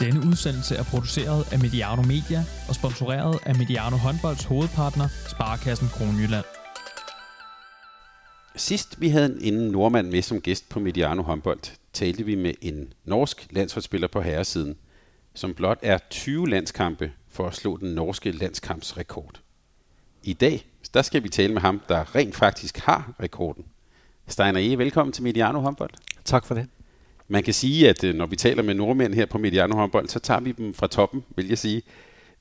Denne 0.00 0.20
udsendelse 0.26 0.76
er 0.76 0.82
produceret 0.82 1.52
af 1.52 1.58
Mediano 1.58 2.02
Media 2.02 2.44
og 2.68 2.74
sponsoreret 2.74 3.38
af 3.46 3.54
Mediano 3.54 3.96
Håndbolds 3.96 4.44
hovedpartner, 4.44 5.08
Sparkassen 5.28 5.88
Kronjylland. 5.88 6.44
Sidst 8.56 9.00
vi 9.00 9.08
havde 9.08 9.38
en 9.42 9.54
nordmand 9.54 10.10
med 10.10 10.22
som 10.22 10.40
gæst 10.40 10.68
på 10.68 10.80
Mediano 10.80 11.22
Håndbold, 11.22 11.60
talte 11.92 12.24
vi 12.24 12.34
med 12.34 12.54
en 12.60 12.92
norsk 13.04 13.46
landsholdsspiller 13.50 14.08
på 14.08 14.20
herresiden, 14.20 14.76
som 15.34 15.54
blot 15.54 15.78
er 15.82 15.98
20 16.10 16.48
landskampe 16.48 17.12
for 17.28 17.46
at 17.46 17.54
slå 17.54 17.76
den 17.76 17.94
norske 17.94 18.30
landskampsrekord. 18.30 19.40
I 20.22 20.32
dag, 20.32 20.66
der 20.94 21.02
skal 21.02 21.22
vi 21.22 21.28
tale 21.28 21.52
med 21.52 21.60
ham, 21.60 21.80
der 21.88 22.14
rent 22.14 22.36
faktisk 22.36 22.78
har 22.78 23.14
rekorden. 23.22 23.64
Steiner 24.26 24.60
E., 24.60 24.78
velkommen 24.78 25.12
til 25.12 25.22
Mediano 25.22 25.60
Håndbold. 25.60 25.90
Tak 26.24 26.46
for 26.46 26.54
det. 26.54 26.68
Man 27.28 27.42
kan 27.42 27.54
sige, 27.54 27.88
at 27.88 28.04
øh, 28.04 28.14
når 28.14 28.26
vi 28.26 28.36
taler 28.36 28.62
med 28.62 28.74
nordmænd 28.74 29.14
her 29.14 29.26
på 29.26 29.38
Mediano 29.38 29.74
håndbold, 29.74 30.08
så 30.08 30.18
tager 30.18 30.40
vi 30.40 30.52
dem 30.52 30.74
fra 30.74 30.86
toppen, 30.86 31.24
vil 31.36 31.48
jeg 31.48 31.58
sige. 31.58 31.82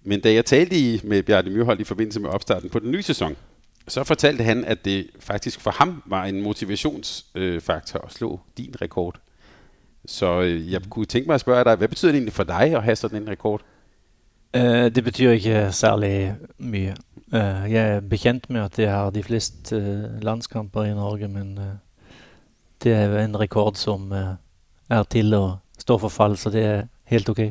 Men 0.04 0.22
da 0.22 0.34
jeg 0.34 0.46
talte 0.46 1.08
med 1.08 1.24
Bjarne 1.24 1.50
Myrhold 1.50 1.80
i 1.80 1.84
forbindelse 1.84 2.20
med 2.20 2.30
opstarten 2.30 2.70
på 2.70 2.80
den 2.80 2.92
nye 2.92 3.04
sæson, 3.04 3.36
så 3.88 4.04
fortalte 4.04 4.44
han, 4.44 4.66
at 4.66 4.86
det 4.86 5.08
faktisk 5.20 5.60
for 5.60 5.72
ham 5.72 6.04
var 6.06 6.26
en 6.26 6.42
motivationsfaktor 6.42 8.00
at 8.00 8.14
slå 8.14 8.40
din 8.58 8.76
rekord. 8.82 9.20
Så 10.06 10.42
øh, 10.42 10.72
jeg 10.72 10.82
kunne 10.90 11.06
tænke 11.06 11.28
mig 11.28 11.34
at 11.34 11.42
spørge 11.42 11.64
dig, 11.64 11.76
hvad 11.76 11.88
betyder 11.88 12.12
det 12.12 12.18
egentlig 12.18 12.34
for 12.34 12.44
dig 12.44 12.76
at 12.76 12.84
have 12.84 12.96
sådan 12.96 13.22
en 13.22 13.30
rekord? 13.30 13.62
Uh, 14.58 14.62
det 14.64 15.04
betyr 15.04 15.32
ikke 15.32 15.68
særlig 15.72 16.36
mye. 16.58 16.96
Uh, 17.28 17.72
jeg 17.72 17.88
er 17.88 18.00
bekendt 18.00 18.50
med 18.50 18.62
at 18.62 18.80
jeg 18.80 18.92
har 18.92 19.10
de 19.10 19.24
fleste 19.24 19.78
uh, 19.78 20.24
landskamper 20.24 20.84
i 20.84 20.90
Norge, 20.90 21.28
men 21.28 21.58
uh, 21.58 21.64
det 22.84 22.94
er 22.94 23.26
en 23.26 23.40
rekord 23.40 23.74
som 23.76 24.12
uh, 24.12 24.18
er 24.90 25.08
til 25.12 25.34
å 25.38 25.46
stå 25.80 25.98
for 26.02 26.14
fall, 26.14 26.38
så 26.38 26.52
det 26.54 26.64
er 26.66 26.84
helt 27.12 27.30
ok. 27.30 27.42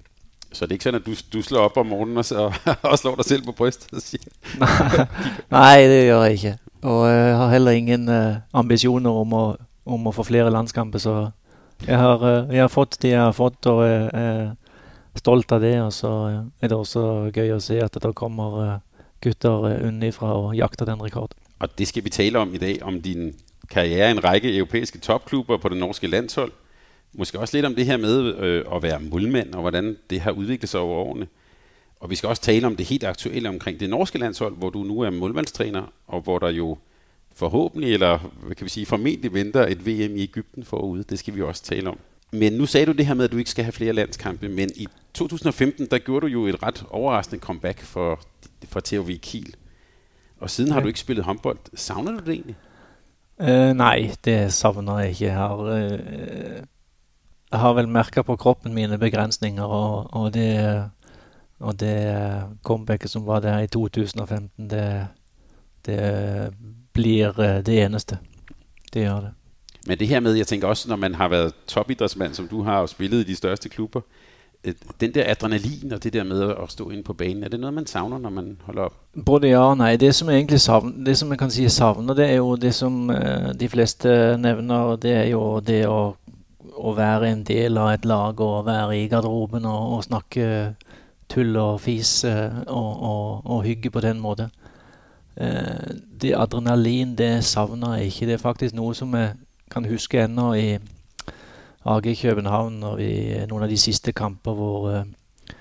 Så 0.52 0.64
det 0.64 0.72
er 0.72 0.78
ikke 0.78 0.88
sådan, 0.88 1.00
at 1.00 1.06
du, 1.06 1.14
du 1.32 1.42
slår 1.42 1.68
op 1.68 1.76
om 1.76 1.86
morgenen 1.90 2.18
og, 2.18 2.52
og 2.90 2.98
slår 2.98 3.16
dig 3.20 3.24
selv 3.24 3.44
på 3.48 3.52
brystet 3.52 3.92
og 3.92 4.02
siger... 4.02 4.28
Nei, 5.56 5.86
det 5.90 6.04
gjør 6.06 6.22
jeg 6.24 6.38
ikke. 6.38 6.54
Og 6.86 7.00
jeg 7.10 7.36
har 7.36 7.50
heller 7.50 7.70
ingen 7.70 8.08
uh, 8.08 8.38
ambisjoner 8.54 9.10
om 9.22 9.34
å, 9.34 9.44
om 9.84 10.06
å 10.06 10.14
få 10.14 10.24
flere 10.28 10.52
landskamper, 10.54 11.02
så 11.02 11.16
jeg 11.86 11.98
har, 11.98 12.22
uh, 12.22 12.52
jeg 12.54 12.62
har 12.62 12.72
fått 12.72 13.00
de 13.02 13.10
jeg 13.12 13.20
har 13.20 13.34
fått, 13.36 13.66
og 13.68 13.82
jeg 13.84 14.06
er 14.12 15.18
stolt 15.18 15.52
av 15.52 15.64
det. 15.64 15.74
Og 15.82 15.92
så 15.92 16.12
er 16.60 16.70
det 16.70 16.78
også 16.78 17.32
gøy 17.34 17.56
å 17.56 17.62
se 17.62 17.80
at 17.82 17.98
det 18.02 18.14
kommer 18.16 18.60
uh, 18.60 18.76
gutter 19.24 19.66
unnifra 19.88 20.36
og 20.36 20.54
jakter 20.56 20.88
den 20.88 21.02
rekorden. 21.02 21.36
Og 21.58 21.72
det 21.78 21.88
skal 21.88 22.04
vi 22.04 22.12
tale 22.12 22.38
om 22.38 22.54
i 22.54 22.60
dag, 22.60 22.78
om 22.84 23.00
din 23.02 23.32
karriere 23.72 24.12
i 24.12 24.14
en 24.14 24.24
række 24.24 24.52
europæiske 24.52 25.00
topklubber 25.02 25.58
på 25.58 25.72
det 25.72 25.78
norske 25.80 26.06
landshold, 26.06 26.52
måske 27.18 27.38
også 27.38 27.56
lidt 27.56 27.66
om 27.66 27.74
det 27.74 27.86
her 27.86 27.96
med 27.96 28.34
øh, 28.34 28.64
at 28.74 28.82
være 28.82 29.00
målmand, 29.00 29.54
og 29.54 29.60
hvordan 29.60 29.96
det 30.10 30.20
har 30.20 30.30
udviklet 30.30 30.68
sig 30.68 30.80
over 30.80 30.96
årene. 30.96 31.26
Og 32.00 32.10
vi 32.10 32.14
skal 32.14 32.28
også 32.28 32.42
tale 32.42 32.66
om 32.66 32.76
det 32.76 32.86
helt 32.86 33.04
aktuelle 33.04 33.48
omkring 33.48 33.80
det 33.80 33.90
norske 33.90 34.18
landshold, 34.18 34.56
hvor 34.56 34.70
du 34.70 34.82
nu 34.82 35.00
er 35.00 35.10
målmandstræner, 35.10 35.92
og 36.06 36.20
hvor 36.20 36.38
der 36.38 36.48
jo 36.48 36.78
forhåbentlig, 37.34 37.92
eller 37.92 38.18
hvad 38.42 38.56
kan 38.56 38.64
vi 38.64 38.70
sige, 38.70 38.86
formentlig 38.86 39.34
venter 39.34 39.66
et 39.66 39.86
VM 39.86 40.16
i 40.16 40.22
Ægypten 40.22 40.64
forude. 40.64 41.02
Det 41.02 41.18
skal 41.18 41.34
vi 41.34 41.42
også 41.42 41.62
tale 41.62 41.90
om. 41.90 41.98
Men 42.32 42.52
nu 42.52 42.66
sagde 42.66 42.86
du 42.86 42.92
det 42.92 43.06
her 43.06 43.14
med, 43.14 43.24
at 43.24 43.32
du 43.32 43.36
ikke 43.36 43.50
skal 43.50 43.64
have 43.64 43.72
flere 43.72 43.92
landskampe, 43.92 44.48
men 44.48 44.70
i 44.76 44.86
2015, 45.14 45.86
der 45.90 45.98
gjorde 45.98 46.26
du 46.26 46.32
jo 46.32 46.46
et 46.46 46.62
ret 46.62 46.84
overraskende 46.90 47.40
comeback 47.40 47.80
for, 47.80 48.20
for 48.68 48.80
THV 48.80 49.18
Kiel. 49.18 49.54
Og 50.40 50.50
siden 50.50 50.68
ja. 50.68 50.74
har 50.74 50.80
du 50.80 50.88
ikke 50.88 51.00
spillet 51.00 51.24
håndbold. 51.24 51.58
Savner 51.74 52.12
du 52.12 52.18
det 52.18 52.28
egentlig? 52.28 52.56
Uh, 53.38 53.76
nei, 53.76 54.14
det 54.24 54.52
savner 54.52 54.98
jeg 54.98 55.08
ikke. 55.08 55.24
Jeg 55.24 55.34
har, 55.34 55.56
uh, 55.56 56.64
jeg 57.50 57.60
har 57.60 57.74
vel 57.74 57.88
merka 57.88 58.22
på 58.22 58.36
kroppen 58.36 58.74
mine 58.74 58.98
begrensninger, 58.98 59.62
og, 59.62 60.14
og, 60.14 60.34
det, 60.34 60.90
og 61.60 61.80
det 61.80 61.96
comebacket 62.64 63.10
som 63.10 63.26
var 63.26 63.40
der 63.40 63.58
i 63.58 63.66
2015, 63.66 64.70
det, 64.70 65.06
det 65.86 66.52
blir 66.92 67.40
eh, 67.40 67.62
det 67.66 67.84
eneste. 67.84 68.18
Det 68.92 69.02
gjør 69.02 69.20
det. 69.20 69.32
Men 69.86 69.98
det 69.98 70.08
her 70.08 70.20
med, 70.20 70.34
jeg 70.34 70.46
tænker 70.46 70.68
også, 70.68 70.88
når 70.88 70.96
man 70.96 71.14
har 71.14 71.28
været 71.28 71.52
topidrætsmand, 71.66 72.34
som 72.34 72.48
du 72.48 72.62
har, 72.62 72.78
og 72.78 72.88
spillet 72.88 73.20
i 73.20 73.24
de 73.24 73.36
største 73.36 73.68
klubber, 73.68 74.00
den 75.00 75.14
der 75.14 75.24
adrenalin 75.26 75.92
og 75.92 76.04
det 76.04 76.12
der 76.12 76.24
med 76.24 76.42
at 76.42 76.70
stå 76.70 76.90
inde 76.90 77.02
på 77.02 77.12
banen, 77.12 77.44
er 77.44 77.48
det 77.48 77.60
noget, 77.60 77.74
man 77.74 77.86
savner, 77.86 78.18
når 78.18 78.30
man 78.30 78.56
holder 78.62 78.82
op? 78.82 78.94
Både 79.26 79.48
ja 79.48 79.58
og 79.58 79.76
nei. 79.78 79.96
Det 79.96 80.14
som 80.14 80.28
jeg 80.28 80.36
egentlig 80.36 80.60
savner, 80.60 81.04
det 81.04 81.18
som 81.18 81.30
jeg 81.30 81.38
kan 81.38 81.50
si 81.50 81.68
savner, 81.68 82.14
det 82.14 82.26
er 82.30 82.36
jo 82.36 82.56
det 82.56 82.74
som 82.74 83.10
uh, 83.10 83.52
de 83.60 83.68
fleste 83.68 84.36
nevner, 84.38 84.96
det 84.96 85.12
er 85.12 85.28
jo 85.30 85.60
det 85.60 85.86
å 85.86 86.16
å 86.74 86.92
være 86.96 87.30
en 87.30 87.44
del 87.46 87.78
av 87.78 87.92
et 87.94 88.04
lag 88.04 88.40
og 88.40 88.66
være 88.66 88.98
i 88.98 89.08
garderoben 89.08 89.64
og, 89.68 89.96
og 89.96 90.04
snakke 90.04 90.46
tull 91.28 91.56
og 91.56 91.80
fis 91.80 92.24
eh, 92.24 92.62
og, 92.66 93.02
og, 93.02 93.46
og, 93.46 93.62
hygge 93.64 93.90
på 93.90 94.00
den 94.00 94.20
måten. 94.20 94.50
Eh, 95.36 95.94
det 96.22 96.36
adrenalin, 96.36 97.16
det 97.18 97.44
savner 97.44 97.96
jeg 97.96 98.06
ikke. 98.06 98.26
Det 98.26 98.34
er 98.34 98.42
faktisk 98.42 98.74
noe 98.74 98.94
som 98.94 99.14
jeg 99.14 99.34
kan 99.70 99.84
huske 99.84 100.22
ennå 100.24 100.52
i 100.54 100.78
AG 101.86 102.06
København 102.20 102.80
når 102.80 102.96
vi, 102.96 103.10
noen 103.48 103.66
av 103.66 103.70
de 103.70 103.78
siste 103.78 104.12
kamper 104.12 104.54
hvor, 104.54 104.90
eh, 104.94 105.56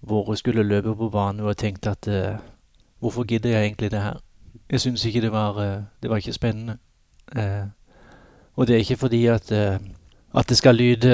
hvor 0.00 0.30
jeg 0.32 0.42
skulle 0.42 0.66
løpe 0.66 0.94
på 0.94 1.10
banen 1.10 1.46
og 1.46 1.56
tenkte 1.56 1.90
at 1.90 2.08
hvorfor 3.00 3.24
gidder 3.24 3.50
jeg 3.50 3.64
egentlig 3.64 3.90
det 3.90 4.02
her? 4.02 4.20
Jeg 4.70 4.80
syns 4.80 5.04
ikke 5.04 5.20
det 5.20 5.32
var, 5.32 5.58
det 6.02 6.10
var 6.10 6.16
ikke 6.16 6.32
spennende. 6.32 6.78
og 8.56 8.66
det 8.66 8.74
er 8.74 8.78
ikke 8.78 8.96
fordi 8.96 9.26
at 9.26 9.52
at 10.38 10.48
det 10.48 10.56
skal 10.56 10.76
lyde 10.78 11.10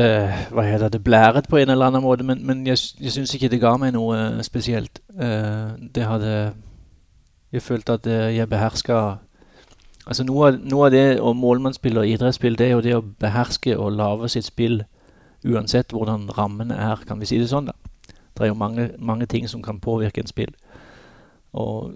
hva 0.53 0.63
heter 0.67 0.91
det, 0.93 1.05
blæret 1.05 1.49
på 1.49 1.57
en 1.57 1.71
eller 1.71 1.87
annen 1.87 2.03
måte, 2.03 2.25
men, 2.25 2.47
men 2.47 2.67
jeg, 2.67 2.79
jeg 3.01 3.13
syns 3.13 3.35
ikke 3.35 3.49
det 3.49 3.61
ga 3.63 3.77
meg 3.81 3.95
noe 3.97 4.17
eh, 4.19 4.43
spesielt. 4.45 5.01
Uh, 5.17 5.73
det 5.95 6.05
hadde 6.05 6.53
Jeg 7.55 7.63
følte 7.63 7.93
at 7.93 8.07
eh, 8.07 8.37
jeg 8.37 8.49
beherska 8.49 9.19
Altså 10.07 10.25
noe 10.25 10.49
av, 10.49 10.57
noe 10.61 10.87
av 10.87 10.91
det 10.93 11.21
å 11.21 11.33
målmannsspill 11.33 11.97
og 11.97 12.09
idrettsspill, 12.09 12.59
det 12.59 12.67
er 12.67 12.73
jo 12.75 12.81
det 12.85 12.97
å 12.97 13.05
beherske 13.21 13.77
og 13.79 13.95
lage 13.97 14.29
sitt 14.29 14.45
spill 14.45 14.83
uansett 15.49 15.95
hvordan 15.97 16.27
rammene 16.37 16.77
er, 16.77 17.01
kan 17.09 17.21
vi 17.21 17.29
si 17.31 17.39
det 17.41 17.49
sånn, 17.49 17.71
da. 17.71 17.73
Det 18.37 18.45
er 18.45 18.51
jo 18.51 18.59
mange, 18.61 18.91
mange 18.99 19.25
ting 19.27 19.49
som 19.49 19.63
kan 19.65 19.81
påvirke 19.81 20.21
en 20.21 20.29
spill. 20.29 20.53
Og 21.57 21.95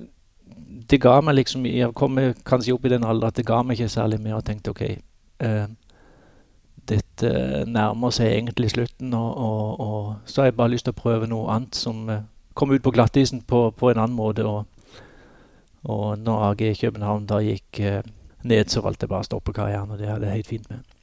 det 0.88 1.02
ga 1.04 1.18
meg 1.20 1.36
liksom 1.36 1.66
Jeg 1.66 1.92
kom 1.92 2.16
kanskje 2.48 2.72
opp 2.72 2.88
i 2.88 2.94
den 2.94 3.04
alder 3.04 3.28
at 3.28 3.36
det 3.36 3.44
ga 3.44 3.60
meg 3.62 3.76
ikke 3.76 3.92
særlig 3.92 4.22
mer 4.24 4.38
og 4.38 4.46
tenkte 4.48 4.72
OK. 4.72 4.82
Uh, 5.44 5.68
dette 6.88 7.64
nærmer 7.68 8.12
seg 8.14 8.32
egentlig 8.32 8.72
slutten, 8.72 9.14
og, 9.14 9.30
og, 9.36 9.80
og, 9.80 10.10
så 10.24 10.42
har 10.42 10.50
jeg 10.50 10.58
bare 10.58 10.72
lyst 10.74 10.88
til 10.88 10.96
å 10.96 11.00
prøve 11.02 11.28
noe 11.30 11.50
annet 11.54 11.76
som 11.76 12.04
kommer 12.06 12.26
kom 12.58 12.74
ut 12.74 12.82
på 12.82 12.90
glattisen 12.90 13.42
på, 13.46 13.70
på, 13.70 13.90
en 13.90 14.00
annen 14.02 14.16
måte. 14.18 14.42
Og, 14.42 14.66
og 15.86 16.18
når 16.18 16.44
AG 16.50 16.62
København 16.80 17.26
da 17.30 17.38
gikk 17.44 17.80
uh, 17.86 18.00
ned, 18.42 18.72
så 18.72 18.82
valgte 18.82 19.06
jeg 19.06 19.12
bare 19.14 19.26
å 19.26 19.28
stoppe 19.28 19.54
karrieren, 19.54 19.92
og 19.94 20.00
det 20.00 20.10
hadde 20.10 20.26
jeg 20.26 20.40
helt 20.40 20.50
fint 20.50 20.70
med. 20.72 20.96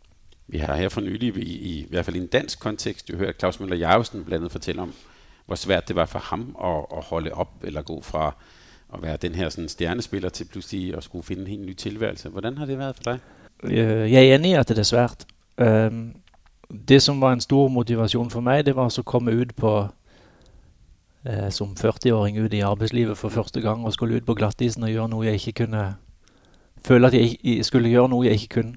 Vi 0.51 0.62
har 0.62 0.75
her 0.78 0.91
for 0.94 1.01
nylig, 1.01 1.31
i, 1.41 1.45
i, 1.56 1.74
i 1.85 1.88
hvert 1.90 2.06
fall 2.06 2.19
i 2.19 2.22
en 2.22 2.31
dansk 2.31 2.59
kontekst, 2.62 3.09
jo 3.09 3.18
hørt 3.22 3.40
Claus 3.40 3.62
Møller 3.62 3.79
Jarvesen 3.79 4.25
blandt 4.28 4.53
fortelle 4.53 4.84
om, 4.84 4.91
hvor 5.47 5.57
svært 5.57 5.88
det 5.90 5.95
var 5.97 6.09
for 6.09 6.28
ham 6.28 6.51
å, 6.57 6.74
å 6.91 7.01
holde 7.07 7.34
opp 7.34 7.63
eller 7.66 7.85
gå 7.85 7.97
fra 8.06 8.34
å 8.94 9.00
være 9.01 9.24
den 9.25 9.38
her 9.40 9.50
sånn, 9.53 9.69
stjernespiller 9.69 10.34
til 10.34 10.50
plutselig 10.50 10.94
å 10.97 11.01
skulle 11.06 11.25
finne 11.25 11.45
en 11.45 11.53
helt 11.53 11.66
ny 11.66 11.74
tilværelse. 11.79 12.29
Hvordan 12.34 12.59
har 12.62 12.69
det 12.69 12.78
vært 12.79 13.00
for 13.00 13.09
dig? 13.09 13.24
Øh, 13.66 14.06
jeg 14.12 14.22
er 14.22 14.35
enig 14.35 14.53
i 14.53 14.59
at 14.59 14.69
det 14.69 14.84
er 14.84 14.90
svært. 14.90 15.25
Det 15.58 17.02
som 17.02 17.22
var 17.22 17.34
en 17.34 17.42
stor 17.42 17.68
motivasjon 17.68 18.30
for 18.30 18.42
meg, 18.42 18.66
det 18.66 18.76
var 18.76 18.90
å 18.90 19.04
komme 19.08 19.32
ut 19.32 19.56
på 19.56 19.88
eh, 21.26 21.50
som 21.50 21.76
40-åring 21.76 22.38
ut 22.38 22.54
i 22.54 22.64
arbeidslivet 22.66 23.18
for 23.18 23.30
første 23.30 23.62
gang 23.62 23.86
og 23.86 23.94
skulle 23.94 24.16
ut 24.16 24.26
på 24.26 24.34
glattisen 24.34 24.84
og 24.84 24.90
gjøre 24.90 25.12
noe 25.14 25.26
jeg 25.26 25.42
ikke 25.42 25.66
kunne 25.66 25.96
Føle 26.86 27.08
at 27.08 27.16
jeg 27.18 27.66
skulle 27.66 27.90
gjøre 27.90 28.12
noe 28.12 28.28
jeg 28.28 28.38
ikke 28.38 28.62
kunne. 28.62 28.76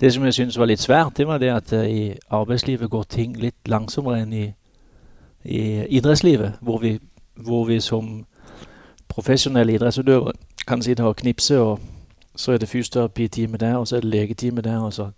Det 0.00 0.12
som 0.14 0.24
jeg 0.24 0.34
syntes 0.34 0.58
var 0.58 0.70
litt 0.70 0.80
svært, 0.80 1.16
det 1.16 1.26
var 1.26 1.38
det 1.38 1.50
at 1.52 1.72
eh, 1.72 1.90
i 1.90 2.14
arbeidslivet 2.30 2.90
går 2.90 3.02
ting 3.02 3.36
litt 3.36 3.68
langsommere 3.68 4.22
enn 4.22 4.32
i, 4.32 4.46
i 5.44 5.60
idrettslivet, 5.98 6.52
hvor 6.60 6.78
vi, 6.78 6.94
hvor 7.36 7.66
vi 7.68 7.80
som 7.80 8.24
profesjonelle 9.08 9.74
idrettsutøvere 9.74 10.32
kan 10.66 10.82
sitte 10.82 11.04
og 11.04 11.16
knipse, 11.16 11.60
og 11.60 11.80
så 12.36 12.52
er 12.52 12.58
det 12.58 12.68
fysioterapitime 12.68 13.56
der, 13.56 13.76
og 13.76 13.88
så 13.88 13.96
er 13.96 14.00
det 14.00 14.10
legetime 14.10 14.60
der, 14.60 14.78
og 14.78 14.92
så 14.92 15.10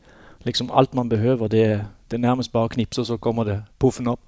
liksom 0.45 0.71
alt 0.75 0.95
man 0.95 1.09
behøver, 1.09 1.49
det, 1.49 1.87
det 2.11 2.17
er 2.17 2.27
nærmest 2.27 2.53
bare 2.53 2.69
å 2.69 2.73
knipser, 2.73 3.05
så 3.05 3.17
kommer 3.17 3.45
det 3.45 3.63
puffen 3.79 4.09
opp. 4.09 4.21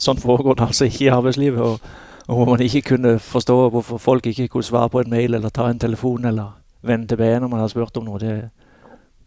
Sånn 0.00 0.20
foregår 0.20 0.56
det 0.58 0.66
altså 0.66 0.88
ikke 0.88 1.04
i 1.04 1.12
arbeidslivet. 1.12 1.60
Og, 1.60 1.80
og 2.28 2.48
man 2.48 2.62
ikke 2.64 2.82
kunne 2.94 3.18
forstå 3.18 3.56
hvorfor 3.70 3.98
folk 3.98 4.26
ikke 4.26 4.48
kunne 4.48 4.64
svare 4.64 4.88
på 4.88 5.00
en 5.00 5.10
mail 5.10 5.34
eller 5.34 5.48
ta 5.48 5.68
en 5.70 5.78
telefon 5.78 6.24
eller 6.24 6.52
vende 6.82 7.08
tilbake 7.08 7.40
når 7.40 7.48
man 7.48 7.60
har 7.60 7.72
spurt 7.72 7.96
om 7.96 8.06
noe. 8.06 8.20
Det, 8.20 8.36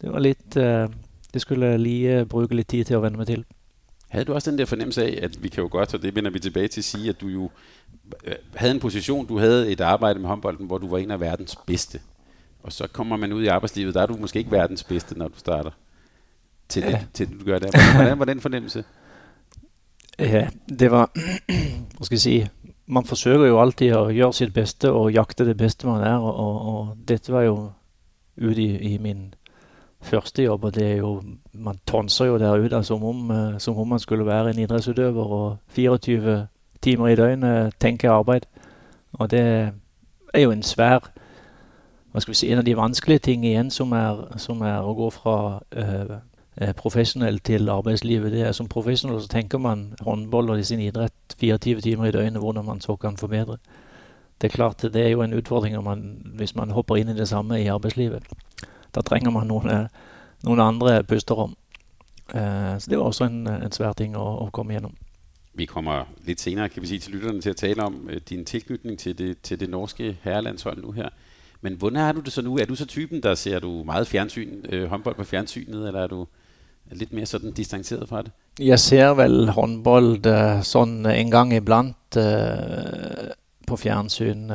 det 0.02 0.12
var 0.12 0.24
litt 0.24 0.56
uh, 0.56 0.88
Det 1.34 1.42
skulle 1.42 1.76
lige 1.78 2.24
bruke 2.30 2.54
litt 2.54 2.68
tid 2.70 2.84
til 2.86 2.96
å 2.96 3.02
venne 3.02 3.18
meg 3.18 3.26
til. 3.26 3.44
Havde 4.08 4.24
du 4.24 4.34
også 4.34 4.50
den 4.50 4.58
der 4.58 4.68
fornemmelse 4.70 5.02
av 5.02 5.24
at 5.26 5.38
vi 5.42 5.48
kan 5.50 5.64
jo 5.64 5.68
godt, 5.70 5.94
og 5.94 6.02
det 6.02 6.14
vender 6.14 6.30
vi 6.30 6.38
tilbage 6.38 6.68
til, 6.68 6.84
sige, 6.84 7.10
at 7.10 7.20
du 7.20 7.26
jo 7.28 7.48
øh, 8.24 8.34
havde 8.54 8.74
en 8.74 8.80
position, 8.80 9.26
du 9.26 9.38
havde 9.38 9.72
et 9.72 9.80
arbejde 9.80 10.18
med 10.18 10.28
håndbolden, 10.28 10.66
hvor 10.66 10.78
du 10.78 10.86
var 10.88 10.98
en 10.98 11.10
av 11.10 11.20
verdens 11.20 11.56
bedste. 11.66 12.00
Og 12.62 12.72
så 12.72 12.86
kommer 12.86 13.16
man 13.16 13.32
ut 13.32 13.42
i 13.42 13.46
arbeidslivet, 13.46 13.94
der 13.94 14.02
er 14.02 14.06
du 14.06 14.16
måske 14.16 14.38
ikke 14.38 14.50
verdens 14.50 14.84
bedste, 14.84 15.18
når 15.18 15.28
du 15.28 15.38
starter 15.38 15.70
til, 16.68 16.82
det, 16.82 17.06
til 17.14 17.40
du 17.40 17.44
gør 17.44 17.58
det. 17.58 17.70
Hvordan 17.96 18.18
var 18.18 18.24
den 18.24 18.40
fornemmelse? 18.40 18.84
Ja, 20.18 20.46
det 20.78 20.90
var 20.90 21.10
Hva 21.96 22.04
skal 22.04 22.14
jeg 22.14 22.20
si 22.20 22.46
Man 22.86 23.04
forsøker 23.04 23.48
jo 23.48 23.60
alltid 23.60 23.94
å 23.96 24.12
gjøre 24.12 24.36
sitt 24.36 24.52
beste 24.54 24.92
og 24.92 25.10
jakte 25.10 25.46
det 25.48 25.56
beste 25.56 25.88
man 25.88 26.04
er, 26.04 26.20
og, 26.20 26.36
og, 26.36 26.68
og 26.68 27.08
dette 27.08 27.32
var 27.32 27.42
jo 27.46 27.54
ute 28.36 28.60
i, 28.60 28.94
i, 28.94 28.98
min 28.98 29.34
første 30.04 30.42
jobb, 30.42 30.64
og 30.64 30.74
det 30.74 30.84
er 30.84 30.96
jo 30.96 31.22
Man 31.52 31.80
tonser 31.86 32.28
jo 32.28 32.38
der 32.38 32.60
ute 32.60 32.82
som 32.84 33.04
om, 33.04 33.30
eh, 33.30 33.58
som 33.58 33.78
om 33.78 33.88
man 33.88 33.98
skulle 33.98 34.26
være 34.26 34.50
en 34.50 34.58
idrettsutøver 34.58 35.24
og 35.24 35.56
24 35.68 36.46
timer 36.82 37.08
i 37.08 37.16
døgnet 37.16 37.74
tenker 37.80 38.10
arbeid. 38.10 38.46
Og 39.12 39.30
det 39.30 39.72
er 40.34 40.40
jo 40.40 40.50
en 40.50 40.62
svær 40.62 41.10
hva 42.12 42.20
skal 42.20 42.30
vi 42.30 42.36
si, 42.36 42.52
En 42.52 42.58
av 42.58 42.64
de 42.64 42.76
vanskelige 42.76 43.18
ting 43.18 43.44
igjen 43.44 43.70
som 43.70 43.92
er, 43.92 44.36
som 44.38 44.60
er 44.62 44.84
å 44.86 44.94
gå 44.94 45.08
fra 45.10 45.36
uh, 45.76 46.18
profesjonell 46.76 47.40
til 47.40 47.68
arbeidslivet. 47.68 48.32
det 48.32 48.42
er 48.46 48.52
Som 48.52 48.68
profesjonell 48.68 49.20
så 49.20 49.28
tenker 49.28 49.58
man 49.58 49.94
håndball 50.00 50.50
og 50.50 50.64
sin 50.64 50.80
idrett 50.80 51.36
24 51.40 51.80
timer 51.80 52.06
i 52.06 52.10
døgnet, 52.10 52.40
hvordan 52.40 52.64
man 52.64 52.80
så 52.80 52.96
kan 52.96 53.16
forbedre. 53.16 53.56
Det 54.40 54.52
er 54.52 54.56
klart 54.56 54.82
det 54.82 54.96
er 54.96 55.08
jo 55.08 55.22
en 55.22 55.32
utfordring 55.32 55.84
man, 55.84 56.32
hvis 56.36 56.54
man 56.54 56.70
hopper 56.70 56.96
inn 56.96 57.08
i 57.08 57.14
det 57.14 57.28
samme 57.28 57.62
i 57.62 57.66
arbeidslivet. 57.66 58.22
Da 58.94 59.00
trenger 59.00 59.30
man 59.30 59.46
noen, 59.46 59.70
eh, 59.70 59.86
noen 60.42 60.60
andre 60.60 61.04
pusterom. 61.04 61.56
Uh, 62.34 62.78
så 62.78 62.86
det 62.90 62.98
var 62.98 63.04
også 63.04 63.24
en, 63.24 63.46
en 63.46 63.72
svær 63.72 63.92
ting 63.92 64.16
å, 64.16 64.24
å 64.46 64.50
komme 64.50 64.72
gjennom. 64.72 64.94
Vi 65.54 65.66
kommer 65.66 66.06
litt 66.26 66.40
senere 66.40 66.68
kan 66.68 66.82
vi 66.82 66.88
si, 66.88 66.98
til 66.98 67.14
lytterne 67.14 67.42
til 67.44 67.52
å 67.52 67.58
tale 67.58 67.84
om 67.84 67.98
uh, 68.08 68.16
din 68.28 68.44
tilknytning 68.44 68.98
til 68.98 69.16
det, 69.18 69.42
til 69.42 69.60
det 69.60 69.68
norske 69.70 70.16
herrelandsholdet 70.22 70.84
nå 70.84 70.94
her. 70.96 71.12
Men 71.60 71.76
hvordan 71.76 72.00
er 72.00 72.12
du 72.12 72.20
det 72.20 72.32
så 72.32 72.42
nå? 72.42 72.56
Er 72.58 72.64
du 72.64 72.74
så 72.74 72.86
typen, 72.86 73.22
der 73.22 73.34
ser 73.34 73.60
du 73.60 73.84
meget 73.84 74.06
fjernsyn, 74.06 74.64
øh, 74.72 74.88
håndbold 74.88 75.14
på 75.14 75.24
fjernsynet, 75.24 75.86
eller 75.86 76.00
er 76.00 76.06
du 76.06 76.26
litt 76.92 77.12
mer 77.12 77.28
sånn 77.28 77.54
distansert 77.56 78.06
fra 78.08 78.24
det? 78.26 78.32
Jeg 78.62 78.78
ser 78.78 79.14
vel 79.18 79.50
håndball 79.50 80.18
sånn 80.62 81.06
en 81.10 81.30
gang 81.32 81.52
iblant 81.56 82.18
uh, 82.20 83.32
på 83.66 83.78
fjernsyn. 83.80 84.46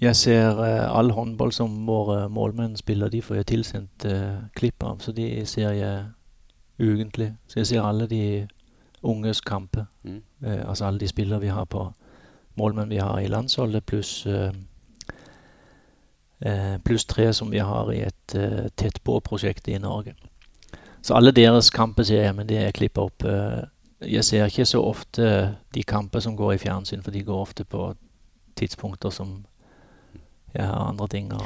Jeg 0.00 0.16
ser 0.16 0.60
uh, 0.60 0.90
all 0.92 1.12
håndball 1.16 1.52
som 1.56 1.86
våre 1.88 2.26
målmenn 2.28 2.76
spiller. 2.76 3.08
De 3.08 3.22
får 3.24 3.40
jeg 3.40 3.50
tilsendt 3.54 4.08
uh, 4.10 4.44
klipp 4.56 4.84
av, 4.84 5.00
så 5.00 5.16
de 5.16 5.46
ser 5.48 5.72
jeg 5.78 6.04
ukentlig. 6.80 7.32
Så 7.48 7.62
jeg 7.62 7.70
ser 7.72 7.86
alle 7.86 8.08
de 8.10 8.46
unges 9.00 9.40
kamper. 9.40 9.86
Mm. 10.04 10.20
Altså 10.44 10.84
alle 10.84 11.00
de 11.00 11.08
spillere 11.08 11.40
vi 11.40 11.52
har 11.52 11.64
på 11.64 11.86
målmenn 12.60 12.92
vi 12.92 13.00
har 13.00 13.20
i 13.20 13.28
landsholdet, 13.28 13.86
pluss 13.88 14.26
pluss 16.84 17.04
tre 17.04 17.26
som 17.36 17.50
vi 17.52 17.60
har 17.60 17.90
i 17.92 17.98
et 18.00 18.34
tett 18.80 19.00
på-prosjekt 19.04 19.68
i 19.68 19.76
Norge. 19.80 20.14
Så 21.02 21.14
alle 21.14 21.32
deres 21.32 21.70
kamper 21.70 22.02
ser 22.02 22.22
jeg, 22.22 22.34
men 22.36 22.48
det 22.48 22.58
er 22.58 22.74
klippa 22.76 23.00
opp. 23.00 23.24
Jeg 24.06 24.24
ser 24.24 24.44
ikke 24.44 24.64
så 24.68 24.82
ofte 24.84 25.56
de 25.74 25.82
kamper 25.82 26.20
som 26.20 26.36
går 26.36 26.52
i 26.52 26.58
fjernsyn, 26.58 27.02
for 27.02 27.10
de 27.10 27.22
går 27.24 27.40
ofte 27.40 27.64
på 27.64 27.94
tidspunkter 28.56 29.10
som 29.10 29.40
jeg 30.54 30.66
har 30.66 30.88
andre 30.88 31.06
ting 31.08 31.32
å, 31.32 31.40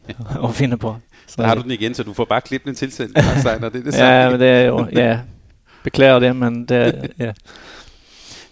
å 0.46 0.52
finne 0.52 0.76
på. 0.78 0.94
Så 1.26 1.42
har 1.42 1.56
du 1.56 1.62
den 1.64 1.74
igjen, 1.78 1.94
så 1.96 2.04
du 2.04 2.12
får 2.14 2.28
bare 2.28 2.44
klippet 2.44 2.70
den 2.70 2.78
tilsendt? 2.78 3.14
det 3.16 3.84
det 3.84 3.94
ja, 3.96 4.30
men 4.30 4.40
det 4.40 4.48
er 4.48 4.64
jo 4.66 4.86
ja, 4.92 5.12
Beklager 5.84 6.18
det, 6.20 6.36
men 6.36 6.64
det 6.68 6.80
ja. 7.18 7.32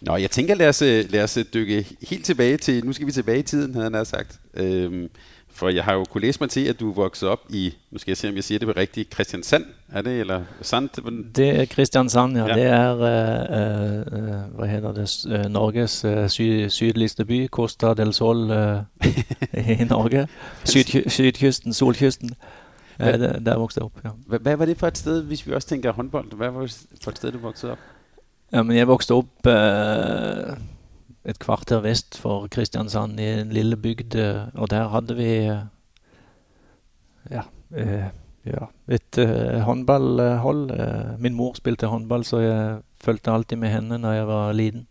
Nå, 0.00 0.16
jeg 0.22 0.30
tenker 0.30 0.54
lad 0.54 0.70
os, 0.70 0.80
lad 1.10 1.24
os 1.24 1.38
dykke 1.52 1.82
helt 2.10 2.24
tilbake 2.24 2.56
til 2.56 2.86
Nu 2.86 2.92
skal 2.92 3.06
vi 3.06 3.12
tilbake 3.12 3.38
i 3.38 3.42
tiden, 3.42 3.74
hadde 3.74 3.98
jeg 3.98 4.06
sagt. 4.06 4.38
Øhm, 4.54 5.08
for 5.58 5.68
jeg 5.68 5.84
har 5.84 5.92
jo 5.92 6.04
kunnet 6.04 6.22
læse 6.22 6.40
mig 6.40 6.50
til, 6.50 6.64
at 6.64 6.80
du 6.80 6.92
vokset 6.92 7.28
op 7.28 7.40
i, 7.50 7.74
nu 7.90 7.98
skal 7.98 8.10
jeg 8.10 8.16
se, 8.16 8.28
om 8.28 8.34
jeg 8.34 8.44
siger 8.44 8.58
det 8.58 8.68
på 8.68 8.74
rigtigt, 8.76 9.10
Kristiansand, 9.10 9.64
er 9.92 10.02
det, 10.02 10.20
eller 10.20 10.42
Sand? 10.62 10.88
Det 11.34 11.60
er 11.60 11.64
Kristiansand, 11.64 12.36
ja. 12.36 12.46
ja. 12.46 12.54
Det 12.54 12.62
er, 12.62 12.92
uh, 12.94 14.18
uh, 14.18 14.58
hvad 14.58 14.68
hedder 14.68 14.92
det, 14.92 15.44
uh, 15.46 15.52
Norges 15.52 16.04
uh, 16.04 16.28
sy 16.28 16.68
sydligste 16.68 17.24
by, 17.24 17.48
Costa 17.48 17.94
del 17.94 18.14
Sol 18.14 18.36
uh, 18.36 18.48
i 19.80 19.84
Norge. 19.84 20.28
Syd 20.64 21.08
sydkysten, 21.08 21.72
solkysten. 21.72 22.30
Uh, 23.00 23.06
der, 23.06 23.38
der 23.38 23.56
vokste 23.56 23.78
jeg 23.78 23.84
op, 23.84 23.92
ja. 24.04 24.10
Hvad, 24.26 24.38
hvad 24.38 24.56
var 24.56 24.64
det 24.64 24.78
for 24.78 24.86
et 24.86 24.98
sted, 24.98 25.22
hvis 25.22 25.46
vi 25.46 25.52
også 25.52 25.68
tænker 25.68 25.92
håndbold? 25.92 26.36
Hvad 26.36 26.50
var 26.50 26.60
det 26.60 26.86
for 27.02 27.10
et 27.10 27.16
sted, 27.16 27.32
du 27.32 27.38
voksede 27.38 27.72
op? 27.72 27.78
Jamen, 28.52 28.76
jeg 28.76 28.88
vokste 28.88 29.14
op... 29.14 29.26
Uh, 29.46 30.77
et 31.28 31.38
kvarter 31.42 31.82
vest 31.84 32.16
for 32.16 32.48
Kristiansand, 32.52 33.20
i 33.20 33.28
en 33.42 33.52
lille 33.52 33.76
bygd. 33.76 34.16
Eh, 34.16 34.46
og 34.56 34.70
der 34.72 34.88
hadde 34.92 35.16
vi 35.18 35.30
eh, 35.44 35.66
ja, 37.30 37.44
eh, 37.76 38.08
ja 38.48 38.68
et 38.88 39.18
håndballhold. 39.64 40.70
min 41.18 41.34
mor 41.34 41.54
spilte 41.54 41.86
håndball, 41.86 42.24
så 42.24 42.40
jeg 42.40 42.78
fulgte 43.00 43.32
alltid 43.32 43.58
med 43.58 43.74
henne 43.74 43.98
da 44.02 44.14
jeg 44.16 44.26
var 44.26 44.52
liten. 44.52 44.86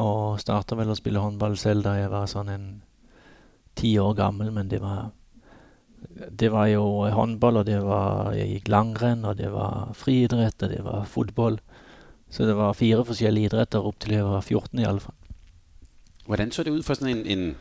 Og 0.00 0.40
starta 0.40 0.76
vel 0.78 0.90
å 0.90 0.96
spille 0.96 1.20
håndball 1.20 1.58
selv 1.60 1.84
da 1.84 1.98
jeg 1.98 2.10
var 2.10 2.30
sånn 2.30 2.48
en 2.48 2.70
ti 3.76 3.98
år 4.00 4.14
gammel, 4.16 4.50
men 4.52 4.68
det 4.68 4.80
var 4.80 5.10
det 6.12 6.48
var 6.50 6.66
jo 6.66 6.82
håndball, 7.14 7.60
og 7.60 7.66
det 7.66 7.78
var 7.84 8.32
jeg 8.34 8.48
gikk 8.56 8.72
langrenn, 8.72 9.24
og 9.24 9.36
det 9.38 9.52
var 9.52 9.92
friidrett, 9.94 10.62
og 10.64 10.72
det 10.72 10.80
var 10.82 11.04
fotball. 11.06 11.60
Så 12.32 12.48
det 12.48 12.56
var 12.56 12.74
fire 12.74 13.04
forskjellige 13.04 13.52
idretter 13.52 13.84
opp 13.84 14.00
til 14.00 14.16
jeg 14.16 14.24
var 14.24 14.40
14 14.40 14.80
i 14.80 14.88
alle 14.88 15.04
fall. 15.04 15.21
Hvordan 16.32 16.50
så 16.50 16.62
det 16.62 16.70
ud 16.70 16.82
for 16.82 16.94
sådan 16.94 17.16
en, 17.16 17.38
en, 17.38 17.56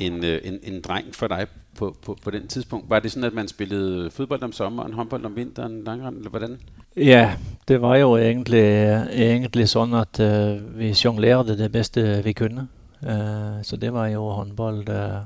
en, 0.00 0.24
øh, 0.24 0.40
en, 0.44 0.58
en 0.62 0.80
dreng 0.80 1.14
for 1.14 1.26
dig 1.26 1.46
på, 1.76 1.96
på, 2.02 2.18
på 2.24 2.30
den 2.30 2.48
tidspunkt? 2.48 2.90
Var 2.90 3.00
det 3.00 3.12
sådan, 3.12 3.24
at 3.24 3.34
man 3.34 3.48
spillede 3.48 4.10
fodbold 4.10 4.42
om 4.42 4.52
sommeren, 4.52 4.92
håndbold 4.92 5.24
om 5.24 5.36
vinteren, 5.36 5.84
langrend, 5.84 6.16
eller 6.16 6.30
hvordan? 6.30 6.58
Ja, 6.96 7.32
det 7.68 7.82
var 7.82 7.96
jo 7.96 8.16
egentlig, 8.16 8.64
egentlig 9.12 9.68
sånn 9.68 9.92
at 9.94 10.20
uh, 10.24 10.56
vi 10.78 10.94
sjonglerte 10.96 11.58
det 11.58 11.68
beste 11.72 12.22
vi 12.24 12.32
kunne. 12.32 12.64
Uh, 13.02 13.60
så 13.62 13.76
det 13.76 13.92
var 13.92 14.08
jo 14.08 14.24
håndball. 14.24 14.80
Uh, 14.88 15.20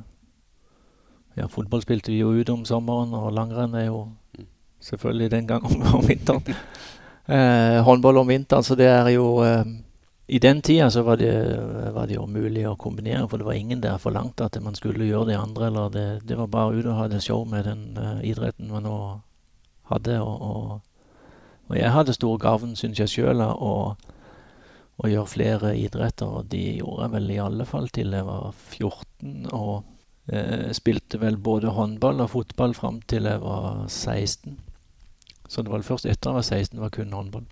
ja, 1.37 1.47
fotball 1.47 1.87
spilte 1.87 2.11
vi 2.11 2.19
jo 2.19 2.35
ute 2.35 2.51
om 2.51 2.65
sommeren, 2.65 3.15
og 3.15 3.31
langrenn 3.33 3.79
er 3.79 3.93
jo 3.93 4.09
mm. 4.39 4.47
selvfølgelig 4.81 5.31
den 5.31 5.47
gang 5.47 5.65
om, 5.65 5.83
om 5.95 6.09
vinteren. 6.09 6.43
håndball 7.87 8.17
om 8.17 8.29
vinteren, 8.29 8.67
så 8.67 8.75
det 8.75 8.91
er 8.91 9.09
jo 9.15 9.39
i 10.29 10.39
den 10.39 10.63
tida 10.63 10.91
så 10.91 11.03
var 11.03 11.17
det, 11.17 11.33
var 11.95 12.07
det, 12.07 12.19
jo 12.19 12.27
mulig 12.29 12.67
å 12.69 12.75
kombinere, 12.77 13.25
for 13.29 13.41
det 13.41 13.47
var 13.49 13.57
ingen 13.57 13.81
der 13.81 13.97
forlangte 13.97 14.45
at 14.45 14.59
man 14.61 14.75
skulle 14.77 15.07
gjøre 15.09 15.31
det 15.31 15.39
andre. 15.41 15.71
eller 15.71 15.89
Det, 15.95 16.07
det 16.29 16.37
var 16.37 16.51
bare 16.53 16.75
ut 16.77 16.87
og 16.87 16.99
ha 16.99 17.07
det 17.09 17.23
show 17.25 17.47
med 17.49 17.65
den 17.65 17.97
uh, 17.97 18.21
idretten 18.21 18.69
man 18.69 18.85
nå 18.85 18.99
hadde. 19.89 20.19
Og, 20.21 20.43
og, 20.43 21.15
og 21.71 21.79
jeg 21.79 21.95
hadde 21.95 22.13
stor 22.13 22.37
gavn, 22.43 22.77
syns 22.77 23.01
jeg 23.01 23.09
sjøl, 23.15 23.41
av 23.41 23.57
å 24.99 25.09
gjøre 25.09 25.33
flere 25.33 25.73
idretter. 25.81 26.29
Og 26.29 26.53
de 26.53 26.61
gjorde 26.83 27.07
jeg 27.07 27.15
vel 27.17 27.33
i 27.33 27.41
alle 27.47 27.69
fall 27.71 27.89
til 27.89 28.13
jeg 28.13 28.29
var 28.29 28.51
14. 28.53 29.49
Og 29.57 29.75
uh, 30.29 30.69
spilte 30.77 31.23
vel 31.25 31.41
både 31.41 31.73
håndball 31.73 32.21
og 32.27 32.35
fotball 32.35 32.77
fram 32.77 33.01
til 33.09 33.31
jeg 33.33 33.41
var 33.47 33.87
16. 33.89 34.61
Så 35.49 35.65
det 35.65 35.73
var 35.73 35.89
først 35.89 36.05
etter 36.05 36.37
jeg 36.37 36.43
var 36.43 36.51
16 36.53 36.85
var 36.85 36.93
kun 36.93 37.17
håndball. 37.17 37.49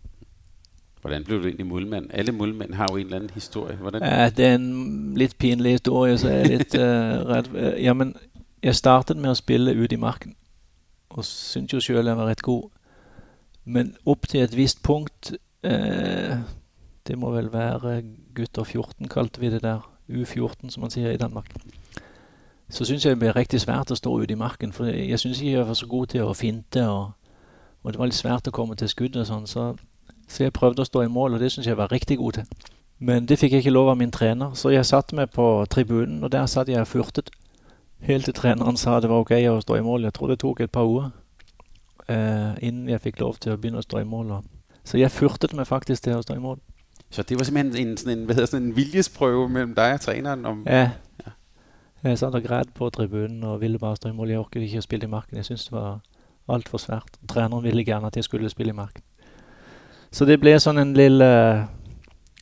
Hvordan 1.06 1.24
ble 1.24 1.36
du 1.38 1.44
egentlig 1.46 1.66
målmann? 1.70 2.08
Alle 2.10 2.32
målmenn 2.34 2.74
har 2.74 2.90
jo 2.90 2.96
en 2.98 3.06
eller 3.06 3.20
annen 3.20 3.34
historie. 3.34 3.76
Hvordan? 3.78 4.02
Ja, 4.02 4.28
det 4.28 4.46
er 4.46 4.54
en 4.58 5.14
litt 5.14 5.36
pinlig 5.38 5.76
historie, 5.78 6.18
så 6.18 6.32
jeg 6.32 6.40
er 6.40 6.50
litt 6.50 6.74
uh, 6.74 7.22
redd. 7.30 7.52
Ja, 7.78 7.94
men 7.94 8.16
jeg 8.62 8.74
startet 8.74 9.20
med 9.22 9.30
å 9.30 9.38
spille 9.38 9.74
ute 9.78 9.94
i 9.94 10.00
marken, 10.02 10.34
og 11.14 11.24
syntes 11.28 11.76
jo 11.76 11.82
sjøl 11.84 12.10
jeg 12.10 12.18
var 12.18 12.26
rett 12.26 12.42
god. 12.42 12.66
Men 13.64 13.94
opp 14.06 14.26
til 14.26 14.42
et 14.42 14.56
visst 14.56 14.82
punkt 14.82 15.32
uh, 15.66 16.42
Det 17.06 17.18
må 17.18 17.30
vel 17.34 17.52
være 17.52 18.00
gutter 18.34 18.66
14, 18.66 19.06
kalte 19.08 19.40
vi 19.40 19.54
det 19.54 19.62
der. 19.62 19.86
U14, 20.10 20.70
som 20.70 20.80
man 20.80 20.90
sier 20.90 21.10
i 21.10 21.16
Danmark. 21.16 21.54
Så 22.68 22.84
syns 22.84 23.04
jeg 23.04 23.14
det 23.14 23.18
ble 23.22 23.32
riktig 23.34 23.60
svært 23.62 23.90
å 23.90 23.98
stå 23.98 24.12
ute 24.18 24.34
i 24.34 24.38
marken, 24.38 24.72
for 24.74 24.90
jeg 24.90 25.18
syns 25.22 25.38
ikke 25.38 25.52
jeg 25.52 25.66
var 25.66 25.78
så 25.78 25.86
god 25.86 26.06
til 26.10 26.26
å 26.26 26.34
finte, 26.34 26.82
og, 26.90 27.12
og 27.82 27.92
det 27.92 27.98
var 27.98 28.10
litt 28.10 28.18
svært 28.18 28.50
å 28.50 28.54
komme 28.54 28.74
til 28.78 28.90
skudd 28.90 29.18
og 29.18 29.26
sånn. 29.26 29.46
så 29.46 29.68
så 30.28 30.46
jeg 30.46 30.52
prøvde 30.52 30.82
å 30.82 30.88
stå 30.88 31.04
i 31.06 31.12
mål, 31.12 31.36
og 31.36 31.40
det 31.40 31.52
syns 31.52 31.66
jeg 31.66 31.78
var 31.78 31.92
riktig 31.92 32.18
god 32.18 32.40
til. 32.40 32.70
Men 32.98 33.26
det 33.28 33.38
fikk 33.38 33.52
jeg 33.52 33.64
ikke 33.64 33.74
lov 33.74 33.90
av 33.92 33.98
min 34.00 34.10
trener, 34.10 34.54
så 34.54 34.72
jeg 34.72 34.86
satte 34.88 35.16
meg 35.16 35.30
på 35.34 35.66
tribunen, 35.70 36.24
og 36.24 36.32
der 36.32 36.46
satt 36.46 36.68
jeg 36.72 36.80
og 36.80 36.88
furtet. 36.88 37.30
Helt 38.06 38.24
til 38.24 38.34
treneren 38.34 38.76
sa 38.76 39.00
det 39.00 39.10
var 39.10 39.24
ok 39.24 39.32
å 39.50 39.60
stå 39.60 39.78
i 39.78 39.84
mål. 39.84 40.04
Jeg 40.04 40.16
tror 40.16 40.32
det 40.32 40.38
tok 40.40 40.60
et 40.60 40.72
par 40.72 40.88
uker 40.88 41.10
eh, 42.08 42.52
innen 42.62 42.88
jeg 42.88 43.02
fikk 43.08 43.20
lov 43.20 43.38
til 43.40 43.54
å 43.54 43.60
begynne 43.60 43.80
å 43.80 43.86
stå 43.86 44.00
i 44.02 44.08
mål. 44.08 44.38
Så 44.86 45.00
jeg 45.00 45.10
furtet 45.10 45.54
meg 45.56 45.68
faktisk 45.68 46.04
til 46.06 46.18
å 46.18 46.24
stå 46.24 46.36
i 46.36 46.42
mål. 46.42 46.60
Så 47.10 47.22
det 47.22 47.38
var 47.38 47.46
simpelthen 47.48 47.96
en, 47.96 47.96
en, 48.08 48.30
en, 48.30 48.56
en 48.58 48.70
viljesprøve 48.76 49.48
mellom 49.48 49.74
deg 49.76 49.96
og 49.98 50.04
treneren? 50.04 50.46
Om, 50.46 50.62
ja. 50.66 50.90
ja. 51.22 51.34
Jeg 52.04 52.18
satt 52.18 52.34
og 52.34 52.44
græd 52.44 52.72
på 52.74 52.90
tribunen 52.90 53.44
og 53.44 53.60
ville 53.60 53.78
bare 53.78 53.96
stå 53.96 54.10
i 54.10 54.16
mål. 54.16 54.30
Jeg 54.30 54.42
orket 54.42 54.66
ikke 54.66 54.82
å 54.82 54.86
spille 54.86 55.08
i 55.08 55.10
marken. 55.10 55.38
Jeg 55.38 55.48
syntes 55.48 55.68
det 55.70 55.76
var 55.76 56.00
altfor 56.48 56.82
svært. 56.82 57.18
Treneren 57.28 57.64
ville 57.64 57.84
gjerne 57.86 58.10
at 58.10 58.18
jeg 58.18 58.26
skulle 58.26 58.50
spille 58.52 58.74
i 58.74 58.78
marken. 58.78 59.02
Så 60.14 60.26
det 60.28 60.38
ble 60.40 60.54
sånn 60.62 60.78
en 60.80 60.94
lille 60.96 61.30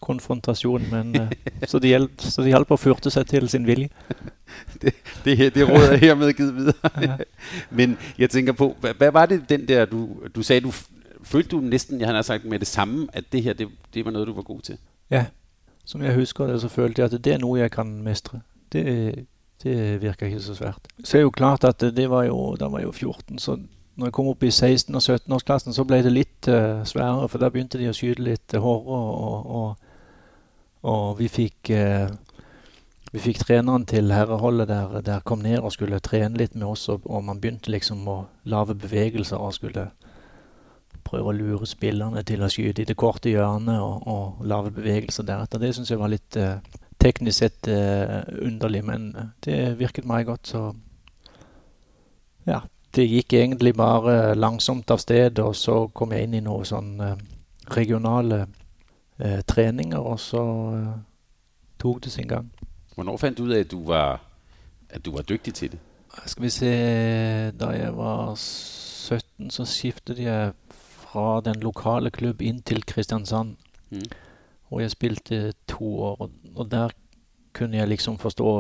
konfrontasjon. 0.04 0.88
Men, 0.90 1.14
uh, 1.21 1.28
så, 1.71 1.78
de 1.78 1.92
hjelp, 1.94 2.21
så 2.21 2.44
hjalp 2.47 2.75
å 2.75 2.80
furte 2.80 3.12
seg 3.12 3.28
til 3.30 3.49
sin 3.52 3.68
vilje. 3.68 3.90
Det, 4.78 4.92
det, 5.25 5.49
det 5.54 5.64
rådet 5.66 5.97
er 5.97 6.00
hermed 6.02 6.28
gitt 6.37 6.50
videre. 6.54 7.25
Men 7.78 7.97
jeg 8.21 8.30
tenker 8.30 8.54
på, 8.54 8.68
hva, 8.78 9.09
var 9.11 9.26
det 9.26 9.40
den 9.49 9.64
der, 9.66 9.88
du, 9.90 10.28
du 10.30 10.42
sagde, 10.47 10.68
du 10.68 11.25
følte 11.26 11.56
du 11.56 11.64
nesten, 11.64 11.99
jeg 11.99 12.06
har 12.06 12.23
sagt 12.23 12.44
med 12.44 12.62
det 12.62 12.68
samme, 12.68 13.09
at 13.12 13.25
det 13.33 13.42
her, 13.42 13.56
det, 13.59 13.66
det 13.94 14.04
var 14.04 14.14
noe 14.14 14.28
du 14.28 14.35
var 14.37 14.47
god 14.47 14.61
til? 14.68 14.78
Ja, 15.11 15.25
som 15.88 16.04
jeg 16.04 16.14
husker 16.14 16.52
det, 16.52 16.61
så 16.62 16.68
følte 16.71 17.02
jeg 17.02 17.11
at 17.11 17.25
det 17.25 17.35
er 17.35 17.42
noe 17.42 17.59
jeg 17.59 17.73
kan 17.75 17.90
mestre. 18.04 18.44
Det, 18.73 18.85
det 19.64 20.02
virker 20.04 20.28
ikke 20.28 20.44
så 20.44 20.54
svært. 20.54 20.92
Så 21.02 21.18
er 21.18 21.26
jo 21.26 21.35
klart 21.35 21.64
at 21.64 21.83
det 21.97 22.06
var 22.12 22.28
jo, 22.28 22.54
da 22.61 22.68
var 22.71 22.85
jeg 22.85 22.92
jo 22.92 22.92
14, 22.92 23.38
så 23.42 23.59
når 23.94 24.08
jeg 24.08 24.14
kom 24.16 24.28
opp 24.32 24.42
i 24.42 24.50
16- 24.50 24.96
og 24.96 25.02
17-årsklassen, 25.02 25.74
så 25.74 25.84
ble 25.86 26.00
det 26.02 26.12
litt 26.12 26.48
uh, 26.50 26.82
sværere, 26.86 27.28
for 27.30 27.42
da 27.42 27.50
begynte 27.52 27.78
de 27.78 27.90
å 27.90 27.94
skyte 27.94 28.24
litt 28.26 28.54
hår 28.58 28.88
og, 28.90 29.50
og, 29.58 29.90
og, 30.90 31.04
vi 31.20 31.28
fikk 31.30 31.70
uh, 31.78 32.08
vi 33.14 33.22
fikk 33.22 33.44
treneren 33.44 33.86
til 33.86 34.10
herreholdet 34.10 34.66
der, 34.72 34.96
der 35.06 35.22
kom 35.22 35.44
ned 35.44 35.60
og 35.60 35.72
skulle 35.76 36.02
trene 36.02 36.40
litt 36.40 36.56
med 36.58 36.66
oss, 36.66 36.88
og, 36.90 37.06
og 37.06 37.22
man 37.28 37.38
begynte 37.40 37.70
liksom 37.70 38.02
å 38.10 38.24
lage 38.50 38.74
bevegelser 38.74 39.38
og 39.38 39.54
skulle 39.54 39.86
prøve 41.04 41.30
å 41.30 41.36
lure 41.36 41.68
spillerne 41.68 42.24
til 42.26 42.42
å 42.42 42.50
skyte 42.50 42.82
i 42.82 42.88
det 42.88 42.98
korte 42.98 43.30
hjørnet 43.30 43.78
og, 43.78 44.08
og 44.10 44.46
lage 44.50 44.74
bevegelser 44.74 45.28
deretter. 45.28 45.62
Det 45.62 45.70
syns 45.76 45.94
jeg 45.94 46.02
var 46.02 46.10
litt 46.10 46.40
uh, 46.40 46.58
teknisk 46.98 47.44
sett 47.44 47.68
underlig, 47.68 48.80
men 48.82 49.10
det 49.44 49.76
virket 49.78 50.06
meg 50.08 50.24
godt, 50.26 50.48
så 50.48 50.70
ja, 52.48 52.62
det 52.94 53.06
gikk 53.08 53.32
egentlig 53.32 53.74
bare 53.76 54.34
langsomt 54.34 54.90
av 54.90 55.00
sted, 55.02 55.38
og 55.42 55.56
så 55.58 55.86
kom 55.94 56.12
jeg 56.14 56.28
inn 56.28 56.36
i 56.38 56.42
noen 56.44 56.68
sånn 56.68 56.92
eh, 57.02 57.16
regionale 57.74 58.44
eh, 59.18 59.40
treninger, 59.48 59.98
og 59.98 60.20
så 60.22 60.44
eh, 60.76 60.92
tok 61.82 62.04
det 62.04 62.12
sin 62.14 62.30
gang. 62.30 62.50
Hvornår 62.94 63.18
fant 63.18 63.38
du 63.38 63.48
ut 63.48 63.56
at 63.56 63.70
du 63.70 63.80
var, 63.88 64.22
at 64.90 65.02
du 65.02 65.10
var 65.14 65.26
dyktig 65.26 65.56
til 65.58 65.74
det? 65.74 65.80
Skal 66.30 66.44
vi 66.44 66.50
se 66.54 66.74
Da 67.58 67.72
jeg 67.74 67.90
var 67.96 68.36
17, 68.38 69.50
så 69.50 69.64
skiftet 69.66 70.20
jeg 70.22 70.52
fra 70.70 71.40
den 71.42 71.58
lokale 71.62 72.12
klubb 72.14 72.42
inn 72.42 72.60
til 72.62 72.84
Kristiansand. 72.86 73.56
Mm. 73.90 74.06
Og 74.70 74.80
jeg 74.80 74.94
spilte 74.94 75.40
to 75.66 75.90
år, 76.12 76.30
og 76.54 76.70
der 76.70 76.94
kunne 77.54 77.76
jeg 77.76 77.88
liksom 77.88 78.18
forstå 78.18 78.54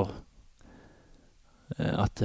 at 1.78 2.22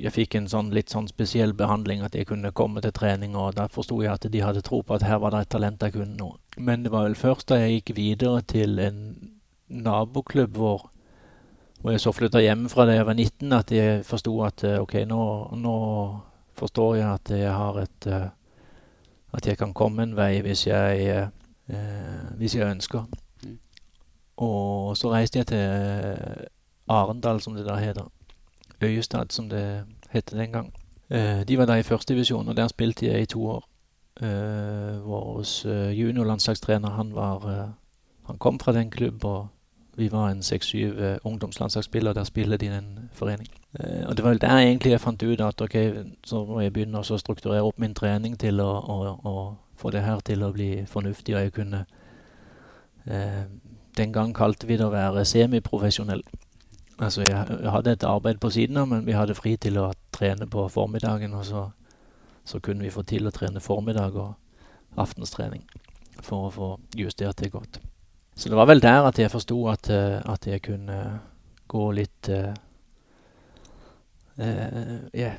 jeg 0.00 0.14
fikk 0.14 0.36
en 0.38 0.46
sånn 0.48 0.70
litt 0.72 0.92
sånn 0.92 1.08
spesiell 1.10 1.52
behandling, 1.56 2.00
at 2.04 2.14
jeg 2.16 2.28
kunne 2.30 2.52
komme 2.56 2.80
til 2.84 2.94
trening. 2.96 3.34
Og 3.36 3.54
da 3.58 3.66
forsto 3.72 3.98
jeg 4.00 4.14
at 4.14 4.24
de 4.32 4.42
hadde 4.42 4.62
tro 4.64 4.80
på 4.86 4.96
at 4.96 5.04
her 5.04 5.20
var 5.20 5.34
det 5.34 5.44
et 5.44 5.52
talent 5.52 5.84
jeg 5.84 5.96
kunne 5.96 6.16
noe. 6.16 6.38
Men 6.56 6.86
det 6.86 6.92
var 6.94 7.04
vel 7.08 7.18
først 7.18 7.50
da 7.52 7.60
jeg 7.60 7.80
gikk 7.80 7.94
videre 7.98 8.40
til 8.48 8.80
en 8.82 9.02
naboklubb 9.70 10.56
hvor, 10.56 10.88
hvor 11.80 11.94
jeg 11.94 12.02
så 12.02 12.14
flytta 12.16 12.42
hjemmefra 12.42 12.88
da 12.88 12.96
jeg 12.96 13.08
var 13.10 13.18
19, 13.18 13.52
at 13.54 13.72
jeg 13.74 14.04
forsto 14.08 14.34
at 14.48 14.64
eh, 14.66 14.80
ok, 14.82 14.96
nå, 15.10 15.22
nå, 15.60 15.74
forstår 16.58 16.96
jeg 16.98 17.08
at 17.08 17.32
jeg 17.40 17.52
har 17.56 17.78
et 17.80 18.06
uh, 18.12 18.28
At 19.32 19.46
jeg 19.46 19.56
kan 19.56 19.70
komme 19.72 20.02
en 20.02 20.16
vei 20.18 20.40
hvis 20.42 20.66
jeg, 20.66 21.30
uh, 21.70 22.30
hvis 22.36 22.56
jeg 22.56 22.66
ønsker. 22.66 23.04
Mm. 23.46 23.58
Og 24.42 24.96
så 24.98 25.12
reiste 25.12 25.38
jeg 25.38 25.46
til 25.46 26.48
Arendal, 26.90 27.40
som 27.40 27.54
det 27.54 27.64
der 27.64 27.78
heter. 27.78 28.08
Øyestad, 28.82 29.30
som 29.30 29.48
det 29.48 29.84
het 30.10 30.30
den 30.30 30.52
gang. 30.52 30.72
Eh, 31.10 31.48
de 31.48 31.58
var 31.58 31.66
der 31.66 31.74
i 31.74 31.82
førstedivisjon, 31.82 32.48
og 32.48 32.56
der 32.56 32.68
spilte 32.68 33.06
jeg 33.06 33.22
i 33.22 33.26
to 33.26 33.46
år. 33.46 33.68
Eh, 34.22 35.06
Vår 35.06 35.40
eh, 35.68 36.00
juniorlandslagstrener, 36.00 36.90
han 36.90 37.14
var 37.14 37.72
Han 38.26 38.38
kom 38.38 38.60
fra 38.60 38.72
den 38.72 38.90
klubben, 38.90 39.30
og 39.30 39.48
vi 39.96 40.12
var 40.12 40.28
en 40.28 40.42
seks-syv 40.42 41.18
ungdomslandslagsspillere. 41.24 42.14
Der 42.14 42.24
spiller 42.24 42.56
de 42.56 42.66
i 42.66 42.68
en 42.68 43.10
forening. 43.12 43.48
og 44.06 44.16
det 44.16 44.24
var 44.24 44.34
der 44.34 44.58
egentlig 44.58 44.90
jeg 44.90 45.00
fant 45.00 45.22
ut 45.22 45.40
at 45.40 45.60
ok, 45.60 45.76
så 46.24 46.44
må 46.44 46.60
jeg 46.60 46.72
begynne 46.72 46.98
å 46.98 47.18
strukturere 47.18 47.62
opp 47.62 47.78
min 47.78 47.94
trening 47.94 48.38
til 48.38 48.60
å, 48.60 48.70
å, 48.70 49.16
å, 49.24 49.56
få 49.76 49.90
det 49.90 50.02
her 50.02 50.20
til 50.20 50.42
å 50.42 50.52
bli 50.52 50.86
fornuftig, 50.86 51.36
og 51.36 51.42
jeg 51.42 51.52
kunne 51.52 51.84
Den 53.96 54.12
gang 54.12 54.34
kalte 54.34 54.66
vi 54.66 54.76
det 54.76 54.86
å 54.86 54.90
være 54.90 55.24
semiprofesjonell. 55.24 56.22
Altså, 57.00 57.22
jeg 57.24 57.70
hadde 57.72 57.92
et 57.92 58.04
arbeid 58.04 58.40
på 58.40 58.50
siden 58.52 58.76
av, 58.76 58.88
men 58.90 59.06
vi 59.06 59.16
hadde 59.16 59.34
fri 59.34 59.54
til 59.56 59.78
å 59.80 59.90
trene 60.12 60.44
på 60.50 60.66
formiddagen. 60.68 61.32
Og 61.34 61.46
så, 61.48 61.62
så 62.44 62.60
kunne 62.60 62.84
vi 62.84 62.92
få 62.92 63.06
til 63.08 63.28
å 63.28 63.32
trene 63.32 63.62
formiddag 63.64 64.18
og 64.20 65.00
aftenstrening 65.00 65.64
for 66.20 66.48
å 66.48 66.52
få 66.52 66.68
justert 66.98 67.40
det 67.40 67.52
godt. 67.54 67.80
Så 68.36 68.48
det 68.52 68.58
var 68.58 68.68
vel 68.68 68.82
der 68.84 69.08
at 69.08 69.18
jeg 69.18 69.32
forsto 69.32 69.62
at, 69.72 69.88
eh, 69.92 70.20
at, 70.20 70.46
jeg 70.46 70.62
kunne 70.64 70.98
gå 71.68 71.86
litt 71.92 72.28
uh, 72.32 72.52
uh, 74.40 75.00
yeah. 75.14 75.34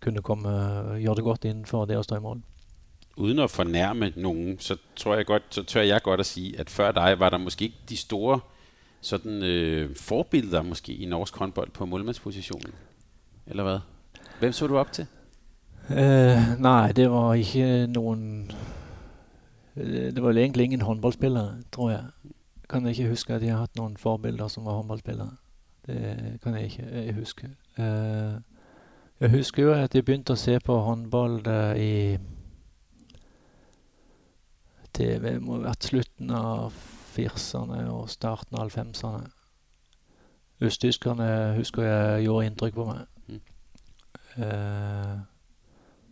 Kunne 0.00 0.22
komme, 0.22 0.52
gjøre 0.98 1.18
det 1.18 1.24
godt 1.26 1.44
innenfor 1.48 1.88
det 1.88 1.98
å 1.98 2.04
stå 2.06 2.18
i 2.18 2.24
mål. 2.24 2.40
Uten 3.18 3.42
å 3.42 3.48
fornærme 3.50 4.12
noen, 4.16 4.56
så 4.62 4.76
tør 4.96 5.18
jeg 5.18 5.26
godt 5.26 6.22
å 6.22 6.26
si 6.26 6.52
at 6.58 6.70
før 6.70 6.94
deg 6.94 7.18
var 7.18 7.34
det 7.34 7.40
måske 7.42 7.68
ikke 7.70 7.88
de 7.90 7.98
store 7.98 8.38
sådan 9.00 9.42
øh, 9.42 9.96
forbilder 9.96 10.62
måske 10.62 10.92
i 10.92 11.06
norsk 11.06 11.36
håndbold 11.36 11.70
på 11.70 11.86
målmandspositionen? 11.86 12.74
Eller 13.46 13.62
hvad? 13.62 13.78
Hvem 14.40 14.52
så 14.52 14.66
du 14.66 14.78
op 14.78 14.92
til? 14.92 15.06
Uh, 15.90 16.60
nei, 16.60 16.92
det 16.92 17.10
var 17.10 17.34
ikke 17.34 17.86
noen 17.86 18.50
øh, 19.76 20.12
Det 20.12 20.22
var 20.22 20.30
egentlig 20.30 20.64
ingen 20.64 20.80
håndballspillere, 20.80 21.54
tror 21.72 21.90
jeg. 21.90 22.04
Kan 22.70 22.82
jeg 22.82 22.90
ikke 22.90 23.08
huske 23.08 23.34
at 23.34 23.42
jeg 23.42 23.52
har 23.52 23.60
hatt 23.60 23.76
noen 23.76 23.96
forbilder 23.96 24.48
som 24.48 24.64
var 24.64 24.72
håndballspillere. 24.72 25.30
Det 25.86 26.40
kan 26.42 26.54
jeg 26.54 26.64
ikke 26.64 27.14
huske. 27.16 27.48
Uh, 27.78 28.36
jeg 29.20 29.30
husker 29.30 29.62
jo 29.62 29.72
at 29.72 29.94
jeg 29.94 30.04
begynte 30.04 30.36
å 30.36 30.38
se 30.38 30.58
på 30.60 30.76
håndball 30.78 31.40
i 31.76 32.18
Det 34.98 35.40
må 35.40 35.62
ha 35.62 35.72
slutten 35.80 36.30
av 36.30 36.74
40 37.18 37.90
og 37.90 38.06
starten 38.10 38.58
av 38.58 38.70
50-erne. 38.70 39.30
Østtyskerne 40.60 41.54
husker 41.56 41.82
jeg 41.86 42.24
gjorde 42.24 42.46
inntrykk 42.46 42.74
på 42.74 42.86
meg. 42.88 43.04
Mm. 43.28 43.40
Eh, 44.44 45.18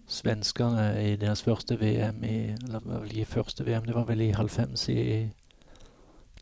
svenskene 0.06 0.84
i 1.02 1.16
deres 1.18 1.42
første 1.42 1.78
VM 1.80 2.24
i 2.24 2.36
Eller 2.50 2.80
vel 2.84 3.10
ikke 3.10 3.24
første 3.24 3.66
VM, 3.66 3.84
det 3.84 3.94
var 3.94 4.04
vel 4.04 4.20
i 4.20 4.32
90 4.32 4.88
i 4.88 5.30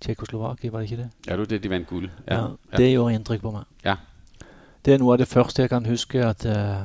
Tsjekkoslovakia, 0.00 0.70
var 0.70 0.80
det 0.80 0.90
ikke 0.90 1.02
det? 1.02 1.10
Ja, 1.26 1.36
det 1.36 1.62
de 1.62 1.70
vant 1.70 1.88
gull. 1.88 2.10
Ja, 2.26 2.34
ja, 2.34 2.76
det 2.76 2.92
gjorde 2.92 3.14
inntrykk 3.14 3.42
på 3.42 3.50
meg. 3.50 3.64
Ja. 3.84 3.96
Det 4.84 4.94
er 4.94 4.98
noe 5.00 5.14
av 5.14 5.18
det 5.18 5.28
første 5.28 5.62
jeg 5.62 5.70
kan 5.70 5.86
huske 5.86 6.20
at 6.26 6.44
uh, 6.44 6.84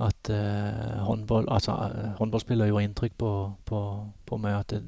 at 0.00 0.30
uh, 0.30 1.04
håndball, 1.06 1.46
altså, 1.48 1.72
uh, 1.72 2.10
håndballspillere 2.18 2.68
gjorde 2.68 2.84
inntrykk 2.84 3.18
på, 3.18 3.52
på, 3.64 3.80
på 4.26 4.36
meg. 4.36 4.58
At 4.58 4.70
det, 4.70 4.82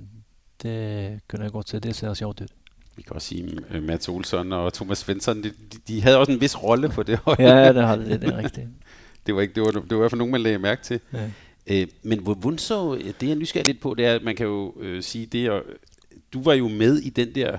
det 0.62 1.20
kunne 1.28 1.44
jeg 1.44 1.52
godt 1.52 1.68
se. 1.68 1.80
Det 1.80 1.96
ser 1.96 2.14
sjovt 2.14 2.40
ut. 2.40 2.50
Vi 2.96 3.02
kan 3.02 3.14
også 3.14 3.28
si 3.28 3.58
at 3.70 3.82
Mats 3.82 4.08
Olsson 4.08 4.52
og 4.52 4.72
Thomas 4.72 4.98
Svensson, 4.98 5.42
de, 5.42 5.48
de, 5.48 5.78
de 5.88 6.02
havde 6.02 6.18
også 6.18 6.32
en 6.32 6.40
vis 6.40 6.62
rolle 6.62 6.88
på 6.88 7.02
det 7.02 7.18
hold. 7.18 7.40
ja, 7.40 7.72
det 7.72 7.86
hadde 7.86 8.04
de, 8.04 8.10
det 8.10 8.24
er 8.24 8.36
rigtigt. 8.36 8.68
det 9.26 9.34
var 9.34 9.40
ikke, 9.40 9.54
det 9.54 9.62
var, 9.62 9.70
det 9.70 9.90
var 9.90 9.96
i 9.96 9.98
hvert 9.98 10.10
fald 10.10 10.18
nogen, 10.18 10.32
man 10.32 10.40
lagde 10.40 10.58
mærke 10.58 10.82
til. 10.82 11.00
Ja. 11.12 11.30
Øh, 11.66 11.86
men 12.02 12.18
hvordan 12.18 12.58
så, 12.58 12.98
det 13.20 13.28
jeg 13.28 13.36
nysgerrig 13.36 13.66
lidt 13.66 13.80
på, 13.80 13.94
det 13.94 14.06
er, 14.06 14.14
at 14.14 14.22
man 14.22 14.36
kan 14.36 14.46
jo 14.46 14.74
øh, 14.80 15.02
sige 15.02 15.26
det, 15.26 15.50
og 15.50 15.62
du 16.32 16.42
var 16.42 16.52
jo 16.52 16.68
med 16.68 16.98
i 16.98 17.10
den 17.10 17.34
der, 17.34 17.58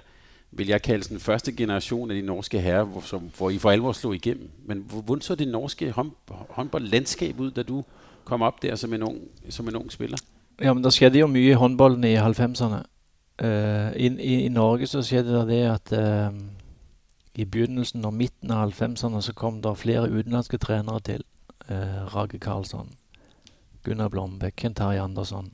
vil 0.52 0.68
jeg 0.68 0.82
kalde 0.82 1.10
den 1.10 1.20
første 1.20 1.52
generation 1.52 2.12
af 2.12 2.16
de 2.16 2.22
norske 2.22 2.62
herrer, 2.62 2.84
hvor, 2.84 3.02
som, 3.02 3.32
hvor 3.38 3.50
I 3.50 3.58
for 3.58 3.72
alvor 3.72 3.92
slog 3.92 4.16
igennem. 4.16 4.50
Men 4.66 4.86
hvordan 4.88 5.22
så 5.22 5.36
det 5.36 5.48
norske 5.48 5.92
hånd, 5.92 6.12
håndboldlandskab 6.30 7.40
ud, 7.40 7.52
da 7.52 7.64
du 7.64 7.84
kom 8.24 8.42
op 8.42 8.62
der 8.62 8.76
som 8.76 8.94
en 8.94 9.04
ung, 9.04 9.18
som 9.50 9.68
en 9.68 9.76
ung 9.76 9.92
spiller? 9.92 10.18
Ja, 10.62 10.74
men 10.74 10.84
der 10.84 10.90
skjedde 10.90 11.20
jo 11.20 11.28
mye 11.28 11.50
i 11.50 11.54
håndbolden 11.54 12.04
i 12.04 12.16
90'erne. 12.16 12.93
Uh, 13.42 13.96
i, 13.96 14.08
i, 14.08 14.46
i, 14.46 14.50
Norge 14.50 14.88
så 14.88 15.02
skjedde 15.02 15.34
det 15.34 15.48
det 15.48 15.62
at 15.66 15.92
uh, 15.98 16.36
i 17.34 17.46
begynnelsen 17.50 18.06
og 18.06 18.14
midten 18.14 18.52
av 18.54 18.70
90-erne 18.70 19.22
så 19.26 19.34
kom 19.34 19.58
det 19.62 19.72
flere 19.82 20.12
utenlandske 20.12 20.60
trenere 20.62 21.02
til. 21.02 21.24
Uh, 21.66 22.06
Rage 22.14 22.38
Karlsson, 22.40 22.92
Gunnar 23.84 24.12
Blombekk, 24.14 24.56
Kent 24.56 24.78
Terje 24.78 25.02
Andersson, 25.02 25.54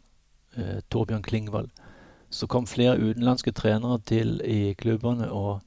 Torbjørn 0.89 1.23
Klingvall. 1.23 1.69
Så 2.29 2.47
kom 2.47 2.67
flere 2.67 2.99
utenlandske 2.99 3.51
trenere 3.51 3.99
til 4.05 4.41
i 4.43 4.73
klubbene 4.73 5.29
og 5.31 5.61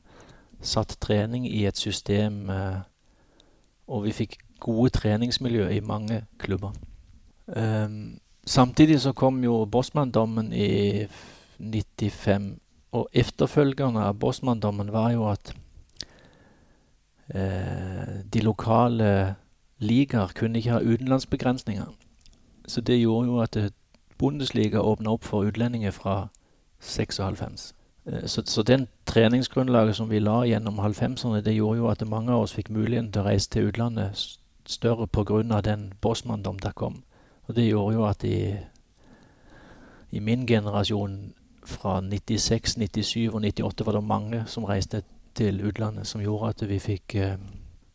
satt 0.61 0.97
trening 1.00 1.47
i 1.47 1.64
et 1.66 1.76
system. 1.78 2.50
og 3.87 4.04
vi 4.04 4.12
fikk 4.12 4.37
gode 4.61 4.90
treningsmiljø 4.90 5.69
i 5.69 5.81
mange 5.81 6.25
klubber. 6.38 6.73
samtidig 8.47 9.00
så 9.00 9.12
kom 9.12 9.45
jo 9.45 9.64
Bossmann-dommen 9.64 10.52
i 10.52 11.07
95. 11.62 12.59
Og 12.92 13.09
efterfølgerne 13.12 14.04
av 14.04 14.19
Bosman-dommen 14.21 14.92
var 14.92 15.12
jo 15.14 15.28
at 15.31 15.54
eh, 17.35 18.21
de 18.33 18.40
lokale 18.45 19.35
ligaer 19.78 20.35
kunne 20.37 20.59
ikke 20.59 20.76
ha 20.76 20.81
utenlandsbegrensninger. 20.81 21.87
Så 22.66 22.81
det 22.81 23.00
gjorde 23.00 23.26
jo 23.26 23.38
at 23.40 23.57
Bundesliga 24.19 24.81
åpna 24.81 25.11
opp 25.11 25.25
for 25.25 25.49
utlendinger 25.49 25.90
fra 25.90 26.28
96. 26.81 27.75
Eh, 28.07 28.26
så, 28.26 28.42
så 28.47 28.62
den 28.62 28.88
treningsgrunnlaget 29.07 29.97
som 29.97 30.11
vi 30.11 30.19
la 30.19 30.42
gjennom 30.45 30.81
90-årene, 30.81 31.40
det 31.40 31.54
gjorde 31.54 31.78
jo 31.78 31.88
at 31.88 32.07
mange 32.09 32.33
av 32.33 32.45
oss 32.45 32.54
fikk 32.54 32.71
muligheten 32.71 33.12
til 33.12 33.23
å 33.23 33.26
reise 33.31 33.50
til 33.50 33.71
utlandet 33.71 34.26
større 34.66 35.07
pga. 35.07 35.61
den 35.61 35.92
Bosman-dom 36.00 36.59
der 36.59 36.73
kom. 36.73 37.02
Og 37.49 37.57
det 37.57 37.69
gjorde 37.69 37.95
jo 37.95 38.04
at 38.07 38.25
i, 38.25 38.57
i 40.11 40.21
min 40.21 40.47
generasjon 40.47 41.35
fra 41.66 42.00
96, 42.00 42.76
97 42.76 43.28
og 43.33 43.42
98 43.42 43.87
var 43.87 43.92
det 43.92 44.04
mange 44.04 44.45
som 44.47 44.64
reiste 44.64 45.02
til 45.35 45.62
utlandet, 45.64 46.07
som 46.07 46.21
gjorde 46.21 46.49
at 46.49 46.69
vi 46.69 46.78
fikk 46.83 47.14
eh, 47.14 47.37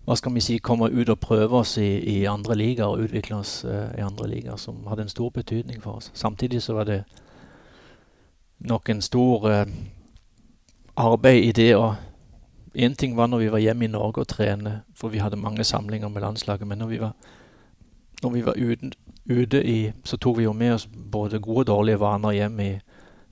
hva 0.07 0.15
skal 0.15 0.31
vi 0.33 0.41
si, 0.41 0.55
komme 0.63 0.87
ut 0.87 1.09
og 1.11 1.19
prøve 1.19 1.59
oss 1.59 1.73
i, 1.83 1.99
i 1.99 2.25
andre 2.31 2.55
ligaer 2.55 2.87
og 2.87 3.01
utvikle 3.03 3.41
oss 3.41 3.65
uh, 3.67 3.91
i 3.91 3.99
andre 3.99 4.29
ligaer, 4.31 4.55
som 4.55 4.85
hadde 4.87 5.03
en 5.03 5.11
stor 5.11 5.33
betydning 5.35 5.81
for 5.83 5.99
oss. 5.99 6.11
Samtidig 6.15 6.61
så 6.63 6.77
var 6.77 6.87
det 6.87 7.01
nok 8.59 8.89
en 8.89 9.01
stor 9.03 9.49
uh, 9.51 9.65
arbeid 10.95 11.43
i 11.49 11.51
det 11.51 11.73
å 11.75 11.95
Én 12.77 12.93
ting 12.93 13.15
var 13.17 13.25
når 13.25 13.39
vi 13.39 13.49
var 13.49 13.57
hjemme 13.57 13.85
i 13.87 13.89
Norge 13.89 14.21
og 14.21 14.27
trene, 14.29 14.83
for 14.93 15.09
vi 15.09 15.17
hadde 15.17 15.39
mange 15.41 15.63
samlinger 15.65 16.11
med 16.13 16.21
landslaget. 16.21 16.67
Men 16.67 16.77
når 16.77 16.87
vi 16.87 16.99
var, 17.01 17.13
når 18.21 18.29
vi 18.29 18.43
var 18.45 18.53
ute, 18.53 18.91
ute 19.25 19.61
i, 19.65 19.91
så 20.05 20.17
tok 20.21 20.37
vi 20.37 20.43
jo 20.43 20.53
med 20.53 20.75
oss 20.75 20.85
både 20.85 21.39
gode 21.39 21.63
og 21.63 21.67
dårlige 21.71 21.99
vaner 21.99 22.35
hjem 22.37 22.59
i, 22.59 22.69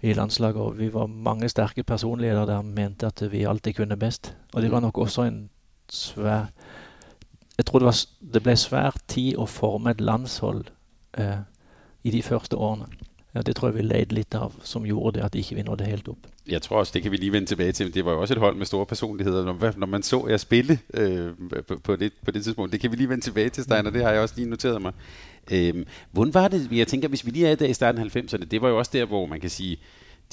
i 0.09 0.13
landslaget. 0.13 0.55
Og 0.55 0.79
vi 0.79 0.93
var 0.93 1.05
mange 1.05 1.50
sterke 1.50 1.83
personligheter 1.83 2.45
der 2.45 2.62
mente 2.62 3.05
at 3.05 3.24
vi 3.31 3.43
alltid 3.43 3.74
kunne 3.74 3.97
best. 3.97 4.35
Og 4.53 4.62
det 4.62 4.71
var 4.71 4.79
nok 4.79 4.97
også 4.97 5.21
en 5.21 5.50
svær 5.89 6.45
Jeg 7.57 7.65
tror 7.65 7.79
det, 7.79 7.85
var, 7.85 7.95
det 8.33 8.43
ble 8.43 8.55
svært 8.59 8.97
tid 9.07 9.38
å 9.39 9.45
forme 9.47 9.93
et 9.95 10.01
landshold 10.01 10.65
eh, 11.17 11.45
i 12.03 12.12
de 12.12 12.21
første 12.21 12.57
årene. 12.57 12.89
Ja, 13.35 13.41
det 13.41 13.55
tror 13.55 13.69
jeg 13.69 13.75
vi 13.75 13.81
leide 13.83 14.15
litt 14.15 14.35
av, 14.35 14.53
som 14.63 14.85
gjorde 14.88 15.17
det 15.17 15.24
at 15.25 15.35
ikke 15.35 15.55
vi 15.55 15.63
nådde 15.63 15.88
helt 15.88 16.07
opp. 16.07 16.27
Jeg 16.47 16.62
tror 16.62 16.77
også, 16.79 16.91
det 16.93 17.01
kan 17.03 17.12
vi 17.12 17.17
lige 17.17 17.31
vende 17.31 17.47
tilbake 17.47 17.71
til. 17.71 17.93
Det 17.93 18.05
var 18.05 18.12
jo 18.12 18.21
også 18.21 18.33
et 18.33 18.39
hold 18.39 18.55
med 18.55 18.65
store 18.65 18.85
personligheter. 18.85 19.43
Når, 19.77 19.85
man 19.85 20.03
så 20.03 20.27
jer 20.29 20.38
spille 20.38 20.79
øh, 20.93 21.31
på, 21.67 21.79
på, 21.83 21.95
det, 21.95 22.13
på 22.25 22.31
det 22.31 22.43
tidspunkt, 22.43 22.71
det 22.71 22.79
kan 22.79 22.91
vi 22.91 22.95
lige 22.95 23.09
vende 23.09 23.24
tilbage 23.24 23.50
til, 23.50 23.63
Steiner. 23.63 23.89
Det 23.89 24.03
har 24.03 24.12
jeg 24.12 24.21
også 24.21 24.35
lige 24.38 24.50
noteret 24.50 24.81
mig. 24.81 24.93
Øh, 25.51 25.85
hvordan 26.11 26.33
var 26.33 26.47
det, 26.47 26.71
jeg 26.71 26.87
tænker, 26.87 27.07
hvis 27.07 27.25
vi 27.25 27.31
lige 27.31 27.47
er 27.47 27.55
der 27.55 27.65
i 27.65 27.73
starten 27.73 28.01
af 28.01 28.15
90'erne, 28.15 28.45
det 28.45 28.61
var 28.61 28.69
jo 28.69 28.77
også 28.77 28.91
der, 28.93 29.05
hvor 29.05 29.25
man 29.25 29.39
kan 29.39 29.49
sige, 29.49 29.77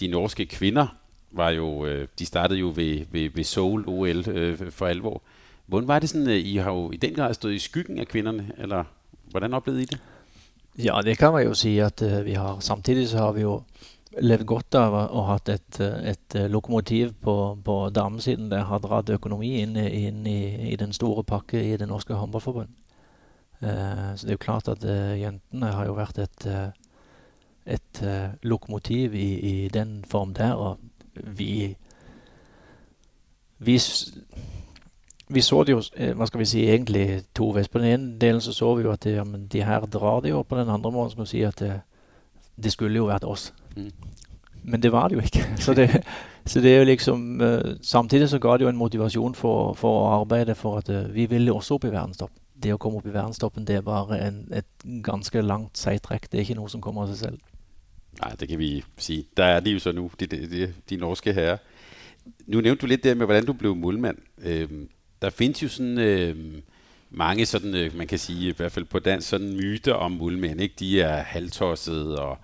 de 0.01 0.07
norske 0.07 0.47
kvinder 0.47 0.87
var 1.31 1.51
jo, 1.51 1.87
øh, 1.87 2.09
de 2.19 2.27
startede 2.27 2.59
jo 2.61 2.73
ved, 2.77 3.05
ved, 3.11 3.31
ved 3.35 3.45
Seoul 3.45 3.85
OL 3.89 4.29
øh, 4.29 4.71
for 4.71 4.87
alvor. 4.87 5.23
Hvordan 5.67 5.89
var 5.89 5.99
det 5.99 6.09
sådan, 6.09 6.29
øh, 6.29 6.37
I 6.37 6.57
har 6.57 6.73
jo 6.73 6.91
i 6.91 6.97
den 6.97 7.15
grad 7.15 7.35
stået 7.35 7.55
i 7.55 7.59
skyggen 7.59 7.99
af 7.99 8.09
kvinderne, 8.09 8.53
eller 8.59 8.85
hvordan 9.31 9.55
oplevede 9.55 9.83
I 9.83 9.85
det? 9.85 9.99
Ja, 10.79 11.01
det 11.05 11.19
kan 11.19 11.33
man 11.33 11.45
jo 11.45 11.55
si 11.55 11.79
at 11.79 12.03
uh, 12.03 12.25
vi 12.25 12.33
har. 12.33 12.57
Samtidig 12.61 13.09
så 13.09 13.19
har 13.19 13.33
vi 13.33 13.41
jo 13.41 13.63
levd 14.21 14.45
godt 14.45 14.77
av 14.77 14.95
å 14.95 15.25
ha 15.29 15.39
et, 15.49 15.81
et 15.81 16.37
lokomotiv 16.53 17.13
på, 17.25 17.59
på 17.65 17.77
damesiden 17.95 18.51
der 18.51 18.65
har 18.69 18.81
dratt 18.85 19.11
økonomi 19.11 19.55
inn, 19.63 19.77
inn 19.77 20.27
i, 20.27 20.73
i, 20.73 20.77
den 20.77 20.93
store 20.93 21.25
pakke 21.25 21.63
i 21.65 21.77
det 21.81 21.89
norske 21.89 22.15
håndballforbundet. 22.15 22.75
Uh, 23.63 24.17
så 24.17 24.27
det 24.27 24.33
er 24.33 24.39
jo 24.39 24.43
klart 24.43 24.69
at 24.69 24.85
uh, 24.85 25.13
jentene 25.21 25.73
har 25.73 25.87
jo 25.87 25.95
vært 25.95 26.19
et, 26.19 26.47
et 27.67 28.03
lokomotiv 28.43 29.15
i, 29.15 29.29
i, 29.39 29.69
den 29.69 30.01
form 30.09 30.35
der. 30.35 30.55
Og 30.55 30.79
vi, 31.15 31.77
vi 33.59 33.79
vi 35.33 35.41
så 35.41 35.63
det 35.65 35.73
jo 35.73 35.81
hva 36.17 36.27
skal 36.29 36.43
vi 36.43 36.49
si, 36.49 36.65
egentlig 36.69 37.23
to 37.35 37.53
veis. 37.57 37.69
På 37.69 37.81
den 37.81 37.93
ene 37.93 38.19
delen 38.21 38.41
så 38.41 38.53
så 38.53 38.75
vi 38.75 38.85
jo 38.85 38.93
at 38.93 39.05
det, 39.05 39.15
ja, 39.17 39.25
men 39.25 39.47
de 39.47 39.63
her 39.65 39.87
drar 39.87 40.21
det 40.21 40.31
jo. 40.31 40.43
På 40.43 40.59
den 40.59 40.69
andre 40.69 40.91
måten 40.93 41.15
skal 41.15 41.25
vi 41.25 41.31
si 41.31 41.43
at 41.47 41.63
det, 41.63 41.79
det 42.57 42.73
skulle 42.73 42.99
jo 42.99 43.09
vært 43.09 43.25
oss. 43.25 43.53
Mm. 43.77 43.93
Men 44.63 44.83
det 44.83 44.93
var 44.93 45.09
det 45.09 45.17
jo 45.17 45.25
ikke. 45.25 45.47
Så 45.65 45.75
det, 45.75 45.89
så 46.45 46.61
det 46.61 46.75
er 46.75 46.79
jo 46.79 46.85
liksom 46.85 47.41
Samtidig 47.83 48.29
så 48.29 48.39
ga 48.39 48.57
det 48.57 48.65
jo 48.65 48.69
en 48.69 48.77
motivasjon 48.77 49.35
for, 49.35 49.75
for 49.79 49.99
å 50.01 50.21
arbeide 50.21 50.55
for 50.55 50.79
at 50.79 50.91
vi 51.15 51.27
ville 51.31 51.53
også 51.55 51.79
opp 51.79 51.85
i 51.87 51.93
verdenstopp. 51.93 52.33
Det 52.63 52.73
å 52.75 52.79
komme 52.79 53.01
opp 53.01 53.07
i 53.07 53.15
verdenstoppen 53.15 53.67
det 53.67 53.77
er 53.77 53.87
bare 53.87 54.19
en, 54.27 54.45
et 54.55 54.87
ganske 55.05 55.43
langt 55.43 55.79
seigtrekk. 55.79 56.29
Det 56.31 56.39
er 56.39 56.47
ikke 56.47 56.59
noe 56.61 56.71
som 56.71 56.83
kommer 56.85 57.05
av 57.05 57.13
seg 57.13 57.27
selv. 57.27 57.39
Nei, 58.21 58.33
det 58.39 58.49
kan 58.49 58.59
vi 58.61 58.73
si. 59.01 59.23
Der 59.37 59.57
er 59.57 59.61
de 59.61 59.73
jo 59.73 59.81
så 59.83 59.93
nu, 59.93 60.11
de, 60.21 60.27
de, 60.27 60.67
de, 60.91 60.97
norske 60.97 61.33
herrer. 61.33 61.63
Nu 62.47 62.61
nævnte 62.61 62.83
du 62.83 62.91
litt 62.93 63.05
det 63.05 63.17
med, 63.17 63.27
hvordan 63.27 63.47
du 63.47 63.53
ble 63.53 63.75
målmand. 63.75 64.19
Øhm, 64.39 64.89
der 65.23 65.31
fins 65.31 65.63
jo 65.63 65.71
sånn 65.71 65.99
øh, 65.99 66.37
mange 67.11 67.47
sådan, 67.47 67.75
øh, 67.75 67.97
man 67.97 68.07
kan 68.07 68.19
sige, 68.19 68.49
i 68.51 68.55
hvert 68.57 68.73
fald 68.73 68.85
på 68.85 68.99
dansk, 68.99 69.29
sådan 69.29 69.57
myter 69.57 69.93
om 69.93 70.13
muldmænd, 70.13 70.61
ikke? 70.61 70.75
De 70.79 71.01
er 71.01 71.23
halvtossede, 71.23 72.19
og 72.19 72.39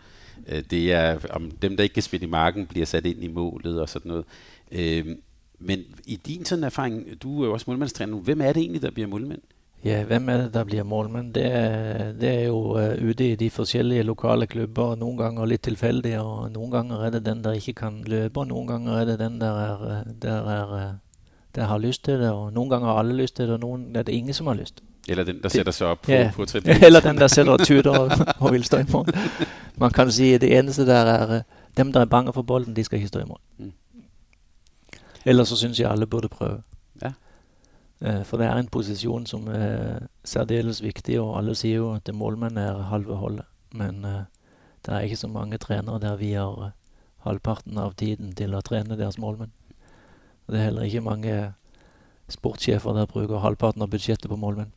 øh, 0.49 0.63
det 0.71 0.93
er, 0.93 1.19
om 1.31 1.51
dem, 1.51 1.77
der 1.77 1.83
ikke 1.83 1.95
kan 1.95 2.03
spille 2.03 2.27
i 2.27 2.31
marken, 2.31 2.67
bliver 2.67 2.87
sat 2.87 3.07
ind 3.07 3.25
i 3.25 3.29
målet 3.29 3.81
og 3.81 3.89
sådan 3.89 4.09
noget. 4.09 4.25
Øh, 4.73 5.17
men 5.59 5.85
i 6.07 6.17
din 6.17 6.45
sådan 6.45 6.65
erfaring, 6.65 7.23
du 7.23 7.43
er 7.43 7.47
jo 7.47 7.53
også 7.53 7.65
målmandstræner 7.69 8.11
nu, 8.11 8.21
hvem 8.21 8.41
er 8.41 8.53
det 8.53 8.61
egentlig, 8.61 8.83
der 8.83 8.91
bliver 8.91 9.09
målmand? 9.09 9.41
Ja, 9.85 10.03
hvem 10.05 10.29
er 10.29 10.37
det, 10.37 10.55
der 10.55 10.65
blir 10.67 10.83
målmenn? 10.83 11.33
Det 11.35 11.49
det 12.21 12.29
er 12.29 12.47
jo 12.49 12.75
uh, 12.75 13.11
ute 13.11 13.29
i 13.33 13.37
de 13.37 13.51
forskjellige 13.51 14.03
lokale 14.03 14.47
klubber. 14.47 14.97
Noen 14.99 15.17
ganger 15.17 15.47
litt 15.47 15.63
tilfeldig, 15.63 16.17
og 16.19 16.51
noen 16.53 16.71
ganger 16.71 17.05
er 17.07 17.11
det 17.11 17.25
den 17.27 17.45
der 17.45 17.61
ikke 17.61 17.77
kan 17.85 18.03
løpe, 18.07 18.41
og 18.41 18.49
noen 18.51 18.67
ganger 18.67 19.01
er 19.01 19.05
det 19.13 19.19
den 19.21 19.39
der 19.41 19.61
er, 19.67 20.03
der 20.23 20.51
er 20.55 20.99
der 21.55 21.65
har 21.65 21.79
lyst 21.79 22.05
til 22.05 22.15
det, 22.15 22.31
og 22.31 22.53
noen 22.53 22.71
ganger 22.71 22.87
har 22.87 22.99
alle 22.99 23.17
lyst 23.17 23.37
til 23.37 23.47
det, 23.47 23.55
og 23.55 23.61
noen 23.61 23.97
er 23.97 24.03
det 24.03 24.15
ingen, 24.15 24.35
som 24.35 24.47
har 24.47 24.55
lyst. 24.55 24.83
Eller 25.09 25.25
den, 25.25 25.41
der 25.43 25.49
setter 25.49 25.73
seg 25.73 25.87
opp 25.89 25.99
op 25.99 26.07
på, 26.07 26.13
ja, 26.13 26.31
på 26.35 26.45
tribunen. 26.45 26.85
Eller 26.85 27.01
den, 27.01 27.17
der 27.17 27.27
setter 27.33 27.53
og 27.53 27.65
tyder 27.65 27.99
og, 27.99 28.11
og 28.43 28.53
vil 28.53 28.65
stå 28.65 28.83
i 28.83 28.87
mål. 28.93 29.07
Man 29.77 29.91
kan 29.91 30.13
si 30.13 30.39
det 30.39 30.59
eneste, 30.59 30.87
der 30.87 30.95
er 31.15 31.37
øh, 31.37 31.43
dem, 31.77 31.93
der 31.93 32.01
er 32.01 32.05
bange 32.05 32.33
for 32.33 32.43
bolden, 32.43 32.77
de 32.77 32.85
skal 32.85 32.97
ikke 32.97 33.09
stå 33.09 33.21
i 33.21 33.25
mål. 33.25 33.73
Ellers 35.25 35.49
så 35.49 35.57
synes 35.57 35.81
jeg, 35.81 35.91
alle 35.91 36.07
burde 36.07 36.29
prøve. 36.29 36.63
Uh, 38.05 38.23
for 38.25 38.39
det 38.39 38.47
er 38.47 38.59
en 38.61 38.71
posisjon 38.71 39.27
som 39.27 39.49
er 39.51 40.07
særdeles 40.25 40.83
viktig, 40.83 41.21
og 41.21 41.37
alle 41.41 41.55
sier 41.59 41.83
jo 41.83 41.93
at 41.97 42.11
målmenn 42.15 42.59
er 42.61 42.89
halve 42.93 43.19
holdet. 43.19 43.47
Men 43.75 44.05
uh, 44.05 44.25
det 44.87 44.95
er 44.95 45.07
ikke 45.07 45.23
så 45.25 45.29
mange 45.29 45.59
trenere 45.59 46.01
der 46.01 46.17
vi 46.17 46.33
har 46.33 46.73
halvparten 47.27 47.79
av 47.79 47.95
tiden 47.99 48.33
til 48.39 48.55
å 48.55 48.63
trene 48.65 48.97
deres 48.99 49.19
målmenn. 49.19 49.53
Og 50.47 50.55
det 50.55 50.61
er 50.61 50.71
heller 50.71 50.87
ikke 50.89 51.05
mange 51.05 51.39
sportssjefer 52.33 52.95
der 52.97 53.07
bruker 53.07 53.43
halvparten 53.43 53.83
av 53.83 53.91
budsjettet 53.91 54.31
på 54.31 54.37
målmenn. 54.37 54.73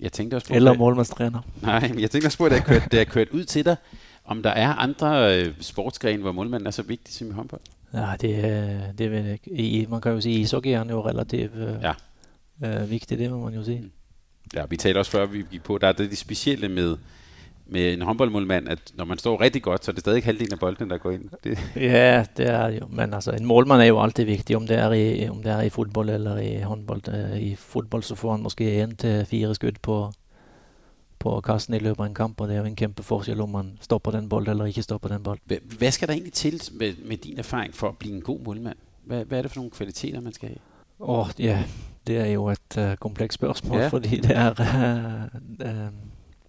Jeg 0.00 0.12
på, 0.12 0.40
Eller 0.50 0.76
målmannstrener. 0.76 1.40
Nei, 1.62 2.00
jeg 2.02 2.10
tenkte 2.10 2.26
også 2.26 2.38
på, 2.38 2.48
at 2.50 2.52
det 2.52 2.58
er 2.58 2.64
kørt, 2.64 2.92
det 2.92 3.00
er 3.00 3.04
kørt 3.04 3.30
ud 3.32 3.44
til 3.44 3.64
deg, 3.64 3.76
om 4.24 4.42
der 4.42 4.50
er 4.50 4.74
andre 4.74 5.54
sportsgrener 5.60 6.22
hvor 6.22 6.32
målmanden 6.32 6.66
er 6.66 6.70
så 6.70 6.82
viktig 6.82 7.14
som 7.14 7.30
i 7.30 7.32
håndball? 7.32 7.60
Ja, 7.94 8.12
det, 8.20 8.98
det 8.98 9.10
vet 9.10 9.26
jeg 9.26 9.38
ikke. 9.46 9.90
Man 9.90 10.00
kan 10.00 10.12
jo 10.12 10.20
si 10.20 10.34
ishockey 10.40 10.74
er 10.74 10.84
jo 10.90 11.00
relativt 11.06 11.54
øh, 11.54 11.78
ja. 11.82 11.92
Øh, 12.64 12.90
vigtigt, 12.90 13.20
det 13.20 13.30
må 13.30 13.44
man 13.44 13.54
jo 13.54 13.64
sige. 13.64 13.90
Ja, 14.54 14.64
vi 14.70 14.76
talte 14.76 14.98
også 14.98 15.10
før, 15.10 15.26
vi 15.26 15.44
gik 15.50 15.62
på, 15.62 15.78
der 15.78 15.88
er 15.88 15.92
det 15.92 16.10
de 16.10 16.16
specielle 16.16 16.68
med, 16.68 16.96
med 17.66 17.92
en 17.92 18.02
håndboldmålmand, 18.02 18.68
at 18.68 18.92
når 18.94 19.04
man 19.04 19.18
står 19.18 19.40
rigtig 19.40 19.62
godt, 19.62 19.84
så 19.84 19.90
er 19.90 19.92
det 19.92 20.00
stadig 20.00 20.24
halvdelen 20.24 20.52
af 20.52 20.58
bolden, 20.58 20.90
der 20.90 20.98
går 20.98 21.10
ind. 21.10 21.28
Det. 21.44 21.58
Ja, 21.76 22.24
det 22.36 22.46
er 22.48 22.68
jo. 22.68 22.86
Men 22.90 23.14
altså, 23.14 23.32
en 23.32 23.44
målmand 23.44 23.82
er 23.82 23.86
jo 23.86 24.02
alltid 24.02 24.24
vigtig, 24.24 24.56
om 24.56 24.66
det 24.66 24.78
er 24.78 24.92
i, 24.92 25.28
om 25.28 25.42
det 25.42 25.52
er 25.52 25.60
i 25.60 25.68
fodbold 25.68 26.10
eller 26.10 26.38
i 26.38 26.60
håndbold. 26.60 27.08
Øh, 27.08 27.42
I 27.42 27.54
fodbold 27.54 28.02
så 28.02 28.14
får 28.14 28.30
han 28.30 28.42
måske 28.42 28.82
en 28.82 28.96
til 28.96 29.26
fire 29.26 29.54
skud 29.54 29.72
på, 29.82 30.12
på 31.18 31.40
kassen 31.40 31.74
i 31.74 31.78
løbet 31.78 32.00
af 32.00 32.06
en 32.06 32.14
kamp, 32.14 32.40
og 32.40 32.48
det 32.48 32.54
er 32.54 32.60
jo 32.60 32.66
en 32.66 32.76
kæmpe 32.76 33.02
forskel, 33.02 33.40
om 33.40 33.48
man 33.48 33.78
stopper 33.80 34.10
den 34.10 34.28
bold 34.28 34.48
eller 34.48 34.64
ikke 34.64 34.82
stopper 34.82 35.08
den 35.08 35.22
bold. 35.22 35.38
Hvad 35.78 35.90
skal 35.90 36.08
der 36.08 36.14
egentlig 36.14 36.32
til 36.32 36.62
med, 36.72 36.92
med 37.04 37.16
din 37.16 37.38
erfaring 37.38 37.74
for 37.74 37.88
at 37.88 37.98
blive 37.98 38.14
en 38.14 38.22
god 38.22 38.40
målmand? 38.40 38.76
Hvad, 39.04 39.24
hvad 39.24 39.38
er 39.38 39.42
det 39.42 39.50
for 39.50 39.58
nogle 39.58 39.70
kvaliteter, 39.70 40.20
man 40.20 40.32
skal 40.32 40.48
have? 40.48 40.58
Åh, 41.00 41.18
oh, 41.18 41.26
ja, 41.38 41.64
det 42.06 42.18
er 42.18 42.30
jo 42.32 42.48
et 42.48 42.78
uh, 42.78 42.94
komplekst 43.00 43.34
spørsmål, 43.40 43.78
yeah. 43.78 43.90
fordi 43.90 44.20
det 44.20 44.36
er... 44.36 44.50
Uh, 44.50 45.88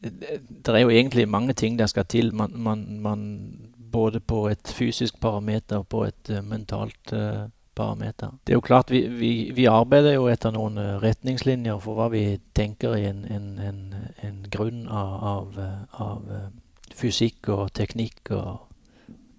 det, 0.03 0.41
det 0.65 0.75
er 0.75 0.79
jo 0.79 0.89
egentlig 0.89 1.29
mange 1.29 1.53
ting 1.53 1.79
der 1.79 1.85
skal 1.85 2.05
til. 2.05 2.35
Man, 2.35 2.51
man, 2.55 2.99
man, 3.01 3.53
både 3.91 4.19
på 4.19 4.47
et 4.47 4.73
fysisk 4.75 5.19
parameter 5.21 5.77
og 5.77 5.87
på 5.87 6.03
et 6.03 6.29
uh, 6.29 6.43
mentalt 6.45 7.13
uh, 7.13 7.49
parameter. 7.75 8.27
Det 8.47 8.53
er 8.53 8.57
jo 8.57 8.61
klart, 8.61 8.91
vi, 8.91 9.07
vi, 9.07 9.51
vi, 9.55 9.65
arbeider 9.65 10.13
jo 10.13 10.27
etter 10.27 10.51
noen 10.51 10.77
retningslinjer 11.01 11.79
for 11.79 11.97
hva 11.97 12.07
vi 12.13 12.39
tenker 12.55 12.95
i 12.97 13.05
en, 13.09 13.25
en, 13.25 13.59
en, 13.59 13.81
en 14.23 14.39
grunn 14.51 14.87
av, 14.87 15.13
av, 15.33 15.59
av 15.93 16.95
fysikk 16.97 17.49
og 17.53 17.73
teknikk 17.77 18.31
og 18.31 18.66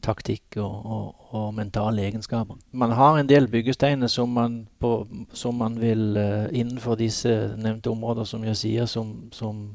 taktikk 0.09 0.57
og, 0.57 0.77
og, 0.97 1.27
og, 1.31 1.49
mentale 1.55 2.07
egenskaper. 2.09 2.57
Man 2.73 2.97
har 2.97 3.19
en 3.19 3.29
del 3.29 3.49
byggesteiner 3.53 4.11
som 4.11 4.33
man, 4.33 4.63
på, 4.81 5.07
som 5.37 5.61
man 5.61 5.77
vil 5.81 6.17
innenfor 6.53 6.97
disse 6.99 7.35
nevnte 7.61 7.93
områder, 7.93 8.25
som 8.25 8.45
jeg 8.45 8.57
sier, 8.57 8.89
som, 8.89 9.29
som 9.33 9.67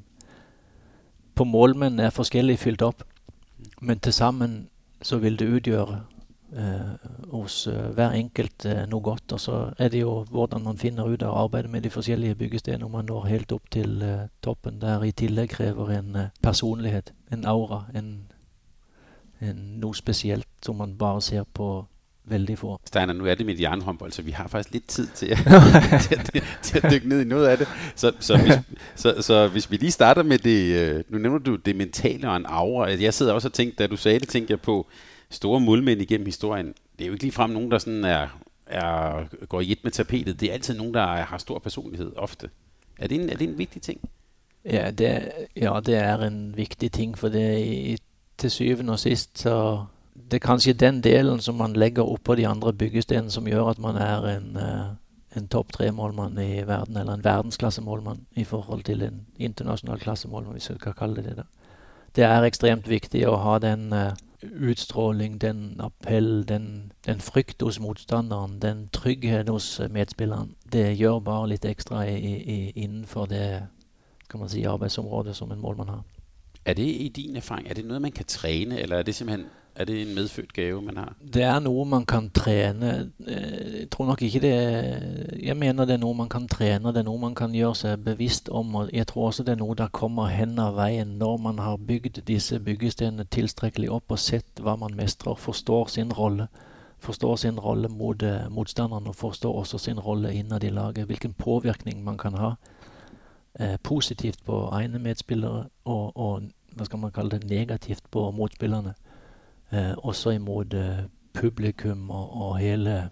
på 1.36 1.46
målmenn 1.50 2.02
er 2.02 2.14
forskjellig 2.14 2.58
fylt 2.62 2.82
opp. 2.86 3.04
Men 3.82 4.00
til 4.00 4.14
sammen 4.14 4.58
så 5.04 5.20
vil 5.20 5.38
det 5.40 5.50
utgjøre 5.52 5.98
uh, 6.58 6.92
hos 7.32 7.66
uh, 7.68 7.90
hver 7.96 8.16
enkelt 8.18 8.68
noe 8.90 9.04
godt. 9.04 9.36
Og 9.36 9.42
så 9.42 9.58
er 9.78 9.92
det 9.94 10.04
jo 10.04 10.22
hvordan 10.32 10.64
man 10.70 10.80
finner 10.82 11.10
ut 11.10 11.24
av 11.26 11.38
arbeidet 11.46 11.72
med 11.72 11.84
de 11.84 11.92
forskjellige 11.94 12.38
byggesteinene 12.40 12.86
når 12.86 12.94
man 12.94 13.10
når 13.10 13.30
helt 13.32 13.56
opp 13.56 13.70
til 13.74 13.98
toppen, 14.46 14.80
der 14.82 15.04
i 15.04 15.12
tillegg 15.12 15.52
krever 15.58 15.98
en 15.98 16.18
personlighet, 16.42 17.14
en 17.32 17.46
aura, 17.50 17.86
en, 17.94 18.14
noe 19.56 19.96
spesielt 19.96 20.48
som 20.62 20.76
man 20.76 20.98
bare 20.98 21.22
ser 21.22 21.44
på 21.44 21.86
veldig 22.26 22.58
få. 22.58 22.80
Steiner, 22.86 23.14
nu 23.14 23.26
er 23.26 23.36
det 23.36 23.46
medianhåndbold, 23.46 24.12
så 24.12 24.22
vi 24.22 24.32
har 24.32 24.48
faktisk 24.48 24.74
lidt 24.74 24.88
tid 24.88 25.08
til 25.20 25.26
at, 25.26 25.38
til, 26.02 26.16
at, 26.16 26.44
til 26.62 26.80
at 26.84 26.92
dykke 26.92 27.10
ned 27.10 27.22
i 27.22 27.24
noget 27.24 27.48
af 27.48 27.58
det. 27.58 27.68
Så, 27.96 28.12
så, 28.20 28.38
hvis, 28.38 28.54
så, 28.96 29.22
så 29.22 29.48
hvis 29.48 29.72
vi 29.72 29.78
lige 29.78 29.92
starter 29.92 30.24
med 30.24 30.38
det, 30.38 30.82
øh, 30.82 31.04
nu 31.10 31.18
nævner 31.18 31.40
du 31.40 31.56
det 31.56 31.76
mentale 31.76 32.30
og 32.30 32.36
en 32.36 32.46
aura. 32.46 32.90
Jeg 32.90 33.14
sidder 33.14 33.34
også 33.34 33.48
og 33.48 33.54
tænkte, 33.54 33.84
da 33.84 33.88
du 33.88 33.98
sagde 33.98 34.20
det, 34.20 34.28
tænkte 34.28 34.52
jeg 34.52 34.62
på 34.62 34.88
store 35.30 35.60
målmænd 35.60 36.02
igennem 36.02 36.26
historien, 36.26 36.68
det 36.68 37.06
er 37.06 37.08
jo 37.08 37.14
ikke 37.14 37.24
ligefrem 37.24 37.50
nogen, 37.50 37.72
der 37.72 37.78
sådan 37.78 38.06
er, 38.06 38.28
er, 38.68 39.24
går 39.46 39.62
i 39.62 39.72
et 39.72 39.80
med 39.84 39.92
tapetet. 39.92 40.40
Det 40.40 40.50
er 40.50 40.54
altid 40.54 40.78
nogen, 40.78 40.94
der 40.94 41.02
er, 41.02 41.26
har 41.26 41.38
stor 41.38 41.60
personlighed, 41.60 42.12
ofte. 42.16 42.50
Er 43.00 43.08
det 43.08 43.22
en, 43.22 43.30
er 43.30 43.38
det 43.38 43.50
en 43.50 43.58
vigtig 43.58 43.82
ting? 43.82 44.10
Ja 44.66 44.92
det, 44.92 45.32
ja, 45.56 45.80
det 45.86 45.96
er 45.96 46.18
en 46.18 46.58
viktig 46.58 46.92
ting, 46.92 47.18
for 47.18 47.30
det 47.30 48.00
til 48.38 48.52
syvende 48.52 48.94
og 48.94 49.00
sist 49.00 49.40
så 49.46 49.86
Det 50.14 50.34
er 50.34 50.48
kanskje 50.48 50.74
den 50.74 51.02
delen 51.02 51.40
som 51.42 51.56
man 51.56 51.74
legger 51.74 52.04
oppå 52.04 52.36
de 52.36 52.48
andre 52.48 52.74
byggestenene 52.74 53.32
som 53.32 53.48
gjør 53.48 53.70
at 53.70 53.80
man 53.80 53.96
er 53.96 54.26
en, 54.38 54.58
eh, 54.58 55.38
en 55.38 55.48
topp 55.48 55.72
tre-målmann 55.74 56.38
i 56.38 56.62
verden, 56.68 56.98
eller 56.98 57.14
en 57.14 57.24
verdensklassemålmann 57.24 58.26
i 58.36 58.44
forhold 58.44 58.84
til 58.84 59.02
en 59.02 59.26
internasjonal 59.38 60.00
klassemålmann, 60.00 60.54
hvis 60.54 60.70
vi 60.70 60.76
skal 60.76 60.94
kalle 60.94 61.16
det 61.16 61.36
det. 61.36 61.46
Det 62.16 62.24
er 62.24 62.46
ekstremt 62.46 62.90
viktig 62.90 63.28
å 63.28 63.36
ha 63.42 63.60
den 63.60 63.94
uh, 63.94 64.14
utstråling, 64.44 65.42
den 65.42 65.82
appell, 65.82 66.44
den, 66.48 66.92
den, 67.06 67.20
frykt 67.20 67.62
hos 67.62 67.80
motstanderen, 67.80 68.60
den 68.62 68.90
trygghet 68.94 69.50
hos 69.50 69.82
medspilleren. 69.90 70.56
Det 70.72 70.98
gjør 70.98 71.20
bare 71.20 71.50
litt 71.56 71.66
ekstra 71.66 72.06
i, 72.06 72.18
i, 72.18 72.72
innenfor 72.76 73.26
det 73.26 73.48
kan 74.30 74.40
man 74.40 74.50
si, 74.50 74.64
arbeidsområdet 74.66 75.36
som 75.36 75.52
en 75.52 75.62
målmann 75.62 75.90
har. 75.90 76.04
Er 76.66 76.74
det 76.74 76.86
i 76.86 77.10
din 77.10 77.36
erfaring, 77.36 77.68
er 77.70 77.74
det 77.74 77.86
noe 77.86 78.00
man 78.00 78.12
kan 78.12 78.26
trene, 78.26 78.80
eller 78.80 78.98
er 78.98 79.04
det 79.04 79.16
simpelthen 79.16 79.50
er 79.76 79.86
det 79.86 80.02
en 80.02 80.16
medfødt 80.16 80.54
gave 80.54 80.82
man 80.82 80.98
har? 80.98 81.16
Det 81.34 81.44
er 81.44 81.60
noe 81.60 81.86
man 81.90 82.06
kan 82.06 82.30
trene. 82.30 83.12
Eh, 83.28 83.80
jeg 83.80 83.90
tror 83.92 84.06
nok 84.06 84.22
ikke 84.22 84.40
det 84.40 84.54
Jeg 85.44 85.58
mener 85.58 85.86
det 85.86 85.94
er 85.94 86.02
noe 86.04 86.14
man 86.14 86.30
kan 86.30 86.48
trene, 86.48 86.94
det 86.94 87.02
er 87.02 87.08
noe 87.08 87.20
man 87.20 87.36
kan 87.36 87.56
gjøre 87.58 87.76
seg 87.76 88.04
bevisst 88.06 88.50
om. 88.50 88.76
og 88.76 88.90
Jeg 88.94 89.08
tror 89.08 89.28
også 89.28 89.44
det 89.44 89.56
er 89.56 89.64
noe 89.64 89.76
der 89.76 89.88
kommer 89.88 90.30
hen 90.30 90.60
av 90.60 90.76
veien 90.78 91.18
når 91.18 91.38
man 91.38 91.60
har 91.60 91.78
bygd 91.78 92.22
disse 92.28 92.60
byggestenene 92.60 93.26
tilstrekkelig 93.26 93.90
opp 93.92 94.12
og 94.12 94.20
sett 94.20 94.62
hva 94.62 94.78
man 94.78 94.96
mestrer, 94.96 95.36
forstår 95.36 95.90
sin 95.90 96.14
rolle. 96.14 96.48
Forstår 97.00 97.36
sin 97.36 97.60
rolle 97.60 97.90
mot 97.90 98.24
eh, 98.24 98.46
motstanderen 98.50 99.08
og 99.08 99.16
forstår 99.16 99.58
også 99.66 99.78
sin 99.78 100.00
rolle 100.00 100.34
innad 100.34 100.64
i 100.64 100.70
laget. 100.70 101.06
Hvilken 101.06 101.34
påvirkning 101.34 102.04
man 102.04 102.18
kan 102.18 102.38
ha 102.38 102.54
eh, 103.60 103.78
positivt 103.84 104.44
på 104.46 104.70
egne 104.72 105.00
medspillere 105.00 105.70
og, 105.86 106.18
og 106.18 106.44
hva 106.76 106.86
skal 106.86 107.00
man 107.00 107.12
kalle 107.12 107.38
det, 107.38 107.50
negativt 107.50 108.04
på 108.12 108.32
motspillerne. 108.32 108.94
Eh, 109.72 109.94
også 109.98 110.30
imot 110.30 110.74
eh, 110.74 111.04
publikum 111.34 112.10
og, 112.10 112.42
og, 112.42 112.58
hele 112.58 113.10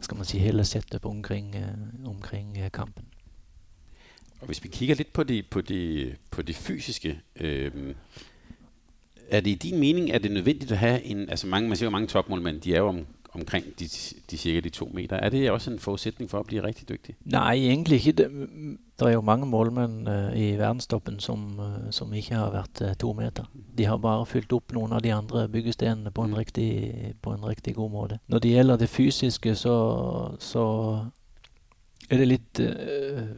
skal 0.00 0.16
man 0.16 0.26
si, 0.26 0.38
hele 0.38 0.64
settet 0.64 1.04
omkring, 1.04 1.56
eh, 1.56 2.08
omkring 2.08 2.58
eh, 2.58 2.70
kampen. 2.70 3.04
Og 4.40 4.46
Hvis 4.46 4.62
vi 4.62 4.68
kigger 4.68 4.94
litt 4.94 5.12
på 5.12 5.22
de, 5.22 5.42
på 5.42 5.62
de, 5.62 6.14
de 6.46 6.54
fysiske 6.54 7.20
øh, 7.40 7.94
Er 9.30 9.40
det 9.40 9.50
i 9.50 9.54
din 9.54 9.80
mening 9.80 10.10
er 10.10 10.18
det 10.18 10.30
nødvendig 10.30 10.72
å 10.72 10.74
ha 10.74 10.98
en 11.04 11.28
altså 11.28 11.46
mange, 11.46 11.68
Man 11.68 11.76
ser 11.76 11.86
jo 11.86 11.90
mange 11.90 12.08
toppmålmenn. 12.08 12.60
de 12.60 12.74
er 12.74 12.78
jo 12.78 12.88
om, 12.88 13.06
omkring 13.38 13.64
de, 13.78 13.88
de 14.30 14.38
cirka 14.38 14.60
de 14.64 14.70
to 14.74 14.90
meter. 14.94 15.16
Er 15.16 15.32
det 15.32 15.50
også 15.50 15.72
en 15.72 15.80
forutsetning 15.82 16.30
for 16.30 16.42
å 16.42 16.48
bli 16.48 16.60
riktig 16.64 16.88
dyktig? 16.88 17.16
Nei, 17.24 17.56
egentlig 17.70 18.00
ikke. 18.02 18.16
Det, 18.20 18.28
der 18.98 19.06
er 19.06 19.12
jo 19.14 19.24
mange 19.24 19.46
målmenn 19.46 20.08
uh, 20.08 20.30
i 20.34 20.56
verdenstoppen 20.58 21.20
som, 21.22 21.44
uh, 21.60 21.90
som, 21.94 22.12
ikke 22.14 22.34
har 22.34 22.50
vært 22.54 22.82
uh, 22.82 22.94
to 22.98 23.12
meter. 23.14 23.46
De 23.78 23.86
har 23.86 24.00
bare 24.02 24.26
fylt 24.26 24.52
opp 24.52 24.74
noen 24.74 24.96
av 24.96 25.04
de 25.04 25.12
andre 25.14 25.46
byggestenene 25.48 26.10
på 26.10 26.26
en, 26.26 26.34
mm. 26.34 26.38
riktig, 26.38 26.70
på 27.22 27.34
en 27.34 27.46
riktig, 27.46 27.76
god 27.78 27.94
måte. 27.94 28.18
Når 28.26 28.42
det 28.44 28.54
gjelder 28.56 28.82
det 28.82 28.90
fysiske, 28.90 29.54
så, 29.54 29.76
så 30.42 30.64
er 32.10 32.22
det 32.22 32.30
litt 32.30 32.60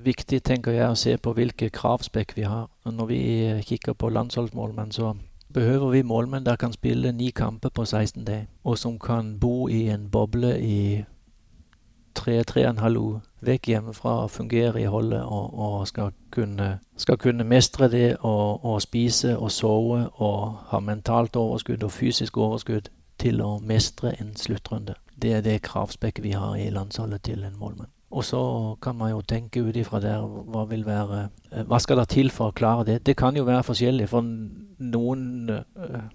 viktig, 0.04 0.40
tenker 0.46 0.76
jeg, 0.76 0.88
å 0.88 0.98
se 0.98 1.16
på 1.18 1.34
hvilke 1.36 1.68
kravspekk 1.74 2.36
vi 2.36 2.46
har. 2.48 2.70
Når 2.86 3.10
vi 3.10 3.22
kikker 3.66 3.98
på 3.98 4.12
landsholdsmålmenn, 4.14 4.92
så 4.94 5.12
behøver 5.54 5.90
vi 5.90 6.02
målmenn 6.02 6.46
der 6.46 6.56
kan 6.56 6.72
spille 6.72 7.12
ni 7.12 7.30
kamper 7.30 7.68
på 7.68 7.84
16 7.84 8.24
dager, 8.24 8.46
og 8.64 8.78
som 8.78 8.98
kan 8.98 9.38
bo 9.40 9.68
i 9.68 9.88
en 9.88 10.10
boble 10.10 10.60
i 10.60 11.04
tre-tre-en-halv 12.14 13.20
vekk 13.40 13.66
hjemmefra 13.66 14.14
og 14.24 14.30
fungere 14.30 14.82
i 14.82 14.88
holdet 14.90 15.22
og, 15.22 15.58
og 15.58 15.88
skal, 15.88 16.10
kunne, 16.30 16.78
skal, 16.96 17.16
kunne, 17.16 17.44
mestre 17.44 17.88
det 17.88 18.16
og 18.20 18.82
spise 18.82 19.38
og 19.38 19.50
sove 19.50 20.08
og 20.08 20.56
ha 20.72 20.80
mentalt 20.80 21.36
overskudd 21.36 21.82
og 21.82 21.92
fysisk 21.92 22.36
overskudd 22.36 22.90
til 23.20 23.40
å 23.44 23.58
mestre 23.62 24.14
en 24.20 24.34
sluttrunde. 24.36 24.94
Det 25.22 25.32
er 25.36 25.40
det 25.44 25.62
kravspekket 25.62 26.24
vi 26.24 26.36
har 26.36 26.56
i 26.56 26.70
landsholdet 26.72 27.22
til 27.28 27.44
en 27.44 27.58
målmann. 27.58 27.92
Og 28.10 28.24
så 28.24 28.40
kan 28.82 28.96
man 28.98 29.12
jo 29.12 29.20
tenke 29.22 29.62
ut 29.62 29.76
ifra 29.76 30.00
der 30.02 30.24
hva 30.24 30.64
vil 30.66 30.82
være 30.86 31.28
eh, 31.52 31.62
Hva 31.62 31.78
skal 31.78 32.00
det 32.00 32.08
til 32.10 32.32
for 32.34 32.50
å 32.50 32.56
klare 32.56 32.86
det? 32.88 33.04
Det 33.06 33.14
kan 33.16 33.36
jo 33.36 33.44
være 33.46 33.62
forskjellig. 33.62 34.08
For 34.10 34.26
noen 34.80 35.50
øh, 35.50 36.08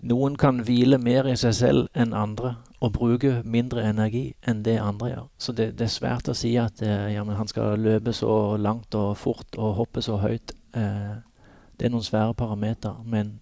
Noen 0.00 0.36
kan 0.40 0.62
hvile 0.64 0.96
mer 0.96 1.26
i 1.28 1.34
seg 1.36 1.52
selv 1.54 1.88
enn 1.92 2.14
andre 2.16 2.54
og 2.80 2.94
bruke 2.96 3.42
mindre 3.44 3.82
energi 3.84 4.30
enn 4.48 4.62
det 4.64 4.78
andre 4.80 5.10
gjør. 5.10 5.26
Så 5.36 5.52
det, 5.52 5.66
det 5.76 5.84
er 5.84 5.92
svært 5.92 6.30
å 6.32 6.34
si 6.36 6.54
at 6.56 6.80
eh, 6.80 7.10
ja, 7.12 7.24
han 7.24 7.50
skal 7.50 7.76
løpe 7.76 8.14
så 8.16 8.56
langt 8.56 8.96
og 8.96 9.18
fort 9.20 9.58
og 9.58 9.74
hoppe 9.76 10.00
så 10.00 10.16
høyt. 10.22 10.54
Eh, 10.72 11.18
det 11.76 11.86
er 11.86 11.92
noen 11.92 12.06
svære 12.06 12.32
parametere. 12.34 13.04
Men 13.04 13.34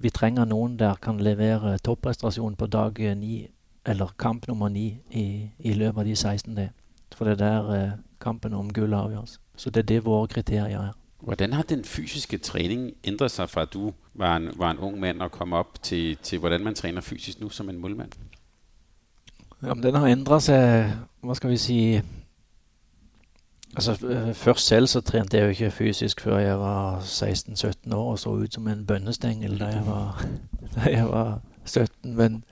vi 0.00 0.10
trenger 0.10 0.48
noen 0.48 0.78
der 0.80 0.96
kan 1.04 1.20
levere 1.20 1.76
topprestasjon 1.84 2.56
på 2.56 2.70
dag 2.72 2.96
ni 3.20 3.50
eller 3.84 4.16
kamp 4.16 4.48
nummer 4.48 4.72
ni 4.72 5.02
i, 5.10 5.50
i 5.58 5.76
løpet 5.76 6.00
av 6.00 6.08
de 6.08 6.16
16 6.16 6.56
det. 6.56 6.70
For 7.12 7.28
det 7.28 7.36
er 7.36 7.44
der 7.44 7.72
eh, 7.76 7.94
kampen 8.20 8.54
om 8.54 8.72
gull 8.72 8.94
avgjøres. 8.94 9.36
Så 9.56 9.70
det 9.70 9.84
er 9.84 9.90
det 9.92 10.04
våre 10.06 10.28
kriterier 10.32 10.80
er. 10.80 10.92
Hvordan 11.22 11.52
har 11.52 11.62
den 11.62 11.84
fysiske 11.84 12.38
trening 12.38 12.92
ændret 13.04 13.30
sig 13.30 13.50
fra 13.50 13.62
at 13.62 13.72
du 13.72 13.92
var 14.14 14.36
en, 14.36 14.50
var 14.56 14.70
en 14.70 14.78
ung 14.78 15.00
mand 15.00 15.22
og 15.22 15.30
kom 15.30 15.52
opp 15.52 15.82
til, 15.82 16.16
til 16.16 16.38
hvordan 16.38 16.64
man 16.64 16.74
træner 16.74 17.00
fysisk 17.00 17.40
nå 17.40 17.48
som 17.48 17.70
en 17.70 17.78
målmand? 17.78 18.10
Jamen, 19.62 19.82
den 19.82 19.94
har 19.94 20.06
ændret 20.06 20.42
seg, 20.42 20.92
hva 21.22 21.34
skal 21.34 21.50
vi 21.50 21.56
si 21.56 22.00
Altså, 23.76 24.06
øh, 24.06 24.34
Først 24.34 24.66
selv 24.66 24.86
så 24.86 25.00
trente 25.00 25.36
jeg 25.36 25.44
jo 25.44 25.48
ikke 25.48 25.70
fysisk 25.70 26.20
før 26.20 26.38
jeg 26.38 26.60
var 26.60 27.00
16-17 27.00 27.94
år 27.94 28.10
og 28.10 28.18
så 28.18 28.28
ut 28.28 28.54
som 28.54 28.68
en 28.68 28.86
bønnestengel 28.86 29.60
da 29.60 29.66
jeg 29.66 29.86
var, 29.86 30.26
da 30.74 30.80
jeg 30.90 31.08
var 31.08 31.40
17. 31.64 32.16
Men 32.16 32.44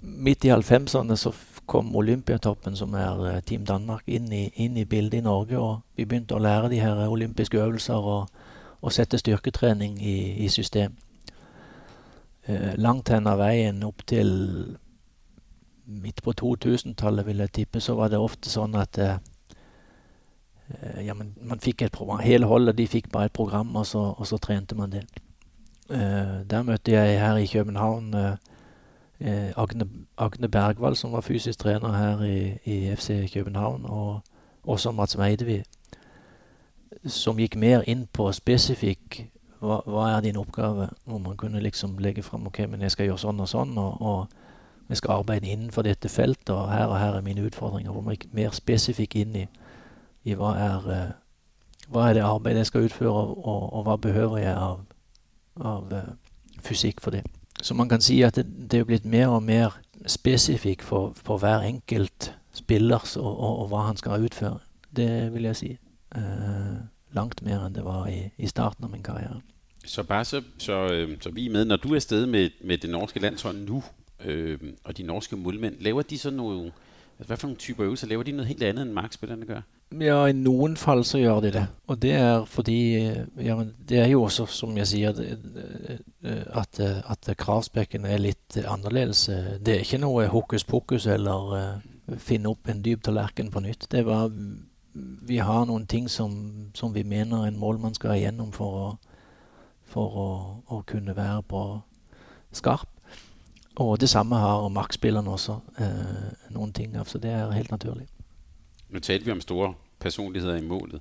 midt 0.00 0.44
i 0.44 0.50
50-erne 0.50 1.16
så 1.16 1.32
kom 1.66 1.96
Olympiatoppen, 1.96 2.76
som 2.76 2.94
er 2.94 3.24
eh, 3.26 3.40
Team 3.42 3.64
Danmark, 3.66 4.06
inn 4.06 4.32
i, 4.32 4.46
inn 4.54 4.76
i, 4.76 4.84
bildet 4.84 5.20
i 5.20 5.26
Norge. 5.26 5.58
Og 5.58 5.80
vi 5.96 6.06
begynte 6.06 6.36
å 6.36 6.42
lære 6.42 6.70
de 6.72 6.80
her 6.80 7.06
olympiske 7.08 7.58
øvelser 7.58 8.10
og, 8.14 8.30
og 8.80 8.94
sette 8.94 9.18
styrketrening 9.18 9.98
i, 10.02 10.16
i 10.44 10.48
system. 10.48 10.96
Eh, 12.46 12.74
langt 12.78 13.10
hen 13.10 13.26
av 13.26 13.40
veien 13.42 13.82
opp 13.86 14.04
til 14.06 14.30
midt 15.86 16.22
på 16.22 16.34
2000-tallet, 16.40 17.26
vil 17.26 17.42
jeg 17.42 17.52
tippe, 17.60 17.80
så 17.80 17.94
var 17.98 18.10
det 18.10 18.18
ofte 18.22 18.50
sånn 18.50 18.74
at 18.78 18.98
eh, 19.02 19.18
eh, 20.70 21.00
ja, 21.06 21.14
man 21.14 21.62
fikk 21.62 21.86
et 21.86 21.94
program. 21.94 22.22
Hele 22.22 22.50
holdet 22.50 22.78
de 22.78 22.86
fikk 22.90 23.10
bare 23.14 23.30
et 23.30 23.36
program, 23.36 23.74
og 23.76 23.86
så, 23.86 24.08
og 24.14 24.26
så 24.26 24.38
trente 24.42 24.78
man 24.78 24.94
det. 24.94 25.06
Eh, 25.90 26.42
der 26.50 26.66
møtte 26.66 26.94
jeg 26.94 27.20
her 27.20 27.38
i 27.38 27.50
København 27.50 28.14
eh, 28.14 28.54
eh, 29.20 29.52
Agne, 29.56 29.88
Agne 30.18 30.48
Bergvall, 30.48 30.96
som 30.96 31.12
var 31.12 31.20
fysisk 31.20 31.58
trener 31.58 31.92
her 31.92 32.22
i, 32.22 32.58
i 32.64 32.94
FC 32.96 33.32
København, 33.32 33.84
og 33.84 34.20
også 34.64 34.92
Mats 34.92 35.16
Meidevi, 35.18 35.62
som 37.06 37.38
gikk 37.38 37.56
mer 37.56 37.84
inn 37.86 38.06
på 38.12 38.30
spesifikk 38.32 39.26
hva, 39.60 39.80
hva, 39.86 40.08
er 40.10 40.20
din 40.20 40.36
oppgave, 40.36 40.88
hvor 41.04 41.18
man 41.18 41.36
kunne 41.36 41.60
liksom 41.60 41.98
legge 41.98 42.22
fram 42.22 42.46
ok, 42.46 42.58
men 42.68 42.82
jeg 42.82 42.90
skal 42.90 43.08
gjøre 43.10 43.22
sånn 43.24 43.40
og 43.40 43.48
sånn, 43.48 43.78
og, 43.78 44.02
og 44.02 44.88
jeg 44.88 45.00
skal 45.00 45.20
arbeide 45.20 45.50
innenfor 45.50 45.82
dette 45.82 46.08
feltet, 46.08 46.50
og 46.54 46.70
her 46.70 46.86
og 46.86 46.98
her 46.98 47.16
er 47.18 47.24
mine 47.26 47.46
utfordringer. 47.46 47.92
Hvor 47.92 48.04
man 48.06 48.14
gikk 48.14 48.28
mer 48.34 48.52
spesifikk 48.54 49.16
inn 49.18 49.34
i, 49.36 49.46
i 50.24 50.36
hva, 50.38 50.52
er, 50.62 50.86
uh, 50.86 51.88
hva 51.90 52.08
er 52.08 52.18
det 52.18 52.26
arbeidet 52.26 52.62
jeg 52.62 52.70
skal 52.70 52.86
utføre, 52.86 53.10
og, 53.10 53.46
og, 53.46 53.64
og 53.72 53.88
hva 53.88 53.96
behøver 53.96 54.38
jeg 54.44 54.54
av, 54.54 54.84
av 55.58 55.90
uh, 55.92 56.12
fysikk 56.62 57.02
for 57.02 57.16
det. 57.16 57.24
Så 57.62 57.74
man 57.74 57.88
kan 57.88 58.00
si 58.00 58.20
at 58.22 58.36
det, 58.36 58.46
det 58.70 58.80
er 58.80 58.84
blitt 58.84 59.04
mer 59.04 59.26
og 59.26 59.42
mer 59.42 59.78
spesifikk 60.06 60.82
for, 60.82 61.12
for 61.16 61.38
hver 61.38 61.64
enkelt 61.66 62.34
spiller 62.52 63.16
og, 63.16 63.40
og, 63.40 63.58
og, 63.58 63.68
hva 63.68 63.86
han 63.86 63.96
skal 63.96 64.24
utføre. 64.24 64.58
Det 64.96 65.32
vil 65.34 65.48
jeg 65.50 65.56
si. 65.56 65.70
Eh, 66.16 66.76
langt 67.16 67.42
mer 67.42 67.66
enn 67.66 67.74
det 67.74 67.84
var 67.84 68.08
i, 68.08 68.30
i, 68.38 68.48
starten 68.48 68.84
av 68.84 68.92
min 68.92 69.04
karriere. 69.04 69.40
Så 69.86 70.02
bare 70.02 70.24
så, 70.24 70.42
så, 70.58 71.06
så 71.20 71.30
vi 71.30 71.46
er 71.46 71.52
med, 71.52 71.64
når 71.64 71.76
du 71.76 71.94
er 71.94 72.02
sted 72.02 72.26
med, 72.26 72.50
med 72.64 72.78
det 72.78 72.90
norske 72.90 73.20
landshold 73.20 73.56
nå, 73.68 73.82
øh, 74.24 74.58
og 74.84 74.96
de 74.96 75.02
norske 75.02 75.36
målmænd, 75.36 75.80
laver 75.80 76.02
de 76.02 76.18
så 76.18 76.30
noe 76.30 76.72
Altså, 77.16 77.30
hva 77.30 77.36
for 77.40 77.48
noen 77.48 77.60
typer 77.60 77.86
øvelser? 77.86 78.10
Laver 78.10 78.26
de 78.28 78.32
noe 78.36 78.46
helt 78.48 78.62
annet 78.62 78.84
enn 78.84 78.94
markspillerne 78.96 79.48
gjør? 79.48 79.64
Ja, 80.02 80.18
i 80.28 80.34
noen 80.36 80.74
fall 80.76 81.04
så 81.06 81.20
gjør 81.20 81.40
de 81.44 81.52
det. 81.54 81.64
Og 81.86 82.00
det 82.02 82.12
er 82.18 82.44
fordi 82.50 82.78
ja, 83.40 83.56
Det 83.88 84.00
er 84.02 84.08
jo 84.10 84.24
også, 84.26 84.46
som 84.50 84.76
jeg 84.76 84.86
sier, 84.90 85.20
at, 86.60 86.80
at 86.80 87.30
kravspekken 87.38 88.04
er 88.04 88.18
litt 88.18 88.58
annerledes. 88.66 89.28
Det 89.62 89.74
er 89.74 89.84
ikke 89.84 90.02
noe 90.02 90.26
hokus 90.28 90.64
pokus 90.64 91.06
eller 91.06 91.80
finne 92.18 92.50
opp 92.50 92.68
en 92.68 92.82
dyp 92.82 93.02
tallerken 93.06 93.50
på 93.50 93.62
nytt. 93.64 93.88
Det 93.90 94.04
var 94.06 94.30
Vi 95.28 95.36
har 95.36 95.66
noen 95.66 95.86
ting 95.86 96.08
som, 96.08 96.70
som 96.74 96.94
vi 96.94 97.02
mener 97.02 97.44
en 97.44 97.58
målmann 97.58 97.94
skal 97.94 98.16
igjennom 98.16 98.52
for 98.52 98.76
å, 98.80 98.86
for 99.84 100.16
å, 100.16 100.28
å 100.72 100.82
kunne 100.88 101.16
være 101.16 101.42
på, 101.42 101.64
skarp. 102.52 102.88
Og 103.76 104.00
det 104.00 104.08
samme 104.08 104.36
har 104.36 104.68
markspillerne 104.68 105.30
også 105.30 105.58
eh, 105.78 106.52
noen 106.54 106.72
ting 106.72 106.96
av, 106.96 107.04
så 107.04 107.18
det 107.18 107.30
er 107.30 107.52
helt 107.52 107.70
naturlig. 107.70 108.06
Nå 108.88 109.00
talte 109.00 109.24
vi 109.24 109.34
om 109.34 109.40
store 109.40 109.74
personligheter 110.00 110.56
i 110.56 110.64
målet. 110.64 111.00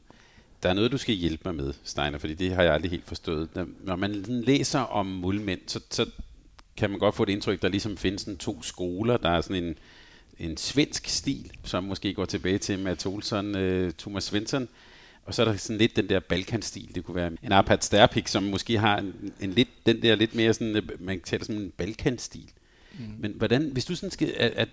Der 0.64 0.70
er 0.70 0.78
noe 0.78 0.90
du 0.90 0.98
skal 0.98 1.16
hjelpe 1.16 1.52
meg 1.52 1.56
med, 1.56 1.74
Steiner, 1.84 2.20
fordi 2.20 2.34
det 2.34 2.54
har 2.56 2.64
jeg 2.64 2.74
aldri 2.74 2.90
helt 2.90 3.08
forstået. 3.08 3.50
Når 3.84 3.96
man 3.96 4.16
læser 4.28 4.80
om 4.80 5.06
målmænd, 5.06 5.62
så, 5.68 5.80
så 5.90 6.06
kan 6.78 6.90
man 6.90 7.00
godt 7.00 7.16
få 7.16 7.24
et 7.24 7.30
inntrykk 7.30 7.62
der 7.62 7.70
ligesom 7.70 7.98
finnes 7.98 8.24
en, 8.24 8.38
to 8.38 8.62
skoler. 8.62 9.18
Der 9.18 9.30
er 9.30 9.52
en, 9.52 9.78
en 10.40 10.58
svensk 10.58 11.08
stil, 11.08 11.52
som 11.64 11.84
måske 11.84 12.14
går 12.14 12.26
tilbake 12.26 12.58
til 12.58 12.80
Matt 12.80 13.06
Olsson, 13.06 13.56
eh, 13.56 13.92
Thomas 13.98 14.24
Svensson, 14.24 14.68
og 15.26 15.34
så 15.34 15.42
er 15.42 15.46
der 15.46 15.78
lidt 15.78 15.96
den 15.96 16.10
der 16.10 16.20
Balkan-stil. 16.20 16.96
Det 16.96 17.06
kunne 17.06 17.16
være 17.16 17.32
en 17.44 17.52
Arpad 17.52 17.78
Sterpik, 17.82 18.28
som 18.28 18.44
måske 18.44 18.78
har 18.78 18.98
en, 18.98 19.34
en 19.42 19.52
lidt, 19.52 19.70
den 19.86 20.02
der 20.02 20.16
lidt 20.16 20.36
mere 20.36 20.54
sådan, 20.54 20.76
øh, 20.76 20.84
man 21.00 21.22
taler 21.22 21.46
som 21.46 21.56
en 21.56 21.72
Balkan-stil. 21.78 22.52
Mm. 23.00 23.06
Men 23.20 23.34
hvordan, 23.38 23.70
hvis 23.74 23.86
du 23.86 23.96
sådan 23.96 24.12
skal, 24.12 24.34
at, 24.38 24.52
at 24.52 24.70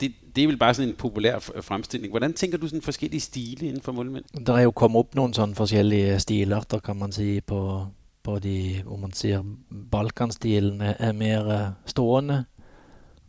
det, 0.00 0.12
det 0.36 0.42
er 0.42 0.48
vel 0.48 0.56
bare 0.56 0.74
sådan 0.74 0.88
en 0.88 0.94
populær 0.94 1.38
fremstilling. 1.38 2.12
Hvordan 2.12 2.32
tænker 2.32 2.58
du 2.58 2.68
sådan 2.68 2.82
forskellige 2.82 3.20
stile 3.20 3.66
inden 3.66 3.82
for 3.82 3.92
målmænd? 3.92 4.24
Der 4.46 4.52
er 4.52 4.60
jo 4.60 4.70
kommet 4.70 4.98
op 4.98 5.14
nogle 5.14 5.34
sådan 5.34 5.54
forskellige 5.54 6.20
stiler, 6.20 6.60
der 6.60 6.78
kan 6.78 6.96
man 6.96 7.12
sige 7.12 7.40
på, 7.40 7.86
på 8.22 8.38
de, 8.38 8.82
hvor 8.84 8.96
man 8.96 9.12
siger, 9.12 9.42
Balkanstilen 9.90 10.80
er 10.80 11.12
mere 11.12 11.74
stående, 11.86 12.44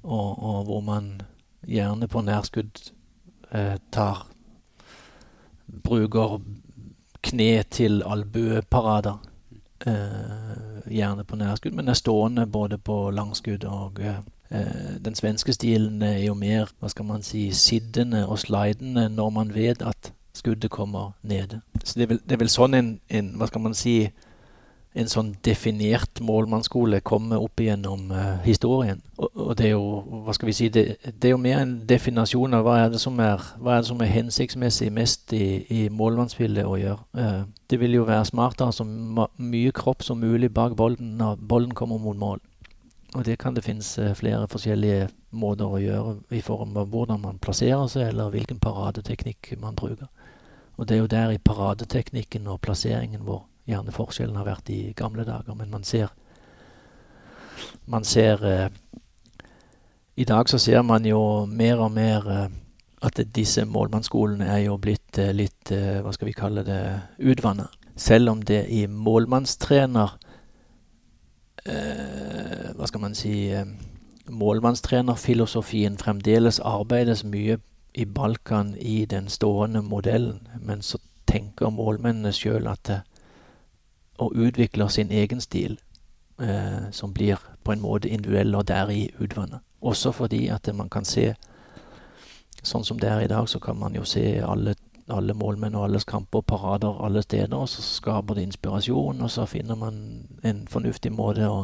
og, 0.04 0.44
og 0.44 0.64
hvor 0.64 0.80
man 0.80 1.22
gjerne 1.66 2.08
på 2.08 2.22
nærskud 2.22 2.92
eh, 3.54 3.78
tar 3.92 4.28
bruker 5.84 6.42
kne 7.22 7.64
til 7.64 8.04
albueparader. 8.06 9.26
Eh, 9.88 10.69
gjerne 10.90 11.24
på 11.24 11.36
nærskudd, 11.36 11.72
men 11.72 11.88
er 11.88 11.94
stående 11.94 12.48
både 12.48 12.78
på 12.78 13.10
langskudd 13.12 13.66
og 13.66 14.00
eh, 14.00 14.22
Den 15.06 15.16
svenske 15.16 15.54
stilen 15.54 16.02
er 16.02 16.24
jo 16.24 16.34
mer 16.34 16.72
hva 16.80 16.90
skal 16.90 17.06
man 17.06 17.22
si, 17.24 17.52
siddende 17.52 18.28
og 18.28 18.40
slidende 18.40 19.10
når 19.10 19.30
man 19.30 19.54
vet 19.54 19.82
at 19.82 20.14
skuddet 20.34 20.72
kommer 20.72 21.12
nede. 21.22 21.62
Så 21.84 21.94
det 22.00 22.04
er 22.04 22.08
vel, 22.08 22.20
det 22.24 22.32
er 22.32 22.42
vel 22.42 22.50
sånn 22.50 22.74
en, 22.74 22.90
en, 23.10 23.30
hva 23.38 23.48
skal 23.48 23.62
man 23.62 23.76
si, 23.78 24.10
en 24.98 25.10
sånn 25.10 25.36
definert 25.46 26.18
målmannsskole 26.26 26.98
kommer 27.06 27.44
opp 27.44 27.62
igjennom 27.62 28.10
uh, 28.10 28.40
historien. 28.42 29.04
Og, 29.20 29.30
og, 29.36 29.52
det 29.60 29.68
er 29.68 29.76
jo 29.76 30.24
hva 30.26 30.34
skal 30.34 30.50
vi 30.50 30.56
si, 30.58 30.70
det, 30.74 30.86
det, 31.06 31.30
er 31.30 31.36
jo 31.36 31.42
mer 31.42 31.62
en 31.62 31.76
definasjon 31.90 32.58
av 32.58 32.66
hva 32.66 32.80
er 32.82 32.90
det 32.96 33.02
som 33.02 33.20
er, 33.22 33.44
er, 33.62 33.84
det 33.84 33.90
som 33.92 34.02
er 34.02 34.10
hensiktsmessig 34.10 34.90
mest 34.94 35.34
i, 35.38 35.62
i 35.70 35.82
målmannsspillet 35.94 36.66
å 36.66 36.78
gjøre. 36.82 37.06
Uh, 37.14 37.44
det 37.70 37.80
vil 37.84 38.00
jo 38.00 38.08
være 38.10 38.32
smartere 38.32 38.74
som 38.74 38.90
mye 39.38 39.74
kropp 39.78 40.02
som 40.06 40.24
mulig 40.24 40.50
bak 40.56 40.74
bolden 40.80 41.18
når 41.22 41.38
bolden 41.38 41.78
kommer 41.78 42.02
mot 42.02 42.18
mål. 42.18 42.42
Og 43.18 43.26
det 43.26 43.40
kan 43.42 43.54
det 43.54 43.66
finnes 43.66 43.92
uh, 44.02 44.16
flere 44.18 44.50
forskjellige 44.50 45.12
måter 45.38 45.70
å 45.70 45.84
gjøre 45.84 46.16
i 46.34 46.42
form 46.42 46.74
av 46.82 46.90
hvordan 46.90 47.22
man 47.22 47.38
plasserer 47.38 47.86
seg, 47.94 48.10
eller 48.10 48.34
hvilken 48.34 48.58
paradeteknikk 48.64 49.54
man 49.62 49.78
bruker. 49.78 50.10
Og 50.80 50.90
det 50.90 50.96
er 50.96 51.04
jo 51.04 51.12
der 51.12 51.36
i 51.36 51.42
paradeteknikken 51.44 52.48
og 52.50 52.62
plasseringen 52.66 53.28
vår 53.28 53.44
gjerne 53.70 53.94
forskjellen 53.96 54.38
har 54.40 54.48
vært 54.48 54.72
i 54.74 54.94
gamle 54.98 55.26
dager. 55.28 55.56
Men 55.56 55.72
man 55.72 55.84
ser 55.84 56.10
Man 57.86 58.04
ser 58.04 58.46
eh, 58.46 58.70
I 60.16 60.24
dag 60.24 60.50
så 60.50 60.58
ser 60.58 60.82
man 60.82 61.06
jo 61.06 61.46
mer 61.46 61.82
og 61.84 61.92
mer 61.92 62.30
eh, 62.32 62.50
at 63.02 63.20
disse 63.36 63.66
målmannsskolene 63.66 64.48
er 64.48 64.64
jo 64.66 64.78
blitt 64.78 65.18
eh, 65.18 65.34
litt, 65.36 65.72
eh, 65.72 66.00
hva 66.04 66.14
skal 66.14 66.30
vi 66.30 66.36
kalle 66.38 66.64
det, 66.64 66.80
utvanna. 67.20 67.68
Selv 67.96 68.30
om 68.30 68.42
det 68.42 68.66
i 68.72 68.86
målmannstrener 68.88 70.14
eh, 71.66 72.70
Hva 72.76 72.88
skal 72.88 73.02
man 73.02 73.16
si 73.16 73.50
eh, 73.52 73.66
Målmannstrenerfilosofien 74.30 75.98
fremdeles 75.98 76.60
arbeides 76.60 77.26
mye 77.26 77.58
i 77.98 78.06
Balkan 78.06 78.76
i 78.78 79.06
den 79.10 79.28
stående 79.28 79.82
modellen, 79.82 80.48
men 80.62 80.84
så 80.86 81.00
tenker 81.26 81.74
målmennene 81.74 82.32
sjøl 82.34 82.68
at 82.70 82.92
og 84.20 84.36
utvikler 84.36 84.88
sin 84.88 85.12
egen 85.12 85.42
stil, 85.42 85.80
eh, 86.42 86.92
som 86.92 87.14
blir 87.14 87.40
på 87.64 87.72
en 87.72 87.82
måte 87.82 88.10
individuell 88.10 88.56
og 88.56 88.68
deri 88.68 89.10
utvannet. 89.20 89.60
Også 89.82 90.12
fordi 90.12 90.48
at 90.48 90.70
man 90.76 90.90
kan 90.90 91.06
se 91.06 91.34
Sånn 92.64 92.84
som 92.84 92.98
det 93.00 93.08
er 93.08 93.22
i 93.24 93.28
dag, 93.32 93.48
så 93.48 93.60
kan 93.64 93.78
man 93.80 93.94
jo 93.96 94.04
se 94.04 94.42
alle, 94.44 94.74
alle 95.08 95.34
målmenn 95.34 95.76
og 95.80 95.86
alles 95.86 96.04
kamper, 96.04 96.42
parader 96.42 97.06
alle 97.06 97.22
steder, 97.24 97.56
og 97.56 97.70
så 97.70 97.82
skaper 97.82 98.36
det 98.36 98.44
inspirasjon, 98.50 99.22
og 99.22 99.32
så 99.32 99.46
finner 99.46 99.76
man 99.80 100.28
en 100.44 100.66
fornuftig 100.68 101.12
måte 101.16 101.48
å, 101.48 101.62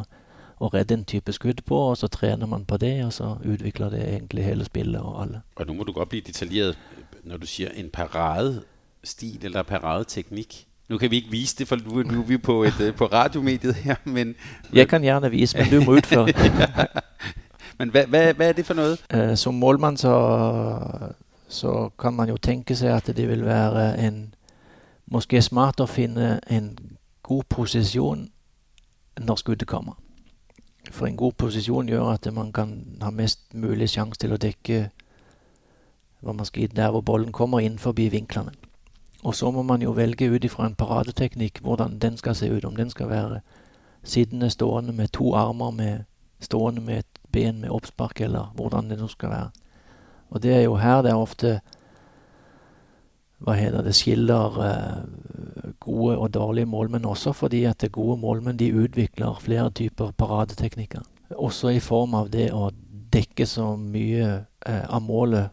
å 0.56 0.70
redde 0.72 0.96
en 0.96 1.04
type 1.04 1.32
skudd 1.36 1.60
på, 1.68 1.76
og 1.90 1.98
så 2.00 2.08
trener 2.08 2.48
man 2.48 2.64
på 2.64 2.78
det, 2.80 2.94
og 3.04 3.12
så 3.12 3.34
utvikler 3.44 3.92
det 3.92 4.06
egentlig 4.06 4.46
hele 4.46 4.64
spillet 4.64 5.00
og 5.00 5.20
alle. 5.22 5.42
Og 5.56 5.68
nå 5.68 5.76
må 5.76 5.84
du 5.84 5.92
godt 5.92 6.14
bli 6.14 6.22
detaljeret 6.24 6.80
når 7.26 7.42
du 7.42 7.46
sier 7.50 7.76
en 7.76 7.90
paradestil 7.92 9.44
eller 9.44 9.68
paradeteknikk. 9.68 10.62
Nu 10.88 10.98
kan 10.98 11.10
vi 11.10 11.16
ikke 11.16 11.30
vise 11.30 11.56
det, 11.58 11.68
for 11.68 11.76
nu, 11.76 12.02
nu 12.02 12.20
er 12.20 12.24
vi 12.24 12.38
på, 12.38 12.62
et, 12.62 12.80
øh, 12.80 12.94
på 12.94 13.06
radiomediet 13.06 13.74
her. 13.74 13.96
Men, 14.04 14.34
Jeg 14.72 14.88
kan 14.88 15.02
gjerne 15.02 15.30
vise, 15.30 15.58
men 15.58 15.66
du 15.70 15.84
må 15.84 15.92
utføre. 15.98 16.32
ja. 16.36 16.84
men 17.78 17.90
hva, 17.90 18.04
hva, 18.06 18.32
hva, 18.32 18.44
er 18.44 18.52
det 18.52 18.66
for 18.66 18.74
noe? 18.74 18.96
Uh, 19.14 19.34
som 19.36 19.54
målmann 19.54 19.96
så, 19.96 20.14
så 21.48 21.90
kan 21.98 22.12
man 22.12 22.28
jo 22.28 22.36
tenke 22.36 22.76
seg 22.76 22.94
at 22.94 23.10
det 23.16 23.28
vil 23.28 23.44
være 23.44 23.98
en 24.06 24.34
måske 25.06 25.42
smart 25.42 25.80
å 25.80 25.86
finne 25.86 26.40
en 26.50 26.78
god 27.22 27.42
position, 27.50 28.28
når 29.18 29.36
skuddet 29.36 29.68
kommer. 29.68 29.98
For 30.90 31.06
en 31.06 31.16
god 31.16 31.32
position 31.32 31.88
gjør 31.88 32.12
at 32.12 32.28
man 32.32 32.52
kan 32.52 32.98
ha 33.02 33.10
mest 33.10 33.54
mulig 33.54 33.90
sjanse 33.90 34.20
til 34.20 34.32
å 34.32 34.38
dekke 34.38 34.88
hva 36.22 36.32
man 36.32 36.46
skal 36.46 36.70
der 36.76 36.90
hvor 36.90 37.00
bollen 37.00 37.32
kommer 37.32 37.60
inn 37.60 37.78
forbi 37.78 38.08
vinklene. 38.08 38.54
Og 39.26 39.34
så 39.34 39.50
må 39.50 39.62
man 39.66 39.82
jo 39.82 39.90
velge 39.96 40.28
ut 40.30 40.44
ifra 40.46 40.68
en 40.68 40.76
paradeteknikk 40.78 41.58
hvordan 41.66 41.98
den 41.98 42.16
skal 42.16 42.36
se 42.38 42.50
ut. 42.50 42.64
Om 42.64 42.76
den 42.76 42.90
skal 42.90 43.10
være 43.10 43.40
sittende, 44.06 44.50
stående 44.50 44.94
med 44.94 45.10
to 45.12 45.32
armer, 45.34 45.70
med 45.74 46.04
stående 46.40 46.80
med 46.80 46.98
et 47.02 47.18
ben 47.32 47.60
med 47.60 47.70
oppspark, 47.74 48.20
eller 48.20 48.52
hvordan 48.54 48.90
det 48.90 49.00
nå 49.00 49.08
skal 49.10 49.30
være. 49.30 49.50
Og 50.30 50.42
det 50.42 50.54
er 50.54 50.62
jo 50.62 50.76
her 50.78 51.02
det 51.02 51.10
er 51.10 51.18
ofte 51.18 51.58
hva 53.42 53.52
heter 53.58 53.84
det, 53.84 53.92
skiller 53.92 54.54
eh, 54.64 55.72
gode 55.82 56.16
og 56.16 56.30
dårlige 56.34 56.70
målmenn 56.70 57.04
også, 57.04 57.34
fordi 57.36 57.64
at 57.68 57.84
gode 57.92 58.16
målmenn 58.20 58.56
de 58.56 58.70
utvikler 58.72 59.36
flere 59.42 59.70
typer 59.70 60.14
paradeteknikker. 60.16 61.02
Også 61.36 61.74
i 61.74 61.82
form 61.82 62.14
av 62.14 62.30
det 62.32 62.48
å 62.54 62.70
dekke 63.12 63.46
så 63.46 63.74
mye 63.76 64.30
eh, 64.66 64.84
av 64.88 65.02
målet 65.02 65.52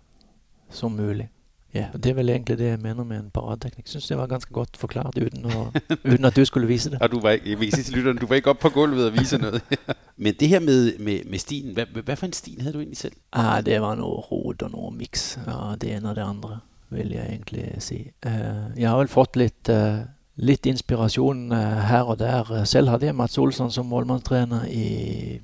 som 0.72 0.96
mulig. 0.96 1.28
Ja, 1.74 1.86
Det 1.94 2.06
er 2.06 2.14
vel 2.14 2.30
egentlig 2.30 2.58
det 2.58 2.66
jeg 2.66 2.80
mener 2.80 3.04
med 3.04 3.18
en 3.18 3.30
paradeteknikk. 3.34 3.88
Syns 3.88 4.08
det 4.08 4.18
var 4.18 4.28
ganske 4.28 4.54
godt 4.54 4.78
forklart 4.78 5.18
uten, 5.18 5.46
å, 5.46 5.72
uten 6.12 6.26
at 6.26 6.36
du 6.36 6.46
skulle 6.46 6.68
vise 6.68 6.92
det. 6.94 7.02
Og 7.02 7.12
du 7.12 7.20
var 7.20 7.40
ikke, 7.40 7.50
jeg 7.50 7.60
vil 7.60 7.72
si 7.74 7.84
til 7.84 7.98
lytteren, 7.98 8.18
du 8.18 8.28
var 8.30 8.36
ikke 8.36 8.54
oppe 8.54 8.62
på 8.68 8.74
gulvet 8.76 9.08
og 9.10 9.18
vise 9.18 9.40
noe. 9.42 9.62
Men 10.24 10.36
det 10.40 10.50
her 10.50 10.60
med, 10.60 11.00
med, 11.00 11.26
med 11.30 11.42
stien, 11.42 11.74
hva, 11.74 11.88
hva 11.98 12.14
for 12.14 12.30
en 12.30 12.38
stil 12.38 12.62
havde 12.62 12.76
du 12.76 12.80
egentlig 12.84 12.98
selv? 13.02 13.18
Ah, 13.32 13.58
det 13.66 13.82
var 13.82 13.98
noe 13.98 14.22
rot 14.30 14.62
og 14.62 14.76
noe 14.76 14.92
miks 14.94 15.26
av 15.48 15.80
det 15.82 15.96
ene 15.96 16.12
og 16.12 16.20
det 16.20 16.28
andre, 16.28 16.60
vil 16.94 17.16
jeg 17.16 17.26
egentlig 17.26 17.66
si. 17.82 18.04
Uh, 18.26 18.70
jeg 18.78 18.90
har 18.90 19.00
vel 19.02 19.10
fått 19.10 19.42
litt, 19.42 19.74
uh, 19.74 20.06
litt 20.38 20.70
inspirasjon 20.70 21.48
uh, 21.56 21.82
her 21.90 22.06
og 22.06 22.22
der. 22.22 22.54
Selv 22.70 22.94
hadde 22.94 23.10
jeg 23.10 23.18
Mats 23.18 23.42
Olsson 23.42 23.74
som 23.74 23.90
målmannstrener 23.90 24.70
i 24.70 25.42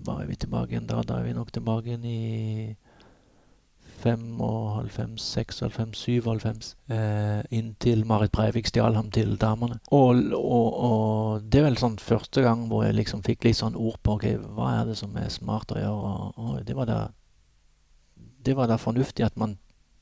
Var 0.00 0.24
vi 0.26 0.34
tilbake 0.34 0.72
igjen 0.72 0.86
da? 0.88 1.02
Da 1.06 1.20
er 1.20 1.26
vi 1.28 1.36
nok 1.36 1.52
tilbake 1.52 1.92
igjen 1.92 2.04
i 2.08 2.20
95, 4.00 5.16
96, 5.18 5.94
97 6.06 6.74
eh, 6.88 7.40
inntil 7.50 8.04
Marit 8.08 8.32
Breivik 8.32 8.70
stjal 8.70 8.96
ham 8.96 9.10
til 9.12 9.36
damene. 9.40 9.78
Og, 9.90 10.22
og, 10.36 10.68
og, 10.88 11.42
det 11.52 11.60
er 11.60 11.68
vel 11.68 11.80
sånn 11.80 11.98
første 12.02 12.44
gang 12.44 12.66
hvor 12.70 12.84
jeg 12.86 12.96
liksom 12.96 13.24
fikk 13.26 13.44
litt 13.46 13.60
sånn 13.60 13.78
ord 13.78 14.00
på 14.02 14.16
okay, 14.18 14.38
hva 14.40 14.72
er 14.80 14.90
det 14.90 14.96
som 15.00 15.16
er 15.20 15.28
smart 15.32 15.74
å 15.74 15.80
gjøre. 15.80 16.14
Og, 16.36 16.56
det, 16.66 16.76
var 16.78 16.88
da, 16.90 17.00
det 18.46 18.56
var 18.56 18.70
da 18.70 18.80
fornuftig 18.80 19.26
at 19.26 19.38
man 19.40 19.58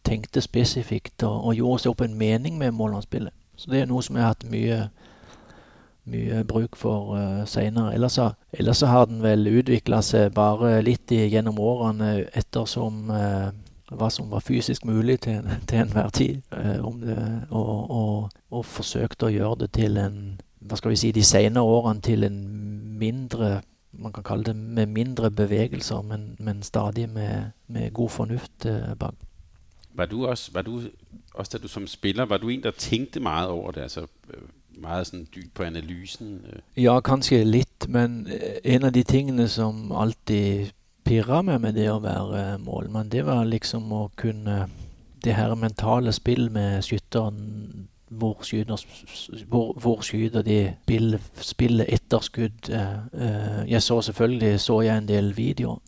tenkte 0.07 0.41
spesifikt 0.45 1.27
og, 1.27 1.53
gjorde 1.57 1.85
seg 1.85 1.93
opp 1.93 2.07
en 2.07 2.17
mening 2.19 2.59
med 2.61 2.77
målmannsspillet. 2.79 3.35
Så 3.59 3.73
det 3.73 3.83
er 3.83 3.91
noe 3.91 4.05
som 4.07 4.17
jeg 4.17 4.25
har 4.25 4.37
hatt 4.37 4.49
mye 4.49 4.89
mye 6.09 6.43
bruk 6.49 6.77
for 6.81 7.17
uh, 7.19 7.43
seinere. 7.45 7.93
Ellers, 7.93 8.17
ellers, 8.57 8.81
har 8.81 9.09
den 9.11 9.19
vel 9.21 9.45
utvikla 9.51 10.01
seg 10.01 10.33
bare 10.33 10.79
litt 10.81 11.13
i, 11.13 11.27
gjennom 11.29 11.59
årene 11.61 12.29
ettersom 12.33 13.11
uh, 13.13 13.51
hva 13.91 14.11
som 14.11 14.31
var 14.31 14.41
fysisk 14.45 14.85
mulig 14.85 15.21
til, 15.21 15.47
til 15.69 15.79
enhver 15.79 16.09
tid. 16.09 16.43
Eh, 16.53 16.85
det, 17.01 17.47
og, 17.51 17.91
og, 17.91 18.31
og, 18.51 18.65
forsøkte 18.65 19.29
å 19.29 19.33
gjøre 19.33 19.65
det 19.65 19.73
til 19.73 19.97
en 19.97 20.21
Hva 20.59 20.77
skal 20.77 20.91
vi 20.91 20.99
si 20.99 21.13
de 21.15 21.23
senere 21.25 21.65
årene 21.65 22.03
til 22.03 22.25
en 22.27 22.39
mindre 22.99 23.63
Man 23.93 24.13
kan 24.13 24.23
kalle 24.23 24.45
det 24.45 24.57
med 24.57 24.87
mindre 24.87 25.31
bevegelser, 25.31 26.03
men, 26.03 26.37
men 26.39 26.63
stadig 26.63 27.09
med, 27.09 27.51
med, 27.67 27.93
god 27.93 28.09
fornuft 28.09 28.67
eh, 28.67 28.95
bak. 28.99 29.15
Var 29.95 30.07
du 30.07 30.27
også, 30.27 30.53
var 30.53 30.63
du, 30.63 30.83
også 31.35 31.57
da 31.57 31.63
du 31.63 31.69
som 31.69 31.87
spiller, 31.87 32.25
var 32.25 32.39
du 32.39 32.49
en 32.49 32.63
der 32.63 32.71
tenkte 32.71 33.21
mye 33.21 33.49
over 33.49 33.73
det? 33.73 33.81
altså 33.89 34.07
mye 34.29 34.47
meget 34.83 35.09
sånn 35.11 35.27
dypt 35.35 35.55
på 35.57 35.67
analysen? 35.67 36.41
Øh? 36.47 36.61
Ja, 36.77 37.01
kanskje 37.01 37.43
litt, 37.45 37.89
Men 37.89 38.29
en 38.65 38.85
av 38.85 38.93
de 38.93 39.03
tingene 39.03 39.49
som 39.49 39.93
alltid 39.93 40.71
pirra 41.09 41.41
meg 41.43 41.63
med 41.65 41.79
det 41.79 41.89
å 41.91 42.01
være 42.05 42.59
målmann, 42.63 43.09
det 43.13 43.25
var 43.27 43.49
liksom 43.49 43.93
å 43.93 44.09
kunne 44.17 44.67
Det 45.19 45.35
her 45.35 45.51
mentale 45.59 46.13
spill 46.15 46.47
med 46.55 46.85
skytteren 46.87 47.89
hvor 48.09 48.45
skyter, 48.47 48.79
hvor, 49.49 49.73
hvor 49.75 50.01
skyter 50.07 50.43
de 50.47 50.75
spillet, 50.85 51.21
spillet 51.43 51.87
etter 51.89 52.23
skudd. 52.25 52.71
Jeg 53.67 53.83
så 53.83 54.01
selvfølgelig 54.01 54.61
så 54.61 54.81
jeg 54.81 54.97
en 54.97 55.09
del 55.09 55.33
videoer. 55.37 55.81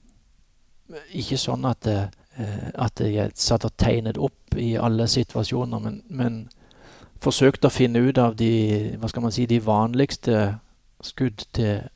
Ikke 1.15 1.39
sånn 1.39 1.65
at, 1.65 1.87
at 1.87 3.01
jeg 3.01 3.31
satt 3.39 3.65
og 3.65 3.77
tegnet 3.79 4.19
opp 4.19 4.59
i 4.59 4.75
alle 4.77 5.07
situasjoner, 5.09 5.79
men, 5.79 6.03
men 6.11 6.41
forsøkte 7.23 7.71
å 7.71 7.75
finne 7.75 8.03
ut 8.03 8.19
av 8.19 8.35
de, 8.37 8.97
hva 8.99 9.09
skal 9.09 9.29
man 9.29 9.33
si, 9.33 9.47
de 9.47 9.63
vanligste 9.65 10.57
skudd 11.01 11.47
til, 11.55 11.87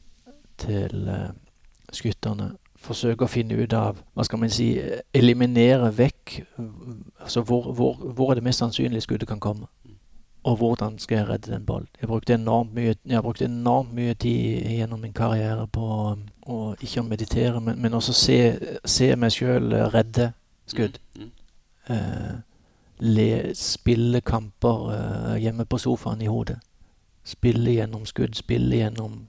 til 0.63 1.11
skytterne. 1.93 2.55
Forsøke 2.85 3.25
å 3.25 3.31
finne 3.31 3.57
ut 3.57 3.73
av 3.73 4.03
hva 4.13 4.25
skal 4.27 4.41
man 4.43 4.53
si, 4.53 4.75
eliminere 5.17 5.89
vekk 5.97 6.35
altså 7.25 7.41
hvor, 7.41 7.73
hvor, 7.73 7.97
hvor 8.13 8.31
er 8.31 8.39
det 8.39 8.45
mest 8.45 8.61
sannsynlig 8.61 9.03
skuddet 9.03 9.29
kan 9.29 9.41
komme. 9.41 9.67
Og 10.45 10.57
hvordan 10.61 10.99
skal 10.99 11.17
jeg 11.17 11.29
redde 11.29 11.53
den 11.53 11.65
ballen. 11.67 11.89
Jeg 12.01 12.09
brukte 12.09 12.35
enormt 12.35 12.75
mye, 12.75 12.95
jeg 13.07 13.23
brukte 13.23 13.45
enormt 13.45 13.95
mye 13.97 14.15
tid 14.15 14.67
gjennom 14.77 15.01
min 15.01 15.13
karriere 15.17 15.65
på 15.73 15.87
å 16.47 16.59
ikke 16.81 17.01
å 17.01 17.07
meditere, 17.09 17.61
men, 17.65 17.79
men 17.81 17.97
også 17.97 18.13
se, 18.13 18.39
se 18.85 19.09
meg 19.17 19.33
sjøl 19.33 19.73
redde 19.95 20.35
skudd. 20.69 20.99
Mm. 21.17 21.31
Uh, 21.89 22.35
le, 23.01 23.29
spille 23.57 24.21
kamper 24.21 24.85
uh, 24.93 25.35
hjemme 25.41 25.65
på 25.65 25.81
sofaen 25.81 26.21
i 26.21 26.29
hodet. 26.29 26.59
Spille 27.25 27.79
gjennom 27.79 28.05
skudd, 28.05 28.37
spille 28.37 28.83
gjennom 28.83 29.23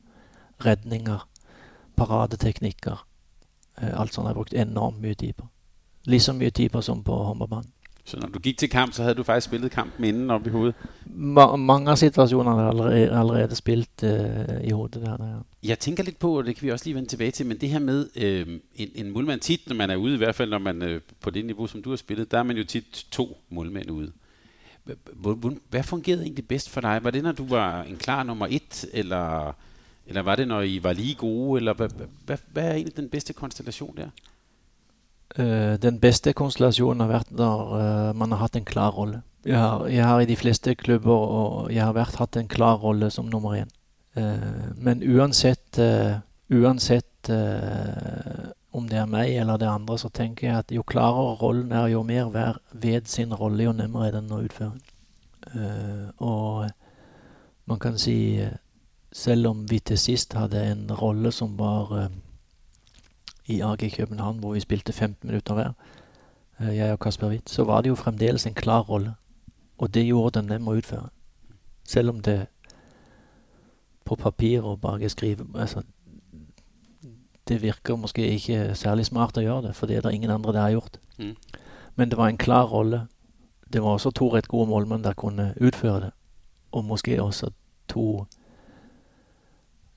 redninger, 0.65 1.23
paradeteknikker. 1.95 3.05
Uh, 3.81 3.91
alt 4.01 4.13
sånt 4.13 4.27
har 4.27 4.33
jeg 4.33 4.41
brukt 4.41 4.53
enormt 4.53 5.01
mye 5.01 5.13
tid 5.13 5.33
på. 5.37 5.47
Like 6.05 6.33
mye 6.33 6.49
tid 6.49 6.69
på 6.69 6.81
som 6.81 7.03
på 7.03 7.15
håndballbanen. 7.15 7.71
Så 8.05 8.19
når 8.21 8.27
du 8.27 8.39
gikk 8.39 8.57
til 8.57 8.69
kamp, 8.69 8.93
så 8.93 9.03
hadde 9.03 9.17
du 9.17 9.23
faktisk 9.23 9.47
spillet 9.49 9.71
kampen 9.71 10.05
innen 10.05 10.29
oppi 10.29 10.51
hodet? 10.53 10.75
Ma 11.09 11.55
mange 11.57 11.89
av 11.89 11.97
situasjonene 11.97 12.61
har 12.61 12.67
allerede, 12.69 13.07
allerede 13.17 13.55
spilt 13.57 14.03
uh, 14.03 14.59
i 14.61 14.69
hodet. 14.71 15.01
Der, 15.01 15.17
der. 15.17 15.39
Jeg 15.63 15.79
tenker 15.79 16.05
litt 16.05 16.19
på, 16.21 16.35
og 16.37 16.45
det 16.45 16.53
kan 16.55 16.67
vi 16.67 16.71
også 16.71 16.85
lige 16.85 16.95
vende 16.95 17.09
tilbake 17.09 17.31
til, 17.31 17.47
men 17.49 17.57
det 17.57 17.69
her 17.69 17.79
med 17.79 18.05
uh, 18.05 18.53
en, 18.75 18.91
en 18.95 19.11
målmann 19.11 19.39
tit, 19.39 19.65
når 19.67 19.75
man 19.75 19.89
er 19.89 19.95
ude, 19.95 20.13
i 20.13 20.17
hvert 20.21 20.35
fall 20.35 20.49
når 20.49 20.59
man 20.59 20.83
uh, 20.83 20.99
på 21.21 21.29
det 21.29 21.45
nivå, 21.45 21.67
som 21.67 21.81
du 21.81 21.89
har 21.89 21.97
spillet, 21.97 22.31
der 22.31 22.39
er 22.39 22.43
man 22.43 22.57
jo 22.57 22.63
tit 22.63 23.07
to 23.11 23.37
målmænd 23.49 23.89
ude. 23.91 24.11
Hva 24.85 25.81
fungerte 25.81 26.21
egentlig 26.21 26.47
best 26.47 26.69
for 26.69 26.85
deg? 26.85 27.01
Var 27.03 27.11
det 27.11 27.23
når 27.23 27.31
du 27.31 27.43
var 27.49 27.83
en 27.89 27.97
klar 27.97 28.23
nummer 28.23 28.47
ett, 28.51 28.85
eller, 28.93 29.55
eller 30.07 30.21
var 30.21 30.35
det 30.35 30.47
når 30.47 30.61
I 30.61 30.79
var 30.83 30.93
like 30.93 31.17
gode, 31.17 31.59
eller 31.59 31.73
hva 31.73 31.87
er 32.55 32.71
egentlig 32.75 32.95
den 32.97 33.09
beste 33.09 33.33
konstellasjonen 33.33 34.05
der? 34.05 34.31
Uh, 35.39 35.75
den 35.81 35.97
beste 35.99 36.31
konstellasjonen 36.37 37.01
har 37.01 37.09
vært 37.09 37.31
når 37.35 37.63
uh, 37.73 38.11
man 38.15 38.31
har 38.31 38.45
hatt 38.45 38.55
en 38.55 38.67
klar 38.67 38.93
rolle. 38.95 39.23
Jeg 39.45 39.57
har, 39.57 39.87
jeg 39.87 40.05
har, 40.05 40.21
i 40.21 40.29
de 40.29 40.35
fleste 40.37 40.75
klubber 40.75 41.13
og 41.17 41.73
jeg 41.73 41.83
har 41.83 41.93
vært, 41.93 42.15
hatt 42.21 42.37
en 42.37 42.47
klar 42.47 42.77
rolle 42.81 43.09
som 43.11 43.27
nummer 43.29 43.57
én. 43.57 43.73
Uh, 44.15 44.71
men 44.77 45.03
uansett, 45.03 45.79
uansett 46.49 47.29
om 48.75 48.85
det 48.87 48.99
er 49.01 49.09
meg 49.09 49.33
eller 49.33 49.57
det 49.57 49.67
andre, 49.67 49.97
så 49.97 50.11
tenker 50.13 50.47
jeg 50.47 50.57
at 50.61 50.71
jo 50.71 50.85
klarere 50.85 51.35
rollen 51.41 51.71
er, 51.73 51.87
jo 51.89 52.03
mer 52.03 52.29
hver 52.29 52.61
ved 52.71 53.09
sin 53.09 53.33
rolle, 53.33 53.65
jo 53.65 53.73
nemmere 53.73 54.07
er 54.11 54.17
den 54.19 54.31
å 54.31 54.43
utføre. 54.45 54.77
og 56.17 56.69
man 57.65 57.79
kan 57.79 57.97
si, 57.97 58.45
selv 59.15 59.47
om 59.47 59.63
vi 59.69 59.79
til 59.79 59.97
sist 59.97 60.33
hadde 60.35 60.59
en 60.71 60.89
rolle 60.91 61.31
som 61.31 61.53
var 61.59 62.09
i 63.47 63.61
AG 63.61 63.91
København, 63.95 64.39
hvor 64.39 64.53
vi 64.53 64.59
spilte 64.59 64.93
15 64.93 65.27
minutter 65.27 65.53
hver, 65.53 65.71
uh, 66.59 66.75
jeg 66.75 66.91
og 66.91 66.99
Kasper 66.99 67.29
Witt, 67.29 67.49
så 67.49 67.63
var 67.63 67.81
det 67.81 67.89
jo 67.89 67.95
fremdeles 67.95 68.45
en 68.45 68.53
klar 68.53 68.81
rolle. 68.81 69.13
Og 69.77 69.93
det 69.93 70.05
gjorde 70.05 70.39
den 70.39 70.49
nem 70.49 70.67
å 70.67 70.75
utføre. 70.75 71.09
Selv 71.83 72.09
om 72.09 72.21
det 72.21 72.47
på 74.05 74.15
papir 74.15 74.61
og 74.61 74.81
bak 74.81 75.01
skrive 75.09 75.45
altså, 75.55 75.81
Det 77.47 77.61
virker 77.61 77.95
måske 77.95 78.27
ikke 78.27 78.75
særlig 78.75 79.05
smart 79.05 79.37
å 79.37 79.41
gjøre 79.41 79.67
det, 79.67 79.75
for 79.75 79.85
det 79.85 79.97
er 79.97 80.01
det 80.01 80.13
ingen 80.13 80.29
andre 80.29 80.53
der 80.53 80.61
har 80.61 80.69
gjort. 80.69 80.99
Mm. 81.17 81.35
Men 81.95 82.09
det 82.09 82.17
var 82.17 82.27
en 82.27 82.37
klar 82.37 82.65
rolle. 82.65 83.07
Det 83.73 83.83
var 83.83 83.89
også 83.89 84.11
to 84.11 84.29
rett 84.33 84.47
gode 84.47 84.69
målmenn 84.69 85.03
der 85.03 85.13
kunne 85.13 85.53
utføre 85.61 85.99
det. 85.99 86.11
Og 86.71 86.85
måske 86.85 87.21
også 87.21 87.51
to 87.87 88.25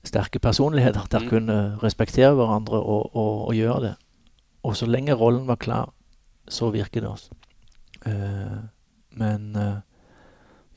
sterke 0.09 0.41
personligheter 0.41 1.07
der 1.11 1.25
mm. 1.25 1.29
kunne 1.29 1.57
respektere 1.83 2.33
hverandre 2.37 2.79
og, 2.79 3.15
og, 3.15 3.47
og, 3.47 3.53
gjøre 3.55 3.81
det. 3.83 3.93
Og 4.63 4.75
så 4.77 4.85
lenge 4.89 5.13
rollen 5.13 5.47
var 5.47 5.55
klar, 5.55 5.93
så 6.49 6.69
virket 6.73 7.03
det 7.03 7.09
også. 7.09 7.31
Uh, 8.05 8.57
men 9.11 9.55
uh, 9.55 9.81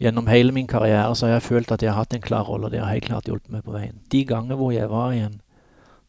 gjennom 0.03 0.27
hele 0.27 0.53
min 0.53 0.67
karriere 0.67 1.15
så 1.17 1.27
har 1.27 1.33
jeg 1.39 1.43
følt 1.43 1.73
at 1.73 1.83
jeg 1.83 1.93
har 1.93 2.05
hatt 2.05 2.15
en 2.15 2.25
klar 2.25 2.43
rolle, 2.43 2.67
og 2.67 2.73
det 2.73 2.81
har 2.81 2.93
helt 2.93 3.05
klart 3.05 3.29
hjulpet 3.31 3.53
meg 3.55 3.65
på 3.65 3.75
veien. 3.75 4.01
De 4.13 4.25
ganger 4.25 4.59
hvor 4.59 4.73
jeg 4.75 4.91
var 4.91 5.13
i 5.13 5.23
en 5.27 5.41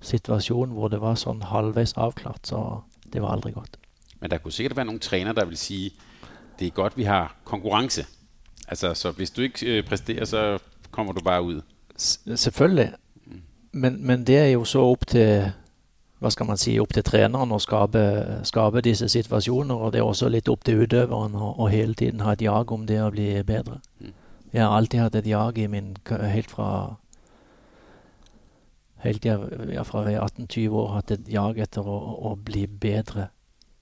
situasjon 0.03 0.73
hvor 0.75 0.91
det 0.91 0.99
var 1.01 1.15
sånn 1.19 1.45
halvveis 1.47 1.95
avklart, 1.97 2.47
så 2.47 2.83
det 3.13 3.21
var 3.21 3.37
aldri 3.37 3.53
godt. 3.55 3.77
Men 4.19 4.31
det 4.31 4.41
kunne 4.41 4.55
sikkert 4.55 4.77
være 4.77 4.89
noen 4.89 5.03
trenere 5.03 5.37
der 5.41 5.47
vil 5.49 5.59
si 5.59 5.79
det 6.59 6.67
er 6.67 6.75
godt 6.75 6.97
vi 6.97 7.07
har 7.07 7.35
konkurranse. 7.45 8.05
Altså, 8.67 8.93
så 8.93 9.11
hvis 9.11 9.31
du 9.31 9.41
ikke 9.41 9.77
øh, 9.77 9.85
presterer, 9.85 10.25
så 10.25 10.59
kommer 10.91 11.13
du 11.13 11.21
bare 11.23 11.43
ut. 11.43 11.63
S 11.97 12.19
selvfølgelig. 12.35 12.93
Men, 13.73 13.99
men, 14.05 14.23
det 14.23 14.37
er 14.37 14.49
jo 14.53 14.65
så 14.69 14.83
opp 14.85 15.07
til 15.09 15.49
hva 16.23 16.29
skal 16.31 16.47
man 16.47 16.59
si, 16.61 16.77
opp 16.79 16.93
til 16.95 17.03
treneren 17.03 17.51
å 17.51 17.59
skape, 17.59 18.03
skape 18.47 18.83
disse 18.85 19.09
situasjoner. 19.11 19.75
Og 19.75 19.91
det 19.91 19.99
er 19.99 20.07
også 20.07 20.29
litt 20.31 20.47
opp 20.51 20.63
til 20.63 20.85
utøveren 20.85 21.35
å 21.35 21.67
hele 21.71 21.97
tiden 21.99 22.23
ha 22.23 22.35
et 22.37 22.45
jag 22.45 22.71
om 22.71 22.85
det 22.87 23.01
å 23.03 23.11
bli 23.11 23.31
bedre. 23.43 23.81
Mm. 23.99 24.13
Jeg 24.53 24.61
har 24.61 24.77
alltid 24.77 25.01
hatt 25.01 25.15
et 25.17 25.27
jag 25.27 25.57
i 25.57 25.67
min 25.67 25.95
helt 26.09 26.51
fra 26.51 26.69
Helt 29.03 29.25
jeg, 29.27 29.35
jeg 29.67 29.83
fra 29.83 30.05
jeg 30.07 30.15
18-20 30.15 30.75
år 30.79 30.91
hatt 30.93 31.09
et 31.11 31.25
jag 31.27 31.57
etter 31.59 31.83
å, 31.83 31.95
å 32.29 32.37
bli 32.39 32.61
bedre 32.67 33.25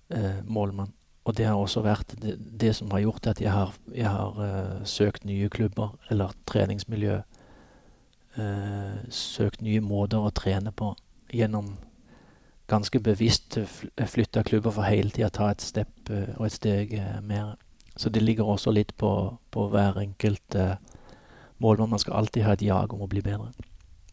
eh, 0.10 0.40
målmann. 0.50 0.96
Og 1.30 1.36
det 1.38 1.46
har 1.46 1.60
også 1.62 1.84
vært 1.86 2.16
det, 2.24 2.40
det, 2.40 2.72
som 2.74 2.90
har 2.90 3.04
gjort 3.04 3.28
at 3.30 3.42
jeg 3.44 3.54
har, 3.54 3.76
jeg 3.94 4.10
har 4.10 4.40
uh, 4.42 4.80
søkt 4.88 5.28
nye 5.30 5.50
klubber 5.54 5.94
eller 6.10 6.34
treningsmiljø 6.50 7.20
søkt 9.12 9.62
nye 9.62 9.82
måter 9.84 10.24
å 10.24 10.32
trene 10.32 10.72
på 10.72 10.94
gjennom 11.32 11.74
ganske 12.72 13.00
bevisst 13.04 13.58
flytte 14.08 14.44
klubber 14.48 14.72
for 14.72 14.88
hele 14.88 15.12
tida 15.12 15.30
ta 15.34 15.50
et 15.52 15.64
step 15.64 16.12
eh, 16.12 16.32
og 16.38 16.48
et 16.48 16.56
steg 16.56 16.96
eh, 17.00 17.20
mer. 17.24 17.58
Så 18.00 18.10
det 18.10 18.24
ligger 18.24 18.48
også 18.48 18.72
litt 18.72 18.94
på, 18.98 19.12
på 19.52 19.68
hver 19.74 20.00
enkelt 20.00 20.56
mål, 20.56 20.78
målmann. 21.62 21.92
Man 21.92 22.00
skal 22.00 22.22
alltid 22.22 22.48
ha 22.48 22.56
et 22.56 22.64
jag 22.66 22.94
om 22.96 23.04
å 23.04 23.10
bli 23.12 23.22
bedre. 23.26 23.52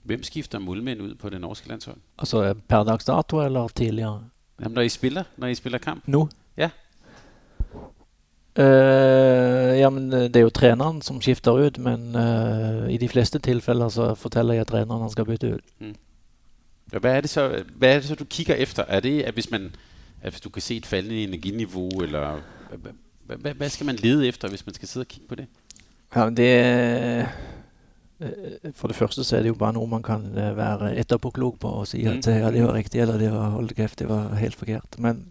Hvem 0.08 0.24
skifter 0.26 0.60
målmenn 0.60 1.04
ut 1.04 1.18
på 1.20 1.30
det 1.30 1.38
norske 1.40 1.68
landslaget? 1.70 2.02
Altså 2.18 2.42
Per 2.68 2.84
dags 2.88 3.06
dato 3.06 3.42
eller 3.44 3.68
tidligere? 3.68 4.26
Jamen, 4.58 4.74
når 4.74 4.88
I 4.88 4.92
spiller, 4.92 5.30
når 5.36 5.54
I 5.54 5.58
spiller 5.60 5.78
kamp? 5.78 6.08
Nå? 6.10 6.26
Ja. 6.58 6.70
Uh, 8.58 9.74
ja, 9.78 9.90
men 9.90 10.10
Det 10.10 10.36
er 10.36 10.46
jo 10.46 10.50
treneren 10.50 11.02
som 11.02 11.20
skifter 11.22 11.52
ut, 11.52 11.78
men 11.78 12.14
uh, 12.16 12.88
i 12.90 12.96
de 12.96 13.08
fleste 13.08 13.38
tilfeller 13.38 13.88
så 13.88 14.14
forteller 14.14 14.54
jeg 14.54 14.66
treneren 14.66 15.04
han 15.04 15.10
skal 15.10 15.24
bytte 15.24 15.54
ut. 15.54 15.64
Mm. 15.78 15.94
Ja, 16.92 16.98
hva, 16.98 17.08
er 17.08 17.20
det 17.20 17.30
så, 17.30 17.48
hva 17.76 17.86
er 17.92 18.00
det 18.00 18.08
så 18.08 18.16
du 18.16 18.24
kikker 18.24 18.54
efter? 18.54 18.84
Er 18.88 19.00
det 19.00 19.22
at 19.22 19.34
hvis, 19.34 19.50
man, 19.50 19.70
at 20.22 20.32
hvis 20.32 20.40
du 20.40 20.48
kan 20.48 20.62
se 20.62 20.76
et 20.76 20.86
fallende 20.86 21.22
energinivå, 21.22 21.88
eller 22.02 22.40
hva, 23.28 23.52
hva 23.52 23.68
skal 23.68 23.86
man 23.86 24.00
lede 24.00 24.28
efter 24.28 24.48
hvis 24.48 24.66
man 24.66 24.74
skal 24.74 24.88
sidde 24.88 25.04
og 25.04 25.08
kikke 25.08 25.28
på 25.28 25.34
det? 25.34 25.46
Ja, 26.16 26.30
det 26.30 26.48
eh, 28.20 28.72
For 28.74 28.88
det 28.88 28.96
første 28.96 29.24
så 29.24 29.36
er 29.36 29.42
det 29.44 29.52
jo 29.52 29.58
bare 29.60 29.76
noe 29.76 29.86
man 29.86 30.02
kan 30.02 30.24
være 30.34 30.96
etterpåklok 30.98 31.58
på 31.60 31.68
og 31.68 31.86
si 31.86 32.04
at 32.06 32.26
mm. 32.26 32.32
ja, 32.32 32.50
det 32.50 32.64
var 32.64 32.74
riktig, 32.74 33.00
eller 33.00 33.18
det 33.18 33.32
var 33.32 33.50
hold 33.50 33.68
kjeft, 33.76 33.98
det 33.98 34.08
var 34.08 34.34
helt 34.34 34.56
forkert. 34.56 34.98
Men 34.98 35.26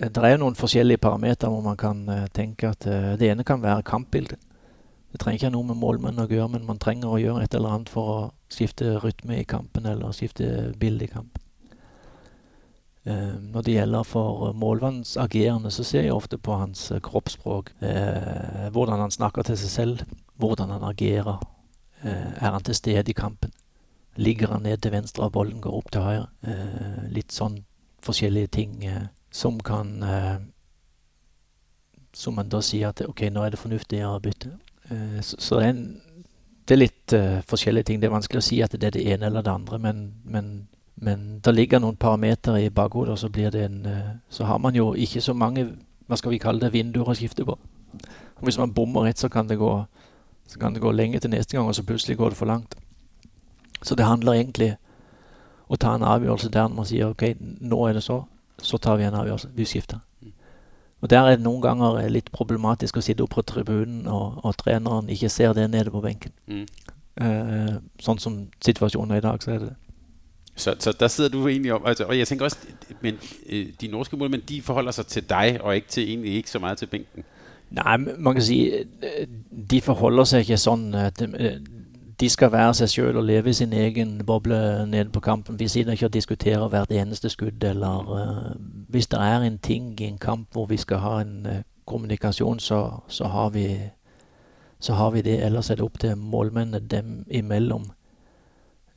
det 0.00 0.24
er 0.24 0.38
noen 0.40 0.56
forskjellige 0.56 1.02
parametere 1.02 1.50
hvor 1.52 1.64
man 1.64 1.76
kan 1.76 2.06
uh, 2.08 2.24
tenke 2.32 2.70
at 2.72 2.86
uh, 2.88 3.12
det 3.20 3.28
ene 3.28 3.44
kan 3.44 3.60
være 3.60 3.84
kampbildet. 3.84 4.38
Det 5.12 5.20
trenger 5.20 5.36
ikke 5.36 5.48
ha 5.50 5.52
noe 5.52 5.68
med 5.68 5.80
målmenn 5.80 6.22
å 6.22 6.28
gjøre, 6.30 6.52
men 6.54 6.64
man 6.68 6.80
trenger 6.80 7.10
å 7.10 7.20
gjøre 7.20 7.44
et 7.44 7.54
eller 7.58 7.74
annet 7.74 7.90
for 7.92 8.10
å 8.14 8.18
skifte 8.52 8.94
rytme 9.02 9.40
i 9.40 9.48
kampen 9.48 9.88
eller 9.90 10.14
skifte 10.16 10.70
bilde 10.78 11.04
i 11.04 11.10
kampen. 11.10 11.42
Når 13.50 13.64
det 13.64 13.74
gjelder 13.74 14.04
for 14.06 14.52
målmannens 14.54 15.16
agerende, 15.18 15.72
så 15.74 15.82
ser 15.88 16.04
jeg 16.04 16.14
ofte 16.14 16.38
på 16.38 16.54
hans 16.60 16.92
kroppsspråk. 17.02 17.72
hvordan 18.70 19.00
han 19.00 19.10
snakker 19.10 19.42
til 19.42 19.58
seg 19.58 19.70
selv, 19.70 20.04
hvordan 20.36 20.70
han 20.70 20.84
agerer. 20.84 21.40
er 22.04 22.52
han 22.52 22.62
til 22.62 22.74
stede 22.74 23.10
i 23.10 23.16
kampen? 23.16 23.50
Ligger 24.16 24.52
han 24.52 24.62
ned 24.62 24.78
til 24.78 24.92
venstre 24.92 25.24
og 25.24 25.32
bollen 25.32 25.60
går 25.60 25.74
opp 25.74 25.90
til 25.90 26.02
høyre? 26.02 26.28
litt 27.10 27.32
sånn 27.32 27.64
forskjellige 28.04 28.46
ting 28.46 28.84
som 29.30 29.60
kan 29.60 30.02
eh, 30.02 30.38
Som 32.12 32.34
man 32.34 32.48
da 32.50 32.58
sier 32.60 32.88
at 32.88 33.00
ok, 33.06 33.28
nå 33.30 33.44
er 33.44 33.52
det 33.52 33.60
fornuftig 33.60 34.00
å 34.02 34.18
bytte. 34.18 34.50
Eh, 34.90 35.20
så, 35.22 35.36
så 35.38 35.60
det, 35.60 35.66
er 35.66 35.70
en, 35.70 35.84
det 36.66 36.74
er 36.74 36.80
litt 36.80 37.14
uh, 37.14 37.38
forskjellige 37.46 37.86
ting. 37.86 38.00
Det 38.00 38.08
er 38.08 38.16
vanskelig 38.16 38.42
å 38.42 38.46
si 38.48 38.58
at 38.62 38.74
det 38.74 38.88
er 38.88 38.96
det 38.96 39.04
ene 39.14 39.28
eller 39.28 39.44
det 39.46 39.52
andre, 39.52 39.78
men, 39.78 40.00
men, 40.24 40.48
men 40.98 41.22
det 41.38 41.54
ligger 41.54 41.78
noen 41.78 41.96
parametere 41.96 42.64
i 42.64 42.72
bakhodet, 42.74 43.14
og 43.14 43.22
så 43.22 43.30
blir 43.30 43.54
det 43.54 43.62
en 43.68 43.78
uh, 43.86 44.10
Så 44.28 44.44
har 44.44 44.58
man 44.58 44.74
jo 44.74 44.90
ikke 44.94 45.22
så 45.22 45.36
mange 45.38 45.68
hva 46.10 46.18
skal 46.18 46.34
vi 46.34 46.42
kalle 46.42 46.58
det, 46.64 46.72
vinduer 46.74 47.06
å 47.06 47.14
skifte 47.14 47.46
på. 47.46 47.54
Og 47.54 48.42
hvis 48.42 48.58
man 48.58 48.74
bommer 48.74 49.06
rett, 49.06 49.22
så 49.22 49.30
kan 49.30 49.46
det 49.46 49.60
gå 49.62 49.70
så 50.50 50.58
kan 50.58 50.74
det 50.74 50.82
gå 50.82 50.90
lenge 50.90 51.20
til 51.22 51.30
neste 51.30 51.56
gang, 51.56 51.68
og 51.68 51.74
så 51.74 51.84
plutselig 51.86 52.16
går 52.18 52.28
det 52.28 52.36
for 52.36 52.46
langt. 52.46 52.74
Så 53.82 53.94
det 53.94 54.04
handler 54.04 54.32
egentlig 54.32 54.72
å 55.70 55.76
ta 55.78 55.94
en 55.94 56.02
avgjørelse 56.02 56.50
der 56.50 56.72
man 56.74 56.88
sier 56.88 57.12
OK, 57.12 57.22
nå 57.38 57.78
er 57.86 57.94
det 57.94 58.02
så, 58.02 58.24
så 58.62 58.78
tar 58.78 58.96
vi 58.96 59.04
en 59.04 59.14
avgjørelse. 59.14 59.50
Vi 59.54 59.64
skifter. 59.64 59.98
Og 61.00 61.10
Der 61.10 61.20
er 61.20 61.36
det 61.36 61.44
noen 61.44 61.62
ganger 61.62 62.08
litt 62.12 62.28
problematisk 62.32 62.96
å 62.96 63.02
sitte 63.04 63.24
oppe 63.24 63.40
på 63.40 63.42
tribunen, 63.42 64.06
og, 64.06 64.40
og 64.44 64.56
treneren 64.60 65.08
ikke 65.08 65.28
ser 65.32 65.54
det 65.56 65.70
nede 65.70 65.90
på 65.90 66.02
benken. 66.04 66.32
Mm. 66.46 66.66
Uh, 67.20 67.78
sånn 68.00 68.20
som 68.20 68.36
situasjonen 68.64 69.16
er 69.16 69.22
i 69.22 69.24
dag, 69.24 69.42
så 69.42 69.54
er 69.54 69.62
det 69.62 69.70
det. 69.70 69.76
Så, 70.60 70.74
så 70.78 70.92
der 70.92 71.08
sidder 71.08 71.30
du 71.30 71.48
egentlig 71.48 71.72
om, 71.72 71.86
altså, 71.86 72.04
og 72.04 72.18
jeg 72.18 72.28
tænker 72.28 72.44
også, 72.44 72.58
men 73.00 73.18
øh, 73.46 73.66
de 73.80 73.88
norske 73.88 74.16
målmænd, 74.16 74.42
de 74.42 74.62
forholder 74.62 74.92
sig 74.92 75.06
til 75.06 75.28
dig, 75.28 75.58
og 75.60 75.74
ikke 75.74 75.88
til, 75.88 76.08
egentlig 76.08 76.34
ikke 76.34 76.50
så 76.50 76.58
meget 76.58 76.78
til 76.78 76.86
bænken. 76.86 77.24
Nei, 77.70 77.96
man 78.18 78.34
kan 78.34 78.42
si 78.42 78.72
de 79.70 79.80
forholder 79.80 80.26
seg 80.26 80.42
ikke 80.42 80.56
sånn. 80.58 80.88
De 82.20 82.28
skal 82.28 82.52
være 82.52 82.74
seg 82.74 82.88
sjøl 82.88 83.16
og 83.16 83.24
leve 83.24 83.50
i 83.50 83.56
sin 83.56 83.72
egen 83.72 84.18
boble 84.26 84.86
nede 84.86 85.08
på 85.08 85.20
kampen. 85.20 85.58
Vi 85.58 85.68
sitter 85.68 85.92
ikke 85.92 86.06
og 86.06 86.12
diskuterer 86.12 86.68
hvert 86.68 86.92
eneste 86.92 87.28
skudd, 87.28 87.64
eller 87.64 88.10
uh, 88.10 88.60
Hvis 88.88 89.06
det 89.06 89.20
er 89.20 89.40
en 89.40 89.58
ting 89.58 90.00
i 90.00 90.04
en 90.04 90.18
kamp 90.18 90.52
hvor 90.52 90.66
vi 90.66 90.76
skal 90.76 90.98
ha 90.98 91.20
en 91.20 91.46
uh, 91.46 91.52
kommunikasjon, 91.86 92.58
så, 92.60 93.00
så, 93.08 93.24
har 93.24 93.50
vi, 93.50 93.78
så 94.80 94.94
har 94.94 95.10
vi 95.10 95.22
det. 95.22 95.44
Ellers 95.44 95.70
er 95.70 95.74
det 95.74 95.84
opp 95.84 95.98
til 95.98 96.16
målmennene 96.16 96.86
dem 96.88 97.26
imellom 97.30 97.90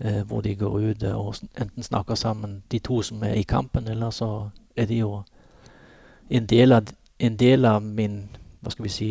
uh, 0.06 0.22
hvor 0.22 0.42
de 0.42 0.56
går 0.56 0.80
ut 0.80 1.04
og 1.04 1.36
enten 1.62 1.84
snakker 1.84 2.16
sammen, 2.16 2.64
de 2.72 2.80
to 2.80 3.02
som 3.02 3.24
er 3.24 3.34
i 3.34 3.42
kampen, 3.42 3.88
eller 3.88 4.10
så 4.10 4.50
er 4.76 4.86
de 4.86 4.98
jo 4.98 5.22
en 6.30 6.46
del 6.46 6.72
av, 6.72 6.88
en 7.20 7.40
del 7.40 7.66
av 7.66 7.82
min 7.82 8.30
hva 8.64 8.72
skal 8.72 8.84
vi 8.84 8.90
si, 8.90 9.10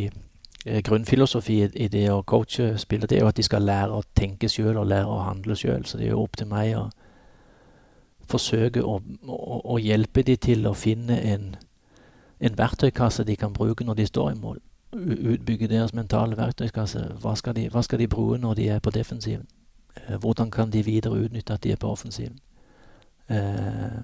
grunnfilosofi 0.64 1.56
i 1.74 1.88
det 1.90 2.04
å 2.12 2.22
coache 2.22 2.76
spillere, 2.78 3.08
det 3.10 3.16
er 3.18 3.24
jo 3.24 3.30
at 3.32 3.36
de 3.36 3.42
skal 3.42 3.64
lære 3.66 3.96
å 3.96 4.04
tenke 4.14 4.48
sjøl 4.48 4.76
og 4.78 4.86
lære 4.86 5.10
å 5.10 5.24
handle 5.26 5.56
sjøl. 5.58 5.86
Så 5.86 5.98
det 5.98 6.06
er 6.06 6.12
jo 6.12 6.22
opp 6.22 6.36
til 6.38 6.46
meg 6.50 6.76
å 6.78 6.84
forsøke 8.30 8.82
å, 8.84 9.00
å, 9.26 9.60
å 9.74 9.78
hjelpe 9.82 10.22
de 10.26 10.36
til 10.36 10.66
å 10.66 10.74
finne 10.78 11.18
en, 11.32 11.48
en, 12.40 12.58
verktøykasse 12.58 13.26
de 13.28 13.36
kan 13.36 13.52
bruke 13.52 13.84
når 13.84 13.98
de 14.00 14.06
står 14.06 14.30
i 14.32 14.38
mål. 14.38 14.62
Utbygge 14.92 15.70
deres 15.72 15.94
mentale 15.96 16.36
verktøykasse. 16.36 17.02
Hva 17.22 17.34
skal 17.36 17.56
de, 17.56 17.66
hva 17.72 17.82
skal 17.82 17.98
de 18.02 18.08
bruke 18.12 18.38
når 18.40 18.54
de 18.60 18.68
er 18.76 18.80
på 18.84 18.92
defensiven? 18.94 19.46
Eh, 19.96 20.16
hvordan 20.20 20.50
kan 20.50 20.70
de 20.70 20.84
videre 20.84 21.24
utnytte 21.24 21.54
at 21.56 21.64
de 21.64 21.72
er 21.72 21.80
på 21.80 21.90
offensiven? 21.90 22.38
Eh, 23.28 24.02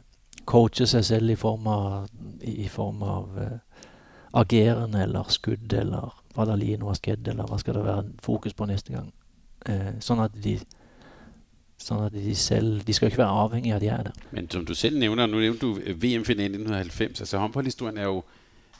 coache 0.48 0.86
seg 0.88 1.04
selv 1.04 1.30
i 1.30 1.36
form 1.36 1.66
av, 1.68 2.08
i 2.40 2.68
form 2.72 3.02
av 3.02 3.38
eh, 3.42 3.84
ageren 4.32 4.94
eller 4.94 5.28
skudd 5.32 5.72
eller 5.72 6.14
ligger 6.56 6.78
noe 6.78 6.94
skjedd, 6.94 7.28
eller 7.28 7.46
hva 7.46 7.58
skal 7.58 7.74
det 7.74 7.84
være 7.84 8.04
fokus 8.22 8.54
på 8.54 8.66
neste 8.66 8.92
gang. 8.92 9.12
Eh, 9.66 9.94
sånn 10.00 10.20
at 10.24 10.36
de 10.44 10.58
Sånn 11.78 12.00
at 12.02 12.12
de 12.12 12.34
selv 12.34 12.82
De 12.82 12.92
skal 12.92 13.06
ikke 13.06 13.20
være 13.20 13.38
avhengige 13.44 13.72
av 13.72 13.76
at 13.76 13.82
de 13.82 13.88
er 13.88 14.02
der. 14.02 14.12
Men 14.34 14.50
som 14.50 14.64
du 14.66 14.74
selv 14.74 14.98
nevner, 14.98 15.26
nå 15.26 15.38
nevnte 15.38 15.60
du 15.60 15.74
VM-finalen 15.78 16.58
i 16.58 16.64
1990. 16.64 17.20
altså 17.20 17.38
Håndballhistorien 17.38 17.98
er 17.98 18.04
jo 18.10 18.24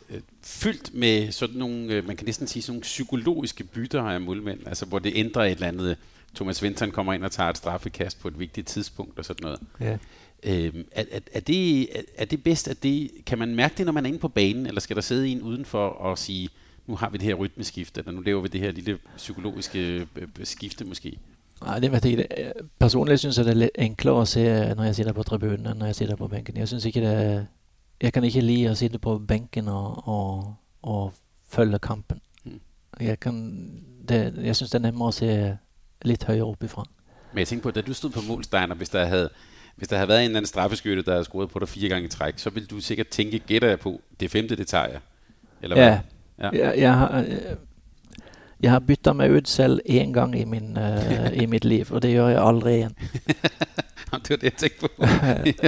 fylt 0.09 0.27
fyldt 0.43 0.95
med 0.95 1.33
sådan 1.33 1.57
nogle, 1.57 1.95
øh, 1.95 2.07
man 2.07 2.17
kan 2.17 2.25
næsten 2.27 2.47
sige 2.47 2.63
sådan 2.63 2.73
nogle 2.73 2.83
psykologiske 2.83 3.65
bytter 3.65 4.03
af 4.03 4.21
målmænd, 4.21 4.61
altså 4.67 4.87
hvor 4.87 4.99
det 4.99 5.13
ændrer 5.15 5.43
et 5.43 5.51
eller 5.51 5.67
andet 5.67 5.97
Thomas 6.35 6.63
Vinton 6.63 6.91
kommer 6.91 7.13
ind 7.13 7.25
og 7.25 7.33
tager 7.33 7.51
et 7.51 7.57
straffekast 7.57 8.21
på 8.21 8.29
et 8.29 8.39
vigtigt 8.39 8.67
tidspunkt 8.67 9.19
og 9.19 9.25
sådan 9.25 9.45
noget. 9.45 9.61
Ja. 9.81 9.99
Øhm, 10.43 10.85
er, 10.93 11.05
er, 11.11 11.21
er, 11.33 11.41
det, 11.41 11.89
er 12.17 12.25
det 12.25 12.43
bedst, 12.43 12.69
at 12.69 12.83
det, 12.83 13.11
kan 13.27 13.39
man 13.39 13.55
mærke 13.55 13.75
det, 13.79 13.87
når 13.87 13.93
man 13.93 14.05
er 14.05 14.09
inde 14.09 14.19
på 14.19 14.29
banen, 14.29 14.67
eller 14.67 14.81
skal 14.81 14.97
der 14.97 15.03
sidde 15.03 15.29
en 15.29 15.43
udenfor 15.43 15.89
og 15.89 16.19
sige, 16.19 16.49
nu 16.89 16.97
har 16.97 17.11
vi 17.11 17.19
det 17.19 17.27
her 17.27 17.35
rytmeskifte, 17.35 18.01
eller 18.01 18.13
nu 18.13 18.21
laver 18.21 18.41
vi 18.41 18.49
det 18.49 18.61
her 18.61 18.73
lille 18.73 18.99
psykologiske 19.17 20.07
øh, 20.17 20.29
skifte 20.45 20.85
måske? 20.85 21.19
Nej, 21.65 21.79
det 21.79 21.93
vet 21.93 22.05
jeg 22.05 22.13
ikke. 22.13 22.29
Personligt 22.79 23.21
synes 23.21 23.37
jeg 23.37 23.45
det 23.45 23.51
er 23.51 23.55
lidt 23.55 23.71
enklere 23.75 24.21
at 24.21 24.29
se, 24.29 24.75
når 24.75 24.85
jeg 24.85 24.95
sitter 24.95 25.13
på 25.13 25.23
tribunen, 25.23 25.67
end 25.67 25.79
når 25.79 25.87
jeg 25.87 25.95
sitter 25.95 26.17
på 26.17 26.29
bænken. 26.29 26.57
Jeg 26.57 26.69
synes 26.69 26.85
ikke 26.85 27.01
det 27.01 27.47
Jeg 28.01 28.13
kan 28.13 28.25
ikke 28.25 28.41
lide 28.41 28.69
at 28.69 28.79
sitte 28.79 28.99
på 28.99 29.19
bænken 29.19 29.69
og, 29.69 30.09
og, 30.09 30.55
og 30.83 31.13
følge 31.49 31.79
kampen. 31.79 32.21
Mm. 32.45 32.61
Jeg, 33.01 33.21
kan, 33.21 33.35
det, 34.09 34.35
jeg 34.43 34.57
synes 34.57 34.71
det 34.71 34.79
er 34.79 34.83
nemmere 34.83 35.09
at 35.09 35.15
se 35.15 35.59
litt 36.03 36.25
høyere 36.25 36.45
opp 36.45 36.63
ifra. 36.63 36.85
Men 37.33 37.39
jeg 37.39 37.49
tænkte 37.49 37.63
på, 37.63 37.71
da 37.71 37.81
du 37.81 37.93
stod 37.93 38.11
på 38.11 38.21
målstegn, 38.29 38.73
hvis 38.77 38.89
der 38.89 39.05
havde, 39.05 39.31
hvis 39.77 39.89
der 39.89 39.97
havde 39.97 40.09
været 40.09 40.21
en 40.21 40.25
eller 40.25 40.39
anden 40.39 40.47
straffeskytte, 40.47 41.03
der 41.03 41.11
havde 41.11 41.25
scoret 41.25 41.51
på 41.51 41.59
dig 41.59 41.69
fire 41.69 41.89
gange 41.89 42.07
i 42.07 42.09
træk, 42.09 42.39
så 42.39 42.51
ville 42.51 42.67
du 42.67 42.81
sikkert 42.81 43.09
tænke, 43.09 43.39
gætter 43.39 43.69
jeg 43.69 43.81
på, 43.81 44.01
det 44.21 44.31
femte, 44.31 44.57
det 44.57 44.67
tager 44.67 44.87
jeg. 44.87 45.01
Eller 45.63 45.81
ja, 45.81 46.01
ja. 46.39 46.51
Jeg, 46.53 46.79
jeg, 46.79 46.95
har, 46.95 47.25
jeg 48.63 48.71
har 48.71 48.81
byttet 48.81 49.17
meg 49.17 49.31
ut 49.35 49.49
selv 49.49 49.81
én 49.85 50.13
gang 50.13 50.35
i, 50.39 50.45
min, 50.45 50.77
uh, 50.77 51.33
i 51.33 51.47
mitt 51.47 51.65
liv, 51.65 51.91
og 51.91 52.03
det 52.03 52.13
gjør 52.13 52.29
jeg 52.29 52.43
aldri 52.43 52.75
igjen. 52.77 52.97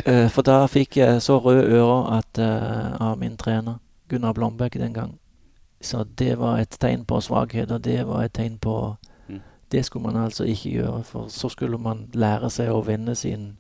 uh, 0.07 0.29
for 0.35 0.43
da 0.47 0.67
fikk 0.67 0.97
jeg 0.97 1.23
så 1.23 1.39
røde 1.39 1.67
ører 1.69 2.19
at, 2.19 2.39
uh, 2.39 3.11
av 3.11 3.19
min 3.19 3.37
trener, 3.37 3.81
Gunnar 4.09 4.33
Blomberg, 4.33 4.79
den 4.79 4.95
gang. 4.95 5.19
Så 5.81 6.05
det 6.19 6.39
var 6.39 6.59
et 6.59 6.77
tegn 6.81 7.05
på 7.05 7.21
svakhet, 7.21 7.71
og 7.71 7.85
det 7.85 8.07
var 8.07 8.25
et 8.25 8.33
tegn 8.37 8.59
på 8.59 8.97
det 9.73 9.85
skulle 9.85 10.03
man 10.03 10.25
altså 10.25 10.45
ikke 10.45 10.71
gjøre, 10.71 11.03
for 11.05 11.29
så 11.29 11.49
skulle 11.49 11.79
man 11.79 12.09
lære 12.15 12.51
seg 12.51 12.73
å 12.75 12.83
vende 12.83 13.15
sin 13.15 13.53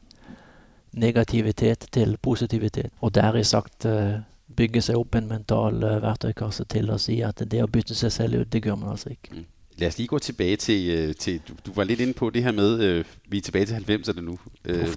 negativitet 0.92 1.86
til 1.92 2.16
positivitet. 2.22 2.90
Og 3.00 3.14
deri 3.14 3.44
sagt 3.44 3.86
eh, 3.86 4.18
bygge 4.60 4.82
seg 4.84 4.98
opp 5.00 5.16
en 5.16 5.30
mental 5.30 5.82
eh, 5.86 6.02
verktøykasse 6.04 6.66
til 6.70 6.92
å 6.92 6.98
si 7.00 7.20
at 7.26 7.40
det 7.52 7.62
å 7.64 7.70
bytte 7.70 7.96
seg 7.96 8.12
selv 8.12 8.42
ut, 8.42 8.52
det 8.52 8.64
gjør 8.66 8.78
man 8.82 8.92
altså 8.94 9.14
ikke. 9.14 9.32
Mm. 9.32 9.46
Lad 9.80 9.88
os 9.88 9.98
lige 9.98 10.12
gå 10.12 10.18
tilbage 10.18 10.56
til, 10.56 10.90
øh, 10.90 11.14
til 11.14 11.40
du, 11.48 11.54
du 11.66 11.72
var 11.72 11.84
lidt 11.84 12.00
inde 12.00 12.12
på 12.12 12.30
det 12.30 12.42
her 12.42 12.52
med, 12.52 12.80
øh, 12.80 13.04
vi 13.28 13.38
er 13.38 13.42
tilbage 13.42 13.66
til 13.66 13.74
90'erne 13.74 14.20
nu. 14.20 14.38
Øh, 14.64 14.88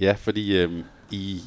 ja, 0.00 0.12
fordi 0.12 0.56
øh, 0.56 0.84
i 1.10 1.40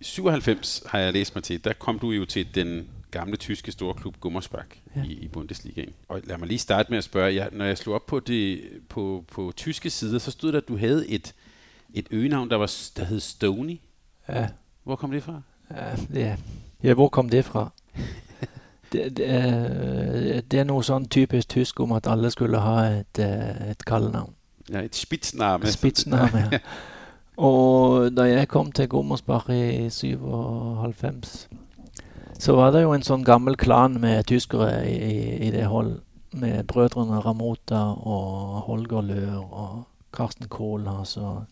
97 0.00 0.82
har 0.86 0.98
jeg 0.98 1.12
læst 1.12 1.34
mig 1.34 1.44
til, 1.44 1.64
der 1.64 1.72
kom 1.72 1.98
du 1.98 2.10
jo 2.10 2.24
til 2.24 2.54
den 2.54 2.88
gamle 3.10 3.36
tyske 3.36 3.72
storklub 3.72 4.20
Gummersbach 4.20 4.68
ja. 4.96 5.02
i, 5.02 5.12
i 5.12 5.28
Bundesligaen. 5.28 5.92
Og 6.08 6.20
lad 6.24 6.38
mig 6.38 6.48
lige 6.48 6.58
starte 6.58 6.90
med 6.90 6.98
at 6.98 7.04
spørge, 7.04 7.34
jeg, 7.34 7.48
når 7.52 7.64
jeg 7.64 7.78
slog 7.78 7.94
op 7.94 8.06
på, 8.06 8.20
det, 8.20 8.60
på, 8.88 9.24
på 9.32 9.52
tyske 9.56 9.90
sider, 9.90 10.18
så 10.18 10.30
stod 10.30 10.52
der, 10.52 10.58
at 10.58 10.68
du 10.68 10.76
havde 10.76 11.08
et, 11.08 11.34
et 11.94 12.06
øgenavn, 12.10 12.50
der, 12.50 12.56
var, 12.56 12.72
der 12.96 13.04
hed 13.04 13.20
Stony. 13.20 13.78
Ja. 14.28 14.48
Hvor 14.84 14.96
kom 14.96 15.10
det 15.10 15.22
fra? 15.22 15.42
Ja, 15.70 15.96
ja. 16.14 16.36
Ja 16.82 16.94
hvor 16.98 17.08
kom 17.08 17.28
det 17.28 17.44
fra? 17.44 17.70
det, 18.92 19.16
det, 19.16 19.26
er, 19.28 20.40
det 20.40 20.60
er 20.60 20.68
noe 20.68 20.84
sånn 20.84 21.08
typisk 21.08 21.48
tysk 21.48 21.80
om 21.80 21.94
at 21.96 22.08
alle 22.10 22.30
skulle 22.30 22.60
ha 22.62 22.78
et, 22.90 23.18
eh, 23.22 23.70
et 23.72 23.84
kallenavn. 23.88 24.34
Ja, 24.70 24.82
et 24.82 24.96
spitsname. 24.96 25.70
Spitsname, 25.72 26.48
ja. 26.52 26.60
Og 27.42 28.12
da 28.12 28.26
jeg 28.28 28.48
kom 28.52 28.72
til 28.72 28.88
Gommersbach 28.92 29.48
i 29.50 29.88
97 29.90 31.48
så 32.42 32.56
var 32.58 32.72
det 32.74 32.82
jo 32.82 32.90
en 32.90 33.04
sånn 33.06 33.22
gammel 33.22 33.54
klan 33.54 34.00
med 34.02 34.26
tyskere 34.26 34.82
i, 34.90 35.46
i 35.46 35.50
det 35.54 35.68
hold. 35.70 36.00
Med 36.34 36.64
brødrene 36.66 37.20
Ramota 37.22 37.82
og 37.94 38.64
Holger 38.66 39.04
Løhr 39.06 39.38
og 39.38 39.84
Karsten 40.16 40.48
og, 40.50 40.88
og 41.22 41.44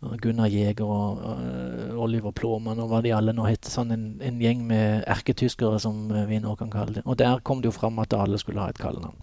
Gunnar 0.00 0.48
Jæger 0.48 0.84
og, 0.88 1.18
og 1.20 1.98
Oliver 2.06 2.32
Plåmann 2.32 2.80
og 2.80 2.88
hva 2.88 3.02
de 3.04 3.12
alle 3.12 3.34
nå 3.36 3.44
het. 3.44 3.68
Sånn 3.68 3.92
en, 3.92 4.04
en, 4.24 4.38
gjeng 4.40 4.62
med 4.68 5.04
erketyskere, 5.04 5.80
som 5.82 6.06
vi 6.28 6.38
nå 6.40 6.54
kan 6.56 6.72
kalle 6.72 7.00
det. 7.00 7.02
Og 7.04 7.18
der 7.20 7.42
kom 7.44 7.60
det 7.60 7.68
jo 7.68 7.76
fram 7.76 8.00
at 8.00 8.16
alle 8.16 8.40
skulle 8.40 8.64
ha 8.64 8.72
et 8.72 8.80
kallenavn. 8.80 9.18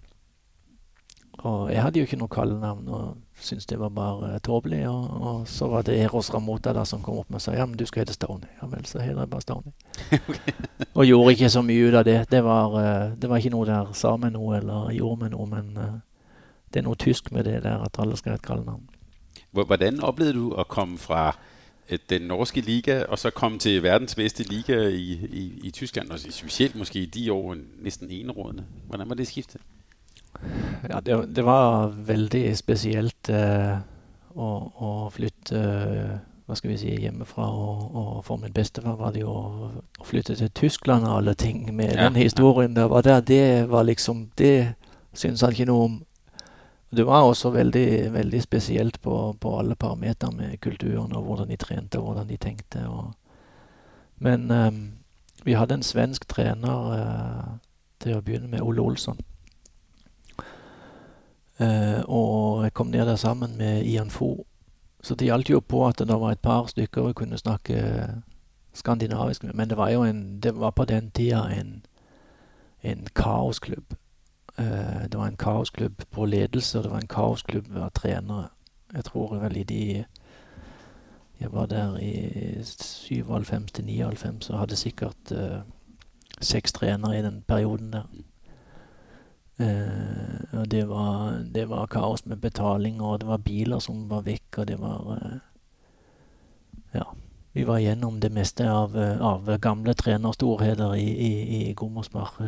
Og 1.46 1.68
jeg 1.70 1.82
hadde 1.82 2.00
jo 2.00 2.06
ikke 2.06 2.20
noe 2.20 2.30
kallenavn. 2.30 2.86
og 2.88 3.16
syntes 3.40 3.66
det 3.66 3.78
var 3.78 3.88
bare 3.88 4.38
tåpelig. 4.38 4.88
Og, 4.88 5.22
og, 5.22 5.48
så 5.48 5.68
var 5.68 5.82
det 5.82 5.98
Eros 6.02 6.34
Ramota 6.34 6.72
da 6.72 6.84
som 6.84 7.02
kom 7.02 7.18
opp 7.20 7.30
med 7.30 7.38
og 7.38 7.42
sa 7.42 7.54
ja, 7.54 7.66
men 7.66 7.78
du 7.78 7.86
skal 7.86 8.02
hete 8.02 8.16
Stoney. 8.16 8.50
Ja 8.62 8.68
vel, 8.70 8.84
så 8.86 9.02
heter 9.02 9.22
jeg 9.22 9.30
bare 9.30 9.46
Stoney. 9.46 9.72
og 10.98 11.06
gjorde 11.06 11.34
ikke 11.34 11.50
så 11.54 11.62
mye 11.62 11.88
ut 11.88 11.98
av 12.00 12.04
det. 12.08 12.18
Det 12.30 12.42
var, 12.44 12.78
eh, 12.82 13.16
det 13.18 13.30
var 13.30 13.42
ikke 13.42 13.54
noe 13.54 13.68
der 13.68 13.92
sa 13.98 14.16
meg 14.16 14.34
noe 14.34 14.58
eller 14.58 14.92
gjorde 14.96 15.24
meg 15.24 15.34
noe, 15.34 15.46
men 15.50 15.74
uh, 15.78 15.98
det 16.72 16.82
er 16.82 16.88
noe 16.88 16.98
tysk 16.98 17.32
med 17.34 17.46
det 17.48 17.62
der 17.66 17.84
at 17.84 17.98
alle 18.02 18.18
skal 18.18 18.34
ha 18.34 18.40
et 18.40 18.46
kallenavn. 18.46 18.86
Hvordan 19.52 20.02
opplevde 20.04 20.36
du 20.36 20.52
å 20.52 20.64
komme 20.68 20.98
fra 20.98 21.32
eh, 21.88 21.98
den 22.10 22.28
norske 22.28 22.60
liga, 22.60 23.04
og 23.08 23.18
så 23.18 23.30
komme 23.30 23.58
til 23.58 23.82
verdens 23.82 24.14
bedste 24.14 24.44
liga 24.44 24.82
i, 24.88 25.18
i, 25.32 25.44
i 25.64 25.70
Tyskland, 25.70 26.10
og 26.12 26.20
spesielt 26.20 26.76
måske 26.76 27.02
i 27.02 27.06
de 27.06 27.30
år 27.32 27.56
nesten 27.82 28.10
enerådende? 28.10 28.64
Hvordan 28.86 29.08
var 29.08 29.14
det 29.14 29.28
skiftet? 29.28 29.60
Ja, 30.88 31.00
det, 31.00 31.36
det, 31.36 31.44
var 31.44 31.88
veldig 31.88 32.56
spesielt 32.56 33.28
eh, 33.28 33.78
å, 34.34 34.48
å, 34.78 34.90
flytte 35.10 35.58
eh, 35.58 36.18
hva 36.46 36.56
skal 36.56 36.72
vi 36.72 36.78
si, 36.80 36.92
hjemmefra. 37.02 37.48
Og, 37.48 37.80
og, 37.92 38.12
for 38.24 38.40
min 38.40 38.54
bestefar 38.54 38.96
var 39.00 39.12
det 39.12 39.24
jo 39.24 39.34
å 39.34 40.06
flytte 40.06 40.36
til 40.38 40.52
Tyskland 40.54 41.06
og 41.08 41.18
alle 41.18 41.34
ting 41.34 41.66
med 41.74 41.92
ja, 41.92 42.06
den 42.06 42.20
historien 42.20 42.76
der 42.76 42.88
var 42.92 43.04
der. 43.06 43.20
Det 43.20 43.68
var 43.70 43.88
liksom 43.88 44.28
Det 44.38 44.74
syns 45.12 45.42
han 45.42 45.52
ikke 45.52 45.68
noe 45.68 45.88
om. 45.88 45.98
Det 46.90 47.04
var 47.06 47.22
også 47.22 47.50
veldig, 47.50 48.12
veldig 48.12 48.42
spesielt 48.42 49.00
på, 49.00 49.36
på 49.40 49.58
alle 49.58 49.76
parametere 49.76 50.32
med 50.32 50.60
kulturen 50.60 51.12
og 51.12 51.22
hvordan 51.22 51.48
de 51.48 51.56
trente 51.56 51.98
og 51.98 52.04
hvordan 52.04 52.28
de 52.28 52.36
tenkte. 52.36 52.88
Og, 52.88 53.12
men 54.16 54.50
um, 54.50 54.92
vi 55.44 55.52
hadde 55.52 55.74
en 55.74 55.82
svensk 55.82 56.28
trener 56.28 56.88
uh, 56.88 57.58
til 58.00 58.16
å 58.16 58.22
begynne 58.24 58.48
med, 58.48 58.64
Ole 58.64 58.80
Olsson. 58.80 59.20
Uh, 61.60 62.00
og 62.06 62.64
jeg 62.64 62.72
kom 62.72 62.88
ned 62.94 63.04
der 63.06 63.16
sammen 63.16 63.58
med 63.58 63.84
Ian 63.84 64.10
Fo. 64.10 64.46
Så 65.02 65.14
det 65.14 65.28
gjaldt 65.28 65.50
jo 65.50 65.60
på 65.60 65.84
at 65.86 66.00
det 66.00 66.20
var 66.20 66.32
et 66.32 66.42
par 66.42 66.66
stykker 66.66 67.10
vi 67.10 67.12
kunne 67.20 67.38
snakke 67.38 67.82
skandinavisk 68.72 69.44
med. 69.44 69.54
Men 69.54 69.68
det 69.68 69.76
var 69.76 69.90
jo 69.90 70.02
en, 70.02 70.40
det 70.40 70.54
var 70.56 70.70
på 70.70 70.84
den 70.84 71.10
tida 71.10 71.44
en, 71.52 71.82
en 72.82 73.06
kaosklubb. 73.14 73.94
Uh, 74.60 75.02
det 75.12 75.18
var 75.18 75.26
en 75.26 75.36
kaosklubb 75.36 76.02
på 76.10 76.24
ledelse, 76.24 76.78
og 76.78 76.84
det 76.84 76.90
var 76.90 76.98
en 76.98 77.06
kaosklubb 77.06 77.76
av 77.76 77.90
trenere. 77.94 78.48
Jeg 78.94 79.04
tror 79.04 79.36
vel 79.38 79.56
i 79.56 79.62
de 79.62 80.04
Jeg 81.40 81.52
var 81.52 81.66
der 81.66 81.98
i 81.98 82.64
97 82.64 83.72
til 83.72 83.84
99 83.84 84.50
og 84.50 84.58
hadde 84.58 84.76
sikkert 84.76 85.32
uh, 85.32 85.60
seks 86.40 86.72
trenere 86.72 87.18
i 87.18 87.22
den 87.22 87.44
perioden 87.48 87.92
der. 87.92 88.08
Uh, 89.60 90.58
og 90.60 90.70
det 90.70 90.88
var, 90.88 91.44
det 91.54 91.68
var, 91.68 91.86
kaos 91.86 92.26
med 92.26 92.36
betaling, 92.36 93.02
og 93.02 93.20
det 93.20 93.28
var 93.28 93.36
biler 93.36 93.78
som 93.78 94.10
var 94.10 94.20
vekk, 94.20 94.58
og 94.58 94.68
det 94.68 94.80
var 94.80 95.40
Ja. 96.94 97.02
Vi 97.52 97.66
var 97.66 97.78
gjennom 97.78 98.20
det 98.20 98.32
meste 98.32 98.70
av, 98.70 98.96
av 99.20 99.58
gamle 99.58 99.94
trenerstorheter 99.94 100.94
i, 100.94 101.08
i, 101.10 101.70
i 101.70 101.74
Gommersbach 101.74 102.40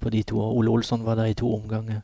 på 0.00 0.10
de 0.10 0.22
to. 0.22 0.40
Ole 0.40 0.70
Olsson 0.70 1.04
var 1.04 1.18
der 1.20 1.30
i 1.30 1.36
to 1.38 1.50
omganger. 1.54 2.00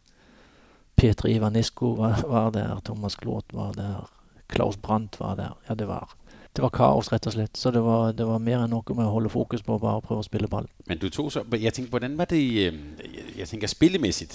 Peter 0.96 1.28
Ivanisko 1.28 1.94
var, 1.98 2.22
var, 2.28 2.50
der. 2.50 2.80
Thomas 2.84 3.16
Glaat 3.16 3.44
var 3.52 3.72
der. 3.72 4.06
Klaus 4.48 4.76
Brandt 4.76 5.20
var 5.20 5.34
der. 5.36 5.56
Ja, 5.68 5.74
det 5.74 5.88
var, 5.88 6.14
det 6.56 6.62
var 6.62 6.70
kaos, 6.70 7.10
rett 7.12 7.26
og 7.26 7.34
slett. 7.34 7.56
Så 7.56 7.70
det 7.70 7.82
var, 7.84 8.12
det 8.12 8.26
var 8.26 8.38
mer 8.40 8.62
enn 8.64 8.72
noe 8.72 8.96
med 8.96 9.04
å 9.08 9.14
holde 9.16 9.32
fokus 9.32 9.64
på 9.66 9.76
å 9.76 9.82
bare 9.82 10.04
prøve 10.04 10.22
å 10.22 10.26
spille 10.26 10.48
ball. 10.48 10.68
Men 10.86 11.00
du 11.02 11.08
tog 11.10 11.32
så 11.32 11.44
Jeg 11.52 11.72
tenker, 11.72 11.90
hvordan 11.90 12.16
var 12.16 12.30
det 12.30 12.40
Jeg 12.40 13.48
tenker 13.50 13.68
spillemessig. 13.68 14.30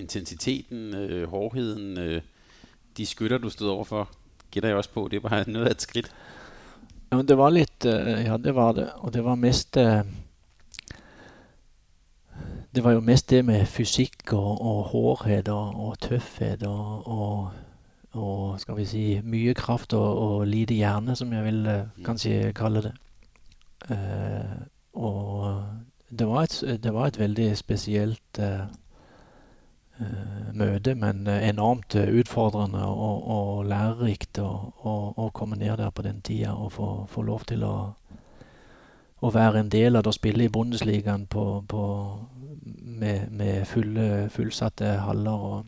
Intensiteten, 0.00 0.94
hardheten 1.32 2.22
de 2.96 3.06
skytter 3.06 3.38
du 3.38 3.50
stod 3.50 3.70
overfor, 3.70 4.08
gjetter 4.50 4.72
jeg 4.72 4.80
også 4.80 4.94
på. 4.94 5.08
Det 5.08 5.22
var 5.22 5.44
noe 5.48 5.66
av 5.66 5.74
et 5.74 5.84
skritt. 5.84 6.10
Ja, 7.10 7.20
det 7.26 7.36
var 7.38 7.50
litt 7.50 7.84
Ja, 7.84 8.36
det 8.38 8.54
var 8.54 8.74
det. 8.78 8.88
Og 9.02 9.12
det 9.12 9.24
var 9.26 9.38
mest 9.38 9.76
det 12.74 12.84
var 12.84 12.92
jo 12.92 13.00
mest 13.00 13.30
det 13.30 13.44
med 13.44 13.66
fysikk 13.66 14.32
og, 14.32 14.60
og 14.60 14.82
hårhet 14.92 15.48
og, 15.48 15.86
og 15.86 15.98
tøffhet 16.00 16.62
og, 16.62 17.08
og, 17.08 17.50
og, 18.12 18.60
skal 18.60 18.76
vi 18.76 18.84
si 18.86 19.04
mye 19.24 19.54
kraft 19.54 19.94
og, 19.94 20.46
lite 20.46 20.74
hjerne, 20.74 21.16
som 21.16 21.32
jeg 21.32 21.44
vil 21.44 21.66
uh, 21.66 22.04
kanskje 22.04 22.52
kalle 22.54 22.82
det. 22.82 22.92
Uh, 23.90 24.60
og 24.92 25.64
det 26.10 26.28
var, 26.28 26.42
et, 26.42 26.82
det 26.82 26.94
var, 26.94 27.06
et, 27.06 27.18
veldig 27.18 27.56
spesielt 27.56 28.38
uh, 28.38 28.66
møte, 30.54 30.94
men 30.94 31.26
enormt 31.26 31.94
utfordrende 31.94 32.86
og, 32.86 33.64
lærerikt 33.68 34.38
å 34.40 35.30
komme 35.34 35.58
ned 35.58 35.76
der 35.76 35.90
på 35.90 36.02
den 36.02 36.22
tida 36.22 36.54
og 36.54 36.72
få, 36.72 36.88
få 37.10 37.22
lov 37.22 37.44
til 37.50 37.64
å, 37.66 37.74
å 39.20 39.30
være 39.30 39.60
en 39.60 39.68
del 39.68 39.96
av 39.96 40.06
det 40.06 40.14
å 40.14 40.16
spille 40.16 40.46
i 40.46 40.52
Bundesligaen 40.52 41.26
på, 41.26 41.44
på 41.68 41.82
med, 43.00 43.30
med 43.30 43.64
fulle, 43.66 44.28
fullsatte 44.30 44.84
haller 45.04 45.30
og, 45.50 45.66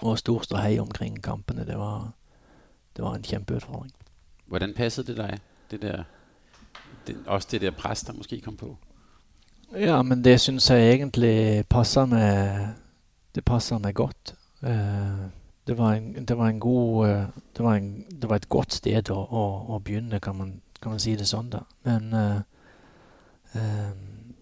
og 0.00 0.18
stor 0.18 0.42
ståhei 0.46 0.78
omkring 0.80 1.20
kampene. 1.22 1.66
Det 1.66 1.78
var, 1.78 2.12
det 2.96 3.04
var 3.04 3.14
en 3.14 3.22
kjempeutfordring. 3.22 3.92
Hvordan 4.46 4.74
passet 4.74 5.06
det 5.06 5.16
deg? 5.16 5.38
Det 5.70 5.82
der, 5.82 6.04
det, 7.06 7.16
også 7.26 7.48
det 7.50 7.60
der 7.60 7.70
press 7.70 8.02
der 8.02 8.12
måske 8.12 8.40
kom 8.40 8.56
på? 8.56 8.76
Ja, 9.72 10.02
men 10.02 10.24
det 10.24 10.40
syns 10.40 10.70
jeg 10.70 10.90
egentlig 10.92 11.64
passer 11.70 12.04
meg 12.06 12.74
Det 13.34 13.44
passer 13.44 13.78
meg 13.80 13.94
godt. 13.94 14.34
Uh, 14.62 15.30
det, 15.66 15.78
var 15.78 15.94
en, 15.94 16.26
det 16.28 16.36
var 16.36 16.48
en, 16.48 16.60
god 16.60 17.06
uh, 17.08 17.26
det, 17.56 17.64
var 17.64 17.74
en, 17.74 18.04
det, 18.10 18.28
var 18.28 18.36
et 18.36 18.48
godt 18.48 18.72
sted 18.72 19.10
å, 19.10 19.16
å, 19.16 19.44
å 19.72 19.78
begynne, 19.78 20.20
kan 20.20 20.36
man, 20.36 20.50
kan 20.82 20.92
man, 20.92 21.00
si 21.00 21.16
det 21.16 21.24
sånn, 21.26 21.48
da. 21.50 21.62
Men 21.88 22.12
uh, 22.12 22.42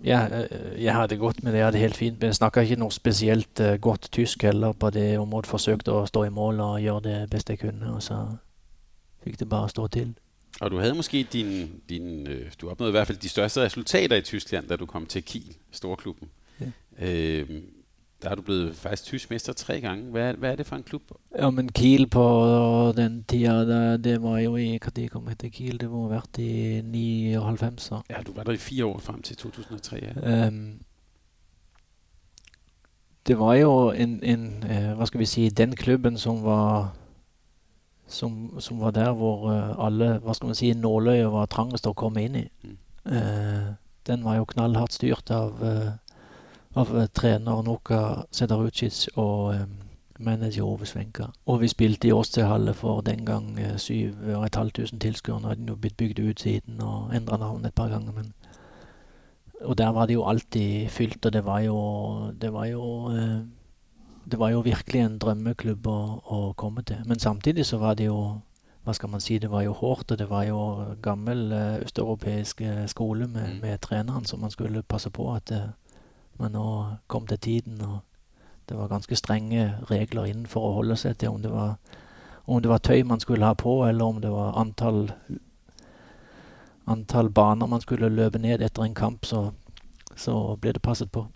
ja, 0.05 0.27
eh, 0.27 0.83
jeg 0.85 0.95
hadde 0.95 1.17
gått 1.17 1.43
med 1.43 1.53
det. 1.53 1.59
Jeg 1.59 1.67
hadde 1.67 1.79
helt 1.79 1.97
fint. 1.97 2.21
Men 2.21 2.27
jeg 2.27 2.35
snakka 2.35 2.65
ikke 2.65 2.81
noe 2.81 2.95
spesielt 2.95 3.61
uh, 3.61 3.77
godt 3.81 4.09
tysk 4.13 4.43
heller 4.43 4.73
på 4.73 4.91
det 4.91 5.19
området. 5.19 5.51
Forsøkte 5.51 5.93
å 5.93 6.07
stå 6.09 6.25
i 6.25 6.33
mål 6.35 6.61
og 6.61 6.81
gjøre 6.81 7.05
det 7.05 7.19
beste 7.31 7.57
jeg 7.57 7.65
kunne, 7.67 7.95
og 7.95 8.03
så 8.03 8.23
fikk 9.25 9.39
det 9.41 9.49
bare 9.49 9.69
stå 9.69 9.87
til. 9.87 10.15
Og 10.61 10.71
du 10.71 10.79
hadde 10.79 10.95
måske 10.95 11.23
din, 11.33 11.81
din 11.89 12.27
øh, 12.27 12.51
Du 12.61 12.71
oppnådde 12.71 12.91
i 12.91 12.97
hvert 12.97 13.07
fall 13.07 13.23
de 13.23 13.29
største 13.29 13.61
resultater 13.65 14.17
i 14.17 14.21
Tyskland 14.21 14.69
da 14.69 14.77
du 14.77 14.87
kom 14.87 15.07
til 15.07 15.23
Kiel, 15.25 15.57
storklubben. 15.71 16.29
Ja. 16.61 16.67
Øh, 17.07 17.49
der 18.23 18.31
er 18.31 18.35
du 18.35 18.43
blevet 18.43 18.77
faktisk 18.77 19.05
tysk 19.05 19.31
mester 19.31 19.53
tre 19.53 19.81
ganger. 19.81 20.11
Hva, 20.11 20.33
hva, 20.37 20.49
er 20.53 20.57
det 20.57 20.67
for 20.67 20.77
en 20.77 20.83
klubb? 20.83 21.13
Ja, 21.39 21.51
men 21.51 21.73
Kiel 21.73 22.07
på 22.07 22.25
den 22.97 23.25
tida, 23.25 23.65
det, 23.65 24.05
det 24.05 24.23
var 24.23 24.39
jo 24.39 24.57
i 24.57 24.79
Når 24.85 25.09
kom 25.09 25.29
etter 25.29 25.49
Kiel? 25.49 25.81
Det 25.81 25.91
må 25.91 26.03
ha 26.03 26.17
vært 26.19 26.39
i 26.39 26.83
99. 26.83 28.03
Ja, 28.11 28.21
du 28.27 28.33
var 28.37 28.45
der 28.45 28.53
i 28.53 28.57
fire 28.57 28.85
år 28.85 28.99
frem 28.99 29.23
til 29.23 29.37
2003. 29.37 29.97
Ja. 30.03 30.47
Um, 30.49 30.81
det 33.27 33.39
var 33.39 33.55
jo 33.55 33.91
en, 33.91 34.21
en 34.25 34.65
uh, 34.65 34.97
Hva 34.97 35.07
skal 35.07 35.21
vi 35.21 35.27
si 35.27 35.49
Den 35.49 35.77
klubben 35.77 36.19
som 36.19 36.45
var 36.45 36.95
som, 38.07 38.61
som 38.61 38.81
var 38.81 38.91
der 38.91 39.13
hvor 39.13 39.49
uh, 39.49 39.87
alle 39.87 40.19
hva 40.19 40.35
skal 40.35 40.47
man 40.51 40.55
si, 40.55 40.73
nåløyet 40.75 41.33
var 41.33 41.47
trangest 41.47 41.87
å 41.87 41.95
komme 41.95 42.25
inn 42.25 42.37
i. 42.37 42.47
Mm. 42.63 42.79
Uh, 43.07 43.75
den 44.07 44.25
var 44.25 44.37
jo 44.37 44.45
knallhardt 44.45 44.93
styrt 44.93 45.31
av 45.31 45.63
av 46.75 46.97
uh, 46.97 47.07
trener 47.07 47.63
Nuka 47.63 48.27
Sedarucic 48.31 49.09
og 49.19 49.55
eh, 49.55 49.65
manager 50.21 50.65
Ove 50.69 50.87
Svenka. 50.87 51.31
Og 51.47 51.61
vi 51.63 51.69
spilte 51.69 52.09
i 52.09 52.13
Åstsøhallet 52.13 52.77
for 52.77 53.01
den 53.01 53.25
gang 53.27 53.59
uh, 53.59 53.77
7500 53.77 54.99
tilskuere. 55.01 55.49
Hadde 55.49 55.67
jo 55.69 55.77
blitt 55.77 55.97
bygd 55.97 56.21
ut 56.21 56.41
siden 56.41 56.83
og 56.83 57.15
endra 57.17 57.41
navn 57.41 57.65
et 57.65 57.75
par 57.75 57.89
ganger. 57.89 58.13
Men 58.13 58.35
og 59.61 59.77
der 59.79 59.91
var 59.93 60.07
det 60.07 60.15
jo 60.15 60.25
alltid 60.25 60.89
fylt, 60.89 61.27
og 61.27 61.33
det 61.33 61.45
var 61.45 61.59
jo 61.61 62.31
Det 62.41 62.53
var 62.53 62.65
jo, 62.65 63.11
det 64.31 64.39
var 64.39 64.49
jo 64.51 64.61
virkelig 64.61 65.01
en 65.01 65.19
drømmeklubb 65.19 65.87
å, 65.87 66.21
å, 66.25 66.53
komme 66.57 66.83
til. 66.83 66.97
Men 67.05 67.19
samtidig 67.19 67.67
så 67.67 67.77
var 67.77 67.95
det 67.95 68.07
jo 68.07 68.41
Hva 68.85 68.95
skal 68.97 69.11
man 69.11 69.21
si? 69.21 69.39
Det 69.39 69.51
var 69.51 69.63
jo 69.63 69.73
hårdt, 69.73 70.13
og 70.13 70.19
det 70.19 70.31
var 70.31 70.45
jo 70.45 70.95
gammel 71.03 71.53
østeuropeisk 71.85 72.63
skole 72.87 73.27
med, 73.27 73.51
mm. 73.51 73.61
med 73.61 73.81
treneren, 73.81 74.25
så 74.25 74.37
man 74.37 74.51
skulle 74.51 74.83
passe 74.83 75.11
på 75.11 75.35
at 75.35 75.53
men 76.41 76.55
nå 76.57 76.67
kom 77.07 77.27
det 77.27 77.43
tiden, 77.47 77.81
og 77.85 78.01
det 78.69 78.79
var 78.79 78.89
ganske 78.89 79.17
strenge 79.17 79.75
regler 79.91 80.31
innenfor 80.31 80.65
å 80.67 80.75
holde 80.81 80.97
seg 80.97 81.19
til 81.19 81.35
om 81.35 81.43
det 81.43 81.51
var, 81.53 81.77
om 82.47 82.63
det 82.63 82.71
var 82.71 82.83
tøy 82.85 83.03
man 83.05 83.21
skulle 83.21 83.47
ha 83.47 83.55
på, 83.55 83.81
eller 83.87 84.05
om 84.05 84.21
det 84.23 84.31
var 84.33 84.57
antall, 84.61 85.11
antall 86.87 87.31
baner 87.31 87.67
man 87.67 87.83
skulle 87.85 88.09
løpe 88.09 88.39
ned 88.39 88.63
etter 88.63 88.87
en 88.87 88.95
kamp, 88.95 89.27
så, 89.27 89.51
så 90.17 90.57
ble 90.57 90.75
det 90.77 90.83
passet 90.83 91.13
på. 91.13 91.27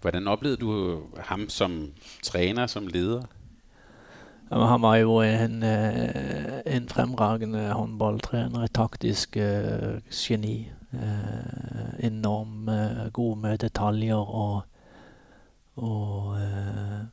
Hvordan 0.00 0.28
opplevde 0.28 0.64
du 0.64 1.02
ham 1.28 1.48
som 1.48 1.92
trener, 2.24 2.66
som 2.66 2.88
leder? 2.88 3.26
Han 4.50 4.82
var 4.82 4.96
jo 4.96 5.20
en, 5.22 5.62
eh, 5.62 6.60
en 6.66 6.88
fremragende 6.88 7.68
håndballtrener, 7.72 8.64
et 8.64 8.74
taktisk 8.74 9.36
uh, 9.36 10.00
geni. 10.10 10.70
Eh, 10.92 12.06
enormt 12.06 12.68
eh, 12.68 13.10
gode 13.12 13.40
med 13.40 13.58
detaljer 13.58 14.16
og, 14.16 14.62
og 15.76 16.40
eh, 16.40 17.04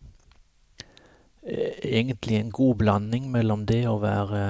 egentlig 1.84 2.39
en 2.39 2.51
god 2.51 2.75
blanding 2.75 3.28
mellom 3.32 3.67
det 3.69 3.84
å 3.86 3.99
være 4.01 4.41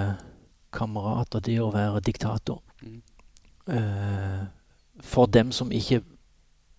kamerat 0.72 1.36
og 1.36 1.44
det 1.44 1.60
å 1.60 1.74
være 1.76 2.06
diktator. 2.06 2.64
Mm. 2.82 3.02
for 5.02 5.26
dem 5.26 5.52
som 5.52 5.72
ikke 5.72 6.00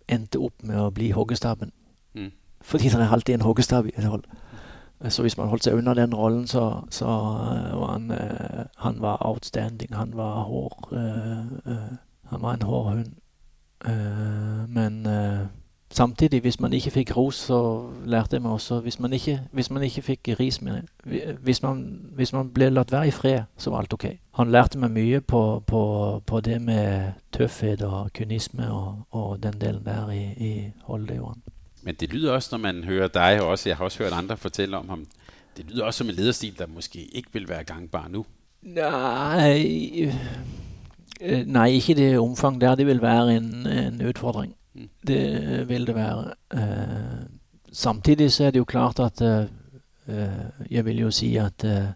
endte 0.09 0.39
opp 0.41 0.63
med 0.63 0.79
å 0.81 0.91
bli 0.91 1.11
hoggestabben. 1.13 1.73
Mm. 2.15 2.31
Fordi 2.65 2.89
det 2.89 3.01
er 3.03 3.13
alltid 3.13 3.35
en 3.35 3.45
hoggestab 3.45 3.87
i 3.87 3.93
et 3.97 4.09
hold. 4.09 4.25
Så 5.09 5.23
hvis 5.23 5.37
man 5.37 5.51
holdt 5.53 5.67
seg 5.67 5.77
unna 5.77 5.93
den 5.95 6.15
rollen, 6.17 6.47
så, 6.47 6.87
så 6.91 7.05
var 7.05 7.93
han, 7.93 8.09
han 8.77 9.03
var 9.05 9.21
outstanding. 9.27 9.93
Han 9.95 10.17
var 10.17 10.49
hår. 10.49 10.89
Uh, 10.93 11.69
uh, 11.69 11.93
han 12.31 12.43
var 12.43 12.55
en 12.55 12.63
hård 12.63 12.93
hund. 12.93 13.07
Uh, 13.85 14.71
men 14.71 15.07
uh, 15.07 15.47
samtidig, 15.91 16.41
hvis 16.41 16.61
man 16.61 16.73
ikke 16.73 16.91
fikk 16.91 17.17
ros, 17.17 17.35
så 17.35 17.91
lærte 18.05 18.37
jeg 18.37 18.43
meg 18.43 18.53
også 18.53 18.81
Hvis 18.81 19.01
man 19.01 19.13
ikke, 19.13 19.41
hvis 19.53 19.71
man 19.71 19.83
ikke 19.83 20.03
fikk 20.03 20.29
ris 20.41 20.63
med 20.63 20.83
hvis 21.43 21.63
man, 21.63 22.01
hvis 22.15 22.33
man 22.33 22.51
ble 22.51 22.71
latt 22.71 22.93
være 22.93 23.09
i 23.09 23.11
fred, 23.11 23.41
så 23.57 23.71
var 23.71 23.79
alt 23.79 23.93
ok. 23.93 24.07
Han 24.35 24.51
lærte 24.51 24.79
meg 24.79 24.91
mye 24.91 25.21
på, 25.21 25.63
på, 25.67 25.83
på 26.27 26.41
det 26.41 26.63
med 26.63 27.13
tøffhet 27.33 27.83
og 27.83 28.13
kynisme 28.13 28.71
og, 28.73 29.07
og, 29.11 29.43
den 29.43 29.61
delen 29.61 29.85
der 29.85 30.11
i, 30.11 30.25
i 30.25 30.73
Holde. 30.83 31.21
Men 31.83 31.95
det 31.95 32.13
lyder 32.13 32.33
også, 32.33 32.49
når 32.53 32.59
man 32.59 32.85
hører 32.85 33.09
deg, 33.09 33.41
og 33.41 33.49
også 33.49 33.69
jeg 33.69 33.77
har 33.77 33.85
også 33.85 34.03
hørt 34.03 34.13
andre 34.13 34.37
fortelle 34.37 34.77
om 34.77 34.89
ham, 34.89 35.07
det 35.57 35.71
lyder 35.71 35.85
også 35.85 35.99
som 35.99 36.09
en 36.09 36.15
lederstil, 36.15 36.59
der 36.59 36.67
måske 36.67 36.99
ikke 36.99 37.29
vil 37.33 37.49
være 37.49 37.65
gangbar 37.65 38.09
nå? 38.09 38.27
Nei, 38.63 40.03
eh, 40.03 40.15
nei, 41.47 41.69
ikke 41.79 41.93
i 41.93 41.99
det 41.99 42.19
omfang 42.19 42.61
der. 42.61 42.75
Det 42.79 42.87
vil 42.87 43.03
være 43.03 43.37
en, 43.37 43.67
en 43.67 44.03
utfordring. 44.07 44.55
Mm. 44.75 44.89
Det 45.07 45.23
vil 45.69 45.87
det 45.87 45.95
være. 45.95 46.35
Uh, 46.55 47.27
samtidig 47.73 48.33
så 48.33 48.45
er 48.45 48.51
det 48.51 48.63
jo 48.63 48.65
klart 48.65 49.01
at 49.01 49.21
eh, 49.21 49.47
eh 50.09 50.71
Jeg 50.71 50.85
vil 50.85 50.99
jo 50.99 51.11
si 51.11 51.37
at 51.37 51.65
uh, 51.65 51.93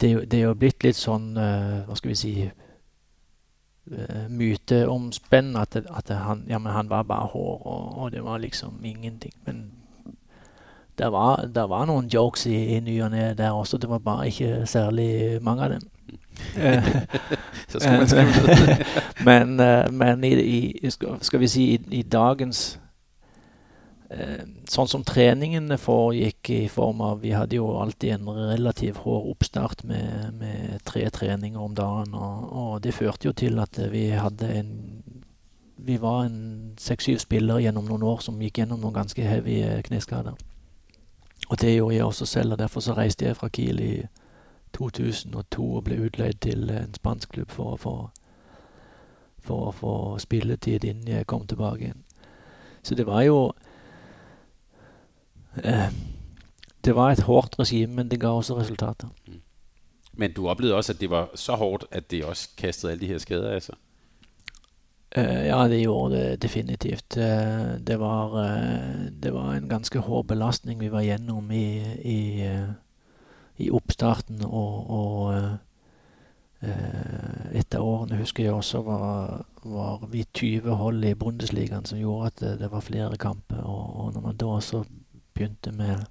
det, 0.00 0.30
det 0.30 0.38
er 0.38 0.46
jo 0.46 0.54
blitt 0.58 0.84
litt 0.86 0.98
sånn 0.98 1.32
eh, 1.38 1.82
Hva 1.86 1.96
skal 1.98 2.12
vi 2.12 2.18
si 2.18 2.32
eh, 2.46 4.24
Myteomspenn 4.28 5.56
at, 5.58 5.76
at 5.76 6.12
han, 6.14 6.44
ja, 6.50 6.60
men 6.62 6.72
han 6.74 6.90
var 6.90 7.08
bare 7.08 7.30
hår, 7.32 7.66
og, 7.66 7.98
og 7.98 8.12
det 8.14 8.22
var 8.22 8.38
liksom 8.42 8.84
ingenting. 8.84 9.32
Men 9.46 9.70
det 10.98 11.08
var, 11.14 11.46
det 11.46 11.64
var 11.70 11.86
noen 11.88 12.10
jokes 12.12 12.46
i, 12.50 12.76
i 12.76 12.80
ny 12.84 12.98
og 13.06 13.14
ne 13.14 13.32
der 13.38 13.56
også. 13.56 13.78
Det 13.78 13.90
var 13.90 14.04
bare 14.04 14.28
ikke 14.28 14.66
særlig 14.66 15.38
mange 15.42 15.64
av 15.64 15.74
dem. 15.76 15.88
Men 19.24 19.60
eh, 19.60 19.92
men 19.92 20.24
i, 20.24 20.32
i, 20.32 20.90
skal 20.90 21.40
vi 21.40 21.48
si 21.48 21.74
i, 21.74 21.80
i 22.00 22.02
dagens 22.02 22.78
eh, 24.10 24.44
Sånn 24.68 24.88
som 24.88 25.04
treningene 25.06 25.78
foregikk 25.80 26.50
i 26.54 26.68
form 26.72 27.00
av 27.04 27.20
Vi 27.24 27.32
hadde 27.36 27.56
jo 27.58 27.80
alltid 27.80 28.10
en 28.16 28.28
relativt 28.28 28.96
hård 29.04 29.30
oppstart 29.32 29.84
med, 29.88 30.34
med 30.40 30.78
tre 30.88 31.10
treninger 31.10 31.60
om 31.60 31.74
dagen. 31.74 32.14
Og, 32.14 32.52
og 32.52 32.82
det 32.84 32.94
førte 32.96 33.26
jo 33.28 33.32
til 33.36 33.58
at 33.62 33.78
vi 33.92 34.10
hadde 34.16 34.46
en 34.60 34.70
Vi 35.76 35.96
var 36.00 36.24
en 36.26 36.74
seks-syv 36.78 37.18
spillere 37.22 37.62
gjennom 37.62 37.88
noen 37.88 38.02
år 38.02 38.20
som 38.24 38.42
gikk 38.42 38.58
gjennom 38.62 38.80
noen 38.82 38.94
ganske 39.02 39.22
heavy 39.22 39.62
eh, 39.62 39.82
kneskader. 39.86 40.34
Og 41.48 41.60
det 41.60 41.76
gjorde 41.76 41.94
jeg 41.94 42.04
også 42.04 42.26
selv, 42.26 42.52
og 42.52 42.58
derfor 42.58 42.80
så 42.84 42.94
reiste 42.96 43.24
jeg 43.24 43.36
fra 43.36 43.48
Kiel 43.48 43.80
i 43.80 44.06
2002 44.76 45.64
og 45.76 45.84
ble 45.84 46.00
utleid 46.06 46.40
til 46.44 46.70
en 46.70 46.94
spansk 46.94 47.36
klubb 47.36 47.50
for 47.50 47.74
å 47.74 47.80
få 47.80 47.96
for 49.48 49.68
å 49.68 49.72
få 49.72 49.94
spilletid 50.20 50.84
innen 50.84 51.08
jeg 51.08 51.26
kom 51.30 51.46
tilbake 51.48 51.86
igjen. 51.86 52.04
Så 52.82 52.94
det 52.98 53.06
var 53.06 53.22
jo 53.24 53.52
eh, 55.62 55.90
Det 56.84 56.94
var 56.94 57.10
et 57.12 57.24
hårdt 57.26 57.58
regime, 57.58 57.94
men 57.94 58.08
det 58.08 58.20
ga 58.20 58.28
også 58.28 58.58
resultater. 58.58 59.08
Men 60.12 60.32
du 60.32 60.48
opplevde 60.48 60.76
også, 60.76 60.92
at 60.92 61.00
det 61.00 61.10
var 61.10 61.30
så 61.34 61.56
hårdt, 61.56 61.84
at 61.90 62.10
det 62.10 62.24
også 62.24 62.48
kastet 62.56 62.90
alle 62.90 63.00
de 63.00 63.10
her 63.12 63.18
skader 63.18 63.54
av 63.54 63.60
seg? 63.60 63.76
Eh, 65.10 65.46
ja, 65.48 65.58
det 65.68 65.80
gjorde 65.82 66.16
det 66.16 66.42
definitivt. 66.42 67.16
Eh, 67.16 67.76
det, 67.80 67.96
var, 68.00 68.34
eh, 68.44 69.08
det 69.10 69.32
var 69.34 69.54
en 69.54 69.68
ganske 69.68 69.98
hård 69.98 70.26
belastning 70.26 70.80
vi 70.80 70.90
var 70.92 71.06
gjennom 71.06 71.50
i, 71.50 71.68
i, 72.02 72.18
eh, 72.46 72.70
i 73.58 73.70
oppstarten. 73.70 74.44
Og, 74.44 74.90
og 74.90 75.34
eh, 75.34 75.54
eh, 76.68 77.58
etter 77.60 77.84
årene 77.84 78.20
husker 78.22 78.44
jeg 78.44 78.56
også 78.56 78.82
var, 78.86 79.44
var 79.64 80.06
vi 80.12 80.24
20 80.34 80.78
hold 80.80 81.04
i 81.04 81.14
Bundesligaen 81.14 81.86
som 81.88 82.00
gjorde 82.00 82.32
at 82.32 82.40
det, 82.40 82.54
det 82.62 82.72
var 82.72 82.86
flere 82.86 83.16
kamper. 83.16 83.62
Og, 83.62 84.04
og 84.04 84.12
når 84.14 84.26
man 84.28 84.36
da 84.40 84.52
også 84.58 84.84
begynte 85.34 85.72
med 85.72 86.04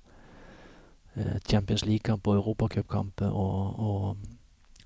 eh, 1.15 1.37
Champions 1.49 1.85
League-kamp 1.85 2.27
og 2.27 2.35
Europacupkamper, 2.35 3.29
og, 3.29 3.79
og 3.79 4.17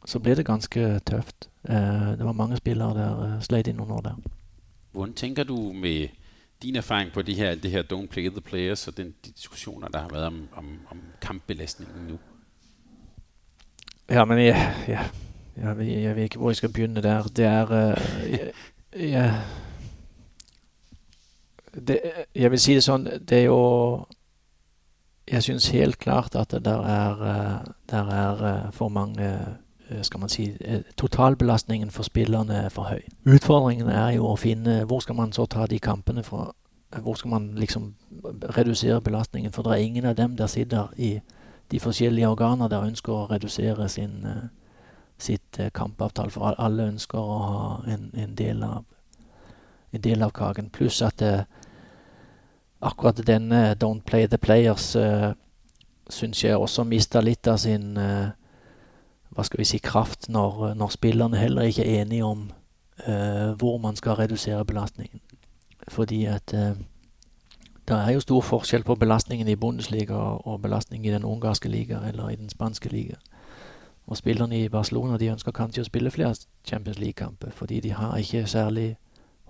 så 0.05 0.19
ble 0.19 0.35
det 0.35 0.45
ganske 0.45 0.99
tøft. 1.05 1.49
Eh, 1.69 2.17
det 2.17 2.25
var 2.25 2.31
mange 2.31 2.57
spillere 2.57 2.93
der 2.97 3.23
eh, 3.27 3.41
sleit 3.41 3.67
inn 3.67 3.79
år 3.79 4.01
der. 4.01 4.15
Hvordan 4.91 5.13
tenker 5.13 5.43
du 5.43 5.71
med 5.73 6.07
din 6.61 6.75
erfaring 6.75 7.11
på 7.11 7.21
det 7.21 7.35
her, 7.35 7.55
det 7.55 7.71
her 7.71 7.83
don't 7.83 8.07
play 8.07 8.29
the 8.29 8.41
players, 8.41 8.87
og 8.87 8.97
den, 8.97 9.15
de 9.25 9.31
diskussioner, 9.31 9.87
der 9.87 9.99
har 9.99 10.09
vært 10.09 10.27
om, 10.27 10.47
om, 10.55 10.79
om 10.91 11.01
kampbelastningen 11.21 12.07
nu? 12.07 12.17
Ja, 14.11 14.25
men 14.25 14.37
jeg, 14.37 14.73
jeg, 14.87 14.99
jeg, 15.57 15.87
jeg 16.03 16.15
vet 16.15 16.23
ikke 16.23 16.37
hvor 16.37 16.49
jeg 16.49 16.55
skal 16.55 16.71
begynne 16.73 17.01
der. 17.01 17.23
Det 17.23 17.45
er 17.45 17.71
eh, 17.71 18.47
jeg, 19.11 19.33
det, 21.87 21.99
jeg 22.35 22.51
vil 22.51 22.59
si 22.59 22.75
det 22.75 22.83
sånn, 22.83 23.07
det 23.07 23.37
er 23.37 23.45
jo 23.45 23.61
Jeg 25.31 25.43
syns 25.45 25.69
helt 25.71 25.95
klart 25.99 26.35
at 26.35 26.51
det 26.51 26.65
der 26.65 26.83
er, 26.83 27.23
eh, 27.31 27.71
der 27.91 28.11
er 28.11 28.43
eh, 28.49 28.71
for 28.71 28.89
mange 28.89 29.31
skal 30.01 30.19
man 30.19 30.29
si, 30.29 30.57
Totalbelastningen 30.97 31.91
for 31.91 32.03
spillerne 32.03 32.65
er 32.65 32.69
for 32.69 32.83
høy. 32.91 33.01
Utfordringen 33.27 33.89
er 33.89 34.13
jo 34.15 34.29
å 34.29 34.37
finne 34.39 34.83
Hvor 34.87 34.99
skal 35.03 35.15
man 35.15 35.31
så 35.35 35.45
ta 35.45 35.65
de 35.67 35.79
kampene 35.79 36.23
fra? 36.23 36.51
Hvor 36.99 37.15
skal 37.15 37.29
man 37.31 37.51
liksom 37.55 37.93
redusere 38.57 39.01
belastningen? 39.01 39.51
For 39.51 39.63
det 39.63 39.71
er 39.71 39.87
ingen 39.87 40.05
av 40.05 40.15
dem 40.15 40.35
der 40.35 40.47
sitter 40.47 40.91
i 40.97 41.19
de 41.71 41.79
forskjellige 41.79 42.27
organer 42.27 42.67
der 42.67 42.83
ønsker 42.83 43.13
å 43.13 43.27
redusere 43.31 43.89
sin, 43.89 44.25
eh, 44.25 44.49
sitt 45.17 45.59
eh, 45.59 45.71
kampavtale. 45.73 46.31
For 46.31 46.55
alle 46.57 46.89
ønsker 46.91 47.19
å 47.19 47.37
ha 47.41 47.69
en, 47.87 48.09
en, 48.13 48.35
del 48.35 48.63
av, 48.63 48.83
en 49.91 50.01
del 50.01 50.23
av 50.23 50.31
kaken. 50.31 50.69
Pluss 50.69 51.01
at 51.01 51.19
det, 51.19 51.45
akkurat 52.81 53.21
denne 53.27 53.75
Don't 53.75 54.03
Play 54.05 54.27
the 54.27 54.37
Players 54.37 54.95
uh, 54.95 55.31
syns 56.09 56.43
jeg 56.43 56.57
også 56.57 56.83
mista 56.83 57.21
litt 57.21 57.47
av 57.47 57.59
sin 57.61 57.97
eh, 57.97 58.31
hva 59.31 59.45
skal 59.47 59.61
vi 59.61 59.67
si, 59.69 59.79
kraft 59.79 60.27
når, 60.29 60.73
når 60.75 60.95
spillerne 60.97 61.39
heller 61.39 61.69
ikke 61.69 61.85
er 61.85 62.01
enige 62.01 62.27
om 62.27 62.49
uh, 63.07 63.53
hvor 63.59 63.77
man 63.79 63.95
skal 63.95 64.17
redusere 64.19 64.65
belastningen. 64.67 65.21
Fordi 65.87 66.25
at 66.29 66.53
eh, 66.53 66.75
det 67.91 67.99
er 68.07 68.13
jo 68.13 68.19
stor 68.19 68.41
forskjell 68.41 68.83
på 68.83 68.95
belastningen 68.95 69.47
i 69.47 69.55
Bundesliga 69.55 70.15
og 70.15 70.61
belastningen 70.61 71.05
i 71.09 71.13
den 71.13 71.23
ungarske 71.23 71.69
liga 71.69 71.99
eller 72.07 72.29
i 72.29 72.35
den 72.35 72.49
spanske 72.49 72.89
liga. 72.89 73.15
Og 74.07 74.17
spillerne 74.17 74.63
i 74.63 74.69
Barcelona 74.69 75.17
de 75.17 75.27
ønsker 75.31 75.51
kanskje 75.51 75.83
å 75.83 75.89
spille 75.89 76.11
flere 76.11 76.35
Champions 76.63 76.99
League-kamper, 76.99 77.51
fordi 77.51 77.79
de 77.79 77.91
har 77.91 78.17
ikke 78.17 78.45
særlig 78.47 78.95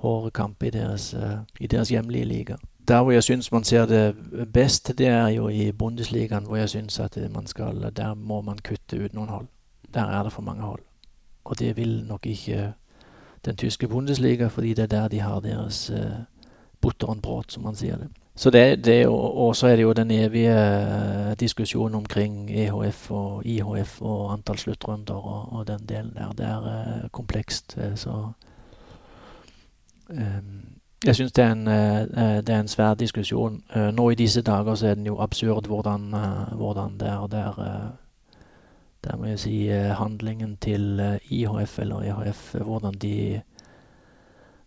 hårde 0.01 0.31
kamper 0.31 0.67
i 0.67 0.69
deres, 0.69 1.13
eh, 1.13 1.37
i 1.59 1.67
deres 1.67 1.89
hjemlige 1.89 2.25
liga. 2.25 2.55
Der 2.87 3.01
hvor 3.01 3.11
jeg 3.11 3.23
syns 3.23 3.51
man 3.51 3.63
ser 3.63 3.85
det 3.85 4.15
best, 4.53 4.97
det 4.97 5.07
er 5.07 5.27
jo 5.27 5.47
i 5.47 5.71
Bundesligaen, 5.71 6.45
hvor 6.45 6.55
jeg 6.55 6.69
syns 6.69 6.99
at 6.99 7.17
man 7.33 7.47
skal, 7.47 7.91
der 7.95 8.13
må 8.13 8.41
man 8.41 8.57
kutte 8.57 9.05
ut 9.05 9.13
noen 9.13 9.29
hold. 9.29 9.47
Der 9.93 10.05
er 10.05 10.23
det 10.23 10.33
for 10.33 10.41
mange 10.41 10.61
hold. 10.61 10.81
Og 11.43 11.59
det 11.59 11.77
vil 11.77 12.03
nok 12.07 12.25
ikke 12.25 12.73
den 13.45 13.55
tyske 13.55 13.87
Bundesliga, 13.87 14.47
fordi 14.47 14.73
det 14.73 14.83
er 14.83 14.87
der 14.87 15.07
de 15.07 15.19
har 15.19 15.39
deres 15.39 15.89
uh, 15.89 15.97
butterenbrot, 16.81 17.51
som 17.51 17.63
man 17.63 17.75
sier 17.75 17.97
det. 17.97 18.07
Så 18.35 18.49
det, 18.49 18.85
det 18.85 19.07
og 19.07 19.55
så 19.55 19.67
er 19.67 19.75
det 19.75 19.83
jo 19.83 19.93
den 19.93 20.11
evige 20.11 20.51
eh, 20.51 21.33
diskusjonen 21.39 21.95
omkring 21.95 22.51
EHF 22.51 23.11
og 23.11 23.45
IHF 23.45 24.01
og 24.01 24.33
antall 24.33 24.57
sluttrunder 24.57 25.13
og, 25.13 25.53
og 25.53 25.67
den 25.67 25.85
delen 25.89 26.13
der. 26.15 26.31
Det 26.31 26.45
er 26.45 26.67
eh, 27.03 27.09
komplekst. 27.11 27.77
eh, 27.77 27.95
Så 27.95 28.31
jeg 31.05 31.15
syns 31.15 31.31
det, 31.31 31.45
det 32.47 32.49
er 32.49 32.59
en 32.59 32.67
svær 32.67 32.93
diskusjon. 32.93 33.63
Nå 33.93 34.09
i 34.09 34.15
disse 34.15 34.41
dager 34.41 34.75
så 34.75 34.87
er 34.87 34.95
den 34.95 35.05
jo 35.05 35.19
absurd 35.19 35.67
hvordan, 35.67 36.13
hvordan 36.51 36.97
det 36.99 37.07
er. 37.07 37.27
Der, 37.27 37.91
der 39.03 39.17
må 39.17 39.25
jeg 39.25 39.39
si 39.39 39.67
handlingen 39.97 40.57
til 40.57 41.01
IHF 41.29 41.79
eller 41.79 42.01
EHF, 42.01 42.55
eh, 42.55 42.61
hvordan 42.61 42.93
de 42.93 43.41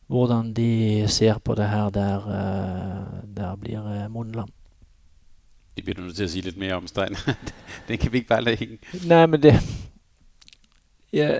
hvordan 0.06 0.54
de 0.54 1.04
ser 1.08 1.38
på 1.38 1.54
det 1.54 1.68
her, 1.68 1.90
der, 1.90 2.26
der 3.36 3.56
blir 3.56 3.80
jeg 3.80 4.10
munnlam. 4.10 4.52
Det 5.76 5.84
blir 5.84 5.94
du 5.94 6.02
nødt 6.02 6.16
til 6.16 6.28
å 6.28 6.30
si 6.30 6.40
litt 6.40 6.58
mer 6.58 6.76
om, 6.76 6.86
Stein. 6.86 7.16
Den 7.88 7.98
kan 7.98 8.12
vi 8.12 8.22
ikke 8.22 8.28
bare 8.28 8.46
lade 8.46 8.60
hænge. 8.62 8.78
Nei, 9.10 9.26
men 9.26 9.42
det 9.42 9.56
ja, 11.14 11.30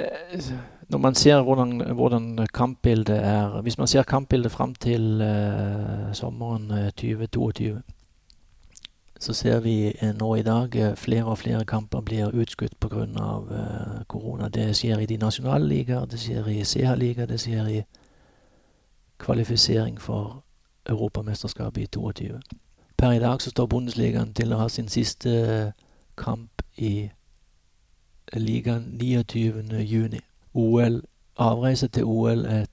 Når 0.89 0.99
man 0.99 1.15
ser 1.15 1.43
hvordan, 1.43 1.81
hvordan 1.95 2.47
kampbildet 2.55 3.17
er 3.17 3.61
Hvis 3.63 3.79
man 3.79 3.87
ser 3.87 4.03
kampbildet 4.03 4.53
fram 4.53 4.75
til 4.75 5.21
uh, 5.21 6.13
sommeren 6.13 6.71
eh, 6.71 6.91
2022, 6.91 7.83
så 9.21 9.33
ser 9.33 9.61
vi 9.61 9.93
uh, 10.03 10.09
nå 10.19 10.35
i 10.35 10.43
dag 10.43 10.77
uh, 10.77 10.95
flere 10.97 11.25
og 11.25 11.39
flere 11.39 11.65
kamper 11.65 12.01
blir 12.01 12.31
utskutt 12.35 12.81
pga. 12.81 12.97
Uh, 12.97 14.05
korona. 14.09 14.49
Det 14.49 14.77
skjer 14.77 14.99
i 14.99 15.07
de 15.07 15.17
nasjonale 15.17 15.69
ligaer, 15.69 16.05
det 16.05 16.21
skjer 16.21 16.47
i 16.47 16.65
CH-liga, 16.65 17.27
det 17.27 17.41
skjer 17.41 17.67
i 17.67 17.83
kvalifisering 19.19 20.01
for 20.01 20.44
Europamesterskapet 20.89 21.83
i 21.83 21.87
22. 21.87 22.41
Per 22.97 23.13
i 23.13 23.19
dag 23.19 23.43
så 23.43 23.51
står 23.51 23.67
Bundesligaen 23.67 24.35
til 24.35 24.53
å 24.53 24.61
ha 24.63 24.69
sin 24.69 24.89
siste 24.89 25.73
kamp 26.17 26.63
i 26.77 27.11
ligaen 28.33 28.99
29. 29.01 29.81
juni. 29.83 30.21
OL, 30.55 31.03
avreise 31.37 31.89
til 31.89 32.05
OL 32.05 32.45
er 32.47 32.67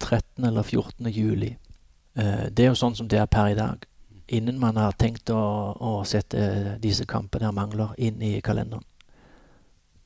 13. 0.00 0.44
eller 0.44 0.62
14. 0.62 1.06
juli. 1.06 1.56
Eh, 2.14 2.48
det 2.50 2.64
er 2.64 2.72
jo 2.72 2.78
sånn 2.78 2.96
som 2.98 3.08
det 3.08 3.20
er 3.20 3.30
per 3.30 3.52
i 3.52 3.58
dag. 3.58 3.86
Innen 4.28 4.58
man 4.60 4.76
har 4.76 4.96
tenkt 4.98 5.30
å, 5.30 5.40
å 5.80 5.92
sette 6.04 6.76
disse 6.82 7.06
kampene 7.08 7.48
der 7.48 7.56
mangler, 7.56 7.94
inn 7.96 8.22
i 8.22 8.40
kalenderen. 8.44 8.84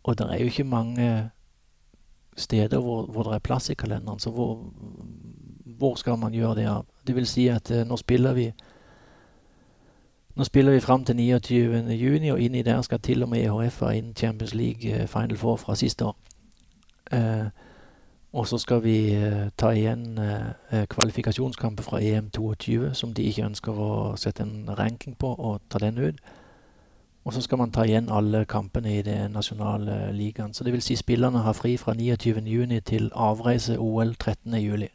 Og 0.02 0.18
det 0.18 0.28
er 0.28 0.42
jo 0.42 0.50
ikke 0.50 0.66
mange 0.66 1.08
steder 2.36 2.80
hvor, 2.80 3.06
hvor 3.06 3.28
det 3.28 3.38
er 3.38 3.44
plass 3.44 3.70
i 3.70 3.78
kalenderen, 3.78 4.20
så 4.20 4.30
hvor, 4.30 4.58
hvor 5.78 5.98
skal 6.00 6.18
man 6.18 6.34
gjøre 6.34 6.54
det 6.60 6.68
av? 6.70 6.86
Det 7.06 7.14
vil 7.16 7.26
si 7.26 7.48
at 7.48 7.70
nå 7.86 7.96
spiller 7.96 8.32
vi 8.32 8.52
nå 10.34 10.44
spiller 10.44 10.72
vi 10.72 10.80
fram 10.80 11.04
til 11.04 11.14
29.6, 11.14 12.32
og 12.32 12.40
inni 12.40 12.62
der 12.62 12.82
skal 12.82 13.00
til 13.00 13.22
og 13.22 13.28
med 13.28 13.42
EHF 13.44 13.80
ha 13.84 13.90
inn 13.92 14.14
Champions 14.16 14.54
League 14.54 15.06
Final 15.06 15.36
Four 15.36 15.56
fra 15.56 15.76
siste 15.76 16.04
år. 16.04 16.16
Eh, 17.12 17.46
og 18.32 18.46
så 18.48 18.58
skal 18.58 18.82
vi 18.82 19.12
eh, 19.14 19.50
ta 19.56 19.70
igjen 19.76 20.18
eh, 20.18 20.86
kvalifikasjonskamper 20.88 21.82
fra 21.82 22.00
EM22, 22.00 22.94
som 22.94 23.12
de 23.14 23.22
ikke 23.28 23.44
ønsker 23.44 23.76
å 23.76 23.90
sette 24.16 24.42
en 24.42 24.70
ranking 24.78 25.18
på, 25.20 25.34
og 25.34 25.60
ta 25.68 25.78
den 25.78 25.98
ut. 25.98 26.16
Og 27.24 27.32
så 27.32 27.40
skal 27.44 27.58
man 27.58 27.70
ta 27.70 27.84
igjen 27.84 28.08
alle 28.10 28.44
kampene 28.44 28.96
i 28.98 29.02
det 29.02 29.18
nasjonale 29.30 30.12
ligaen. 30.16 30.54
Så 30.54 30.64
det 30.64 30.72
vil 30.72 30.82
si 30.82 30.96
spillerne 30.96 31.44
har 31.44 31.52
fri 31.52 31.76
fra 31.76 31.92
29.6 31.92 32.80
til 32.88 33.12
avreise 33.14 33.76
OL 33.78 34.16
13.7. 34.16 34.88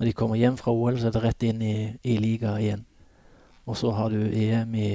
Når 0.00 0.08
de 0.08 0.12
kommer 0.16 0.40
hjem 0.40 0.56
fra 0.56 0.72
OL, 0.72 0.96
så 0.96 1.10
er 1.10 1.12
det 1.12 1.20
rett 1.22 1.44
inn 1.44 1.60
i, 1.60 1.74
i 2.08 2.16
liga 2.16 2.54
igjen. 2.56 2.86
Og 3.68 3.76
så 3.76 3.90
har 3.92 4.08
du 4.08 4.22
EM 4.24 4.72
i 4.74 4.92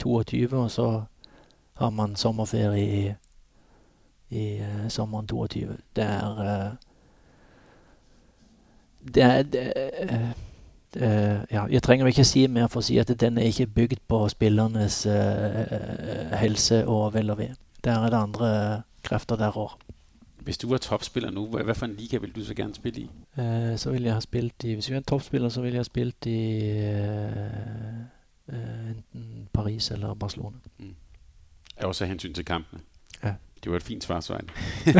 22, 0.00 0.48
og 0.56 0.70
så 0.72 0.86
har 1.76 1.90
man 1.92 2.16
sommerferie 2.16 2.86
i 2.88 3.04
i 4.34 4.60
uh, 4.60 4.88
sommeren 4.88 5.26
22. 5.26 5.76
Det 5.96 6.04
er 6.04 6.40
uh, 6.40 6.72
Det 9.14 9.22
er 9.22 9.42
det, 9.42 9.72
uh, 10.96 11.44
Ja, 11.50 11.66
jeg 11.70 11.82
trenger 11.82 12.06
ikke 12.06 12.24
si 12.24 12.46
mer 12.46 12.68
for 12.70 12.80
å 12.80 12.86
si 12.86 12.96
at 13.02 13.10
den 13.20 13.38
er 13.38 13.50
ikke 13.50 13.66
bygd 13.66 14.04
på 14.08 14.20
spillernes 14.30 15.00
helse 16.38 16.84
og 16.86 17.16
vel 17.16 17.32
og 17.34 17.38
ve. 17.38 17.48
Der 17.84 17.98
er 17.98 18.10
det 18.14 18.20
andre 18.20 18.50
krefter 19.02 19.36
der 19.36 19.58
òg. 19.58 19.74
Hvis 20.44 20.58
du 20.58 20.68
var 20.68 20.78
toppspiller 20.78 21.30
nå, 21.30 21.46
hva 21.46 21.72
for 21.72 21.86
en 21.86 21.94
liga 21.96 22.18
vil 22.20 22.34
du 22.36 22.44
så 22.44 22.54
gjerne 22.54 22.74
spille 22.74 23.00
i? 23.00 23.10
så 23.76 23.90
vil 23.90 24.02
jeg 24.02 24.14
ha 24.14 24.20
spilt 24.20 24.64
i 24.64 24.74
Hvis 24.74 24.90
jeg 24.90 24.96
er 24.96 25.00
toppspiller, 25.00 25.48
så 25.48 25.62
vil 25.62 25.72
jeg 25.72 25.78
ha 25.78 25.88
spilt 25.88 26.26
i 26.26 26.60
enten 28.48 29.48
Paris 29.52 29.90
eller 29.90 30.14
Barcelona. 30.14 30.56
Mm. 30.78 30.94
Også 31.82 32.04
hensyn 32.04 32.34
til 32.34 32.44
kampene? 32.44 32.80
Ja. 33.24 33.34
Det 33.64 33.70
var 33.70 33.76
et 33.76 33.82
fint 33.82 34.04
svar, 34.04 34.20
Svein. 34.20 34.50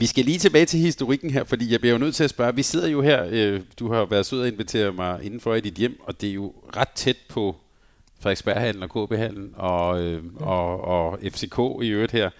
vi 0.00 0.06
skal 0.06 0.24
lige 0.24 0.38
tilbage 0.38 0.66
til 0.66 0.80
historikken 0.80 1.30
her, 1.30 1.44
fordi 1.44 1.72
jeg 1.72 1.80
bliver 1.80 1.92
jo 1.92 1.98
nødt 1.98 2.14
til 2.14 2.24
at 2.24 2.30
spørge. 2.30 2.54
Vi 2.54 2.62
sidder 2.62 2.88
jo 2.88 3.02
her, 3.02 3.26
øh, 3.30 3.60
du 3.78 3.92
har 3.92 4.04
været 4.04 4.26
sød 4.26 4.42
at 4.42 4.52
invitere 4.52 4.92
mig 4.92 5.24
indenfor 5.24 5.54
i 5.54 5.60
dit 5.60 5.74
hjem, 5.74 6.00
og 6.02 6.20
det 6.20 6.28
er 6.28 6.32
jo 6.32 6.54
ret 6.76 6.88
tæt 6.88 7.16
på 7.28 7.56
Frederiksberghallen 8.20 8.82
og 8.82 8.90
KB-hallen 8.90 9.54
og, 9.56 10.02
øh, 10.02 10.24
og, 10.40 10.80
og 10.80 11.18
FCK 11.22 11.58
i 11.82 11.88
øvrigt 11.88 12.12
her. 12.12 12.30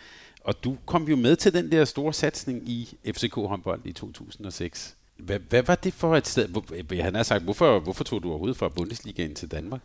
Og 0.45 0.65
du 0.65 0.77
kom 0.87 1.09
jo 1.09 1.17
med 1.17 1.37
til 1.37 1.53
den 1.53 1.73
der 1.73 1.85
store 1.85 2.13
satsning 2.13 2.69
i 2.69 2.97
FCK 3.07 3.35
håndbold 3.35 3.81
i 3.85 3.93
2006. 3.93 4.97
Hvad, 5.17 5.39
hvad 5.49 5.63
var 5.63 5.75
det 5.75 5.93
for 5.93 6.17
et 6.17 6.27
sted? 6.27 6.49
Hvor, 6.49 7.03
han 7.03 7.15
har 7.15 7.23
sagt, 7.23 7.45
hvorfor, 7.45 7.81
hvorfor 7.81 8.05
tog 8.05 8.23
du 8.23 8.29
overhovedet 8.29 8.57
fra 8.57 8.69
Bundesligaen 8.69 9.35
til 9.35 9.51
Danmark? 9.51 9.81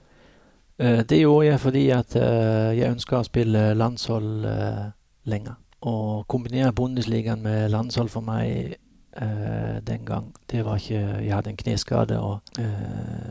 Uh, 0.79 0.85
det 0.85 1.19
gjorde 1.19 1.47
jeg 1.47 1.59
fordi 1.59 1.89
at 1.89 2.15
uh, 2.15 2.77
jeg 2.77 2.91
ønska 2.91 3.19
å 3.19 3.27
spille 3.27 3.73
landshold 3.73 4.45
uh, 4.45 4.85
lenger. 5.23 5.57
Å 5.81 6.23
kombinere 6.27 6.73
Bundesligaen 6.73 7.43
med 7.43 7.69
landshold 7.69 8.09
for 8.09 8.25
meg 8.25 8.75
den 9.13 10.05
gang 10.05 10.31
Det 10.49 10.63
var 10.65 10.75
ikke 10.75 11.21
Jeg 11.21 11.35
hadde 11.35 11.49
en 11.49 11.57
kneskade, 11.57 12.19
og, 12.19 12.39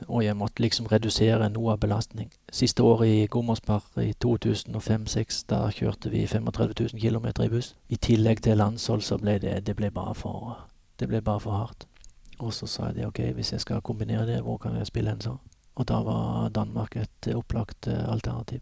og 0.08 0.24
jeg 0.24 0.36
måtte 0.36 0.62
liksom 0.62 0.86
redusere 0.86 1.48
noe 1.50 1.72
av 1.72 1.80
belastning. 1.82 2.30
Siste 2.52 2.82
året 2.86 3.08
i 3.08 3.26
Gommersberg 3.26 3.98
i 3.98 4.12
2005-2006, 4.24 5.44
da 5.50 5.64
kjørte 5.74 6.10
vi 6.10 6.26
35 6.26 6.74
000 6.94 7.00
km 7.00 7.42
i 7.42 7.48
buss. 7.48 7.74
I 7.88 7.96
tillegg 7.96 8.42
til 8.42 8.62
landshold 8.62 9.02
så 9.02 9.18
ble 9.18 9.40
det, 9.42 9.66
det 9.66 9.74
ble 9.76 9.90
bare 9.90 10.14
for 10.14 10.68
Det 11.00 11.08
ble 11.08 11.20
bare 11.20 11.40
for 11.40 11.58
hardt. 11.58 11.86
Og 12.38 12.52
så 12.54 12.66
sa 12.66 12.86
jeg 12.90 12.94
det, 12.94 13.06
ok, 13.06 13.18
hvis 13.34 13.52
jeg 13.52 13.60
skal 13.60 13.80
kombinere 13.80 14.26
det, 14.26 14.42
hvor 14.42 14.58
kan 14.58 14.76
jeg 14.76 14.86
spille 14.86 15.10
en 15.10 15.20
så? 15.20 15.36
Og 15.74 15.88
da 15.88 16.02
var 16.02 16.48
Danmark 16.48 16.96
et 16.96 17.34
opplagt 17.34 17.88
eh, 17.88 18.12
alternativ. 18.12 18.60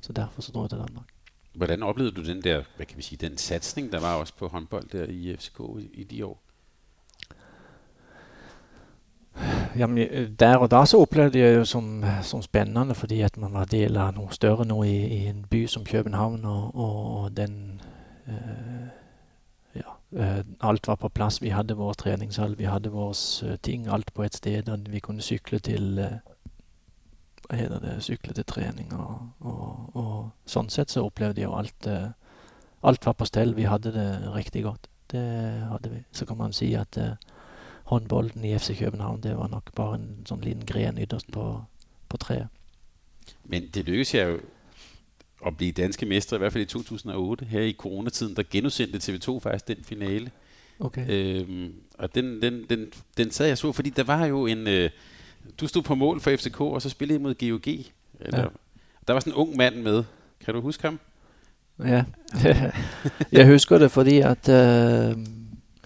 Så 0.00 0.12
derfor 0.12 0.42
så 0.42 0.52
dro 0.52 0.62
jeg 0.62 0.70
til 0.70 0.78
Danmark. 0.78 1.17
Hvordan 1.52 1.82
opplevde 1.82 2.12
du 2.12 2.24
den 2.24 2.42
der, 2.42 2.62
hvad 2.76 2.86
kan 2.86 2.96
vi 2.96 3.02
sige, 3.02 3.28
den 3.28 3.36
satsning, 3.36 3.92
der 3.92 4.00
var 4.00 4.14
også 4.14 4.34
på 4.38 4.48
håndbold 4.48 4.88
der 4.92 5.04
i 5.04 5.36
FCK 5.36 5.60
i, 5.92 6.04
de 6.04 6.26
år? 6.26 6.42
Jamen, 9.76 9.98
øh, 9.98 10.30
der 10.40 10.56
og 10.56 10.70
da 10.70 10.84
så 10.84 10.98
opplevde 10.98 11.38
jeg 11.38 11.56
jo 11.56 11.64
som, 11.64 12.04
som 12.22 12.42
spennende, 12.42 12.94
fordi 12.94 13.20
at 13.20 13.36
man 13.36 13.52
var 13.52 13.64
del 13.64 13.96
av 13.96 14.12
noe 14.12 14.34
større 14.34 14.66
nå 14.66 14.82
i, 14.82 14.96
i 14.96 15.26
en 15.26 15.46
by 15.50 15.66
som 15.66 15.84
København, 15.84 16.44
og, 16.44 16.74
og 16.74 17.36
den 17.36 17.80
øh, 18.28 18.88
Uh, 20.10 20.40
alt 20.60 20.88
var 20.88 20.94
på 20.94 21.08
plass. 21.08 21.42
Vi 21.42 21.48
hadde 21.52 21.76
vår 21.76 21.92
treningshall, 21.92 22.54
vi 22.58 22.64
hadde 22.64 22.88
våre 22.88 23.14
uh, 23.44 23.56
ting, 23.62 23.88
alt 23.92 24.14
på 24.14 24.22
et 24.22 24.36
sted. 24.36 24.68
Og 24.68 24.78
vi 24.88 25.00
kunne 25.04 25.22
sykle 25.22 25.58
til 25.58 25.98
uh, 25.98 26.32
Heter 27.50 27.80
det 27.80 27.96
Sykle 28.04 28.34
til 28.36 28.44
trening. 28.44 28.92
Og, 28.94 29.30
og, 29.40 29.96
og, 29.96 30.16
sånn 30.46 30.68
sett 30.68 30.92
så 30.92 31.06
opplevde 31.06 31.40
jeg 31.40 31.48
jo 31.48 31.56
alt 31.56 31.88
Alt 32.86 33.06
var 33.06 33.16
på 33.18 33.26
stell. 33.26 33.56
Vi 33.56 33.64
hadde 33.66 33.90
det 33.90 34.10
riktig 34.34 34.62
godt. 34.62 34.86
Det 35.10 35.22
hadde 35.66 35.90
vi. 35.90 36.02
Så 36.12 36.26
kan 36.28 36.36
man 36.38 36.52
si 36.54 36.68
at 36.78 36.94
håndbollen 37.90 38.44
i 38.44 38.58
FC 38.58 38.78
København 38.78 39.22
det 39.22 39.36
var 39.36 39.48
nok 39.48 39.72
bare 39.74 39.96
en 39.98 40.08
sånn 40.28 40.44
liten 40.44 40.66
gren 40.68 40.98
ytterst 41.00 41.32
på, 41.32 41.46
på 42.08 42.20
treet. 42.20 42.52
Men 43.44 43.66
det 43.74 43.86
lykkes 43.88 44.14
jo 44.14 44.38
å 45.40 45.52
bli 45.54 45.70
danske 45.72 46.06
mestre, 46.06 46.36
i 46.36 46.42
hvert 46.42 46.52
fall 46.52 46.64
i 46.66 46.70
2008, 46.70 47.48
her 47.48 47.68
i 47.68 47.76
koronatiden 47.78 48.34
der 48.36 48.46
genudsendte 48.50 49.00
TV2 49.02 49.38
faktisk 49.40 49.70
den 49.70 49.84
finale. 49.86 50.32
Okay. 50.78 51.04
Øhm, 51.08 51.74
og 51.98 52.14
den, 52.14 52.42
den, 52.42 52.64
den, 52.70 52.88
den 53.16 53.30
sad 53.30 53.46
jeg 53.46 53.58
så, 53.58 53.72
fordi 53.72 53.90
der 53.90 54.04
var 54.04 54.26
jo 54.26 54.46
en... 54.46 54.66
Øh, 54.66 54.90
du 55.60 55.66
stod 55.66 55.82
på 55.82 55.94
mål 55.94 56.20
for 56.20 56.36
FCK, 56.36 56.60
og 56.60 56.82
så 56.82 56.88
spillede 56.88 57.18
mod 57.18 57.34
GOG. 57.34 57.74
Eller, 58.20 58.40
ja. 58.40 58.48
Der 59.06 59.12
var 59.12 59.20
sådan 59.20 59.32
en 59.32 59.36
ung 59.36 59.56
mand 59.56 59.76
med. 59.76 60.04
Kan 60.44 60.54
du 60.54 60.60
huske 60.60 60.82
ham? 60.82 61.00
Ja, 61.84 62.04
jeg 63.32 63.46
husker 63.46 63.78
det 63.78 63.90
fordi 63.90 64.18
at 64.18 64.48
øh, 64.48 65.10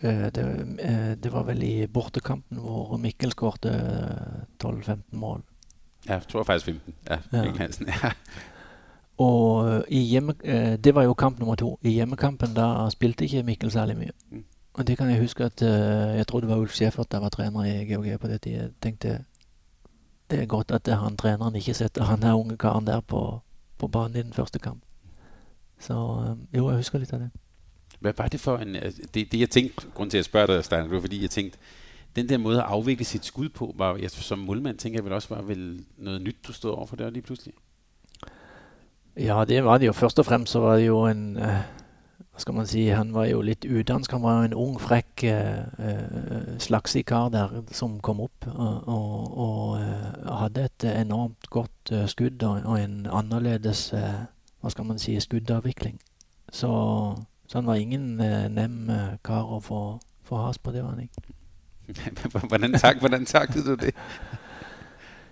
øh 0.02 0.24
det, 0.34 0.66
øh, 0.82 1.16
det 1.22 1.32
var 1.32 1.42
vel 1.42 1.62
i 1.62 1.86
bortekampen 1.86 2.58
hvor 2.58 2.96
Mikkel 2.96 3.30
skårte 3.30 3.68
12-15 4.64 4.90
øh, 4.90 4.96
mål. 5.10 5.42
Ja, 6.08 6.12
jeg 6.12 6.22
tror 6.28 6.42
faktisk 6.42 6.64
15. 6.64 6.94
Ja, 7.10 7.18
ja. 7.32 7.52
Hansen. 7.52 7.86
Ja. 7.86 8.10
Og 9.18 9.76
eh, 9.76 9.82
i 9.88 9.98
hjemme, 9.98 10.34
øh, 10.44 10.76
det 10.78 10.94
var 10.94 11.02
jo 11.02 11.14
kamp 11.14 11.38
nummer 11.38 11.54
to. 11.54 11.78
I 11.82 11.90
hjemmekampen 11.90 12.54
da 12.54 12.90
spilte 12.90 13.24
ikke 13.24 13.42
Mikkel 13.42 13.70
særlig 13.70 13.96
mye. 13.96 14.10
Mm. 14.30 14.44
Og 14.74 14.86
det 14.86 14.98
kan 14.98 15.10
jeg 15.10 15.20
huske 15.20 15.44
at 15.44 15.62
jeg 16.16 16.26
tror 16.26 16.40
det 16.40 16.48
var 16.48 16.56
Ulf 16.56 16.72
Schäfert 16.72 17.04
der 17.10 17.18
var 17.18 17.28
trener 17.28 17.64
i 17.64 17.94
GOG 17.94 18.20
på 18.20 18.26
det. 18.26 18.46
Jeg 18.46 18.70
tenkte 18.82 19.24
det 20.30 20.42
er 20.42 20.46
godt 20.46 20.70
at 20.70 20.88
han 20.98 21.16
treneren 21.16 21.56
ikke 21.56 21.74
setter 21.74 22.04
han 22.04 22.22
der 22.22 22.34
unge 22.34 22.56
karen 22.56 22.86
der 22.86 23.00
på, 23.00 23.40
på 23.78 23.88
banen 23.88 24.16
i 24.16 24.22
den 24.22 24.32
første 24.32 24.58
kamp. 24.58 24.82
Så 25.80 25.94
jo, 26.56 26.68
jeg 26.68 26.76
husker 26.76 26.98
litt 26.98 27.12
av 27.12 27.18
det. 27.18 27.30
Hvad 28.00 28.12
var 28.18 28.28
det 28.28 28.40
for 28.40 28.58
en... 28.58 28.74
Det, 29.14 29.32
det 29.32 29.40
jeg 29.40 29.50
tænkte, 29.50 29.86
grund 29.94 30.10
til 30.10 30.16
at 30.16 30.20
jeg 30.20 30.24
spørger 30.24 30.46
dig, 30.46 30.64
Stein, 30.64 30.84
det 30.84 30.90
var 30.90 31.00
fordi 31.00 31.22
jeg 31.22 31.30
tænkte, 31.30 31.58
den 32.16 32.28
der 32.28 32.38
måde 32.38 32.58
at 32.58 32.64
afvikle 32.64 33.04
sit 33.04 33.24
skud 33.24 33.48
på, 33.48 33.74
var, 33.78 33.96
jeg, 33.96 34.10
som 34.10 34.38
målmand 34.38 34.78
tænker 34.78 34.98
jeg 34.98 35.04
vel 35.04 35.12
også 35.12 35.34
var 35.34 35.42
vel 35.42 35.84
noget 35.98 36.22
nyt, 36.22 36.36
du 36.46 36.52
stod 36.52 36.70
overfor 36.70 36.96
der 36.96 37.10
lige 37.10 37.22
pludselig? 37.22 37.54
Ja, 39.16 39.44
det 39.48 39.64
var 39.64 39.78
det 39.78 39.86
jo. 39.86 39.92
Først 39.92 40.18
og 40.18 40.26
fremst 40.26 40.52
så 40.52 40.58
var 40.60 40.76
det 40.76 40.86
jo 40.86 41.06
en 41.06 41.34
Hva 41.34 41.64
skal 42.40 42.54
man 42.54 42.66
si? 42.66 42.86
Han 42.88 43.12
var 43.14 43.26
jo 43.28 43.42
litt 43.44 43.64
udansk. 43.64 44.12
Han 44.12 44.22
var 44.22 44.38
jo 44.38 44.48
en 44.48 44.54
ung, 44.54 44.78
frekk, 44.80 45.24
uh, 45.28 45.66
slagsikar 45.76 46.60
slagsig 46.66 47.04
kar 47.06 47.28
der 47.34 47.74
som 47.76 47.98
kom 48.00 48.22
opp. 48.24 48.46
Og, 48.48 48.88
og, 48.88 49.82
og 50.24 50.38
hadde 50.44 50.64
et 50.70 50.86
enormt 50.94 51.50
godt 51.50 51.92
skudd 52.08 52.42
og, 52.42 52.64
og, 52.64 52.78
en 52.80 53.04
annerledes 53.10 53.90
hva 53.92 54.70
skal 54.70 54.86
man 54.86 55.02
si, 55.02 55.18
skuddavvikling. 55.20 55.98
Så, 56.52 56.70
så 57.46 57.58
han 57.58 57.66
var 57.66 57.80
ingen 57.82 58.16
nem 58.54 58.90
kar 59.24 59.50
å 59.50 59.60
få, 59.60 59.82
få 60.24 60.44
has 60.46 60.58
på, 60.58 60.72
det 60.72 60.84
var 60.84 60.94
han 60.94 61.04
ikke. 61.08 61.36
hvordan, 62.48 62.72
tak, 62.78 63.00
hvordan 63.00 63.26
taklet 63.26 63.66
du 63.66 63.76
det? 63.76 63.92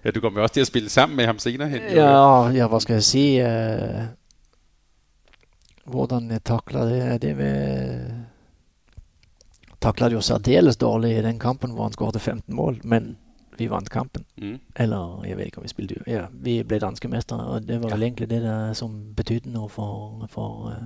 Ja, 0.04 0.10
du 0.10 0.20
kommer 0.20 0.40
jo 0.40 0.46
også 0.46 0.54
til 0.54 0.64
å 0.64 0.68
spille 0.68 0.88
sammen 0.88 1.18
med 1.18 1.26
ham 1.28 1.40
senere 1.42 1.68
hen. 1.68 1.82
Ja, 1.92 2.48
ja 2.56 2.68
hva 2.72 2.78
skal 2.80 2.96
jeg 2.96 3.04
si? 3.04 3.24
Eh, 3.44 4.06
hvordan 5.90 6.30
jeg 6.30 6.44
takla 6.44 6.84
det 6.88 7.22
Det 7.22 7.32
vi 7.38 7.50
Takla 9.80 10.08
det 10.08 10.18
jo 10.18 10.20
særdeles 10.20 10.76
dårlig 10.76 11.14
i 11.16 11.22
den 11.24 11.38
kampen 11.40 11.72
hvor 11.72 11.88
han 11.88 11.92
skåret 11.92 12.20
15 12.20 12.54
mål, 12.54 12.82
men 12.84 13.16
vi 13.56 13.68
vant 13.68 13.88
kampen. 13.88 14.24
Mm. 14.36 14.58
Eller 14.76 15.24
jeg 15.24 15.36
vet 15.36 15.46
ikke 15.46 15.58
om 15.58 15.64
vi 15.64 15.72
spilte 15.72 16.02
Ja, 16.06 16.26
vi 16.32 16.58
ble 16.64 16.78
danske 16.80 17.08
mestere, 17.08 17.46
og 17.46 17.64
det 17.68 17.78
var 17.80 17.94
vel 17.94 18.02
egentlig 18.02 18.28
det 18.28 18.42
der 18.44 18.74
som 18.76 19.14
betydde 19.16 19.52
noe 19.52 19.68
for, 19.72 20.26
for, 20.28 20.68
eh, 20.72 20.84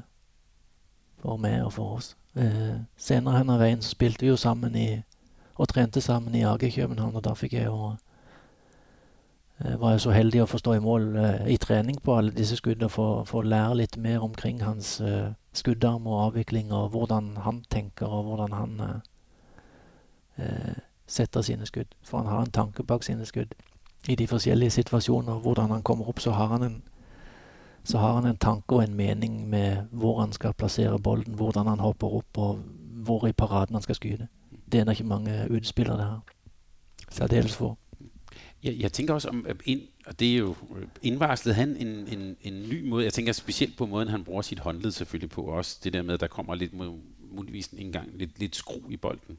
for 1.23 1.43
meg 1.43 1.65
og 1.65 1.73
for 1.75 1.97
oss. 1.99 2.15
Eh, 2.39 2.87
senere 2.97 3.39
hen 3.39 3.51
av 3.51 3.59
veien 3.63 3.83
så 3.83 3.95
spilte 3.95 4.23
vi 4.23 4.31
jo 4.31 4.39
sammen 4.39 4.79
i 4.79 4.89
og 5.55 5.69
trente 5.71 6.01
sammen 6.03 6.35
i 6.35 6.43
AG 6.43 6.67
København, 6.75 7.15
og 7.15 7.23
da 7.23 7.35
fikk 7.39 7.53
jeg 7.53 7.69
jo 7.69 7.95
var 9.59 9.91
jeg 9.95 10.01
så 10.01 10.11
heldig 10.11 10.43
å 10.43 10.47
få 10.51 10.59
stå 10.59 10.73
i 10.75 10.83
mål 10.83 11.05
uh, 11.17 11.47
i 11.47 11.57
trening 11.63 12.01
på 12.03 12.17
alle 12.19 12.35
disse 12.35 12.57
skuddene 12.59 12.89
for, 12.91 13.23
for 13.25 13.45
å 13.45 13.49
lære 13.49 13.77
litt 13.79 13.97
mer 13.97 14.25
omkring 14.27 14.65
hans 14.67 14.97
uh, 15.01 15.31
skuddarm 15.55 16.07
og 16.07 16.25
avvikling, 16.25 16.73
og 16.73 16.89
hvordan 16.91 17.37
han 17.45 17.63
tenker, 17.71 18.07
og 18.07 18.25
hvordan 18.25 18.53
han 18.53 18.81
eh, 20.37 20.75
setter 21.07 21.43
sine 21.43 21.67
skudd. 21.67 21.95
For 22.03 22.19
han 22.19 22.27
har 22.27 22.43
en 22.43 22.51
tanke 22.51 22.83
bak 22.83 23.03
sine 23.03 23.27
skudd. 23.27 23.55
I 24.09 24.15
de 24.15 24.27
forskjellige 24.27 24.71
situasjoner, 24.71 25.35
hvordan 25.35 25.71
han 25.71 25.83
kommer 25.83 26.09
opp, 26.09 26.21
så 26.21 26.31
har 26.31 26.47
han 26.47 26.63
en 26.63 26.83
har 27.93 28.15
han 28.15 28.27
en 28.27 28.37
tanke 28.37 28.75
og 28.75 28.83
en 28.83 28.95
mening 28.95 29.49
med 29.49 29.77
hvor 29.91 30.21
han 30.21 30.33
skal 30.33 30.53
plassere 30.53 30.99
bollen, 30.99 31.35
hvordan 31.35 31.67
han 31.67 31.79
hopper 31.79 32.07
opp, 32.07 32.39
og 32.39 32.59
hvor 33.05 33.27
i 33.29 33.33
paraden 33.33 33.75
han 33.75 33.83
skal 33.83 33.95
skyte. 33.95 34.29
Det 34.73 34.81
er 34.81 34.85
det 34.85 34.93
ikke 34.93 35.09
mange 35.09 35.47
utspillere 35.51 35.97
det 35.97 36.05
her. 36.05 36.21
Særdeles 37.11 37.57
få. 37.57 37.77
Jeg, 38.65 38.79
jeg 38.79 38.93
tænker 38.93 39.15
også 39.15 39.29
om, 39.29 39.47
ind, 39.65 39.83
og 40.07 40.21
det 40.21 40.33
er 40.33 40.37
jo 40.37 40.57
indvarslet 41.03 41.55
han 41.55 41.77
en, 41.77 41.87
en, 41.87 42.37
en 42.43 42.69
ny 42.69 42.89
måde. 42.89 43.05
Jeg 43.05 43.13
tænker 43.13 43.33
specielt 43.33 43.77
på 43.77 43.87
måden, 43.87 44.09
han 44.09 44.25
bruger 44.25 44.43
sit 44.43 44.59
håndled 44.59 44.91
selvfølgelig 44.91 45.31
på. 45.31 45.43
Også 45.43 45.81
det 45.85 45.93
der 45.93 46.03
med, 46.03 46.15
at 46.15 46.21
der 46.21 46.27
kommer 46.27 46.55
lidt, 46.55 46.73
muligvis 47.31 47.67
en 47.67 47.93
gang 47.93 48.11
lidt, 48.15 48.39
lidt 48.39 48.57
skru 48.57 48.81
i 48.91 48.97
bolden. 48.97 49.39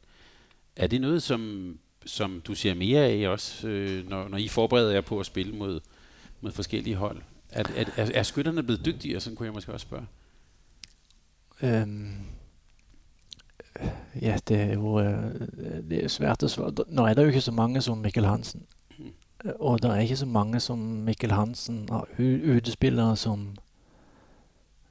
Er 0.76 0.88
det 0.88 1.02
noget, 1.02 1.24
som, 1.24 1.80
som 2.06 2.42
du 2.48 2.56
ser 2.56 2.74
mere 2.74 3.06
af 3.06 3.30
også, 3.30 3.68
øh, 3.68 4.10
når, 4.10 4.28
når 4.28 4.38
I 4.38 4.48
forbereder 4.48 4.92
jer 4.92 5.02
på 5.02 5.20
at 5.20 5.26
spille 5.26 5.56
mod, 5.56 5.80
mod 6.42 6.52
forskellige 6.52 6.96
hold? 6.96 7.22
Er, 7.50 7.64
er, 7.76 7.86
er, 7.96 8.12
er 8.14 8.24
skytterne 8.24 8.64
blevet 8.64 8.86
dygtigere? 8.86 9.20
Sådan 9.20 9.36
kunne 9.36 9.46
jeg 9.46 9.54
måske 9.54 9.74
også 9.74 9.86
spørge. 9.88 10.06
Øhm, 11.62 12.14
ja, 14.22 14.38
det 14.48 14.62
er 14.62 14.74
jo 14.74 15.00
det 15.90 16.04
er 16.04 16.08
svært 16.08 16.44
å 16.44 16.48
svare. 16.48 16.74
Nå 16.88 17.06
er 17.06 17.14
det 17.14 17.24
jo 17.24 17.28
ikke 17.28 17.42
så 17.42 17.52
mange 17.52 17.82
som 17.82 17.98
Mikkel 17.98 18.26
Hansen. 18.26 18.66
Og 19.60 19.82
det 19.82 19.92
er 19.92 20.04
ikke 20.04 20.18
så 20.18 20.26
mange 20.26 20.60
som 20.60 20.80
Mikkel 20.80 21.32
Hansen 21.32 21.90
utespillere 22.20 23.16
som, 23.16 23.56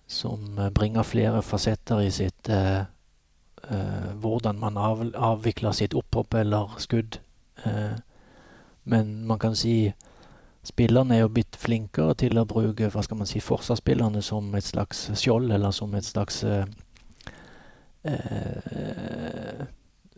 som 0.06 0.58
bringer 0.74 1.02
flere 1.02 1.42
fasetter 1.42 2.04
i 2.04 2.10
sitt 2.10 2.48
eh, 2.48 2.86
eh, 3.70 4.10
Hvordan 4.20 4.58
man 4.58 4.76
av, 4.76 5.02
avvikler 5.14 5.72
sitt 5.72 5.94
opphopp 5.94 6.34
eller 6.34 6.76
skudd. 6.78 7.18
Eh, 7.66 7.98
men 8.84 9.26
man 9.26 9.38
kan 9.38 9.56
si 9.56 9.92
spillerne 10.64 11.16
er 11.16 11.24
jo 11.24 11.32
blitt 11.32 11.56
flinkere 11.60 12.14
til 12.20 12.38
å 12.40 12.46
bruke 12.48 12.88
hva 12.92 13.02
skal 13.04 13.20
man 13.20 13.28
si, 13.28 13.40
forsvarsspillerne 13.44 14.22
som 14.24 14.54
et 14.56 14.64
slags 14.64 15.06
skjold, 15.20 15.52
eller 15.52 15.74
som 15.76 15.94
et 15.94 16.06
slags 16.06 16.42
eh, 16.44 16.64
eh, 18.04 19.64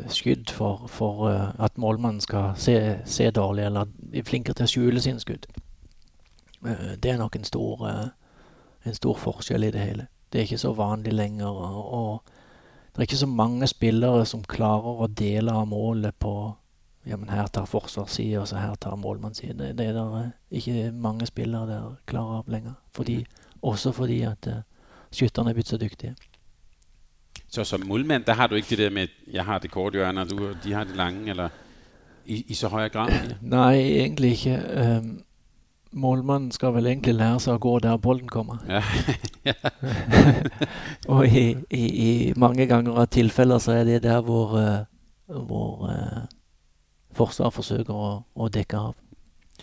skudd 0.08 0.50
for, 0.50 0.86
for 0.86 1.28
uh, 1.28 1.64
at 1.64 1.78
målmannen 1.78 2.20
skal 2.20 2.52
se, 2.56 2.98
se, 3.04 3.30
dårlig, 3.30 3.64
eller 3.64 3.86
er 4.12 4.26
flinkere 4.26 4.54
til 4.54 4.66
å 4.66 4.70
skjule 4.70 5.02
sine 5.02 5.22
skudd. 5.22 5.46
Uh, 6.60 6.92
det 7.00 7.14
er 7.14 7.20
nok 7.20 7.36
en 7.36 7.48
stor, 7.48 7.86
uh, 7.86 8.44
en 8.84 8.96
stor 8.96 9.16
forskjell 9.20 9.64
i 9.64 9.72
det 9.72 9.80
hele. 9.80 10.06
Det 10.32 10.40
er 10.40 10.48
ikke 10.48 10.60
så 10.60 10.74
vanlig 10.76 11.14
lenger. 11.16 11.48
Og, 11.48 12.20
det 12.92 13.02
er 13.02 13.08
ikke 13.08 13.24
så 13.24 13.30
mange 13.30 13.66
spillere 13.68 14.24
som 14.28 14.44
klarer 14.44 15.02
å 15.04 15.08
dele 15.08 15.52
av 15.52 15.66
målet 15.68 16.16
på 16.18 16.36
ja, 17.06 17.16
men 17.16 17.28
her 17.30 17.46
tar 17.46 17.68
forsvarssida, 17.70 18.40
og 18.40 18.48
så 18.50 18.58
her 18.58 18.74
tar 18.82 18.96
målmannssida. 18.98 19.54
Det, 19.54 19.74
det 19.78 19.84
er 19.86 19.92
der 19.94 20.32
ikke 20.50 20.90
mange 20.90 21.28
spillere 21.28 21.68
der 21.70 21.90
klarer 22.10 22.40
av 22.40 22.48
lenger. 22.50 22.74
Fordi, 22.96 23.20
mm. 23.22 23.60
også 23.62 23.92
fordi 23.94 24.24
at 24.26 24.48
skytterne 25.14 25.52
er 25.52 25.54
blitt 25.54 25.70
så 25.70 25.78
dyktige. 25.78 26.16
Så 27.56 27.64
som 27.64 27.86
målmand, 27.86 28.24
der 28.24 28.32
har 28.32 28.46
du 28.46 28.54
ikke 28.54 28.68
det 28.68 28.78
der 28.78 28.90
med, 28.90 29.08
jeg 29.32 29.44
har 29.44 29.58
det 29.58 29.70
korte 29.70 29.96
hjørne, 29.96 30.20
og 30.20 30.30
du, 30.30 30.48
de 30.64 30.72
har 30.72 30.84
det 30.84 30.96
lange, 30.96 31.30
eller 31.30 31.48
i, 32.26 32.44
i 32.48 32.54
så 32.54 32.68
høj 32.68 32.88
grad? 32.88 33.08
Nei, 33.08 33.36
Nej, 33.56 33.80
egentlig 33.80 34.30
ikke. 34.30 34.56
Um, 34.82 35.22
målmannen 35.92 36.52
skal 36.52 36.74
vel 36.74 36.86
egentlig 36.90 37.14
lære 37.16 37.40
seg 37.40 37.56
å 37.56 37.62
gå 37.64 37.72
der 37.80 37.96
bolden 37.96 38.28
kommer. 38.28 38.60
Ja. 38.68 38.82
og 41.14 41.24
i, 41.24 41.56
i, 41.70 41.84
i, 42.08 42.10
mange 42.36 42.66
ganger 42.68 43.00
av 43.00 43.08
tilfeller 43.08 43.62
så 43.64 43.78
er 43.78 43.88
det 43.88 44.02
der, 44.04 44.20
hvor, 44.20 44.52
uh, 44.60 45.40
hvor 45.48 45.88
uh, 45.88 46.28
forsvar 47.16 47.56
forsøker 47.56 47.94
å, 47.94 48.12
å 48.36 48.52
dekke 48.52 48.84
av. 48.90 49.00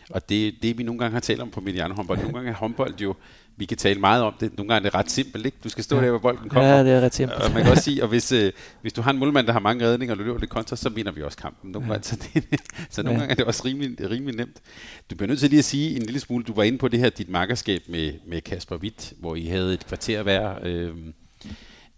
Og 0.09 0.29
det, 0.29 0.41
det 0.63 0.73
vi 0.77 0.83
nogle 0.83 0.99
gange 0.99 1.21
har 1.21 1.27
talt 1.29 1.45
om 1.45 1.53
på 1.53 1.61
medianerhåndbold, 1.61 2.25
nogle 2.25 2.39
gange 2.39 2.55
er 2.55 2.61
håndbold 2.63 3.05
jo, 3.05 3.13
vi 3.57 3.65
kan 3.65 3.77
tale 3.77 3.99
meget 3.99 4.23
om 4.23 4.33
det, 4.39 4.57
nogle 4.57 4.73
gange 4.73 4.87
er 4.87 4.89
det 4.89 4.99
ret 4.99 5.11
simpelt, 5.11 5.45
ikke? 5.45 5.57
Du 5.63 5.69
skal 5.69 5.83
stå 5.83 5.95
ja. 5.95 6.03
der, 6.03 6.09
hvor 6.09 6.19
bolden 6.19 6.49
kommer. 6.49 6.69
Ja, 6.69 6.83
det 6.83 6.91
er 6.91 7.01
ret 7.01 7.15
simpelt. 7.15 7.41
Og 7.41 7.51
man 7.51 7.63
kan 7.63 7.71
også 7.71 7.83
sige, 7.83 8.03
og 8.03 8.09
hvis, 8.09 8.31
øh, 8.31 8.51
hvis 8.81 8.93
du 8.93 9.01
har 9.01 9.11
en 9.11 9.17
målmand, 9.17 9.47
der 9.47 9.53
har 9.53 9.59
mange 9.59 9.85
redninger, 9.85 10.13
og 10.13 10.19
du 10.19 10.23
løber 10.23 10.39
lidt 10.39 10.51
kontra, 10.51 10.75
så 10.75 10.89
vinder 10.89 11.11
vi 11.11 11.23
også 11.23 11.37
kampen. 11.37 11.71
Nogle 11.71 11.87
ja. 11.87 11.91
gange, 11.91 12.03
så, 12.03 12.15
det, 12.33 12.45
så 12.89 13.03
nogle 13.03 13.13
ja. 13.13 13.19
gange 13.19 13.31
er 13.31 13.35
det 13.35 13.45
også 13.45 13.61
rimelig, 13.65 14.09
rimelig 14.09 14.35
nemt. 14.35 14.61
Du 15.09 15.15
bliver 15.15 15.27
nødt 15.27 15.39
til 15.39 15.49
lige 15.49 15.59
at 15.59 15.65
sige 15.65 15.95
en 15.95 16.01
lille 16.01 16.19
smule, 16.19 16.43
du 16.43 16.53
var 16.53 16.63
inde 16.63 16.77
på 16.77 16.87
det 16.87 16.99
her, 16.99 17.09
dit 17.09 17.29
makkerskab 17.29 17.81
med, 17.87 18.13
med 18.27 18.41
Kasper 18.41 18.77
Witt, 18.77 19.13
hvor 19.19 19.35
I 19.35 19.45
havde 19.45 19.73
et 19.73 19.85
kvarter 19.85 20.23
hver. 20.23 20.55
Øh, 20.63 20.95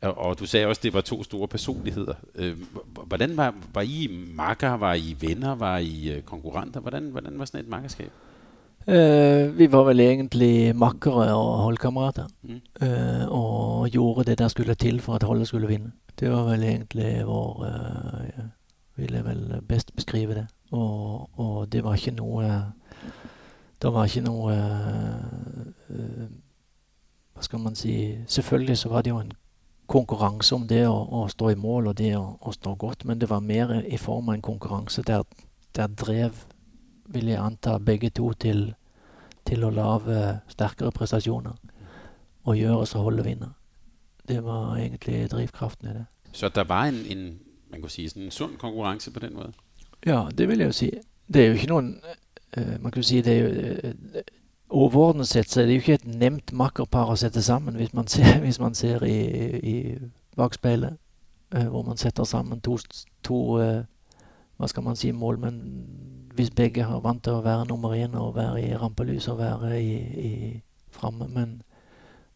og, 0.02 0.40
du 0.40 0.46
sagde 0.46 0.66
også, 0.68 0.80
at 0.80 0.84
det 0.84 0.94
var 0.94 1.02
to 1.02 1.24
store 1.24 1.48
personligheder. 1.48 2.14
Hvordan 3.08 3.38
var, 3.38 3.56
var 3.74 3.82
I 3.82 4.26
makker? 4.34 4.72
Var 4.72 4.94
I 4.94 5.16
venner? 5.20 5.56
Var 5.56 5.78
I 5.78 6.10
øh, 6.10 6.22
konkurrenter? 6.22 6.80
Hvordan, 6.80 7.04
hvordan 7.04 7.40
var 7.40 7.46
sådan 7.46 7.60
et 7.60 7.68
makkerskab? 7.68 8.12
Uh, 8.88 9.58
vi 9.58 9.66
var 9.72 9.84
vel 9.88 10.00
egentlig 10.00 10.76
makkere 10.78 11.32
og 11.34 11.64
holdkammerater. 11.64 12.28
Mm. 12.44 12.62
Uh, 12.82 13.26
og 13.34 13.90
gjorde 13.90 14.24
det 14.24 14.38
der 14.40 14.48
skulle 14.48 14.76
til 14.76 15.00
for 15.02 15.16
at 15.16 15.24
holdet 15.24 15.48
skulle 15.48 15.68
vinne. 15.68 15.92
Det 16.20 16.32
var 16.32 16.44
vel 16.44 16.64
egentlig 16.64 17.26
vår 17.26 17.66
uh, 17.66 18.28
ja, 18.28 18.44
Ville 18.96 19.26
vel 19.26 19.62
best 19.68 19.96
beskrive 19.96 20.34
det. 20.34 20.48
Og, 20.72 21.30
og 21.40 21.72
det 21.72 21.84
var 21.84 21.94
ikke 21.94 22.12
noe 22.12 22.44
Det 23.82 23.92
var 23.94 24.06
ikke 24.06 24.22
noe 24.24 24.54
Hva 27.34 27.44
skal 27.44 27.60
man 27.60 27.76
si 27.76 28.16
Selvfølgelig 28.28 28.78
så 28.78 28.90
var 28.90 29.02
det 29.02 29.12
jo 29.12 29.20
en 29.20 29.34
konkurranse 29.88 30.56
om 30.56 30.68
det 30.68 30.88
å, 30.88 30.96
å, 30.96 31.28
stå 31.30 31.50
i 31.50 31.60
mål 31.60 31.92
og 31.92 31.98
det 31.98 32.16
å, 32.18 32.24
å, 32.42 32.52
stå 32.52 32.76
godt, 32.76 33.06
men 33.06 33.20
det 33.22 33.30
var 33.30 33.44
mer 33.46 33.84
i 33.86 33.98
form 34.02 34.30
av 34.30 34.36
en 34.36 34.42
konkurranse 34.42 35.04
der, 35.06 35.22
der 35.78 35.88
drev, 35.88 36.40
vil 37.06 37.28
jeg 37.28 37.42
anta, 37.42 37.78
begge 37.78 38.10
to 38.10 38.32
til, 38.40 38.74
til 39.46 39.64
å 39.64 39.74
lage 39.74 40.40
sterkere 40.50 40.92
prestasjoner 40.92 41.56
og 42.46 42.58
gjøre 42.58 42.86
så 42.86 43.02
holde 43.06 43.26
vinner. 43.26 43.54
Det 44.28 44.44
var 44.44 44.78
egentlig 44.78 45.32
drivkraften 45.32 45.90
i 45.90 45.94
det. 46.00 46.06
Så 46.32 46.50
det 46.50 46.70
var 46.70 46.90
en, 46.90 47.02
en 47.10 47.40
man 47.72 47.82
kan 47.82 47.90
si, 47.90 48.10
en 48.16 48.32
sunn 48.32 48.58
konkurranse 48.58 49.12
på 49.12 49.20
den 49.20 49.34
måten? 49.34 49.54
Ja, 50.06 50.28
det 50.38 50.48
vil 50.50 50.60
jeg 50.60 50.66
jo 50.66 50.72
si. 50.72 50.92
Det 51.34 51.42
er 51.42 51.48
jo 51.48 51.54
ikke 51.54 51.68
noen 51.68 51.96
uh, 52.58 52.76
Man 52.82 52.92
kan 52.92 53.04
si 53.04 53.22
det 53.22 53.34
er 53.34 53.40
jo 53.42 53.72
uh, 53.90 54.22
overordnet 54.70 55.28
sett 55.28 55.50
så 55.50 55.62
er 55.62 55.66
det 55.66 55.74
jo 55.74 55.84
ikke 55.84 55.98
et 56.00 56.06
nevnt 56.06 56.54
makkerpar 56.54 57.10
å 57.10 57.18
sette 57.18 57.42
sammen, 57.42 57.76
hvis 57.76 57.94
man 57.94 58.08
ser, 58.08 58.40
hvis 58.46 58.60
man 58.60 58.76
ser 58.76 59.04
i, 59.04 59.18
i 59.58 59.76
bakspeilet, 60.38 60.98
uh, 61.56 61.68
hvor 61.68 61.84
man 61.88 61.98
setter 61.98 62.24
sammen 62.24 62.62
to, 62.62 62.78
to 63.24 63.42
uh, 63.60 63.84
hva 64.58 64.70
skal 64.72 64.84
man 64.84 64.96
si, 64.96 65.12
mål, 65.12 65.40
men 65.40 65.60
hvis 66.36 66.52
begge 66.56 66.84
har 66.84 67.04
vant 67.04 67.24
til 67.24 67.38
å 67.38 67.44
være 67.44 67.68
nummer 67.70 67.96
én 67.96 68.16
og 68.20 68.36
være 68.36 68.62
i 68.64 68.74
rampelys 68.76 69.28
og 69.32 69.40
være 69.40 69.76
i, 69.82 69.94
i 70.30 70.32
framme. 70.92 71.28
Men 71.32 71.62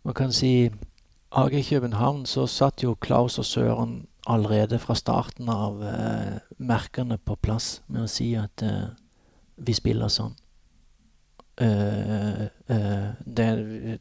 man 0.03 0.15
kan 0.15 0.31
si 0.31 0.69
AG 1.31 1.55
København 1.69 2.25
så 2.25 2.47
satt 2.47 2.83
jo 2.83 2.95
Klaus 2.95 3.39
og 3.39 3.45
Søren 3.45 4.05
allerede 4.27 4.79
fra 4.79 4.95
starten 4.95 5.49
av 5.49 5.83
eh, 5.83 6.39
merkene 6.57 7.17
på 7.17 7.35
plass 7.35 7.81
med 7.87 8.05
å 8.05 8.11
si 8.11 8.33
at 8.39 8.63
vi 9.59 9.75
spiller 9.75 10.11
sånn. 10.11 10.35
Uh, 11.59 12.47
uh, 12.71 13.09
det, 13.25 13.47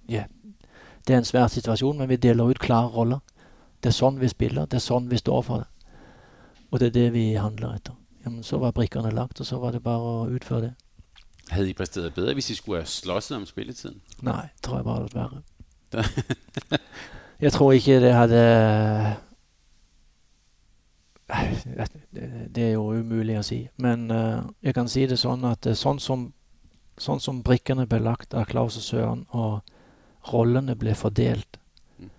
yeah. 0.07 0.29
det, 1.07 1.15
er 1.15 1.19
en 1.19 1.27
svær 1.27 1.49
situasjon, 1.51 1.99
men 1.99 2.09
vi 2.09 2.21
deler 2.23 2.53
ut 2.53 2.61
klare 2.63 2.93
roller. 2.95 3.19
Det 3.83 3.91
er 3.91 3.97
sånn 3.97 4.21
vi 4.23 4.31
spiller, 4.31 4.69
det 4.71 4.79
er 4.79 4.85
sånn 4.85 5.09
vi 5.11 5.19
står 5.19 5.43
for 5.47 5.65
det. 5.65 5.91
Og 6.71 6.79
det 6.79 6.91
er 6.91 6.95
det 6.95 7.09
vi 7.17 7.25
handler 7.35 7.75
etter. 7.75 7.98
Jamen, 8.25 8.43
så 8.43 8.59
var 8.59 8.75
brikkerne 8.77 9.11
lagt, 9.15 9.41
og 9.41 9.47
så 9.47 9.59
var 9.59 9.73
det 9.73 9.83
bare 9.83 9.99
å 9.99 10.29
utføre 10.35 10.61
det. 10.69 10.73
Hadde 11.51 11.71
I 11.71 11.77
præsteret 11.77 12.15
bedre, 12.15 12.35
hvis 12.37 12.51
I 12.51 12.59
skulle 12.59 12.83
ha 12.83 12.89
slåsset 12.89 13.37
om 13.37 13.47
spilletiden? 13.47 14.01
Nei, 14.23 14.49
tror 14.63 14.77
jeg 14.81 14.85
bare 14.85 15.07
det 15.07 15.15
var 15.15 15.39
jeg 17.41 17.53
tror 17.53 17.73
ikke 17.73 18.01
det 18.03 18.11
hadde 18.13 18.41
Det 22.53 22.65
er 22.67 22.73
jo 22.75 22.91
umulig 22.93 23.39
å 23.39 23.45
si. 23.47 23.63
Men 23.81 24.11
uh, 24.13 24.45
jeg 24.63 24.75
kan 24.77 24.89
si 24.89 25.07
det 25.09 25.17
sånn 25.17 25.47
at 25.49 25.65
sånn 25.77 26.01
som 26.03 26.27
sånn 26.99 27.21
som 27.23 27.43
brikkene 27.47 27.87
ble 27.87 28.01
lagt 28.03 28.35
av 28.35 28.49
Klaus 28.51 28.77
og 28.79 28.85
Søren, 28.85 29.25
og 29.31 29.61
rollene 30.33 30.75
ble 30.79 30.95
fordelt, 30.99 31.61
mm. 31.99 32.11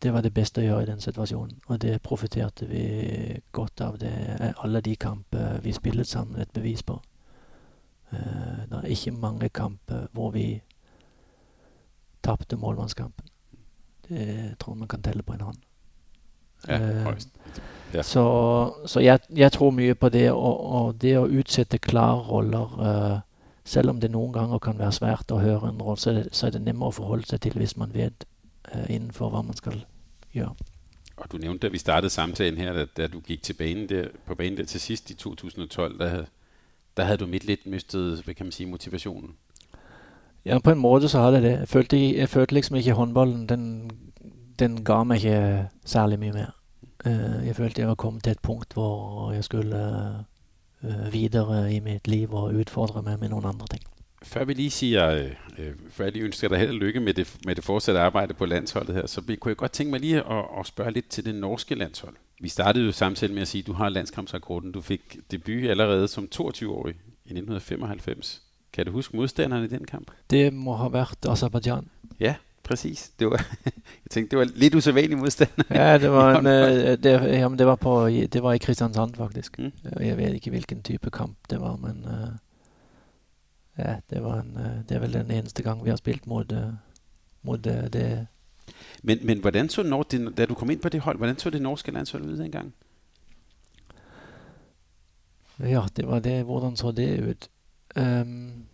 Eh, 0.00 0.02
det 0.02 0.12
var 0.12 0.22
det 0.22 0.34
beste 0.34 0.60
å 0.60 0.64
gjøre 0.64 0.82
i 0.82 0.90
den 0.90 1.00
situasjonen. 1.00 1.60
Og 1.66 1.80
det 1.80 2.02
profiterte 2.02 2.66
vi 2.66 2.84
godt 3.52 3.80
av. 3.80 3.98
Det 3.98 4.12
er 4.40 4.54
alle 4.64 4.80
de 4.80 4.96
kamper 4.96 5.60
vi 5.62 5.72
spillet 5.72 6.06
sammen, 6.06 6.40
et 6.40 6.52
bevis 6.52 6.82
på. 6.82 7.00
Uh, 8.12 8.66
det 8.66 8.78
er 8.78 8.86
ikke 8.90 9.12
mange 9.12 9.48
kamper 9.48 10.08
hvor 10.12 10.30
vi 10.34 10.60
tapte 12.22 12.56
målmannskampen. 12.56 13.26
Det 14.08 14.56
tror 14.58 14.74
jeg 14.74 14.78
man 14.78 14.88
kan 14.88 15.02
telle 15.02 15.22
på 15.22 15.32
en 15.32 15.40
hånd. 15.40 15.60
Ja, 16.68 16.74
eh, 16.74 17.06
ja. 17.94 18.02
Så, 18.02 18.24
så 18.86 19.00
jeg, 19.00 19.18
jeg, 19.36 19.52
tror 19.52 19.70
mye 19.70 19.94
på 19.94 20.08
det, 20.08 20.32
og, 20.32 20.60
og 20.60 21.02
det 21.02 21.16
å 21.18 21.28
utsette 21.28 21.78
klare 21.78 22.20
roller 22.26 22.74
uh, 22.80 23.20
selv 23.64 23.90
om 23.90 24.00
det 24.00 24.10
noen 24.10 24.32
ganger 24.32 24.58
kan 24.58 24.78
være 24.78 24.92
svært 24.92 25.32
å 25.32 25.40
høre 25.40 25.70
en 25.70 25.80
rolle, 25.82 25.98
så, 26.00 26.14
så, 26.32 26.46
er 26.46 26.56
det 26.56 26.64
nemmere 26.66 26.90
å 26.90 26.98
forholde 27.00 27.30
seg 27.30 27.40
til 27.44 27.56
hvis 27.58 27.76
man 27.80 27.94
vet 27.94 28.26
uh, 28.74 28.86
innenfor 28.88 29.32
hva 29.32 29.42
man 29.46 29.56
skal 29.56 29.80
gjøre. 30.32 30.54
og 31.16 31.32
du 31.32 31.36
nævnte, 31.36 31.66
at 31.66 31.72
vi 31.72 31.78
startede 31.78 32.10
samtalen 32.10 32.58
her, 32.58 32.72
da, 32.72 32.84
da 32.84 33.06
du 33.06 33.20
gik 33.20 33.42
til 33.42 33.52
banen 33.52 33.88
der, 33.88 34.08
på 34.26 34.34
banen 34.34 34.58
der 34.58 34.64
til 34.64 34.80
sidst 34.80 35.10
i 35.10 35.14
2012, 35.14 35.98
der, 35.98 36.24
der 36.96 37.04
havde 37.04 37.18
du 37.18 37.26
midt 37.26 37.44
lidt 37.44 37.66
mistet, 37.66 38.22
hvad 38.24 38.34
kan 38.34 38.46
man 38.46 38.52
sige, 38.52 38.66
motivationen. 38.66 39.34
Ja, 40.44 40.58
på 40.58 40.70
en 40.70 40.78
måte 40.78 41.08
så 41.08 41.20
hadde 41.20 41.34
jeg 41.34 41.42
det. 41.42 41.58
Jeg 41.58 41.68
følte, 41.68 42.16
jeg 42.16 42.28
følte 42.28 42.54
liksom 42.54 42.76
ikke 42.76 42.92
håndballen 42.92 43.48
den, 43.48 43.90
den 44.58 44.84
ga 44.84 45.02
meg 45.04 45.16
ikke 45.16 45.68
særlig 45.84 46.18
mye 46.18 46.32
mer. 46.32 46.56
Uh, 47.06 47.46
jeg 47.46 47.56
følte 47.56 47.80
jeg 47.80 47.88
var 47.88 47.94
kommet 47.94 48.24
til 48.24 48.30
et 48.30 48.40
punkt 48.42 48.72
hvor 48.72 49.32
jeg 49.32 49.44
skulle 49.44 49.76
uh, 50.82 51.12
videre 51.12 51.74
i 51.74 51.80
mitt 51.80 52.08
liv 52.08 52.32
og 52.32 52.54
utfordre 52.54 53.02
meg 53.02 53.18
med 53.20 53.28
noen 53.28 53.44
andre 53.44 53.66
ting. 53.66 53.89
Før 54.22 54.44
vi 54.44 54.52
lige 54.52 54.70
siger, 54.70 55.10
øh, 55.10 55.30
øh, 55.58 55.72
før 55.90 56.04
jeg 56.04 56.12
lige 56.12 56.24
ønsker 56.24 56.48
dig 56.48 56.58
held 56.58 56.70
og 56.70 56.74
lykke 56.74 57.00
med 57.00 57.14
det, 57.14 57.36
med 57.46 57.54
det 57.54 57.64
fortsatte 57.64 58.00
arbejde 58.00 58.34
på 58.34 58.46
landsholdet 58.46 58.94
her, 58.94 59.06
så 59.06 59.20
kunne 59.20 59.50
jeg 59.50 59.56
godt 59.56 59.72
tænke 59.72 59.90
mig 59.90 60.00
lige 60.00 60.16
at, 60.16 60.44
at 60.60 60.66
spørge 60.66 60.90
lidt 60.90 61.08
til 61.08 61.24
det 61.24 61.34
norske 61.34 61.74
landshold. 61.74 62.14
Vi 62.40 62.48
startede 62.48 62.84
jo 62.84 62.92
samtidig 62.92 63.34
med 63.34 63.42
at 63.42 63.48
sige, 63.48 63.62
at 63.62 63.66
du 63.66 63.72
har 63.72 63.88
landskampsrekorden. 63.88 64.72
Du 64.72 64.80
fik 64.80 65.16
debut 65.30 65.64
allerede 65.64 66.08
som 66.08 66.28
22-årig 66.34 66.94
i 67.24 67.32
1995. 67.32 68.42
Kan 68.72 68.86
du 68.86 68.92
huske 68.92 69.16
modstanderne 69.16 69.64
i 69.64 69.68
den 69.68 69.84
kamp? 69.84 70.10
Det 70.30 70.52
må 70.52 70.76
have 70.76 70.92
været 70.92 71.26
Azerbaijan. 71.28 71.88
Ja, 72.20 72.34
præcis. 72.62 73.10
Det 73.18 73.26
var, 73.26 73.46
jeg 74.04 74.10
tænkte, 74.10 74.30
det 74.30 74.38
var 74.38 74.52
lidt 74.54 74.74
usædvanlig 74.74 75.18
modstand. 75.18 75.50
Ja, 75.70 75.98
det 75.98 76.10
var, 76.10 76.38
en, 76.38 76.46
øh, 76.86 76.98
det, 77.02 77.04
jamen, 77.04 77.58
det 77.58 77.66
var, 77.66 77.76
på, 77.76 78.08
det 78.08 78.42
var 78.42 78.52
i 78.52 78.58
Kristiansand 78.58 79.14
faktisk. 79.14 79.58
Mm. 79.58 79.72
Jeg 80.00 80.16
ved 80.16 80.34
ikke 80.34 80.50
hvilken 80.50 80.82
type 80.82 81.10
kamp 81.10 81.36
det 81.50 81.60
var, 81.60 81.76
men... 81.76 82.04
Uh 82.04 82.49
det, 84.10 84.22
var 84.22 84.40
en, 84.40 84.56
øh, 84.56 84.88
det 84.88 84.96
er 84.96 85.00
vel 85.00 85.12
den 85.12 85.30
eneste 85.30 85.62
gang, 85.62 85.84
vi 85.84 85.90
har 85.90 85.96
spilt 85.96 86.26
mot, 86.26 86.52
mot 87.42 87.66
øh, 87.66 87.92
det. 87.92 88.26
Men, 89.02 89.18
men 89.26 89.38
hvordan 89.38 89.68
så 89.68 89.82
Nord, 89.82 90.10
da 90.36 90.46
du 90.46 90.54
kom 90.54 90.70
inn 90.70 90.80
på 90.80 90.88
det 90.88 91.00
hold, 91.00 91.16
hvordan 91.16 91.38
så 91.38 91.50
det 91.50 91.62
norske 91.62 91.92
landshold 91.92 92.38
den 92.38 92.50
gang? 92.50 92.74
Ja, 95.60 95.86
det 95.96 96.06
var 96.08 96.20
det. 96.20 96.42
Hvordan 96.44 96.76
så 96.76 96.92
det 96.92 97.20
ut? 97.20 97.48
Um, 97.96 98.66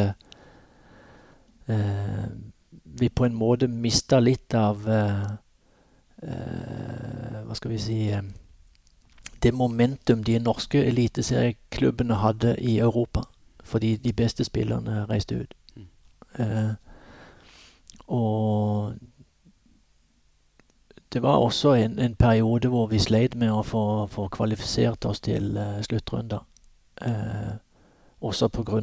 vi 2.84 3.10
på 3.10 3.26
en 3.26 3.36
måte 3.36 3.68
mista 3.68 4.20
litt 4.20 4.54
av 4.54 4.88
hva 6.26 7.56
skal 7.56 7.72
vi 7.72 7.78
si 7.78 8.10
eh, 8.10 8.24
Det 9.44 9.54
momentum 9.54 10.24
de 10.24 10.40
norske 10.40 10.86
eliteserieklubbene 10.86 12.14
hadde 12.14 12.56
i 12.60 12.80
Europa. 12.80 13.22
Fordi 13.64 13.96
de 13.96 14.14
beste 14.14 14.44
spillerne 14.44 15.06
reiste 15.10 15.36
ut. 15.36 15.54
Mm. 15.76 15.88
Eh, 16.40 16.74
og 18.08 18.94
det 21.14 21.22
var 21.22 21.38
også 21.38 21.74
en, 21.74 22.00
en, 22.00 22.16
periode 22.16 22.68
hvor 22.68 22.88
vi 22.88 23.00
sleit 23.00 23.36
med 23.36 23.52
å 23.52 23.64
få, 23.64 24.08
få 24.08 24.28
kvalifisert 24.28 25.06
oss 25.06 25.20
til 25.20 25.58
uh, 25.58 25.82
sluttrunder. 25.82 26.40
Uh, 27.02 27.52
også 28.22 28.48
pga. 28.48 28.80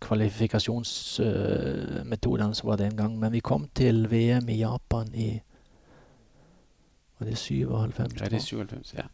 kvalifikasjonsmetodene 0.00 2.50
uh, 2.50 2.54
som 2.54 2.68
var 2.68 2.76
den 2.76 2.96
gang. 2.96 3.18
Men 3.18 3.32
vi 3.32 3.40
kom 3.40 3.68
til 3.74 4.10
VM 4.10 4.48
i 4.48 4.60
Japan 4.60 5.14
i 5.14 5.40
var 7.22 7.30
det 7.30 7.38
97? 7.38 8.20
Ja, 8.20 8.28
det 8.28 8.34
er 8.34 8.40
97, 8.40 8.94
ja. 8.98 9.06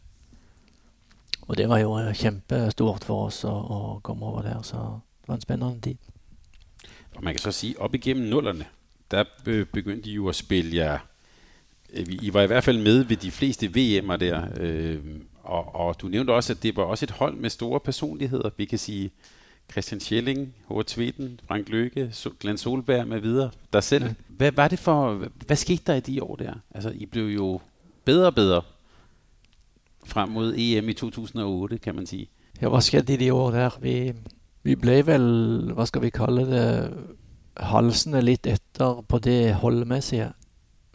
Og 1.49 1.57
det 1.57 1.69
var 1.69 1.79
jo 1.81 1.95
eh, 1.97 2.13
kjempestort 2.13 3.05
for 3.05 3.29
oss 3.29 3.43
å, 3.45 3.53
å 3.53 3.79
komme 4.05 4.25
over 4.25 4.45
der, 4.45 4.61
så 4.65 4.99
det 5.21 5.31
var 5.31 5.39
en 5.39 5.45
spennende 5.45 5.81
tid. 5.81 5.97
Og 7.15 7.23
man 7.23 7.33
kan 7.33 7.41
så 7.47 7.53
si 7.53 7.71
opp 7.77 7.95
igjennom 7.97 8.29
nullerne, 8.29 8.67
der 9.11 9.25
begynte 9.45 10.11
jo 10.11 10.29
å 10.29 10.35
spille. 10.37 10.75
Ja, 10.77 10.99
I 11.89 12.29
var 12.33 12.45
i 12.45 12.51
hvert 12.51 12.63
fall 12.63 12.77
med 12.77 13.07
ved 13.09 13.17
de 13.23 13.31
fleste 13.33 13.65
VM'er 13.73 14.21
der, 14.21 14.51
øh, 14.61 15.15
og, 15.43 15.75
og 15.75 15.95
du 16.01 16.07
nævnte 16.07 16.33
også, 16.33 16.53
at 16.53 16.63
det 16.63 16.75
var 16.77 16.83
også 16.83 17.05
et 17.05 17.17
hold 17.17 17.35
med 17.35 17.49
store 17.49 17.79
personligheter. 17.79 18.51
Vi 18.57 18.65
kan 18.65 18.77
si 18.77 19.11
Christian 19.71 19.99
Schelling, 19.99 20.53
Håre 20.67 20.83
Tveten, 20.83 21.39
Frank 21.47 21.69
Løkke, 21.69 22.11
Glenn 22.39 22.57
Solberg 22.57 23.07
med 23.07 23.19
videre, 23.19 23.51
der 23.73 23.81
selv. 23.81 24.13
Hva, 24.27 24.51
var 24.55 24.67
det 24.67 24.79
for, 24.79 25.25
hva 25.45 25.55
skete 25.55 25.91
der 25.91 25.95
i 25.95 26.05
de 26.05 26.21
år 26.21 26.35
der? 26.35 26.53
Altså, 26.71 26.89
I 26.89 27.05
ble 27.05 27.21
jo 27.33 27.61
bedre 28.09 28.33
og 28.33 28.35
bedre 28.35 28.59
frem 30.09 30.29
mod 30.33 30.53
EM 30.57 30.89
i 30.89 30.93
2008, 30.97 31.77
kan 31.77 31.95
man 31.95 32.05
sige. 32.09 32.29
Ja, 32.61 32.69
hva 32.71 32.81
skjedde 32.81 33.13
i 33.13 33.21
de 33.21 33.29
år 33.33 33.51
der? 33.55 33.77
Vi, 33.81 33.95
vi 34.65 34.75
ble 34.75 34.99
vel, 35.07 35.27
hva 35.77 35.85
skal 35.87 36.03
vi 36.03 36.13
kalle 36.13 36.45
det, 36.49 36.65
halsende 37.59 38.21
litt 38.23 38.47
etter 38.47 39.01
på 39.07 39.19
det 39.23 39.53
holdmessige. 39.61 40.31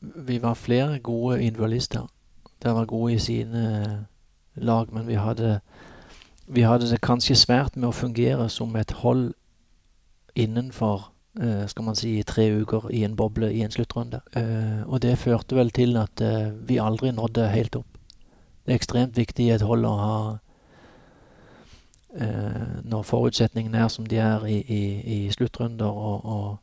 Vi 0.00 0.40
var 0.42 0.58
flere 0.58 0.98
gode 0.98 1.42
individualister. 1.42 2.06
De 2.62 2.74
var 2.74 2.88
gode 2.88 3.14
i 3.14 3.18
sine 3.18 3.64
lag, 4.54 4.92
men 4.92 5.06
vi 5.06 5.14
hadde, 5.20 5.58
vi 6.46 6.64
hadde 6.64 6.90
det 6.90 7.02
kanskje 7.04 7.36
svært 7.36 7.76
med 7.76 7.90
å 7.90 7.96
fungere 7.96 8.48
som 8.48 8.76
et 8.76 8.92
hold 9.04 9.32
innenfor 10.34 11.10
skal 11.68 11.84
man 11.84 11.96
si, 11.98 12.22
tre 12.22 12.46
uker 12.54 12.90
i 12.94 13.02
en 13.04 13.16
boble 13.16 13.48
i 13.52 13.62
en 13.66 13.70
sluttrunde. 13.70 14.20
Eh, 14.38 14.82
og 14.86 15.02
det 15.02 15.18
førte 15.18 15.56
vel 15.56 15.72
til 15.74 15.96
at 15.98 16.20
eh, 16.22 16.52
vi 16.68 16.78
aldri 16.78 17.10
nådde 17.10 17.48
helt 17.50 17.76
opp. 17.76 17.98
Det 18.64 18.72
er 18.72 18.78
ekstremt 18.78 19.16
viktig 19.16 19.48
i 19.48 19.54
et 19.54 19.66
hold 19.66 19.84
å 19.84 19.98
ha 19.98 20.16
Når 22.14 23.02
forutsetningene 23.02 23.80
er 23.82 23.88
som 23.90 24.04
de 24.06 24.20
er 24.22 24.44
i, 24.46 24.60
i, 24.70 24.82
i 25.02 25.30
sluttrunder, 25.34 25.90
og, 25.90 26.24
og, 26.24 26.58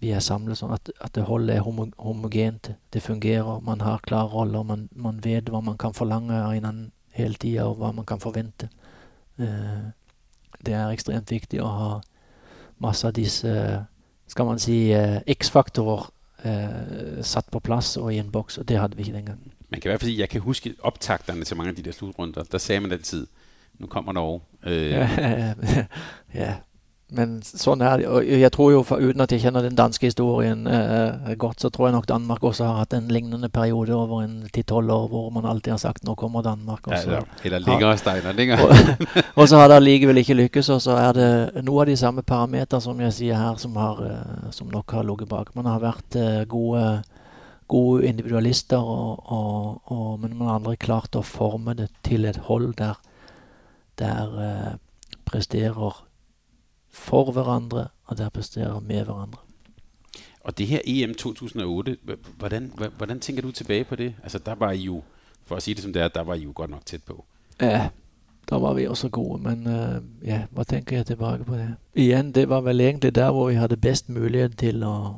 vi 0.00 0.14
er 0.16 0.22
samlet 0.24 0.56
sånn 0.56 0.72
at, 0.72 0.88
at 1.04 1.12
det 1.12 1.26
holdet 1.28 1.56
er 1.58 1.64
homo, 1.66 1.88
homogent. 1.98 2.70
Det 2.94 3.02
fungerer. 3.02 3.60
Man 3.60 3.82
har 3.84 4.00
klare 4.00 4.30
roller. 4.32 4.62
Man, 4.64 4.88
man 4.94 5.18
vet 5.20 5.50
hva 5.50 5.60
man 5.60 5.76
kan 5.76 5.92
forlange 5.92 6.32
av 6.32 6.54
hverandre 6.54 6.88
hele 7.18 7.34
tida, 7.34 7.66
og 7.66 7.82
hva 7.82 7.90
man 7.92 8.06
kan 8.06 8.22
forvente. 8.22 8.70
det 9.36 10.74
er 10.74 10.94
ekstremt 10.94 11.30
viktig 11.30 11.60
å 11.60 11.68
ha 11.68 11.90
masse 12.78 13.06
av 13.06 13.12
disse 13.18 13.52
skal 14.28 14.44
man 14.44 14.58
si, 14.58 14.92
eh, 14.92 15.20
X-faktorer 15.34 16.10
eh, 16.44 17.22
satt 17.22 17.50
på 17.50 17.60
plass 17.60 17.96
og 17.96 18.12
i 18.14 18.18
en 18.18 18.30
boks, 18.32 18.58
og 18.58 18.68
det 18.68 18.78
hadde 18.78 18.96
vi 18.96 19.02
ikke 19.02 19.16
den 19.16 19.26
gangen. 19.26 19.52
Man 19.70 19.80
kan 19.80 19.88
i 19.88 19.90
hvert 19.90 20.00
fald 20.00 20.10
sige, 20.10 20.20
jeg 20.20 20.28
kan 20.28 20.40
huske 20.40 20.74
optakterne 20.80 21.44
til 21.44 21.56
mange 21.56 21.70
af 21.70 21.76
de 21.76 21.82
der 21.82 21.92
slutrunder. 21.92 22.42
Der 22.42 22.58
sagde 22.58 22.80
man 22.80 22.92
altid, 22.92 23.26
nu 23.78 23.86
kommer 23.86 24.12
Norge. 24.12 24.40
Øh. 24.66 24.92
Ja, 26.34 26.54
men 27.08 27.38
sånn 27.40 27.80
er 27.80 28.02
det. 28.02 28.08
Og 28.12 28.26
jeg 28.26 28.50
tror 28.52 28.72
jo, 28.74 28.80
uten 28.84 29.22
at 29.24 29.32
jeg 29.32 29.40
kjenner 29.40 29.64
den 29.64 29.76
danske 29.78 30.10
historien 30.10 30.66
eh, 30.68 31.30
godt, 31.40 31.62
så 31.64 31.70
tror 31.72 31.88
jeg 31.88 31.94
nok 31.94 32.08
Danmark 32.10 32.42
også 32.44 32.66
har 32.68 32.82
hatt 32.82 32.96
en 32.96 33.06
lignende 33.08 33.48
periode 33.48 33.94
over 33.96 34.26
en 34.26 34.42
ti-tolv 34.52 34.92
år 34.92 35.06
hvor 35.12 35.30
man 35.32 35.46
alltid 35.48 35.72
har 35.72 35.80
sagt 35.80 36.04
'nå 36.04 36.14
kommer 36.20 36.44
Danmark'. 36.44 36.90
Ja, 36.92 37.00
ja. 37.16 37.22
Og, 38.68 38.72
og 39.34 39.48
så 39.48 39.56
har 39.56 39.68
det 39.68 39.76
allikevel 39.80 40.20
ikke 40.20 40.34
lykkes, 40.34 40.68
og 40.68 40.82
så 40.82 40.98
er 41.00 41.12
det 41.16 41.64
noe 41.64 41.80
av 41.80 41.86
de 41.86 41.96
samme 41.96 42.22
parametere 42.22 42.80
som 42.80 43.00
jeg 43.00 43.12
sier 43.12 43.36
her, 43.36 43.56
som, 43.56 43.76
har, 43.76 44.02
eh, 44.04 44.50
som 44.50 44.68
nok 44.68 44.90
har 44.90 45.02
ligget 45.02 45.28
bak. 45.28 45.54
Man 45.56 45.66
har 45.66 45.80
vært 45.80 46.16
eh, 46.16 46.44
gode 46.44 47.02
gode 47.68 48.06
individualister, 48.08 48.80
og, 48.80 49.32
og, 49.32 49.80
og, 49.92 50.20
men 50.20 50.36
man 50.36 50.48
har 50.48 50.58
aldri 50.58 50.76
klart 50.76 51.16
å 51.16 51.22
forme 51.22 51.74
det 51.76 51.90
til 52.02 52.24
et 52.24 52.36
hold 52.48 52.74
der, 52.80 52.96
der 54.00 54.38
eh, 54.44 54.76
presterer 55.28 56.07
for 56.98 57.32
hverandre, 57.32 57.88
og 58.04 58.18
der 58.18 58.28
presterer 58.28 58.80
med 58.80 59.04
hverandre. 59.04 59.38
Og 60.40 60.58
det 60.58 60.66
her 60.66 60.80
EM 60.84 61.14
2008, 61.14 61.96
hvordan, 62.36 62.72
hvordan 62.96 63.20
tænker 63.20 63.42
du 63.42 63.50
tilbage 63.50 63.84
på 63.84 63.96
det? 63.96 64.14
Altså 64.22 64.38
der 64.38 64.54
var 64.54 64.70
I 64.72 64.80
jo, 64.80 65.02
for 65.44 65.56
at 65.56 65.62
sige 65.62 65.74
det 65.74 65.82
som 65.82 65.92
det 65.92 66.02
er, 66.02 66.08
der 66.08 66.22
var 66.22 66.34
I 66.34 66.42
jo 66.42 66.52
godt 66.54 66.70
nok 66.70 66.86
tæt 66.86 67.02
på. 67.02 67.24
Ja, 67.60 67.88
der 68.50 68.58
var 68.58 68.74
vi 68.74 68.86
også 68.86 69.08
gode, 69.08 69.42
men 69.42 69.66
uh, 69.66 70.26
ja, 70.28 70.44
hva 70.50 70.62
tenker 70.62 70.96
jeg 70.96 71.06
tilbage 71.06 71.44
på 71.44 71.56
det? 71.56 71.74
Igen, 71.94 72.32
det 72.32 72.48
var 72.48 72.60
vel 72.60 72.80
egentlig 72.80 73.14
der, 73.14 73.30
hvor 73.30 73.48
vi 73.48 73.54
havde 73.54 73.76
bedst 73.76 74.08
mulighed 74.08 74.48
til 74.48 74.82
at, 74.82 75.12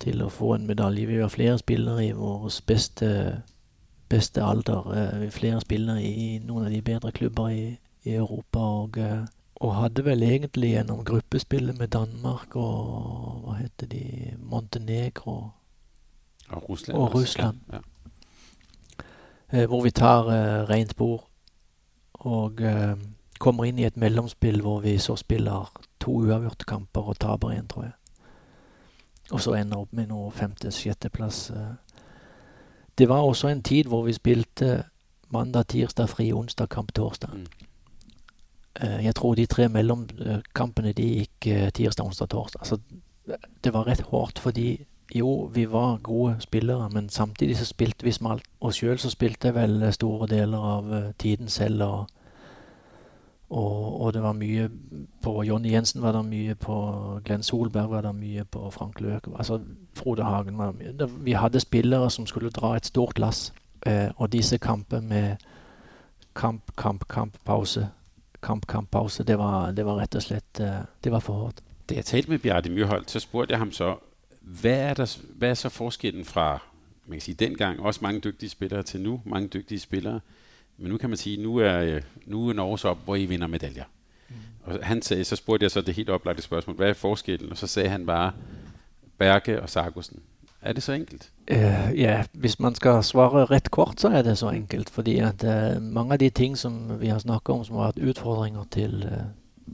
til 0.00 0.22
at 0.22 0.32
få 0.32 0.54
en 0.54 0.66
medalje. 0.66 1.06
Vi 1.06 1.20
var 1.20 1.28
flere 1.28 1.58
spillere 1.58 2.06
i 2.06 2.12
vores 2.12 2.60
bedste, 2.60 3.42
bedste 4.08 4.42
alder. 4.42 5.20
Uh, 5.22 5.30
flere 5.30 5.60
spillere 5.60 6.02
i 6.02 6.38
nogle 6.38 6.66
af 6.66 6.72
de 6.72 6.82
bedre 6.82 7.12
klubber 7.12 7.48
i, 7.48 7.76
i 8.04 8.14
Europa, 8.14 8.58
og 8.58 8.90
uh, 8.98 9.26
og 9.60 9.74
hadde 9.76 10.04
vel 10.04 10.22
egentlig 10.22 10.70
gjennom 10.74 11.04
gruppespillet 11.04 11.78
med 11.78 11.88
Danmark 11.92 12.56
og 12.56 13.42
hva 13.44 13.58
heter 13.58 13.86
de 13.86 14.04
Montenegro 14.38 15.50
Og 16.50 16.70
Russland. 16.70 16.98
Og. 16.98 17.14
Russland. 17.14 17.58
Ja. 17.72 17.78
eh, 19.52 19.66
hvor 19.68 19.82
vi 19.82 19.90
tar 19.90 20.30
eh, 20.32 20.70
rent 20.70 20.96
bord 20.96 21.28
og 22.12 22.60
eh, 22.60 22.96
kommer 23.38 23.64
inn 23.64 23.78
i 23.78 23.84
et 23.84 23.96
mellomspill 23.96 24.60
hvor 24.60 24.80
vi 24.80 24.98
så 24.98 25.16
spiller 25.16 25.72
to 26.00 26.12
uavgjorte 26.24 26.64
kamper 26.64 27.00
og 27.00 27.18
taper 27.18 27.48
én, 27.48 27.66
tror 27.68 27.82
jeg. 27.82 27.92
Og 29.30 29.40
så 29.40 29.54
ender 29.54 29.78
opp 29.78 29.92
med 29.92 30.08
noe 30.10 30.30
femte-sjetteplass. 30.30 31.50
Eh. 31.50 31.74
Det 32.98 33.08
var 33.08 33.22
også 33.22 33.48
en 33.48 33.62
tid 33.62 33.84
hvor 33.84 34.02
vi 34.04 34.12
spilte 34.12 34.84
mandag, 35.28 35.68
tirsdag, 35.68 36.08
fri 36.08 36.32
onsdag, 36.32 36.68
kamp 36.68 36.92
torsdag. 36.92 37.30
Mm. 37.34 37.46
Eh, 38.82 39.04
Jeg 39.04 39.14
tror 39.14 39.34
de 39.34 39.46
tre 39.46 39.68
mellomkampene 39.68 40.92
de 40.92 41.08
gikk 41.18 41.46
eh, 41.46 41.70
tirsdag, 41.70 42.06
onsdag, 42.06 42.28
torsdag. 42.28 42.60
Altså, 42.60 42.78
det 43.64 43.72
var 43.74 43.86
rett 43.86 44.04
hardt 44.10 44.38
fordi 44.38 44.86
jo, 45.14 45.50
vi 45.54 45.64
var 45.72 45.98
gode 46.02 46.36
spillere, 46.40 46.88
men 46.90 47.08
samtidig 47.08 47.56
så 47.56 47.64
spilte 47.64 48.04
vi 48.04 48.12
smalt. 48.12 48.44
Og 48.60 48.74
sjøl 48.74 48.98
så 48.98 49.10
spilte 49.10 49.48
jeg 49.48 49.54
vel 49.54 49.82
eh, 49.82 49.92
store 49.92 50.26
deler 50.30 50.58
av 50.58 51.12
tiden 51.18 51.48
selv, 51.48 51.82
og, 51.82 52.06
og, 53.50 54.00
og 54.00 54.12
det 54.14 54.22
var 54.22 54.32
mye 54.32 54.68
på 55.22 55.42
Jonny 55.42 55.72
Jensen 55.72 56.02
var 56.02 56.12
det 56.12 56.24
mye, 56.24 56.54
på 56.54 56.76
Glenn 57.24 57.42
Solberg 57.42 57.90
var 57.90 58.06
det 58.06 58.14
mye, 58.14 58.44
på 58.44 58.70
Frank 58.70 59.00
Løke 59.00 59.30
Altså 59.36 59.60
Frode 59.94 60.22
Hagen 60.24 60.58
var 60.58 60.70
det 60.70 60.78
mye. 60.78 60.92
Det, 60.92 61.10
vi 61.24 61.32
hadde 61.32 61.60
spillere 61.60 62.10
som 62.10 62.26
skulle 62.26 62.50
dra 62.50 62.76
et 62.76 62.86
stort 62.86 63.18
lass, 63.18 63.52
eh, 63.86 64.08
og 64.16 64.32
disse 64.32 64.58
kamper 64.58 65.00
med 65.00 65.36
kamp, 66.34 66.76
kamp, 66.76 67.08
kamp, 67.08 67.34
pause 67.44 67.88
kamp, 68.42 68.66
kamp, 68.66 68.90
pause. 68.90 69.24
Det 69.24 69.38
var, 69.38 69.70
det 69.72 69.86
var 69.86 70.00
rett 70.00 70.14
og 70.14 70.22
slett 70.22 70.60
eh, 70.60 70.82
Det 71.04 71.12
var 71.12 71.20
for 71.20 71.44
hardt. 71.44 71.62
Da 71.88 71.94
jeg 71.94 72.04
talte 72.04 72.30
med 72.30 72.38
Bjarte 72.38 72.70
Myrholdt, 72.70 73.10
så 73.10 73.20
spurte 73.20 73.52
jeg 73.52 73.58
ham 73.58 73.72
så, 73.72 73.96
hva 74.40 74.70
er, 74.70 74.94
der, 74.94 75.16
hva 75.38 75.50
er 75.50 75.54
så 75.54 75.68
forskellen 75.68 76.24
fra 76.24 76.58
man 77.10 77.18
kan 77.18 77.20
si 77.20 77.32
den 77.32 77.56
gang, 77.56 77.80
også 77.80 78.00
mange 78.02 78.20
dygtige 78.20 78.50
spillere 78.50 78.82
til 78.82 79.00
nu, 79.00 79.20
mange 79.24 79.48
dygtige 79.48 79.78
spillere, 79.78 80.20
men 80.78 80.90
nu 80.90 80.96
kan 80.96 81.10
man 81.10 81.16
si, 81.16 81.36
nu 81.36 81.56
er, 81.56 81.78
øh, 81.78 82.02
nu 82.26 82.48
er 82.48 82.52
Norge 82.52 82.78
så 82.78 82.88
op, 82.88 82.98
hvor 83.04 83.16
I 83.16 83.26
vinder 83.26 83.46
medaljer. 83.46 83.84
Mm. 84.28 84.34
Og 84.62 84.86
han 84.86 85.02
sagde, 85.02 85.24
så 85.24 85.36
spurgte 85.36 85.64
jeg 85.64 85.70
så 85.70 85.80
det 85.80 85.94
helt 85.94 86.10
oplagte 86.10 86.42
spørgsmål, 86.42 86.76
hvad 86.76 86.88
er 86.88 86.92
forskellen? 86.92 87.50
Og 87.50 87.58
så 87.58 87.66
sagde 87.66 87.88
han 87.88 88.06
bare, 88.06 88.32
Berge 89.18 89.62
og 89.62 89.70
Sargussen. 89.70 90.22
Er 90.60 90.72
det 90.72 90.82
så 90.82 90.92
enkelt? 90.92 91.30
Eh, 91.50 91.92
ja, 92.02 92.24
hvis 92.32 92.58
man 92.58 92.74
skal 92.74 93.02
svare 93.02 93.44
rett 93.50 93.70
kort, 93.74 94.00
så 94.00 94.08
er 94.08 94.22
det 94.22 94.38
så 94.38 94.52
enkelt. 94.54 94.90
Fordi 94.90 95.18
at 95.18 95.44
uh, 95.44 95.82
mange 95.82 96.12
av 96.12 96.18
de 96.18 96.30
ting 96.30 96.56
som 96.56 97.00
vi 97.00 97.08
har 97.10 97.18
snakka 97.18 97.52
om 97.52 97.64
som 97.64 97.76
har 97.76 97.90
vært 97.90 98.10
utfordringer 98.12 98.68
til, 98.70 99.02
uh, 99.02 99.24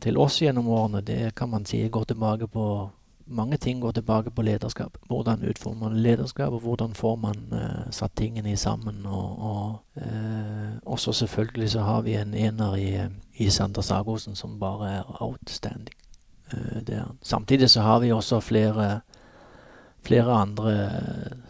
til 0.00 0.16
oss 0.16 0.40
gjennom 0.40 0.68
årene, 0.72 1.02
det 1.04 1.34
kan 1.36 1.50
man 1.52 1.66
si 1.68 1.88
går 1.88 2.04
tilbake 2.04 2.46
på 2.46 2.90
Mange 3.28 3.56
ting 3.56 3.80
går 3.80 3.90
tilbake 3.90 4.30
på 4.30 4.42
lederskap. 4.42 4.98
Hvordan 5.08 5.42
utformer 5.42 5.88
man 5.88 5.98
lederskap, 5.98 6.52
og 6.52 6.60
hvordan 6.60 6.92
får 6.94 7.16
man 7.16 7.34
satt 7.90 8.12
tingene 8.16 8.56
sammen. 8.56 9.06
Og, 9.06 9.40
og 9.42 9.80
også 10.86 11.12
selvfølgelig 11.12 11.70
så 11.70 11.80
har 11.80 12.02
vi 12.02 12.14
en 12.14 12.34
ener 12.34 12.74
i, 12.74 13.00
i 13.34 13.50
Sander 13.50 13.82
Sagosen 13.82 14.36
som 14.36 14.60
bare 14.60 14.92
er 14.92 15.22
outstanding. 15.22 15.96
Samtidig 17.22 17.70
så 17.70 17.80
har 17.80 17.98
vi 17.98 18.12
også 18.12 18.40
flere 18.40 19.00
flere 20.06 20.32
andre 20.32 20.72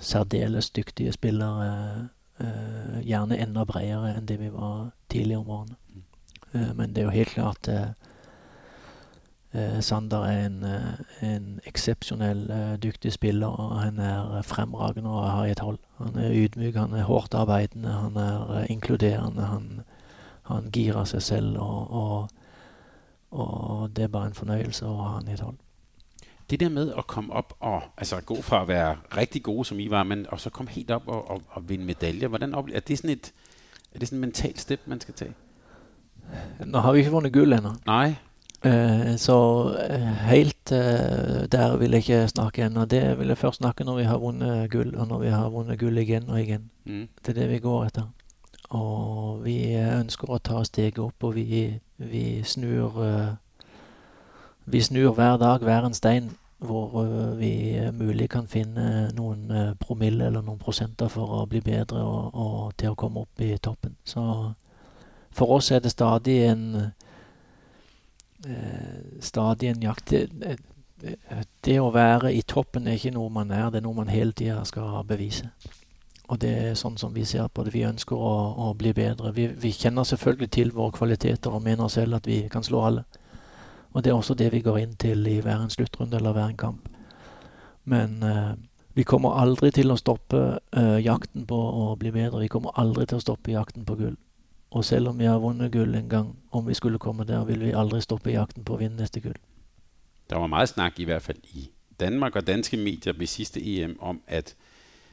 særdeles 0.00 0.70
dyktige 0.70 1.12
spillere. 1.12 2.08
eh, 2.40 3.00
gjerne 3.02 3.38
enda 3.40 3.64
bredere 3.64 4.10
enn 4.16 4.26
det 4.28 4.36
vi 4.40 4.50
var 4.52 4.90
tidligere 5.08 5.40
om 5.40 5.50
årene. 5.50 5.76
Eh, 6.52 6.74
men 6.74 6.92
det 6.92 6.98
er 7.00 7.04
jo 7.04 7.14
helt 7.14 7.28
klart 7.28 7.68
eh, 7.68 7.94
Sander 9.80 10.24
er 10.26 10.46
en, 10.46 10.64
en 11.24 11.60
eksepsjonell 11.64 12.42
dyktig 12.82 13.12
spiller. 13.12 13.46
og 13.46 13.80
Han 13.80 13.98
er 13.98 14.42
fremragende 14.42 15.08
og 15.10 15.30
har 15.30 15.46
et 15.46 15.62
hold. 15.64 15.78
Han 15.98 16.18
er 16.20 16.34
ydmyk, 16.34 16.76
han 16.76 16.92
er 16.92 17.08
hårdt 17.08 17.34
arbeidende, 17.34 17.88
han 17.88 18.16
er 18.16 18.66
inkluderende. 18.68 19.42
Han, 19.42 19.80
han 20.42 20.68
girer 20.72 21.04
seg 21.04 21.22
selv, 21.22 21.56
og, 21.58 21.90
og, 21.90 22.28
og 23.30 23.96
det 23.96 24.04
er 24.04 24.12
bare 24.12 24.26
en 24.26 24.36
fornøyelse 24.36 24.84
å 24.84 24.98
ha 25.00 25.14
han 25.14 25.28
i 25.30 25.32
et 25.38 25.40
hold. 25.40 25.56
Det 26.50 26.60
der 26.60 26.68
med 26.68 26.92
at 26.98 27.06
komme 27.06 27.32
op 27.32 27.54
og 27.60 27.82
altså 27.96 28.20
gå 28.20 28.42
fra 28.42 28.62
at 28.62 28.68
være 28.68 28.96
rigtig 29.16 29.42
gode, 29.42 29.64
som 29.64 29.78
I 29.78 29.90
var, 29.90 30.02
men 30.02 30.26
og 30.28 30.40
så 30.40 30.50
komme 30.50 30.70
helt 30.70 30.90
op 30.90 31.08
og, 31.08 31.30
og, 31.30 31.42
og 31.48 31.68
vinde 31.68 31.84
medaljer, 31.84 32.28
hvordan 32.28 32.54
oplever, 32.54 32.76
er 32.76 32.80
det 32.80 32.98
sådan 32.98 33.10
et 33.10 33.32
er 33.94 33.98
det 33.98 34.08
sådan 34.08 34.16
en 34.16 34.20
mental 34.20 34.58
step, 34.58 34.80
man 34.86 35.00
skal 35.00 35.14
tage? 35.14 35.34
Nå 36.66 36.78
har 36.78 36.92
vi 36.92 36.98
ikke 36.98 37.10
vunnet 37.10 37.32
gull 37.32 37.52
ennå. 37.52 37.70
Nei. 37.86 38.14
Eh, 38.64 39.16
så 39.16 39.36
eh, 39.90 40.12
helt 40.30 40.72
eh, 40.72 41.46
der 41.52 41.76
vil 41.76 41.90
jeg 41.90 41.98
ikke 41.98 42.28
snakke 42.28 42.64
ennå. 42.66 42.84
Det 42.84 43.18
vil 43.18 43.28
jeg 43.28 43.38
først 43.38 43.56
snakke 43.56 43.84
når 43.84 43.96
vi 43.96 44.02
har 44.02 44.18
vunnet 44.18 44.70
gull, 44.70 44.96
og 44.96 45.08
når 45.08 45.18
vi 45.18 45.28
har 45.28 45.48
vunnet 45.48 45.78
gull 45.78 45.98
igjen 45.98 46.28
og 46.28 46.40
igjen. 46.40 46.70
Mm. 46.84 47.08
Det 47.26 47.28
er 47.28 47.40
det 47.40 47.50
vi 47.50 47.58
går 47.58 47.84
etter. 47.84 48.10
Og 48.68 49.44
vi 49.44 49.56
eh, 49.72 50.00
ønsker 50.00 50.30
å 50.30 50.38
ta 50.38 50.64
steget 50.64 50.98
opp, 50.98 51.24
og 51.24 51.34
vi, 51.34 51.78
vi 51.98 52.24
snur 52.42 53.00
eh, 53.04 53.34
Vi 54.66 54.82
snur 54.82 55.12
hver 55.14 55.36
dag 55.38 55.62
hver 55.62 55.86
en 55.86 55.94
stein 55.94 56.30
hvor 56.58 57.04
eh, 57.04 57.38
vi 57.38 57.76
eh, 57.76 57.92
mulig 57.94 58.30
kan 58.32 58.46
finne 58.48 59.10
noen 59.14 59.50
eh, 59.50 59.74
promille 59.80 60.26
eller 60.26 60.42
noen 60.42 60.58
prosenter 60.58 61.08
for 61.12 61.42
å 61.42 61.46
bli 61.46 61.60
bedre 61.60 62.00
og, 62.02 62.30
og 62.34 62.72
til 62.80 62.94
å 62.94 62.98
komme 62.98 63.22
opp 63.26 63.42
i 63.44 63.52
toppen. 63.62 63.96
Så 64.04 64.22
for 65.36 65.58
oss 65.58 65.70
er 65.70 65.82
det 65.84 65.92
stadig 65.92 66.38
en 66.48 66.64
eh, 68.46 69.20
stadig 69.20 69.68
en 69.68 69.82
jakt. 69.82 70.10
Det, 70.10 70.56
det, 71.64 71.80
å 71.80 71.92
være 71.92 72.32
i 72.32 72.42
toppen 72.42 72.88
er 72.88 72.96
ikke 72.96 73.12
noe 73.14 73.30
man 73.30 73.52
er, 73.52 73.68
det 73.70 73.82
er 73.82 73.84
noe 73.84 74.00
man 74.00 74.08
hele 74.08 74.32
tida 74.32 74.64
skal 74.64 75.04
bevise. 75.06 75.50
Og 76.26 76.40
det 76.42 76.50
er 76.70 76.78
sånn 76.78 76.96
som 76.98 77.12
vi 77.14 77.24
ser 77.28 77.46
på 77.52 77.62
det. 77.62 77.74
Vi 77.74 77.84
ønsker 77.86 78.16
å, 78.16 78.32
å 78.66 78.72
bli 78.74 78.90
bedre. 78.96 79.30
Vi, 79.36 79.46
vi 79.60 79.70
kjenner 79.76 80.08
selvfølgelig 80.08 80.50
til 80.50 80.72
våre 80.74 80.96
kvaliteter 80.96 81.54
og 81.54 81.62
mener 81.62 81.92
selv 81.92 82.18
at 82.18 82.26
vi 82.26 82.48
kan 82.50 82.64
slå 82.66 82.82
alle. 82.88 83.04
Og 83.96 84.04
det 84.04 84.10
er 84.10 84.14
også 84.14 84.34
det 84.36 84.50
vi 84.52 84.60
går 84.60 84.76
inn 84.82 84.96
til 85.00 85.24
i 85.26 85.38
hver 85.40 85.62
en 85.64 85.72
sluttrunde 85.72 86.18
eller 86.18 86.34
hver 86.36 86.50
en 86.50 86.56
kamp. 86.60 86.88
Men 87.88 88.22
eh, 88.22 88.52
vi 88.94 89.06
kommer 89.08 89.38
aldri 89.40 89.70
til 89.72 89.88
å 89.88 89.96
stoppe 89.96 90.42
eh, 90.76 90.98
jakten 91.00 91.46
på 91.48 91.56
å 91.56 91.94
bli 91.96 92.12
bedre. 92.12 92.42
Vi 92.42 92.50
kommer 92.52 92.76
aldri 92.76 93.06
til 93.08 93.16
å 93.16 93.24
stoppe 93.24 93.54
jakten 93.54 93.86
på 93.88 93.96
gull. 93.96 94.18
Og 94.76 94.84
selv 94.84 95.08
om 95.08 95.18
vi 95.18 95.24
har 95.24 95.40
vunnet 95.40 95.72
gull 95.72 95.96
en 95.96 96.10
gang, 96.12 96.34
om 96.52 96.66
vi 96.68 96.76
skulle 96.76 97.00
komme 97.00 97.24
der, 97.24 97.46
vil 97.48 97.64
vi 97.64 97.72
aldri 97.72 98.02
stoppe 98.04 98.34
jakten 98.34 98.68
på 98.68 98.76
å 98.76 98.82
vinne 98.82 99.00
neste 99.00 99.22
gull. 99.24 99.38
Det 100.28 100.36
var 100.36 100.52
mye 100.52 100.68
snakk, 100.68 101.00
i 101.00 101.08
hvert 101.08 101.24
fall 101.24 101.40
i 101.56 101.70
Danmark 102.00 102.36
og 102.36 102.46
danske 102.46 102.76
medier 102.76 103.16
ved 103.16 103.32
siste 103.32 103.62
EM 103.64 103.96
om, 104.00 104.20
at 104.26 104.52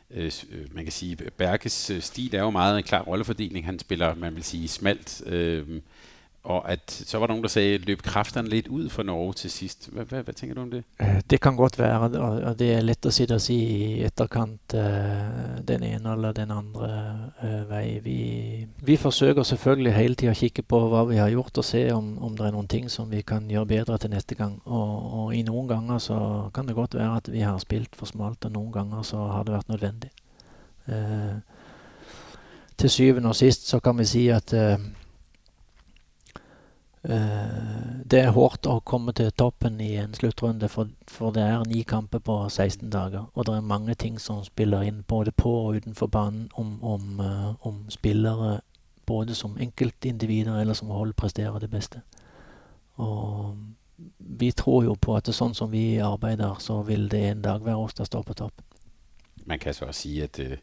øh, 0.10 0.32
øh, 0.52 0.76
man 0.76 0.84
kan 0.84 0.92
sige, 0.92 1.32
Berkes 1.38 1.90
øh, 1.90 2.02
stil 2.02 2.36
er 2.36 2.42
jo 2.42 2.50
meget 2.50 2.78
en 2.78 2.84
klar 2.84 3.08
rollefordeling. 3.08 3.66
Han 3.66 3.80
spiller, 3.80 4.16
man 4.16 4.36
vil 4.36 4.44
sige, 4.44 4.68
smalt. 4.68 5.22
Øh, 5.26 5.80
og 6.44 6.72
at 6.72 6.92
så 6.92 7.18
var 7.18 7.28
der 7.28 7.32
nogen, 7.34 7.44
der 7.44 7.50
sagde, 7.50 7.78
løb 7.78 8.02
kræfterne 8.02 8.50
lidt 8.50 8.68
ud 8.68 8.90
for 8.90 9.04
Norge 9.04 9.34
til 9.34 9.52
sidst. 9.52 9.90
Hvad, 9.92 10.06
hvad, 10.06 10.24
hvad 10.24 10.34
tænker 10.34 10.56
du 10.56 10.62
om 10.62 10.72
det? 10.72 10.84
Eh, 11.00 11.22
Det 11.30 11.42
kan 11.42 11.56
godt 11.56 11.80
være, 11.80 12.00
og 12.20 12.60
det 12.60 12.74
er 12.74 12.82
lett 12.82 13.06
å 13.06 13.12
sitte 13.12 13.38
og 13.40 13.42
si 13.42 13.56
i 13.56 14.04
etterkant 14.04 14.74
eh, 14.76 15.62
den 15.68 15.84
ene 15.84 16.12
eller 16.14 16.32
den 16.36 16.52
andre 16.52 16.90
eh, 17.44 17.70
vei. 17.70 18.00
Vi, 18.04 18.18
vi 18.84 18.98
forsøker 18.98 19.44
selvfølgelig 19.44 19.94
hele 19.94 20.16
tida 20.20 20.32
å 20.36 20.40
kikke 20.42 20.66
på 20.68 20.82
hva 20.92 21.06
vi 21.08 21.22
har 21.22 21.32
gjort, 21.32 21.58
og 21.58 21.66
se 21.66 21.86
om, 21.96 22.18
om 22.20 22.36
det 22.36 22.48
er 22.48 22.52
noen 22.58 22.68
ting 22.68 22.92
som 22.92 23.12
vi 23.12 23.22
kan 23.22 23.48
gjøre 23.48 23.66
bedre 23.66 23.98
til 23.98 24.12
neste 24.12 24.36
gang. 24.36 24.60
Og, 24.66 25.14
og 25.14 25.36
i 25.36 25.44
noen 25.48 25.68
ganger 25.72 25.98
så 26.04 26.50
kan 26.54 26.68
det 26.68 26.76
godt 26.76 26.96
være 27.00 27.16
at 27.22 27.32
vi 27.32 27.46
har 27.48 27.58
spilt 27.64 27.96
for 27.96 28.06
smalt, 28.06 28.44
og 28.46 28.52
noen 28.52 28.72
ganger 28.76 29.08
så 29.08 29.30
har 29.32 29.48
det 29.48 29.56
vært 29.56 29.72
nødvendig. 29.72 30.12
Til 32.78 32.90
syvende 32.90 33.30
og 33.32 33.36
sist 33.40 33.70
så 33.72 33.80
kan 33.80 33.96
vi 33.98 34.06
si 34.06 34.28
at 34.28 34.52
det 37.04 38.20
er 38.20 38.32
hardt 38.32 38.68
å 38.70 38.78
komme 38.88 39.12
til 39.12 39.32
toppen 39.36 39.82
i 39.84 39.98
en 40.00 40.14
sluttrunde, 40.16 40.70
for, 40.72 40.88
for 41.12 41.36
det 41.36 41.44
er 41.44 41.66
ni 41.68 41.82
kamper 41.84 42.22
på 42.24 42.38
16 42.48 42.90
dager. 42.90 43.26
Og 43.34 43.48
det 43.48 43.58
er 43.58 43.66
mange 43.68 43.96
ting 44.00 44.20
som 44.20 44.44
spiller 44.48 44.86
inn, 44.88 45.04
både 45.08 45.34
på 45.36 45.52
og 45.66 45.82
utenfor 45.82 46.08
banen, 46.08 46.48
om, 46.56 46.78
om, 46.84 47.20
eh, 47.20 47.68
om 47.68 47.84
spillere 47.92 48.62
både 49.06 49.36
som 49.36 49.58
enkeltindivider 49.60 50.62
eller 50.62 50.74
som 50.74 50.94
hold 50.96 51.14
presterer 51.14 51.60
det 51.60 51.70
beste. 51.70 52.02
Og 52.96 53.58
vi 54.18 54.52
tror 54.52 54.84
jo 54.84 54.96
på 54.96 55.18
at 55.18 55.26
det 55.26 55.34
er 55.34 55.42
sånn 55.42 55.58
som 55.58 55.72
vi 55.72 56.00
arbeider, 56.00 56.56
så 56.60 56.82
vil 56.88 57.10
det 57.12 57.24
en 57.30 57.44
dag 57.44 57.66
være 57.66 57.84
oss 57.84 58.00
der 58.00 58.08
står 58.08 58.24
på 58.24 58.38
topp. 58.46 58.64
Man 59.46 59.60
kan 59.60 59.76
så 59.76 59.92
si 59.92 60.22
at 60.24 60.40
øh, 60.40 60.56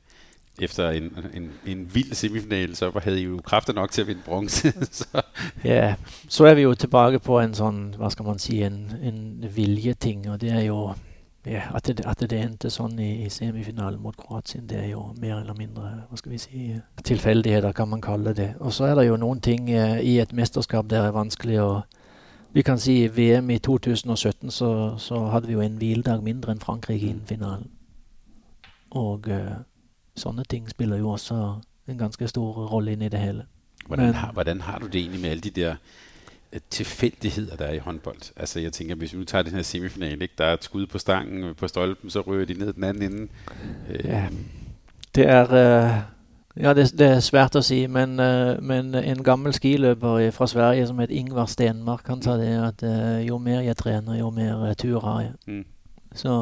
efter 0.61 0.91
en, 0.91 1.11
en, 1.35 1.51
en 1.66 1.91
vild 1.95 2.15
semifinal, 2.15 2.77
så 2.77 2.91
havde 3.03 3.20
I 3.20 3.24
jo 3.24 3.41
kræfter 3.45 3.73
nok 3.73 3.91
til 3.91 4.01
at 4.01 4.09
vinde 4.09 4.23
bronze. 4.24 4.73
så, 5.01 5.23
Ja, 5.65 5.95
så 6.28 6.45
er 6.45 6.55
vi 6.55 6.62
jo 6.62 6.74
tilbake 6.74 7.19
på 7.19 7.41
en 7.41 7.55
sånn, 7.55 7.95
hva 7.99 8.11
skal 8.11 8.28
man 8.28 8.39
si, 8.39 8.62
en, 8.62 8.82
en 9.03 9.45
viljeting. 9.55 10.28
Og 10.31 10.41
det 10.41 10.53
er 10.53 10.66
jo 10.69 10.93
ja, 11.47 11.62
at, 11.74 11.87
det, 11.87 12.05
at 12.05 12.20
det 12.20 12.37
endte 12.37 12.69
sånn 12.70 12.99
i, 13.01 13.24
i 13.24 13.31
semifinalen 13.32 14.01
mot 14.03 14.16
Kroatien, 14.16 14.66
det 14.69 14.77
er 14.77 14.89
jo 14.91 15.07
mer 15.20 15.39
eller 15.39 15.57
mindre 15.57 15.93
hva 16.11 16.19
skal 16.20 16.35
vi 16.35 16.41
si, 16.43 16.65
tilfeldigheter, 17.05 17.73
kan 17.73 17.89
man 17.89 18.03
kalle 18.05 18.35
det. 18.37 18.51
Og 18.61 18.74
så 18.77 18.91
er 18.91 18.99
det 18.99 19.07
jo 19.09 19.16
noen 19.20 19.41
ting 19.41 19.70
uh, 19.73 19.97
i 20.05 20.19
et 20.20 20.35
mesterskap 20.37 20.91
der 20.91 21.09
er 21.09 21.16
vanskelig 21.16 21.62
at 21.65 21.97
Vi 22.53 22.62
kan 22.66 22.78
si 22.82 23.07
VM 23.07 23.51
i 23.51 23.59
2017 23.62 24.51
så, 24.51 24.99
så 24.99 25.28
hadde 25.31 25.47
vi 25.47 25.53
jo 25.53 25.61
en 25.62 25.77
hviledag 25.78 26.23
mindre 26.23 26.51
enn 26.51 26.61
Frankrike 26.61 27.07
innen 27.07 27.27
finalen. 27.27 27.69
Og 28.91 29.28
uh, 29.31 29.62
sånne 30.20 30.44
ting 30.48 30.68
spiller 30.70 31.01
jo 31.01 31.10
også 31.16 31.40
en 31.88 31.98
ganske 31.98 32.28
stor 32.28 32.66
rolle 32.70 32.92
inn 32.92 33.02
i 33.02 33.09
det 33.12 33.20
hele. 33.20 33.47
Hvordan, 33.86 34.06
Men, 34.06 34.14
har, 34.14 34.32
hvordan 34.32 34.60
har 34.60 34.78
du 34.78 34.86
det 34.86 35.01
egentlig 35.01 35.20
med 35.20 35.30
alle 35.30 35.40
de 35.40 35.51
der 35.51 35.74
tilfeldigheter 35.74 36.01
tilfældigheder, 36.70 37.56
der 37.56 37.64
er 37.64 37.72
i 37.72 37.78
håndbold? 37.78 38.32
Altså 38.36 38.60
jeg 38.60 38.72
tænker, 38.72 38.94
hvis 38.94 39.12
vi 39.12 39.18
nu 39.18 39.24
tager 39.24 39.42
den 39.42 39.52
her 39.52 39.62
semifinal, 39.62 40.22
ikke? 40.22 40.34
der 40.38 40.44
er 40.44 40.52
et 40.52 40.64
skud 40.64 40.86
på 40.86 40.98
stangen 40.98 41.55
på 41.55 41.68
stolpen, 41.68 42.10
så 42.10 42.20
rører 42.20 42.44
de 42.44 42.55
ned 42.55 42.72
den 42.72 42.84
anden 42.84 43.12
ende. 43.12 43.28
Ja, 44.05 44.26
det 45.14 45.28
er... 45.28 45.44
Uh, 45.44 46.02
ja, 46.62 46.74
det, 46.74 46.98
det, 46.98 47.06
er 47.06 47.20
svært 47.20 47.56
å 47.56 47.62
si, 47.62 47.86
men, 47.86 48.18
uh, 48.20 48.59
men 48.62 48.94
en 48.94 49.22
gammel 49.22 49.55
skiløper 49.55 50.30
fra 50.34 50.47
Sverige 50.51 50.86
som 50.86 50.98
heter 50.98 51.14
Ingvar 51.14 51.47
Stenmark, 51.47 52.09
han 52.09 52.22
sa 52.22 52.34
det 52.36 52.51
at 52.59 52.82
uh, 52.82 53.26
jo 53.26 53.38
mer 53.38 53.60
jeg 53.60 53.76
trener, 53.76 54.18
jo 54.18 54.30
mer 54.34 54.59
uh, 54.59 54.72
tur 54.74 55.01
har 55.01 55.20
jeg. 55.20 55.32
Mm. 55.47 55.64
Så 56.14 56.32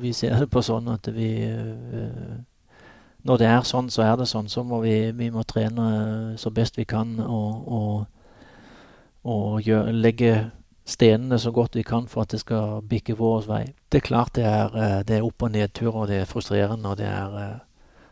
vi 0.00 0.12
ser 0.12 0.36
det 0.38 0.50
på 0.52 0.60
sånn 0.62 0.88
at 0.92 1.08
vi 1.14 1.30
Når 3.24 3.40
det 3.40 3.46
er 3.48 3.62
sånn, 3.64 3.88
så 3.90 4.04
er 4.04 4.18
det 4.20 4.28
sånn. 4.28 4.50
Så 4.52 4.62
må 4.66 4.82
vi, 4.84 5.12
vi 5.16 5.30
må 5.32 5.44
trene 5.48 6.36
så 6.40 6.52
best 6.52 6.76
vi 6.76 6.84
kan 6.88 7.16
og, 7.24 7.68
og, 7.78 8.42
og 9.24 9.60
gjør, 9.64 9.88
legge 9.96 10.34
stenene 10.84 11.38
så 11.40 11.52
godt 11.56 11.78
vi 11.78 11.82
kan 11.88 12.04
for 12.08 12.24
at 12.24 12.34
det 12.34 12.42
skal 12.42 12.82
bikke 12.84 13.16
vår 13.16 13.46
vei. 13.48 13.62
Det 13.88 14.02
er 14.02 14.08
klart 14.08 14.34
det 14.36 14.44
er, 14.44 14.74
det 15.08 15.16
er 15.16 15.24
opp- 15.24 15.46
og 15.46 15.54
nedturer, 15.54 16.10
det 16.10 16.18
er 16.20 16.28
frustrerende, 16.28 16.90
og 16.90 17.00
det 17.00 17.08
er 17.08 17.38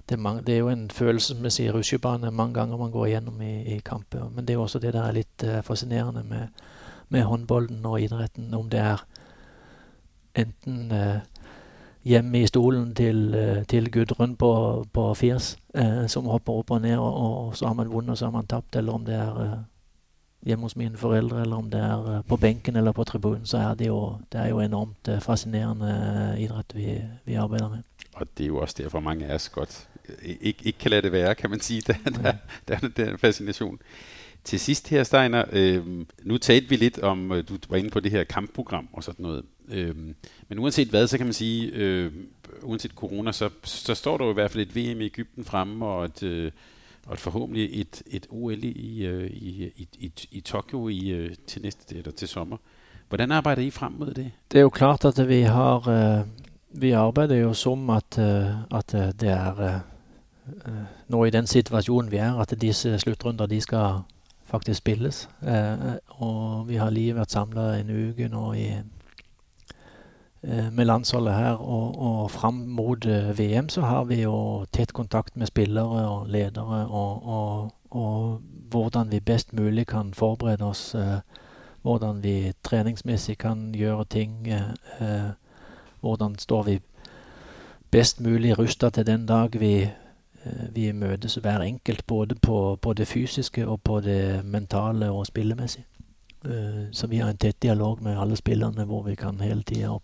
det, 0.08 0.16
er 0.16 0.22
mange, 0.22 0.42
det 0.46 0.54
er 0.54 0.58
jo 0.58 0.68
en 0.68 0.90
følelsesmessig 0.90 1.68
rusjebane 1.74 2.30
mange 2.30 2.54
ganger 2.54 2.76
man 2.76 2.90
går 2.90 3.06
igjennom 3.06 3.42
i, 3.42 3.52
i 3.76 3.78
kamper. 3.84 4.30
Men 4.34 4.48
det 4.48 4.54
er 4.54 4.64
også 4.64 4.80
det 4.82 4.94
der 4.96 5.04
er 5.06 5.16
litt 5.16 5.44
fascinerende 5.64 6.24
med, 6.24 6.64
med, 7.08 7.22
håndbollen 7.22 7.86
og 7.86 8.00
idretten. 8.00 8.54
Om 8.54 8.70
det 8.70 8.80
er 8.80 9.04
enten 10.34 10.90
hjemme 12.04 12.42
i 12.42 12.46
stolen 12.46 12.94
til, 12.94 13.34
uh, 13.34 13.64
til 13.68 13.90
Gudrun 13.92 14.36
på, 14.36 14.52
på 14.92 15.14
Firs, 15.14 15.56
som 16.12 16.26
hopper 16.28 16.52
opp 16.52 16.70
og 16.70 16.80
ned, 16.84 16.96
og, 17.00 17.14
og, 17.16 17.56
så 17.56 17.66
har 17.66 17.74
man 17.74 17.92
vunnet 17.92 18.10
og 18.10 18.18
så 18.18 18.26
har 18.26 18.32
man 18.34 18.46
tapt, 18.46 18.76
eller 18.76 18.92
om 18.92 19.04
det 19.04 19.14
er 19.14 19.62
hjemme 20.44 20.66
hos 20.68 20.76
mine 20.76 20.96
foreldre, 20.96 21.40
eller 21.40 21.56
om 21.56 21.70
det 21.70 21.80
er 21.80 22.22
på 22.28 22.36
benken 22.36 22.76
eller 22.76 22.92
på 22.92 23.04
tribunen, 23.04 23.46
så 23.46 23.58
er 23.58 23.74
det 23.74 23.86
jo, 23.86 24.18
det 24.32 24.40
er 24.40 24.50
jo 24.50 24.60
enormt 24.60 25.08
fascinerende 25.24 26.36
idrett 26.38 26.76
vi, 26.76 26.98
vi 27.24 27.34
arbeider 27.34 27.68
med. 27.68 27.86
Og 28.12 28.26
det 28.38 28.44
er 28.44 28.48
jo 28.48 28.58
også 28.58 28.82
derfor, 28.82 29.00
mange 29.00 29.26
av 29.26 29.34
oss 29.34 29.48
godt 29.48 29.88
ikke, 30.22 30.64
ikke 30.64 30.78
kan 30.78 30.90
lade 30.90 31.02
det 31.02 31.12
være, 31.12 31.34
kan 31.34 31.50
man 31.50 31.60
si. 31.60 31.80
Det, 31.80 31.96
der, 32.22 32.34
der, 32.68 32.88
der, 32.96 33.04
er 33.04 33.12
en 33.12 33.18
fascination. 33.18 33.78
Til 34.44 34.60
sist 34.60 34.88
her, 34.88 35.02
Steiner, 35.04 35.44
nu 36.22 36.38
talte 36.38 36.68
vi 36.68 36.76
litt 36.76 36.98
om, 36.98 37.32
øh, 37.32 37.48
du 37.48 37.58
var 37.68 37.76
inne 37.76 37.90
på 37.90 38.00
det 38.00 38.10
her 38.10 38.24
kampprogram 38.24 38.88
og 38.92 39.04
sådan 39.04 39.22
noget. 39.22 39.44
Øh, 39.68 39.96
men 40.48 40.58
uanset 40.58 40.88
hvad, 40.88 41.06
så 41.06 41.16
kan 41.16 41.26
man 41.26 41.32
sige, 41.32 41.72
øh, 41.74 42.12
uanset 42.62 42.90
corona, 42.90 43.32
så, 43.32 43.50
så 43.64 43.94
står 43.94 44.18
der 44.18 44.24
jo 44.24 44.30
i 44.30 44.34
hvert 44.34 44.50
fald 44.50 44.66
et 44.66 44.76
VM 44.76 45.00
i 45.00 45.04
Ægypten 45.04 45.44
fremme, 45.44 45.86
og 45.86 46.04
et, 46.04 46.22
øh, 46.22 46.52
og 47.06 47.12
et 47.12 47.20
forhåbentlig 47.20 47.80
et, 47.80 48.02
et 48.06 48.26
OL 48.30 48.64
i, 48.64 49.06
øh, 49.06 49.30
i, 49.30 49.64
i, 49.76 49.88
i, 49.98 50.12
i 50.30 50.40
Tokyo 50.40 50.88
i, 50.88 51.08
øh, 51.08 51.34
til 51.46 51.62
næste 51.62 51.96
eller 51.96 52.10
til 52.10 52.28
sommer. 52.28 52.56
Hvordan 53.08 53.32
arbejder 53.32 53.62
I 53.62 53.70
frem 53.70 53.92
mod 53.92 54.14
det? 54.14 54.30
Det 54.52 54.58
er 54.58 54.62
jo 54.62 54.70
klart 54.70 55.04
at 55.04 55.28
vi 55.28 55.40
har 55.40 55.88
øh, 55.88 56.26
vi 56.74 56.90
arbeider 56.90 57.36
jo 57.36 57.54
som 57.54 57.90
at, 57.90 58.18
at 58.74 58.92
det 58.92 59.28
er 59.28 59.80
Eh, 60.46 60.84
nå 61.08 61.24
i 61.24 61.30
den 61.30 61.46
situasjonen 61.46 62.10
vi 62.10 62.16
er, 62.16 62.34
at 62.34 62.54
disse 62.60 62.98
sluttrunder 62.98 63.46
de 63.46 63.60
skal 63.60 64.02
faktisk 64.44 64.78
spilles. 64.78 65.28
Eh, 65.42 65.94
og 66.08 66.68
vi 66.68 66.76
har 66.76 66.90
lige 66.90 67.16
vært 67.16 67.32
samla 67.32 67.76
en 67.78 67.92
uke 68.08 68.28
nå 68.28 68.52
i, 68.52 68.66
med 70.42 70.84
landsholdet 70.84 71.34
her. 71.34 71.52
Og, 71.52 71.98
og 72.02 72.30
fram 72.30 72.54
mot 72.54 73.06
VM 73.38 73.68
så 73.68 73.80
har 73.80 74.04
vi 74.04 74.22
jo 74.22 74.64
tett 74.72 74.92
kontakt 74.92 75.36
med 75.36 75.46
spillere 75.46 76.08
og 76.08 76.26
ledere. 76.28 76.86
Og, 76.86 77.26
og, 77.26 77.74
og 77.90 78.40
hvordan 78.70 79.12
vi 79.12 79.20
best 79.20 79.52
mulig 79.52 79.86
kan 79.86 80.14
forberede 80.14 80.64
oss. 80.64 80.96
hvordan 81.82 82.22
vi 82.22 82.52
treningsmessig 82.62 83.38
kan 83.38 83.72
gjøre 83.74 84.04
ting. 84.04 84.48
hvordan 86.00 86.38
står 86.38 86.62
vi 86.62 86.80
best 87.90 88.20
mulig 88.20 88.58
rusta 88.58 88.90
til 88.90 89.06
den 89.06 89.26
dag 89.26 89.60
vi 89.60 89.90
Eh, 90.44 90.74
vi 90.74 90.92
møtes 90.92 91.34
hver 91.34 91.60
enkelt, 91.62 92.06
både 92.06 92.34
på, 92.34 92.78
på, 92.82 92.92
det 92.92 93.06
fysiske 93.08 93.66
og 93.68 93.82
på 93.82 94.00
det 94.00 94.44
mentale 94.44 95.10
og 95.10 95.26
spillemessige. 95.26 95.84
Eh, 96.44 96.90
så 96.90 97.06
vi 97.06 97.18
har 97.18 97.30
en 97.30 97.36
tett 97.36 97.60
dialog 97.60 98.02
med 98.02 98.20
alle 98.20 98.36
spillerne 98.36 98.84
hvor 98.84 99.02
vi 99.02 99.16
kan 99.16 99.40
hele 99.40 99.62
tida 99.62 99.98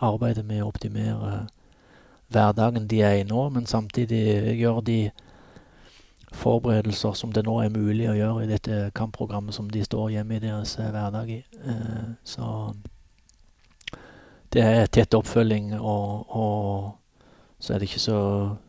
arbeide 0.00 0.42
med 0.42 0.62
å 0.62 0.68
optimere 0.68 1.46
hverdagen 2.32 2.88
de 2.88 3.02
er 3.02 3.20
i 3.20 3.26
nå, 3.28 3.48
men 3.48 3.66
samtidig 3.66 4.56
gjøre 4.58 4.82
de 4.82 5.10
forberedelser 6.32 7.12
som 7.12 7.32
det 7.32 7.44
nå 7.46 7.60
er 7.60 7.70
mulig 7.70 8.08
å 8.10 8.16
gjøre 8.16 8.44
i 8.44 8.48
dette 8.48 8.90
kampprogrammet 8.94 9.54
som 9.54 9.68
de 9.70 9.84
står 9.84 10.10
hjemme 10.10 10.36
i 10.36 10.42
deres 10.42 10.78
eh, 10.78 10.90
hverdag 10.90 11.30
i. 11.30 11.42
Så 12.24 12.74
det 14.52 14.62
er 14.62 14.86
tett 14.86 15.14
oppfølging 15.14 15.76
og, 15.78 16.26
og 16.36 16.98
så 17.62 17.74
er 17.74 17.78
det 17.78 17.86
ikke 17.86 18.00
så 18.02 18.18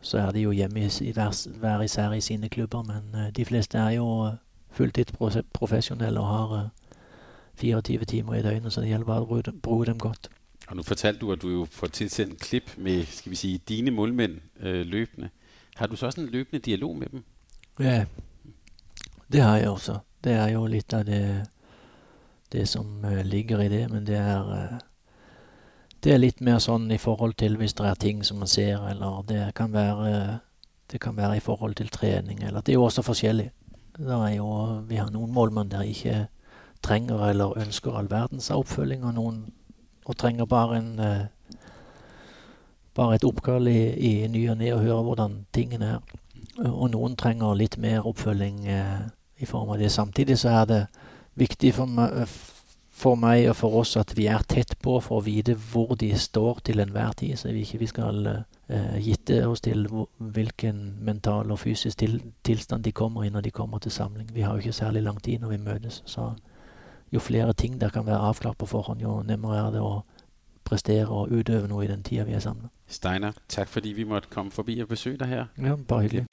Så 0.02 0.18
er 0.18 0.30
de 0.30 0.44
jo 0.44 0.52
hjemme 0.52 0.86
i, 0.86 1.12
hver, 1.12 1.34
hver 1.58 1.82
især 1.82 2.12
i 2.12 2.20
sine 2.20 2.48
klubber, 2.48 2.82
men 2.86 3.32
de 3.34 3.44
fleste 3.44 3.78
er 3.78 3.96
jo 3.98 4.30
fulltidsprofesjonelle 4.70 6.20
og 6.20 6.26
har 6.26 6.70
24 7.60 8.04
timer 8.04 8.34
i 8.34 8.42
døgnet, 8.42 8.72
så 8.72 8.80
det 8.80 8.90
gjelder 8.90 9.06
bare 9.06 9.24
å 9.24 9.60
bruke 9.62 9.90
dem 9.90 9.98
godt. 9.98 10.30
Og 10.68 10.76
Nå 10.76 10.82
fortalte 10.82 11.20
du, 11.20 11.32
at 11.32 11.42
du 11.42 11.50
jo 11.50 11.64
får 11.70 11.92
tilsendt 11.98 12.40
klipp 12.40 12.70
med, 12.76 13.04
skal 13.06 13.30
vi 13.30 13.36
si, 13.36 13.50
dine 13.68 13.90
målmenn 13.90 14.40
øh, 14.60 14.82
løpende. 14.86 15.30
Har 15.76 15.86
du 15.86 15.96
så 15.96 16.06
også 16.06 16.20
en 16.20 16.30
løpende 16.32 16.62
dialog 16.64 16.96
med 16.96 17.06
dem? 17.12 17.24
Ja, 17.80 18.04
det 19.32 19.40
har 19.40 19.56
jeg 19.56 19.68
også. 19.68 19.98
Det 20.24 20.32
er 20.32 20.48
jo 20.48 20.66
litt 20.66 20.94
av 20.94 21.04
det, 21.04 21.46
det 22.52 22.68
som 22.68 23.04
uh, 23.04 23.20
ligger 23.22 23.60
i 23.60 23.68
det, 23.68 23.90
men 23.90 24.06
det 24.06 24.16
er 24.16 24.50
uh, 24.50 24.78
det 26.04 26.12
er 26.12 26.20
litt 26.20 26.40
mer 26.44 26.58
sånn 26.60 26.90
i 26.92 27.00
forhold 27.00 27.32
til 27.40 27.54
hvis 27.56 27.72
det 27.78 27.86
er 27.88 28.00
ting 28.00 28.18
som 28.28 28.42
man 28.42 28.50
ser, 28.50 28.82
eller 28.90 29.22
det 29.28 29.54
kan 29.56 29.72
være, 29.72 30.40
det 30.92 31.00
kan 31.00 31.16
være 31.16 31.38
i 31.38 31.44
forhold 31.44 31.78
til 31.80 31.88
trening, 31.88 32.42
eller 32.44 32.60
Det 32.60 32.74
er 32.74 32.78
jo 32.78 32.84
også 32.84 33.02
forskjellig. 33.02 33.50
Jo, 33.98 34.82
vi 34.84 34.96
har 35.00 35.08
noen 35.10 35.32
målmenn 35.32 35.70
der 35.72 35.86
ikke 35.88 36.26
trenger 36.84 37.24
eller 37.30 37.58
ønsker 37.64 37.96
all 37.96 38.10
verdens 38.10 38.50
oppfølging, 38.54 39.04
og 39.08 39.16
noen 39.16 39.44
og 40.04 40.18
trenger 40.20 40.44
bare 40.44 40.78
en 40.78 41.00
bare 42.94 43.18
et 43.18 43.26
oppkall 43.26 43.68
i, 43.68 43.80
i 43.98 44.12
ny 44.30 44.46
og 44.50 44.58
ne 44.60 44.72
og 44.74 44.84
høre 44.84 45.02
hvordan 45.08 45.38
tingene 45.54 45.96
er. 45.96 46.18
Og 46.70 46.90
noen 46.92 47.16
trenger 47.18 47.56
litt 47.58 47.78
mer 47.82 48.06
oppfølging 48.06 48.66
eh, 48.70 49.06
i 49.42 49.48
form 49.50 49.74
av 49.74 49.80
det. 49.82 49.90
Samtidig 49.90 50.38
så 50.38 50.60
er 50.60 50.68
det 50.70 50.82
viktig 51.40 51.72
for 51.74 51.90
meg, 51.90 52.28
for 52.94 53.18
meg 53.18 53.48
og 53.50 53.56
for 53.58 53.80
oss 53.80 53.96
at 53.98 54.14
vi 54.14 54.28
er 54.30 54.44
tett 54.46 54.76
på 54.82 55.00
for 55.02 55.18
å 55.18 55.26
vite 55.26 55.56
hvor 55.72 55.96
de 55.98 56.12
står 56.18 56.62
til 56.68 56.82
enhver 56.84 57.16
tid, 57.18 57.34
så 57.40 57.50
vi 57.50 57.64
ikke 57.66 57.82
vi 57.82 57.90
skal 57.90 58.28
eh, 58.30 58.94
gitte 59.02 59.40
oss 59.48 59.64
til 59.66 59.88
hvilken 60.18 60.84
mental 61.02 61.50
og 61.50 61.58
fysisk 61.64 61.98
til, 61.98 62.20
tilstand 62.46 62.86
de 62.86 62.94
kommer 62.94 63.26
i 63.26 63.34
når 63.34 63.48
de 63.48 63.56
kommer 63.56 63.82
til 63.82 63.92
samling. 63.92 64.30
Vi 64.30 64.46
har 64.46 64.54
jo 64.54 64.62
ikke 64.62 64.82
særlig 64.84 65.02
lang 65.02 65.18
tid 65.22 65.42
når 65.42 65.56
vi 65.56 65.64
møtes, 65.66 66.02
så 66.06 66.30
jo 67.14 67.20
flere 67.20 67.52
ting 67.52 67.80
der 67.80 67.88
kan 67.88 68.06
være 68.06 68.18
avklart 68.18 68.58
på 68.58 68.66
forhånd, 68.66 69.00
jo 69.00 69.22
nemmere 69.22 69.66
er 69.66 69.70
det 69.70 69.80
å 69.80 70.02
prestere 70.64 71.08
og 71.08 71.30
utøve 71.30 71.68
noe 71.68 71.84
i 71.84 71.88
den 71.88 72.02
tida 72.02 72.24
vi 72.24 72.32
er 72.32 72.42
sammen. 72.42 72.70
Steiner, 72.88 73.32
takk 73.48 73.68
fordi 73.68 73.92
vi 73.92 74.04
måtte 74.04 74.28
komme 74.32 74.50
forbi 74.50 74.80
og 74.82 74.88
besøke 74.88 75.18
deg 75.22 75.28
her. 75.28 75.46
Ja, 75.58 75.76
bare 75.76 76.02
hyggelig. 76.02 76.26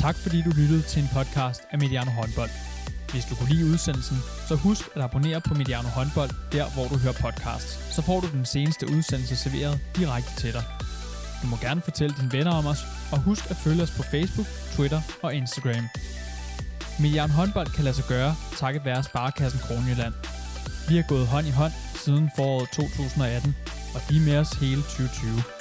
Tak 0.00 0.16
fordi 0.16 0.42
du 0.42 0.50
lyttede 0.56 0.82
til 0.82 1.02
en 1.02 1.08
podcast 1.12 1.62
af 1.70 1.78
Mediano 1.78 2.10
Håndbold. 2.10 2.50
Hvis 3.12 3.24
du 3.24 3.34
kunne 3.34 3.50
lide 3.54 3.66
udsendelsen, 3.72 4.16
så 4.48 4.54
husk 4.54 4.88
at 4.94 5.02
abonnere 5.02 5.40
på 5.40 5.54
Mediano 5.54 5.88
Håndbold, 5.88 6.30
der 6.52 6.66
hvor 6.74 6.86
du 6.92 6.96
hører 7.04 7.18
podcasts. 7.26 7.94
Så 7.94 8.02
får 8.02 8.20
du 8.20 8.26
den 8.32 8.44
seneste 8.44 8.86
udsendelse 8.86 9.36
serveret 9.36 9.80
direkte 9.96 10.32
til 10.42 10.52
dig. 10.52 10.64
Du 11.42 11.46
må 11.46 11.56
gerne 11.56 11.80
fortælle 11.80 12.14
dine 12.20 12.32
venner 12.32 12.52
om 12.60 12.66
os, 12.66 12.82
og 13.12 13.18
husk 13.22 13.50
at 13.50 13.56
følge 13.56 13.82
os 13.82 13.92
på 13.96 14.02
Facebook, 14.02 14.46
Twitter 14.74 15.00
og 15.22 15.34
Instagram. 15.34 15.84
Mediano 17.02 17.32
Håndbold 17.32 17.66
kan 17.66 17.84
lade 17.84 17.96
sig 17.96 18.04
gøre, 18.08 18.34
takket 18.56 18.84
være 18.84 19.02
Sparkassen 19.02 19.60
Kronjylland. 19.60 20.14
Vi 20.88 20.96
har 20.96 21.04
gået 21.08 21.26
hånd 21.26 21.46
i 21.46 21.50
hånd 21.50 21.72
siden 22.04 22.30
foråret 22.36 22.68
2018, 22.70 23.56
og 23.94 24.00
de 24.08 24.16
er 24.16 24.20
med 24.20 24.36
os 24.38 24.50
hele 24.50 24.82
2020. 24.82 25.59